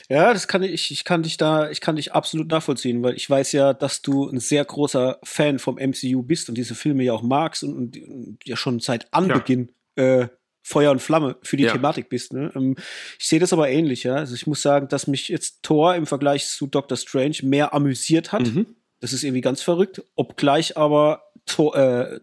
Ja, 0.10 0.34
das 0.34 0.48
kann 0.48 0.64
ich, 0.64 0.90
ich 0.90 1.04
kann 1.04 1.22
dich 1.22 1.38
da, 1.38 1.70
ich 1.70 1.80
kann 1.80 1.96
dich 1.96 2.14
absolut 2.14 2.50
nachvollziehen, 2.50 3.04
weil 3.04 3.16
ich 3.16 3.30
weiß 3.30 3.52
ja, 3.52 3.74
dass 3.74 4.02
du 4.02 4.28
ein 4.28 4.40
sehr 4.40 4.66
großer 4.66 5.20
Fan 5.24 5.60
vom 5.60 5.76
MCU 5.76 6.24
bist 6.24 6.50
und 6.50 6.56
diese 6.56 6.74
Filme 6.74 7.04
ja 7.04 7.14
auch 7.14 7.22
magst 7.22 7.64
und, 7.64 7.76
und, 7.76 7.98
und 7.98 8.40
ja 8.46 8.56
schon 8.56 8.80
seit 8.80 9.14
Anbeginn 9.14 9.72
ja. 9.96 10.22
äh, 10.22 10.30
Feuer 10.70 10.92
und 10.92 11.02
Flamme 11.02 11.38
für 11.42 11.58
die 11.58 11.64
ja. 11.64 11.72
Thematik 11.72 12.10
bist. 12.10 12.34
Ne? 12.34 12.52
Ähm, 12.56 12.76
ich 13.18 13.28
sehe 13.28 13.40
das 13.40 13.54
aber 13.54 13.70
ähnlich, 13.70 14.04
ja. 14.04 14.16
Also 14.16 14.36
ich 14.36 14.48
muss 14.48 14.62
sagen, 14.62 14.88
dass 14.88 15.08
mich 15.08 15.28
jetzt 15.28 15.64
Thor 15.64 15.96
im 15.96 16.06
Vergleich 16.06 16.48
zu 16.48 16.68
Doctor 16.68 16.98
Strange 16.98 17.38
mehr 17.44 17.74
amüsiert 17.74 18.32
hat. 18.32 18.48
Mhm. 18.48 18.68
Das 19.00 19.14
ist 19.14 19.24
irgendwie 19.24 19.42
ganz 19.42 19.62
verrückt, 19.62 20.04
obgleich 20.16 20.78
aber 20.78 21.24
Thor, 21.46 21.76
äh, 21.76 22.20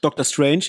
Doctor 0.00 0.24
Strange 0.24 0.64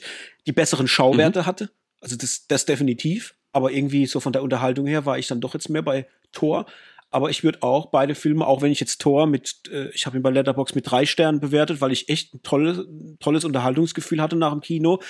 die 0.45 0.51
besseren 0.51 0.87
Schauwerte 0.87 1.41
mhm. 1.41 1.45
hatte. 1.45 1.69
Also 2.01 2.15
das, 2.15 2.47
das 2.47 2.65
definitiv 2.65 3.35
aber 3.55 3.71
irgendwie 3.71 4.05
so 4.05 4.19
von 4.19 4.33
der 4.33 4.43
Unterhaltung 4.43 4.85
her 4.85 5.05
war 5.05 5.17
ich 5.17 5.27
dann 5.27 5.39
doch 5.39 5.53
jetzt 5.53 5.69
mehr 5.69 5.81
bei 5.81 6.07
Thor. 6.33 6.65
Aber 7.09 7.29
ich 7.29 7.45
würde 7.45 7.63
auch 7.63 7.85
beide 7.85 8.13
Filme, 8.13 8.45
auch 8.45 8.61
wenn 8.61 8.73
ich 8.73 8.81
jetzt 8.81 8.99
Thor 8.99 9.27
mit, 9.27 9.61
äh, 9.71 9.87
ich 9.91 10.05
habe 10.05 10.17
ihn 10.17 10.23
bei 10.23 10.29
Letterbox 10.29 10.75
mit 10.75 10.91
drei 10.91 11.05
Sternen 11.05 11.39
bewertet, 11.39 11.79
weil 11.79 11.93
ich 11.93 12.09
echt 12.09 12.33
ein 12.33 12.43
tolles, 12.43 12.85
tolles 13.21 13.45
Unterhaltungsgefühl 13.45 14.21
hatte 14.21 14.35
nach 14.35 14.51
dem 14.51 14.59
Kino. 14.59 15.01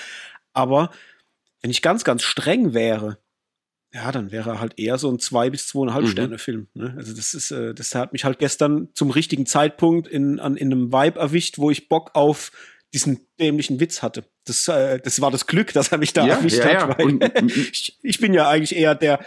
Aber 0.52 0.90
wenn 1.66 1.72
ich 1.72 1.82
ganz, 1.82 2.04
ganz 2.04 2.22
streng 2.22 2.74
wäre, 2.74 3.18
ja, 3.92 4.12
dann 4.12 4.30
wäre 4.30 4.50
er 4.50 4.60
halt 4.60 4.78
eher 4.78 4.98
so 4.98 5.10
ein 5.10 5.18
zwei 5.18 5.50
bis 5.50 5.66
zweieinhalb 5.66 6.04
mhm. 6.04 6.10
Sterne 6.10 6.38
Film. 6.38 6.68
Ne? 6.74 6.94
Also 6.96 7.12
das 7.12 7.34
ist, 7.34 7.50
äh, 7.50 7.74
das 7.74 7.92
hat 7.96 8.12
mich 8.12 8.24
halt 8.24 8.38
gestern 8.38 8.90
zum 8.94 9.10
richtigen 9.10 9.46
Zeitpunkt 9.46 10.06
in, 10.06 10.38
an, 10.38 10.56
in 10.56 10.70
einem 10.70 10.92
Vibe 10.92 11.18
erwischt, 11.18 11.58
wo 11.58 11.72
ich 11.72 11.88
Bock 11.88 12.12
auf 12.14 12.52
diesen 12.94 13.26
dämlichen 13.40 13.80
Witz 13.80 14.00
hatte. 14.00 14.26
Das, 14.44 14.68
äh, 14.68 15.00
das 15.00 15.20
war 15.20 15.32
das 15.32 15.48
Glück, 15.48 15.72
dass 15.72 15.90
er 15.90 15.98
mich 15.98 16.12
da 16.12 16.24
ja, 16.24 16.36
erwischt 16.36 16.58
ja, 16.58 16.86
hat. 16.86 16.98
Weil 17.00 17.48
ich, 17.72 17.98
ich 18.00 18.20
bin 18.20 18.32
ja 18.32 18.48
eigentlich 18.48 18.76
eher 18.76 18.94
der, 18.94 19.18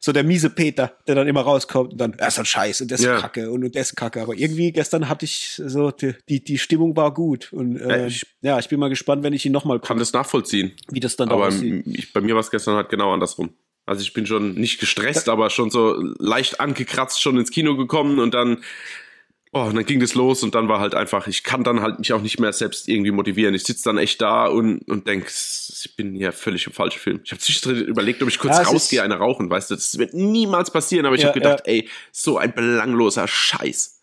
so 0.00 0.12
der 0.12 0.24
miese 0.24 0.50
Peter, 0.50 0.92
der 1.06 1.14
dann 1.14 1.26
immer 1.26 1.40
rauskommt 1.40 1.92
und 1.92 2.00
dann, 2.00 2.14
er 2.14 2.28
ist 2.28 2.38
ein 2.38 2.44
Scheiß 2.44 2.80
und 2.80 2.90
der 2.90 2.98
ist 2.98 3.04
ja. 3.04 3.20
Kacke 3.20 3.50
und, 3.50 3.64
und 3.64 3.74
der 3.74 3.82
ist 3.82 3.96
Kacke. 3.96 4.22
Aber 4.22 4.34
irgendwie 4.34 4.72
gestern 4.72 5.08
hatte 5.08 5.24
ich 5.24 5.60
so, 5.64 5.90
die, 5.90 6.14
die, 6.28 6.42
die 6.42 6.58
Stimmung 6.58 6.96
war 6.96 7.12
gut. 7.12 7.52
Und 7.52 7.80
äh, 7.80 8.06
ich, 8.06 8.26
ja, 8.40 8.58
ich 8.58 8.68
bin 8.68 8.78
mal 8.78 8.88
gespannt, 8.88 9.22
wenn 9.22 9.32
ich 9.32 9.44
ihn 9.44 9.52
nochmal 9.52 9.80
Kann 9.80 9.98
das 9.98 10.12
nachvollziehen. 10.12 10.72
Wie 10.90 11.00
das 11.00 11.16
dann 11.16 11.28
aber 11.30 11.48
aussieht. 11.48 11.84
Ich, 11.86 12.12
bei 12.12 12.20
mir 12.20 12.34
war 12.34 12.40
es 12.40 12.50
gestern 12.50 12.76
halt 12.76 12.88
genau 12.88 13.12
andersrum. 13.12 13.50
Also 13.86 14.02
ich 14.02 14.12
bin 14.12 14.26
schon 14.26 14.54
nicht 14.54 14.80
gestresst, 14.80 15.28
aber 15.28 15.48
schon 15.48 15.70
so 15.70 15.94
leicht 16.18 16.60
angekratzt 16.60 17.22
schon 17.22 17.38
ins 17.38 17.50
Kino 17.50 17.76
gekommen 17.76 18.18
und 18.18 18.34
dann 18.34 18.62
Oh, 19.52 19.62
und 19.62 19.76
dann 19.76 19.86
ging 19.86 20.00
das 20.00 20.14
los 20.14 20.42
und 20.42 20.54
dann 20.54 20.68
war 20.68 20.78
halt 20.78 20.94
einfach, 20.94 21.26
ich 21.26 21.42
kann 21.42 21.64
dann 21.64 21.80
halt 21.80 21.98
mich 21.98 22.12
auch 22.12 22.20
nicht 22.20 22.38
mehr 22.38 22.52
selbst 22.52 22.86
irgendwie 22.86 23.10
motivieren. 23.10 23.54
Ich 23.54 23.64
sitze 23.64 23.84
dann 23.84 23.96
echt 23.96 24.20
da 24.20 24.46
und, 24.46 24.86
und 24.88 25.06
denke, 25.06 25.26
ich 25.28 25.96
bin 25.96 26.14
hier 26.14 26.32
völlig 26.32 26.66
im 26.66 26.72
falschen 26.74 26.98
Film. 26.98 27.20
Ich 27.24 27.30
habe 27.30 27.40
zwischendrin 27.40 27.84
überlegt, 27.86 28.22
ob 28.22 28.28
ich 28.28 28.38
kurz 28.38 28.58
ja, 28.58 28.64
rausgehe, 28.64 29.02
eine 29.02 29.16
rauchen, 29.16 29.48
weißt 29.48 29.70
du, 29.70 29.74
das 29.74 29.96
wird 29.98 30.12
niemals 30.12 30.70
passieren, 30.70 31.06
aber 31.06 31.14
ich 31.14 31.22
ja, 31.22 31.28
habe 31.28 31.40
gedacht, 31.40 31.66
ja. 31.66 31.72
ey, 31.72 31.88
so 32.12 32.36
ein 32.36 32.52
belangloser 32.52 33.26
Scheiß. 33.26 34.02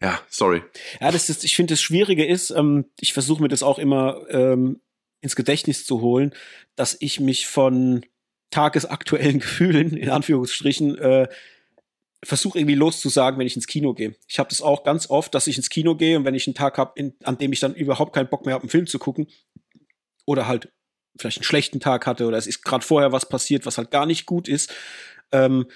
Ja, 0.00 0.20
sorry. 0.28 0.62
Ja, 1.00 1.10
das 1.10 1.28
ist, 1.28 1.44
ich 1.44 1.56
finde, 1.56 1.74
das 1.74 1.82
Schwierige 1.82 2.24
ist, 2.24 2.50
ähm, 2.50 2.86
ich 3.00 3.12
versuche 3.12 3.42
mir 3.42 3.48
das 3.48 3.62
auch 3.62 3.78
immer 3.78 4.22
ähm, 4.28 4.80
ins 5.20 5.36
Gedächtnis 5.36 5.86
zu 5.86 6.00
holen, 6.00 6.34
dass 6.76 6.96
ich 7.00 7.20
mich 7.20 7.46
von 7.46 8.04
tagesaktuellen 8.50 9.38
Gefühlen, 9.40 9.96
in 9.96 10.10
Anführungsstrichen, 10.10 10.98
äh, 10.98 11.28
versuche 12.24 12.58
irgendwie 12.58 12.74
loszusagen, 12.74 13.38
wenn 13.38 13.46
ich 13.46 13.56
ins 13.56 13.66
Kino 13.66 13.94
gehe. 13.94 14.16
Ich 14.28 14.38
habe 14.38 14.48
das 14.48 14.62
auch 14.62 14.84
ganz 14.84 15.10
oft, 15.10 15.34
dass 15.34 15.46
ich 15.46 15.56
ins 15.56 15.70
Kino 15.70 15.96
gehe 15.96 16.16
und 16.16 16.24
wenn 16.24 16.34
ich 16.34 16.46
einen 16.46 16.54
Tag 16.54 16.78
habe, 16.78 17.12
an 17.22 17.38
dem 17.38 17.52
ich 17.52 17.60
dann 17.60 17.74
überhaupt 17.74 18.14
keinen 18.14 18.28
Bock 18.28 18.44
mehr 18.46 18.54
habe, 18.54 18.62
einen 18.62 18.70
Film 18.70 18.86
zu 18.86 18.98
gucken 18.98 19.28
oder 20.26 20.46
halt 20.46 20.72
vielleicht 21.16 21.38
einen 21.38 21.44
schlechten 21.44 21.80
Tag 21.80 22.06
hatte 22.06 22.26
oder 22.26 22.38
es 22.38 22.46
ist 22.46 22.64
gerade 22.64 22.84
vorher 22.84 23.12
was 23.12 23.28
passiert, 23.28 23.66
was 23.66 23.78
halt 23.78 23.90
gar 23.90 24.06
nicht 24.06 24.26
gut 24.26 24.48
ist, 24.48 24.72
ähm, 25.32 25.66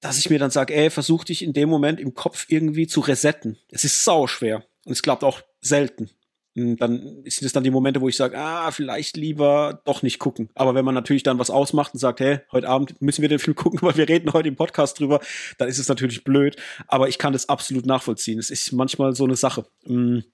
dass 0.00 0.18
ich 0.18 0.30
mir 0.30 0.38
dann 0.38 0.50
sage, 0.50 0.74
ey, 0.74 0.90
versuch 0.90 1.24
dich 1.24 1.42
in 1.42 1.52
dem 1.52 1.68
Moment 1.68 2.00
im 2.00 2.14
Kopf 2.14 2.46
irgendwie 2.48 2.86
zu 2.86 3.00
resetten. 3.00 3.58
Es 3.68 3.84
ist 3.84 4.04
sau 4.04 4.26
schwer 4.26 4.64
und 4.84 4.92
es 4.92 5.02
klappt 5.02 5.22
auch 5.22 5.42
selten. 5.60 6.10
Hm, 6.54 6.76
dann 6.76 7.22
sind 7.24 7.46
es 7.46 7.52
dann 7.52 7.64
die 7.64 7.70
Momente, 7.70 8.00
wo 8.00 8.08
ich 8.08 8.16
sage, 8.16 8.36
ah, 8.38 8.70
vielleicht 8.70 9.16
lieber 9.16 9.80
doch 9.84 10.02
nicht 10.02 10.18
gucken. 10.18 10.50
Aber 10.54 10.74
wenn 10.74 10.84
man 10.84 10.94
natürlich 10.94 11.22
dann 11.22 11.38
was 11.38 11.50
ausmacht 11.50 11.94
und 11.94 12.00
sagt, 12.00 12.20
hey, 12.20 12.40
heute 12.52 12.68
Abend 12.68 13.00
müssen 13.00 13.22
wir 13.22 13.28
den 13.28 13.38
Film 13.38 13.54
gucken, 13.56 13.80
weil 13.82 13.96
wir 13.96 14.08
reden 14.08 14.32
heute 14.32 14.48
im 14.48 14.56
Podcast 14.56 15.00
drüber, 15.00 15.20
dann 15.58 15.68
ist 15.68 15.78
es 15.78 15.88
natürlich 15.88 16.24
blöd. 16.24 16.56
Aber 16.88 17.08
ich 17.08 17.18
kann 17.18 17.32
das 17.32 17.48
absolut 17.48 17.86
nachvollziehen. 17.86 18.38
Es 18.38 18.50
ist 18.50 18.72
manchmal 18.72 19.14
so 19.14 19.24
eine 19.24 19.36
Sache 19.36 19.66
hm, 19.84 20.24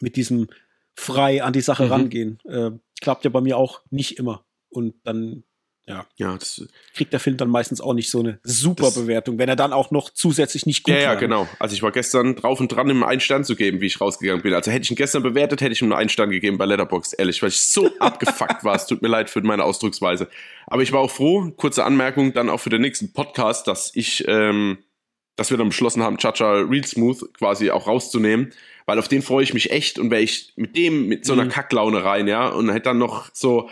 mit 0.00 0.16
diesem 0.16 0.48
frei 0.94 1.42
an 1.42 1.52
die 1.52 1.60
Sache 1.60 1.84
mhm. 1.84 1.92
rangehen. 1.92 2.38
Äh, 2.44 2.72
klappt 3.00 3.24
ja 3.24 3.30
bei 3.30 3.40
mir 3.40 3.56
auch 3.56 3.82
nicht 3.90 4.18
immer. 4.18 4.44
Und 4.68 4.94
dann 5.04 5.44
ja. 5.86 6.06
ja 6.16 6.36
das, 6.36 6.64
kriegt 6.94 7.12
der 7.12 7.20
Film 7.20 7.36
dann 7.36 7.48
meistens 7.48 7.80
auch 7.80 7.94
nicht 7.94 8.10
so 8.10 8.20
eine 8.20 8.38
super 8.44 8.90
Bewertung, 8.92 9.38
wenn 9.38 9.48
er 9.48 9.56
dann 9.56 9.72
auch 9.72 9.90
noch 9.90 10.10
zusätzlich 10.10 10.64
nicht 10.64 10.84
gut 10.84 10.94
ist. 10.94 11.02
Ja, 11.02 11.14
ja, 11.14 11.18
genau. 11.18 11.48
Also 11.58 11.74
ich 11.74 11.82
war 11.82 11.90
gestern 11.90 12.36
drauf 12.36 12.60
und 12.60 12.68
dran, 12.68 12.88
ihm 12.88 13.02
einen 13.02 13.20
Stern 13.20 13.44
zu 13.44 13.56
geben, 13.56 13.80
wie 13.80 13.86
ich 13.86 14.00
rausgegangen 14.00 14.42
bin. 14.42 14.54
Also 14.54 14.70
hätte 14.70 14.84
ich 14.84 14.90
ihn 14.90 14.96
gestern 14.96 15.22
bewertet, 15.22 15.60
hätte 15.60 15.72
ich 15.72 15.82
ihm 15.82 15.92
einen 15.92 16.08
Stern 16.08 16.30
gegeben 16.30 16.56
bei 16.56 16.66
Letterbox, 16.66 17.14
ehrlich, 17.14 17.42
weil 17.42 17.48
ich 17.48 17.60
so 17.60 17.90
abgefuckt 17.98 18.62
war. 18.62 18.76
Es 18.76 18.86
tut 18.86 19.02
mir 19.02 19.08
leid 19.08 19.28
für 19.28 19.40
meine 19.42 19.64
Ausdrucksweise. 19.64 20.28
Aber 20.66 20.82
ich 20.82 20.92
war 20.92 21.00
auch 21.00 21.10
froh, 21.10 21.50
kurze 21.56 21.84
Anmerkung 21.84 22.32
dann 22.32 22.48
auch 22.48 22.60
für 22.60 22.70
den 22.70 22.82
nächsten 22.82 23.12
Podcast, 23.12 23.66
dass 23.66 23.90
ich, 23.94 24.24
ähm, 24.28 24.78
dass 25.36 25.50
wir 25.50 25.58
dann 25.58 25.68
beschlossen 25.68 26.02
haben, 26.02 26.18
Chacha 26.18 26.52
Real 26.52 26.84
Smooth 26.84 27.34
quasi 27.34 27.70
auch 27.70 27.88
rauszunehmen, 27.88 28.52
weil 28.86 29.00
auf 29.00 29.08
den 29.08 29.22
freue 29.22 29.42
ich 29.42 29.52
mich 29.52 29.72
echt 29.72 29.98
und 29.98 30.10
wäre 30.10 30.22
ich 30.22 30.52
mit 30.54 30.76
dem 30.76 31.08
mit 31.08 31.24
so 31.24 31.32
einer 31.32 31.46
mhm. 31.46 31.48
Kacklaune 31.48 32.04
rein, 32.04 32.28
ja, 32.28 32.48
und 32.48 32.68
hätte 32.70 32.84
dann 32.84 32.98
noch 32.98 33.30
so 33.32 33.68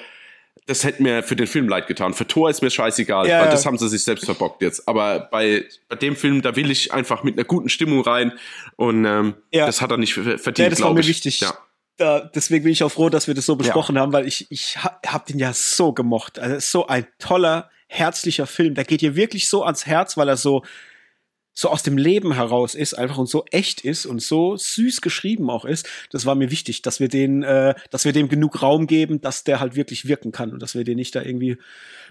das 0.70 0.84
hätte 0.84 1.02
mir 1.02 1.24
für 1.24 1.34
den 1.34 1.48
Film 1.48 1.68
leid 1.68 1.88
getan. 1.88 2.14
Für 2.14 2.28
Thor 2.28 2.48
ist 2.48 2.62
mir 2.62 2.70
scheißegal, 2.70 3.26
ja, 3.26 3.40
weil 3.40 3.51
das 3.51 3.66
haben 3.66 3.76
sie 3.76 3.88
sich 3.88 4.05
selbst 4.05 4.24
verbockt 4.24 4.62
jetzt. 4.62 4.86
Aber 4.86 5.18
bei, 5.18 5.64
bei 5.88 5.97
dem 5.97 6.14
Film, 6.14 6.42
da 6.42 6.55
will 6.55 6.70
ich 6.70 6.92
einfach 6.92 7.24
mit 7.24 7.36
einer 7.36 7.44
guten 7.44 7.68
Stimmung 7.68 8.02
rein 8.02 8.32
und 8.76 9.05
ähm, 9.05 9.34
ja. 9.51 9.66
das 9.66 9.82
hat 9.82 9.90
er 9.90 9.97
nicht 9.97 10.14
verdient, 10.14 10.59
ja, 10.59 10.68
das 10.70 10.80
war 10.80 10.94
mir 10.94 11.01
ich. 11.01 11.09
wichtig. 11.09 11.44
Da, 11.97 12.20
deswegen 12.20 12.62
bin 12.62 12.72
ich 12.72 12.84
auch 12.84 12.92
froh, 12.92 13.09
dass 13.09 13.26
wir 13.26 13.34
das 13.34 13.47
so 13.47 13.56
besprochen 13.56 13.98
haben, 13.98 14.12
weil 14.12 14.28
ich, 14.28 14.47
ich 14.51 14.76
hab 14.78 15.26
den 15.26 15.40
ja 15.40 15.52
so 15.52 15.92
gemocht. 15.92 16.38
Also 16.38 16.60
so 16.60 16.86
ein 16.86 17.06
toller, 17.18 17.68
herzlicher 17.88 18.47
Film. 18.47 18.74
Der 18.74 18.84
geht 18.84 19.01
dir 19.01 19.16
wirklich 19.16 19.48
so 19.48 19.64
ans 19.64 19.86
Herz, 19.86 20.16
weil 20.16 20.28
er 20.28 20.36
so, 20.36 20.62
so 21.61 21.69
aus 21.69 21.82
dem 21.82 21.99
Leben 21.99 22.32
heraus 22.32 22.74
ist, 22.74 22.95
einfach 22.95 23.19
und 23.19 23.28
so 23.28 23.45
echt 23.51 23.82
ist 23.82 24.07
und 24.07 24.23
so 24.23 24.57
süß 24.57 25.03
geschrieben 25.03 25.51
auch 25.51 25.66
ist, 25.66 25.87
das 26.09 26.24
war 26.24 26.35
mir 26.35 26.51
wichtig, 26.51 26.81
dass 26.81 27.01
wir 27.01 27.09
den, 27.09 27.43
äh, 27.43 27.74
dass 27.91 28.07
wir 28.07 28.15
dem 28.15 28.31
genug 28.31 28.62
Raum 28.62 28.87
geben, 28.87 29.20
dass 29.20 29.45
der 29.45 29.61
halt 29.61 29.77
wirklich 29.77 30.09
wirken 30.09 30.32
kann 30.32 30.55
und 30.55 30.62
dass 30.62 30.74
wir 30.74 30.85
den 30.85 30.97
nicht 30.97 31.15
da 31.15 31.20
irgendwie 31.20 31.59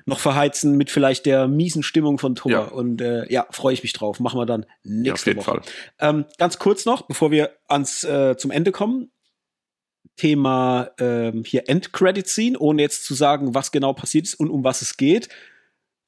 noch 0.05 0.19
verheizen 0.19 0.77
mit 0.77 0.91
vielleicht 0.91 1.25
der 1.25 1.47
miesen 1.47 1.81
Stimmung 1.81 2.19
von 2.19 2.35
Thor. 2.35 2.51
Ja. 2.51 2.59
Und 2.65 3.01
äh, 3.01 3.25
ja, 3.33 3.47
freue 3.49 3.73
ich 3.73 3.81
mich 3.81 3.93
drauf. 3.93 4.19
Machen 4.19 4.39
wir 4.39 4.45
dann 4.45 4.67
nächste 4.83 5.31
ja, 5.31 5.37
Woche. 5.37 5.61
Ähm, 5.97 6.25
ganz 6.37 6.59
kurz 6.59 6.85
noch, 6.85 7.07
bevor 7.07 7.31
wir 7.31 7.49
ans 7.67 8.03
äh, 8.03 8.37
zum 8.37 8.51
Ende 8.51 8.71
kommen. 8.71 9.11
Thema 10.15 10.91
ähm, 10.99 11.43
hier 11.43 11.63
Endcredit 11.67 12.27
Scene, 12.27 12.59
ohne 12.59 12.83
jetzt 12.83 13.03
zu 13.03 13.15
sagen, 13.15 13.55
was 13.55 13.71
genau 13.71 13.93
passiert 13.93 14.25
ist 14.27 14.35
und 14.35 14.51
um 14.51 14.63
was 14.63 14.83
es 14.83 14.95
geht. 14.95 15.29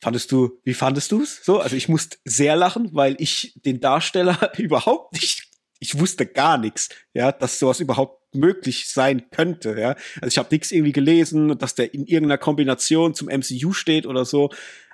Fandest 0.01 0.31
du, 0.31 0.59
wie 0.63 0.73
fandest 0.73 1.11
du 1.11 1.21
es? 1.21 1.45
So, 1.45 1.59
also 1.59 1.75
ich 1.75 1.87
musste 1.87 2.17
sehr 2.25 2.55
lachen, 2.55 2.89
weil 2.93 3.15
ich 3.19 3.53
den 3.63 3.79
Darsteller 3.79 4.51
überhaupt 4.57 5.13
nicht, 5.13 5.47
ich 5.79 5.99
wusste 5.99 6.25
gar 6.25 6.57
nichts, 6.57 6.89
ja, 7.13 7.31
dass 7.31 7.59
sowas 7.59 7.79
überhaupt 7.79 8.35
möglich 8.35 8.89
sein 8.89 9.29
könnte, 9.29 9.79
ja. 9.79 9.95
Also 10.15 10.27
ich 10.27 10.37
habe 10.39 10.49
nichts 10.51 10.71
irgendwie 10.71 10.91
gelesen, 10.91 11.57
dass 11.59 11.75
der 11.75 11.93
in 11.93 12.07
irgendeiner 12.07 12.39
Kombination 12.39 13.13
zum 13.13 13.27
MCU 13.27 13.73
steht 13.73 14.07
oder 14.07 14.25
so, 14.25 14.49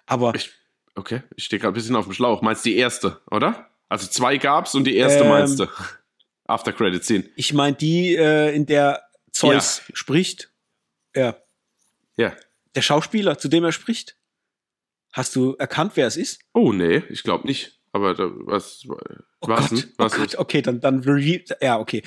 aber 0.05 0.35
ich, 0.35 0.51
okay, 0.95 1.23
ich 1.35 1.45
stehe 1.45 1.59
gerade 1.59 1.73
ein 1.73 1.75
bisschen 1.75 1.95
auf 1.95 2.05
dem 2.05 2.13
Schlauch. 2.13 2.41
Meinst 2.41 2.65
du 2.65 2.69
die 2.69 2.77
erste, 2.77 3.21
oder? 3.31 3.69
Also 3.88 4.07
zwei 4.07 4.38
gab's 4.38 4.75
und 4.75 4.84
die 4.85 4.97
erste 4.97 5.23
ähm, 5.23 5.29
meinst 5.29 5.59
du? 5.59 5.67
After 6.47 6.73
Credit 6.73 7.03
Scene. 7.03 7.29
Ich 7.35 7.53
meine 7.53 7.75
die, 7.75 8.15
äh, 8.15 8.53
in 8.53 8.65
der 8.65 9.03
Zeus 9.31 9.84
ja. 9.88 9.95
spricht. 9.95 10.51
Ja. 11.15 11.38
Ja. 12.17 12.35
Der 12.75 12.81
Schauspieler, 12.81 13.38
zu 13.38 13.47
dem 13.47 13.63
er 13.63 13.71
spricht. 13.71 14.16
Hast 15.18 15.35
du 15.35 15.56
erkannt, 15.56 15.94
wer 15.95 16.06
es 16.06 16.15
ist? 16.15 16.41
Oh, 16.53 16.72
nee, 16.72 17.02
ich 17.10 17.23
glaube 17.23 17.48
nicht. 17.48 17.80
Aber 17.91 18.14
da, 18.14 18.30
was, 18.31 18.84
oh 18.88 19.48
was, 19.48 19.72
Gott, 19.72 19.88
was 19.98 20.14
oh 20.14 20.18
Gott, 20.19 20.35
okay, 20.38 20.61
dann, 20.61 20.80
dann, 20.80 21.03
ja, 21.60 21.80
okay. 21.80 22.03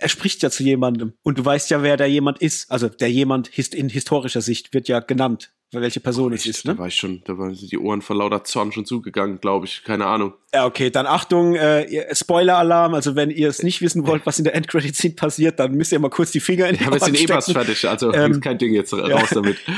Er 0.00 0.08
spricht 0.08 0.42
ja 0.42 0.50
zu 0.50 0.64
jemandem 0.64 1.12
und 1.22 1.38
du 1.38 1.44
weißt 1.44 1.70
ja, 1.70 1.84
wer 1.84 1.96
der 1.96 2.08
jemand 2.08 2.38
ist. 2.38 2.72
Also 2.72 2.88
der 2.88 3.08
jemand 3.08 3.56
in 3.56 3.88
historischer 3.88 4.40
Sicht 4.40 4.74
wird 4.74 4.88
ja 4.88 4.98
genannt, 4.98 5.52
welche 5.70 6.00
Person 6.00 6.32
oh, 6.32 6.34
es 6.34 6.44
ist. 6.44 6.64
Ne? 6.64 6.72
Da 6.74 6.80
war 6.80 6.88
ich 6.88 6.96
schon, 6.96 7.22
da 7.24 7.38
waren 7.38 7.54
die 7.54 7.78
Ohren 7.78 8.02
vor 8.02 8.16
lauter 8.16 8.42
Zorn 8.42 8.72
schon 8.72 8.84
zugegangen, 8.84 9.38
glaube 9.40 9.66
ich. 9.66 9.84
Keine 9.84 10.06
Ahnung. 10.06 10.32
Ja, 10.52 10.66
okay, 10.66 10.90
dann 10.90 11.06
Achtung, 11.06 11.54
äh, 11.54 12.12
Spoiler-Alarm. 12.12 12.94
Also 12.94 13.14
wenn 13.14 13.30
ihr 13.30 13.48
es 13.48 13.62
nicht 13.62 13.80
wissen 13.80 14.08
wollt, 14.08 14.26
was 14.26 14.38
in 14.38 14.44
der 14.44 14.56
Endcredit-Scene 14.56 15.14
passiert, 15.14 15.60
dann 15.60 15.76
müsst 15.76 15.92
ihr 15.92 16.00
mal 16.00 16.10
kurz 16.10 16.32
die 16.32 16.40
Finger 16.40 16.68
in 16.68 16.78
die 16.78 16.82
Ja, 16.82 16.92
wir 16.92 16.98
sind 16.98 17.20
eh 17.20 17.28
was 17.28 17.52
fertig, 17.52 17.88
also 17.88 18.12
ähm, 18.12 18.40
kein 18.40 18.58
Ding 18.58 18.74
jetzt 18.74 18.92
raus 18.92 19.08
ja. 19.08 19.24
damit. 19.30 19.58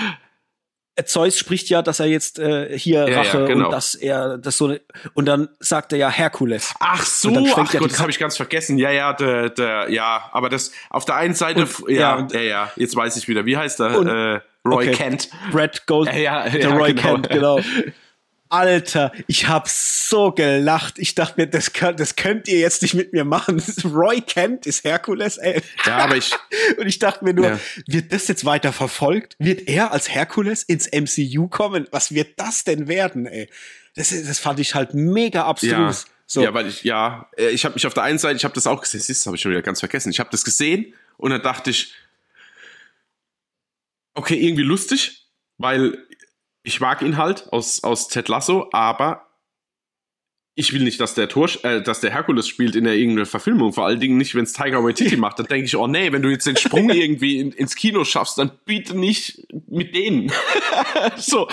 Zeus 1.07 1.39
spricht 1.39 1.69
ja, 1.69 1.83
dass 1.83 2.01
er 2.01 2.07
jetzt 2.07 2.39
äh, 2.39 2.79
hier 2.79 3.09
ja, 3.09 3.19
Rache 3.19 3.41
ja, 3.41 3.47
genau. 3.47 3.67
und 3.67 3.73
dass 3.73 3.95
er 3.95 4.39
das 4.39 4.57
so 4.57 4.75
und 5.15 5.27
dann 5.27 5.49
sagt 5.59 5.93
er 5.93 5.99
ja 5.99 6.11
Herkules. 6.11 6.75
Ach 6.81 7.05
so, 7.05 7.31
ach 7.57 7.73
ja 7.73 7.81
Gott, 7.81 7.91
das 7.91 8.01
habe 8.01 8.11
ich 8.11 8.19
ganz 8.19 8.37
vergessen. 8.37 8.79
Ja, 8.79 8.91
ja, 8.91 9.13
der, 9.13 9.51
der, 9.51 9.91
ja, 9.91 10.29
aber 10.33 10.49
das 10.49 10.73
auf 10.91 11.05
der 11.05 11.17
einen 11.17 11.35
Seite, 11.35 11.63
und, 11.63 11.89
ja, 11.89 12.19
ja, 12.19 12.27
ja, 12.33 12.41
ja, 12.41 12.73
jetzt 12.77 12.97
weiß 12.97 13.17
ich 13.17 13.29
wieder. 13.29 13.47
Wie 13.47 13.57
heißt 13.57 13.81
er? 13.81 13.99
Und, 13.99 14.09
äh, 14.09 14.41
Roy 14.65 14.89
okay. 14.89 14.93
Kent. 14.93 15.31
Brad 15.53 15.87
Gold. 15.87 16.13
Ja, 16.13 16.47
ja, 16.47 16.49
der 16.49 16.71
Roy 16.71 16.95
genau. 16.95 17.03
Kent, 17.03 17.31
genau. 17.31 17.61
Alter, 18.51 19.13
ich 19.29 19.49
hab 19.49 19.69
so 19.69 20.33
gelacht. 20.33 20.99
Ich 20.99 21.15
dachte 21.15 21.41
mir, 21.41 21.47
das, 21.47 21.73
könnt, 21.73 22.01
das 22.01 22.17
könnt 22.17 22.49
ihr 22.49 22.59
jetzt 22.59 22.83
nicht 22.83 22.95
mit 22.95 23.13
mir 23.13 23.25
machen. 23.25 23.63
Roy 23.85 24.21
Kent 24.21 24.67
ist 24.67 24.85
Herkules, 24.85 25.39
ey. 25.39 25.63
Ja, 25.87 25.99
aber 25.99 26.17
ich. 26.17 26.33
Und 26.77 26.87
ich 26.87 26.99
dachte 26.99 27.25
mir 27.25 27.33
nur, 27.33 27.49
ja. 27.49 27.61
wird 27.87 28.13
das 28.13 28.29
jetzt 28.29 28.45
weiter 28.45 28.73
verfolgt? 28.73 29.37
Wird 29.39 29.69
er 29.69 29.93
als 29.93 30.09
Herkules 30.09 30.65
ins 30.65 30.91
MCU 30.93 31.49
kommen? 31.49 31.87
Was 31.93 32.13
wird 32.13 32.39
das 32.39 32.65
denn 32.65 32.89
werden, 32.89 33.27
ey? 33.27 33.49
Das, 33.95 34.11
das 34.11 34.39
fand 34.39 34.59
ich 34.59 34.75
halt 34.75 34.95
mega 34.95 35.45
abstrus. 35.45 35.71
Ja. 35.71 36.11
So. 36.27 36.43
Ja, 36.43 36.55
weil 36.55 36.69
ich, 36.69 36.85
ja, 36.85 37.29
äh, 37.37 37.51
ich 37.51 37.65
habe 37.65 37.75
mich 37.75 37.87
auf 37.87 37.95
der 37.95 38.05
einen 38.05 38.19
Seite, 38.19 38.37
ich 38.37 38.45
habe 38.45 38.55
das 38.55 38.67
auch 38.67 38.81
gesehen, 38.81 39.03
das 39.07 39.27
habe 39.27 39.37
ich 39.37 39.43
schon 39.43 39.51
wieder 39.51 39.63
ganz 39.63 39.81
vergessen. 39.81 40.11
Ich 40.11 40.21
habe 40.21 40.31
das 40.31 40.45
gesehen 40.45 40.95
und 41.17 41.31
dann 41.31 41.43
dachte 41.43 41.71
ich, 41.71 41.93
okay, 44.15 44.37
irgendwie 44.37 44.63
lustig, 44.63 45.27
weil 45.59 45.99
ich 46.63 46.81
mag 46.81 47.03
ihn 47.03 47.17
halt 47.17 47.53
aus, 47.53 47.83
aus 47.85 48.09
Ted 48.09 48.29
Lasso, 48.29 48.69
aber 48.73 49.27
ich 50.57 50.75
will 50.75 50.83
nicht, 50.83 51.01
dass 51.01 51.15
der 51.15 51.29
Tor, 51.29 51.49
äh, 51.63 51.81
dass 51.81 52.01
der 52.01 52.11
Herkules 52.11 52.47
spielt 52.47 52.77
in 52.77 52.85
der 52.85 52.95
irgendeiner 52.95 53.25
Verfilmung. 53.25 53.73
Vor 53.73 53.87
allen 53.87 54.01
Dingen 54.01 54.19
nicht, 54.19 54.35
wenn 54.35 54.45
es 54.45 54.53
Tiger 54.53 54.85
Waititi 54.85 55.17
macht. 55.17 55.39
Dann 55.39 55.47
denke 55.47 55.65
ich, 55.65 55.77
oh 55.77 55.87
nee, 55.87 56.13
wenn 56.13 56.21
du 56.23 56.29
jetzt 56.29 56.47
den 56.47 56.57
Sprung 56.57 56.91
irgendwie 56.91 57.39
in, 57.39 57.53
ins 57.53 57.77
Kino 57.77 58.05
schaffst, 58.05 58.37
dann 58.37 58.51
biete 58.67 58.99
nicht 58.99 59.47
mit 59.69 59.95
denen. 59.95 60.31
so, 61.17 61.49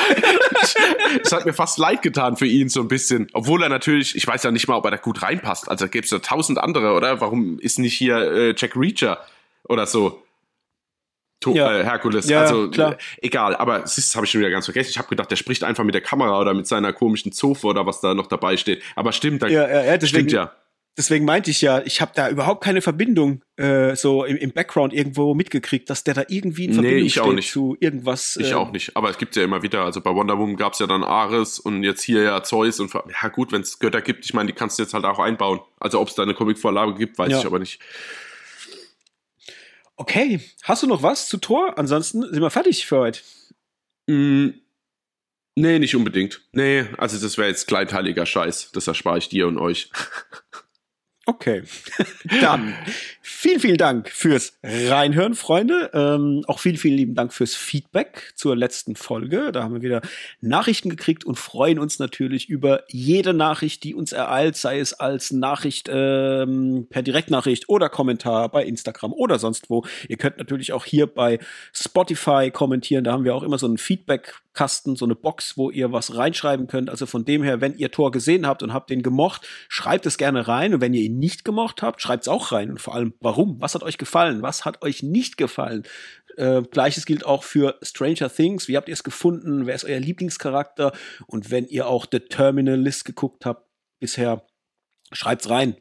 es 1.21 1.31
hat 1.31 1.45
mir 1.45 1.53
fast 1.53 1.77
leid 1.77 2.01
getan 2.01 2.35
für 2.35 2.47
ihn 2.47 2.67
so 2.67 2.81
ein 2.81 2.89
bisschen, 2.89 3.29
obwohl 3.31 3.63
er 3.63 3.69
natürlich, 3.69 4.15
ich 4.15 4.27
weiß 4.27 4.43
ja 4.43 4.51
nicht 4.51 4.67
mal, 4.67 4.75
ob 4.75 4.85
er 4.85 4.91
da 4.91 4.97
gut 4.97 5.21
reinpasst. 5.21 5.69
Also 5.69 5.87
gäbe 5.87 6.03
es 6.03 6.11
ja 6.11 6.19
tausend 6.19 6.57
andere, 6.57 6.93
oder? 6.93 7.21
Warum 7.21 7.59
ist 7.59 7.79
nicht 7.79 7.93
hier 7.93 8.17
äh, 8.17 8.55
Jack 8.57 8.75
Reacher 8.75 9.19
oder 9.63 9.85
so? 9.85 10.21
To 11.39 11.53
ja. 11.53 11.79
äh, 11.79 11.83
Herkules. 11.83 12.27
Ja, 12.27 12.41
also 12.41 12.69
klar. 12.69 12.93
Äh, 12.93 13.27
egal, 13.27 13.55
aber 13.55 13.79
das 13.79 14.15
habe 14.15 14.25
ich 14.25 14.31
schon 14.31 14.41
wieder 14.41 14.49
ganz 14.49 14.65
vergessen. 14.65 14.89
Ich 14.89 14.97
habe 14.97 15.07
gedacht, 15.07 15.29
der 15.29 15.35
spricht 15.35 15.63
einfach 15.63 15.83
mit 15.83 15.93
der 15.93 16.01
Kamera 16.01 16.39
oder 16.39 16.53
mit 16.53 16.65
seiner 16.67 16.93
komischen 16.93 17.31
Zofe 17.31 17.67
oder 17.67 17.85
was 17.85 18.01
da 18.01 18.15
noch 18.15 18.27
dabei 18.27 18.57
steht. 18.57 18.81
Aber 18.95 19.11
stimmt, 19.11 19.43
da, 19.43 19.47
ja, 19.47 19.67
ja, 19.67 19.83
ja, 19.83 19.97
deswegen, 19.97 20.29
stimmt 20.29 20.31
ja. 20.31 20.51
Deswegen 20.97 21.25
meinte 21.25 21.51
ich 21.51 21.61
ja, 21.61 21.83
ich 21.85 22.01
habe 22.01 22.11
da 22.15 22.27
überhaupt 22.27 22.63
keine 22.63 22.81
Verbindung 22.81 23.43
äh, 23.55 23.95
so 23.95 24.25
im, 24.25 24.35
im 24.35 24.51
Background 24.51 24.93
irgendwo 24.93 25.35
mitgekriegt, 25.35 25.91
dass 25.91 26.03
der 26.03 26.15
da 26.15 26.23
irgendwie 26.27 26.65
in 26.65 26.73
Verbindung 26.73 26.99
nee, 27.01 27.05
ich 27.05 27.13
steht 27.13 27.33
nicht. 27.33 27.51
zu 27.51 27.77
irgendwas. 27.79 28.35
Ich 28.37 28.55
auch 28.55 28.71
nicht. 28.71 28.97
Aber 28.97 29.11
es 29.11 29.19
gibt 29.19 29.35
ja 29.35 29.43
immer 29.43 29.61
wieder. 29.61 29.83
Also 29.83 30.01
bei 30.01 30.09
Wonder 30.09 30.39
Woman 30.39 30.55
gab 30.55 30.73
es 30.73 30.79
ja 30.79 30.87
dann 30.87 31.03
Ares 31.03 31.59
und 31.59 31.83
jetzt 31.83 32.01
hier 32.01 32.23
ja 32.23 32.41
Zeus 32.41 32.79
und 32.79 32.91
ja 32.93 33.29
gut, 33.29 33.51
wenn 33.51 33.61
es 33.61 33.77
Götter 33.77 34.01
gibt, 34.01 34.25
ich 34.25 34.33
meine, 34.33 34.47
die 34.47 34.53
kannst 34.53 34.79
du 34.79 34.83
jetzt 34.83 34.95
halt 34.95 35.05
auch 35.05 35.19
einbauen. 35.19 35.59
Also 35.79 36.01
ob 36.01 36.07
es 36.07 36.15
da 36.15 36.23
eine 36.23 36.33
Comicvorlage 36.33 36.95
gibt, 36.95 37.19
weiß 37.19 37.31
ich 37.31 37.45
aber 37.45 37.59
nicht. 37.59 37.79
Okay, 39.97 40.39
hast 40.63 40.83
du 40.83 40.87
noch 40.87 41.01
was 41.01 41.27
zu 41.27 41.37
Tor? 41.37 41.77
Ansonsten 41.77 42.21
sind 42.21 42.41
wir 42.41 42.51
fertig 42.51 42.85
für 42.85 42.99
heute. 42.99 43.21
Mm, 44.05 44.49
nee, 45.55 45.79
nicht 45.79 45.95
unbedingt. 45.95 46.41
Nee, 46.51 46.85
also 46.97 47.19
das 47.19 47.37
wäre 47.37 47.49
jetzt 47.49 47.67
kleinteiliger 47.67 48.27
Scheiß. 48.27 48.71
Das 48.73 48.87
erspare 48.87 49.17
ich 49.17 49.27
dir 49.27 49.47
und 49.47 49.57
euch. 49.57 49.89
Okay, 51.29 51.63
dann 52.41 52.73
vielen, 53.21 53.59
vielen 53.59 53.75
Dank 53.75 54.09
fürs 54.09 54.57
Reinhören, 54.63 55.35
Freunde. 55.35 55.91
Ähm, 55.93 56.45
auch 56.47 56.59
vielen, 56.59 56.77
vielen 56.77 56.95
lieben 56.95 57.15
Dank 57.15 57.33
fürs 57.33 57.53
Feedback 57.53 58.31
zur 58.35 58.55
letzten 58.55 58.95
Folge. 58.95 59.51
Da 59.51 59.61
haben 59.61 59.73
wir 59.73 59.81
wieder 59.81 60.01
Nachrichten 60.39 60.89
gekriegt 60.89 61.25
und 61.25 61.37
freuen 61.37 61.79
uns 61.79 61.99
natürlich 61.99 62.47
über 62.47 62.85
jede 62.87 63.33
Nachricht, 63.33 63.83
die 63.83 63.93
uns 63.93 64.13
ereilt, 64.13 64.55
sei 64.55 64.79
es 64.79 64.93
als 64.93 65.33
Nachricht 65.33 65.89
ähm, 65.91 66.87
per 66.89 67.01
Direktnachricht 67.01 67.67
oder 67.67 67.89
Kommentar 67.89 68.47
bei 68.49 68.63
Instagram 68.63 69.11
oder 69.11 69.37
sonst 69.37 69.69
wo. 69.69 69.83
Ihr 70.07 70.15
könnt 70.15 70.37
natürlich 70.37 70.71
auch 70.71 70.85
hier 70.85 71.07
bei 71.07 71.39
Spotify 71.73 72.51
kommentieren. 72.53 73.03
Da 73.03 73.11
haben 73.11 73.25
wir 73.25 73.35
auch 73.35 73.43
immer 73.43 73.57
so 73.57 73.67
einen 73.67 73.77
Feedback 73.77 74.41
Kasten, 74.57 74.95
so 74.95 75.05
eine 75.05 75.13
Box, 75.13 75.55
wo 75.55 75.69
ihr 75.69 75.91
was 75.91 76.15
reinschreiben 76.17 76.65
könnt. 76.67 76.89
Also 76.89 77.05
von 77.05 77.23
dem 77.25 77.43
her, 77.43 77.61
wenn 77.61 77.77
ihr 77.77 77.91
Tor 77.91 78.11
gesehen 78.11 78.47
habt 78.47 78.63
und 78.63 78.73
habt 78.73 78.89
den 78.89 79.03
gemocht, 79.03 79.47
schreibt 79.69 80.07
es 80.07 80.17
gerne 80.17 80.47
rein. 80.47 80.73
Und 80.73 80.81
wenn 80.81 80.95
ihr 80.95 81.03
ihn 81.03 81.16
nicht 81.17 81.45
gemocht 81.45 81.81
habt, 81.81 82.01
schreibt 82.01 82.23
es 82.23 82.27
auch 82.27 82.51
rein. 82.51 82.69
Und 82.69 82.81
vor 82.81 82.95
allem, 82.95 83.13
warum? 83.19 83.59
Was 83.61 83.75
hat 83.75 83.83
euch 83.83 83.97
gefallen? 83.97 84.41
Was 84.41 84.65
hat 84.65 84.81
euch 84.81 85.03
nicht 85.03 85.37
gefallen? 85.37 85.83
Äh, 86.37 86.61
Gleiches 86.63 87.05
gilt 87.05 87.25
auch 87.25 87.43
für 87.43 87.77
Stranger 87.81 88.33
Things. 88.33 88.67
Wie 88.67 88.77
habt 88.77 88.89
ihr 88.89 88.93
es 88.93 89.03
gefunden? 89.03 89.65
Wer 89.65 89.75
ist 89.75 89.85
euer 89.85 89.99
Lieblingscharakter? 89.99 90.93
Und 91.25 91.51
wenn 91.51 91.65
ihr 91.65 91.87
auch 91.87 92.05
The 92.11 92.19
Terminalist 92.19 93.05
geguckt 93.05 93.45
habt 93.45 93.69
bisher, 93.99 94.45
schreibt's 95.11 95.49
rein. 95.49 95.77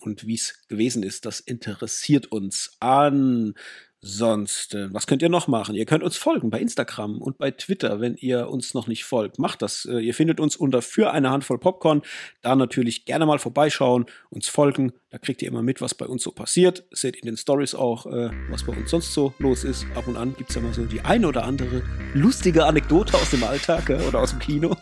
Und 0.00 0.26
wie 0.26 0.34
es 0.34 0.66
gewesen 0.68 1.02
ist, 1.02 1.26
das 1.26 1.40
interessiert 1.40 2.32
uns 2.32 2.76
an. 2.80 3.54
Sonst, 4.02 4.74
äh, 4.74 4.92
was 4.94 5.06
könnt 5.06 5.20
ihr 5.20 5.28
noch 5.28 5.46
machen? 5.46 5.74
Ihr 5.74 5.84
könnt 5.84 6.02
uns 6.02 6.16
folgen 6.16 6.48
bei 6.48 6.58
Instagram 6.58 7.20
und 7.20 7.36
bei 7.36 7.50
Twitter, 7.50 8.00
wenn 8.00 8.16
ihr 8.16 8.48
uns 8.48 8.72
noch 8.72 8.86
nicht 8.86 9.04
folgt. 9.04 9.38
Macht 9.38 9.60
das. 9.60 9.84
Äh, 9.84 9.98
ihr 9.98 10.14
findet 10.14 10.40
uns 10.40 10.56
unter 10.56 10.80
für 10.80 11.12
eine 11.12 11.28
Handvoll 11.28 11.58
Popcorn. 11.58 12.00
Da 12.40 12.56
natürlich 12.56 13.04
gerne 13.04 13.26
mal 13.26 13.38
vorbeischauen, 13.38 14.06
uns 14.30 14.48
folgen. 14.48 14.92
Da 15.10 15.18
kriegt 15.18 15.42
ihr 15.42 15.48
immer 15.48 15.62
mit, 15.62 15.82
was 15.82 15.94
bei 15.94 16.06
uns 16.06 16.22
so 16.22 16.30
passiert. 16.30 16.84
Seht 16.92 17.16
in 17.16 17.26
den 17.26 17.36
Stories 17.36 17.74
auch, 17.74 18.06
äh, 18.06 18.30
was 18.48 18.64
bei 18.64 18.72
uns 18.72 18.90
sonst 18.90 19.12
so 19.12 19.34
los 19.38 19.64
ist. 19.64 19.84
Ab 19.94 20.06
und 20.06 20.16
an 20.16 20.34
gibt 20.34 20.48
es 20.48 20.56
ja 20.56 20.62
mal 20.62 20.72
so 20.72 20.86
die 20.86 21.02
eine 21.02 21.28
oder 21.28 21.44
andere 21.44 21.82
lustige 22.14 22.64
Anekdote 22.64 23.14
aus 23.18 23.30
dem 23.30 23.44
Alltag 23.44 23.90
oder 24.08 24.20
aus 24.20 24.30
dem 24.30 24.38
Kino. 24.38 24.76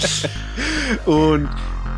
und 1.04 1.46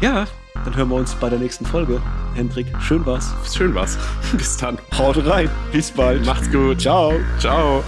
ja, 0.00 0.26
dann 0.64 0.76
hören 0.76 0.88
wir 0.88 0.96
uns 0.96 1.14
bei 1.14 1.28
der 1.28 1.38
nächsten 1.38 1.66
Folge. 1.66 2.00
Hendrik, 2.34 2.66
schön 2.80 3.04
war's. 3.06 3.32
Schön 3.52 3.74
war's. 3.74 3.98
Bis 4.32 4.56
dann. 4.56 4.78
Haut 4.96 5.24
rein. 5.26 5.50
Bis 5.72 5.90
bald. 5.90 6.24
Macht's 6.24 6.50
gut. 6.50 6.80
Ciao. 6.80 7.14
Ciao. 7.38 7.82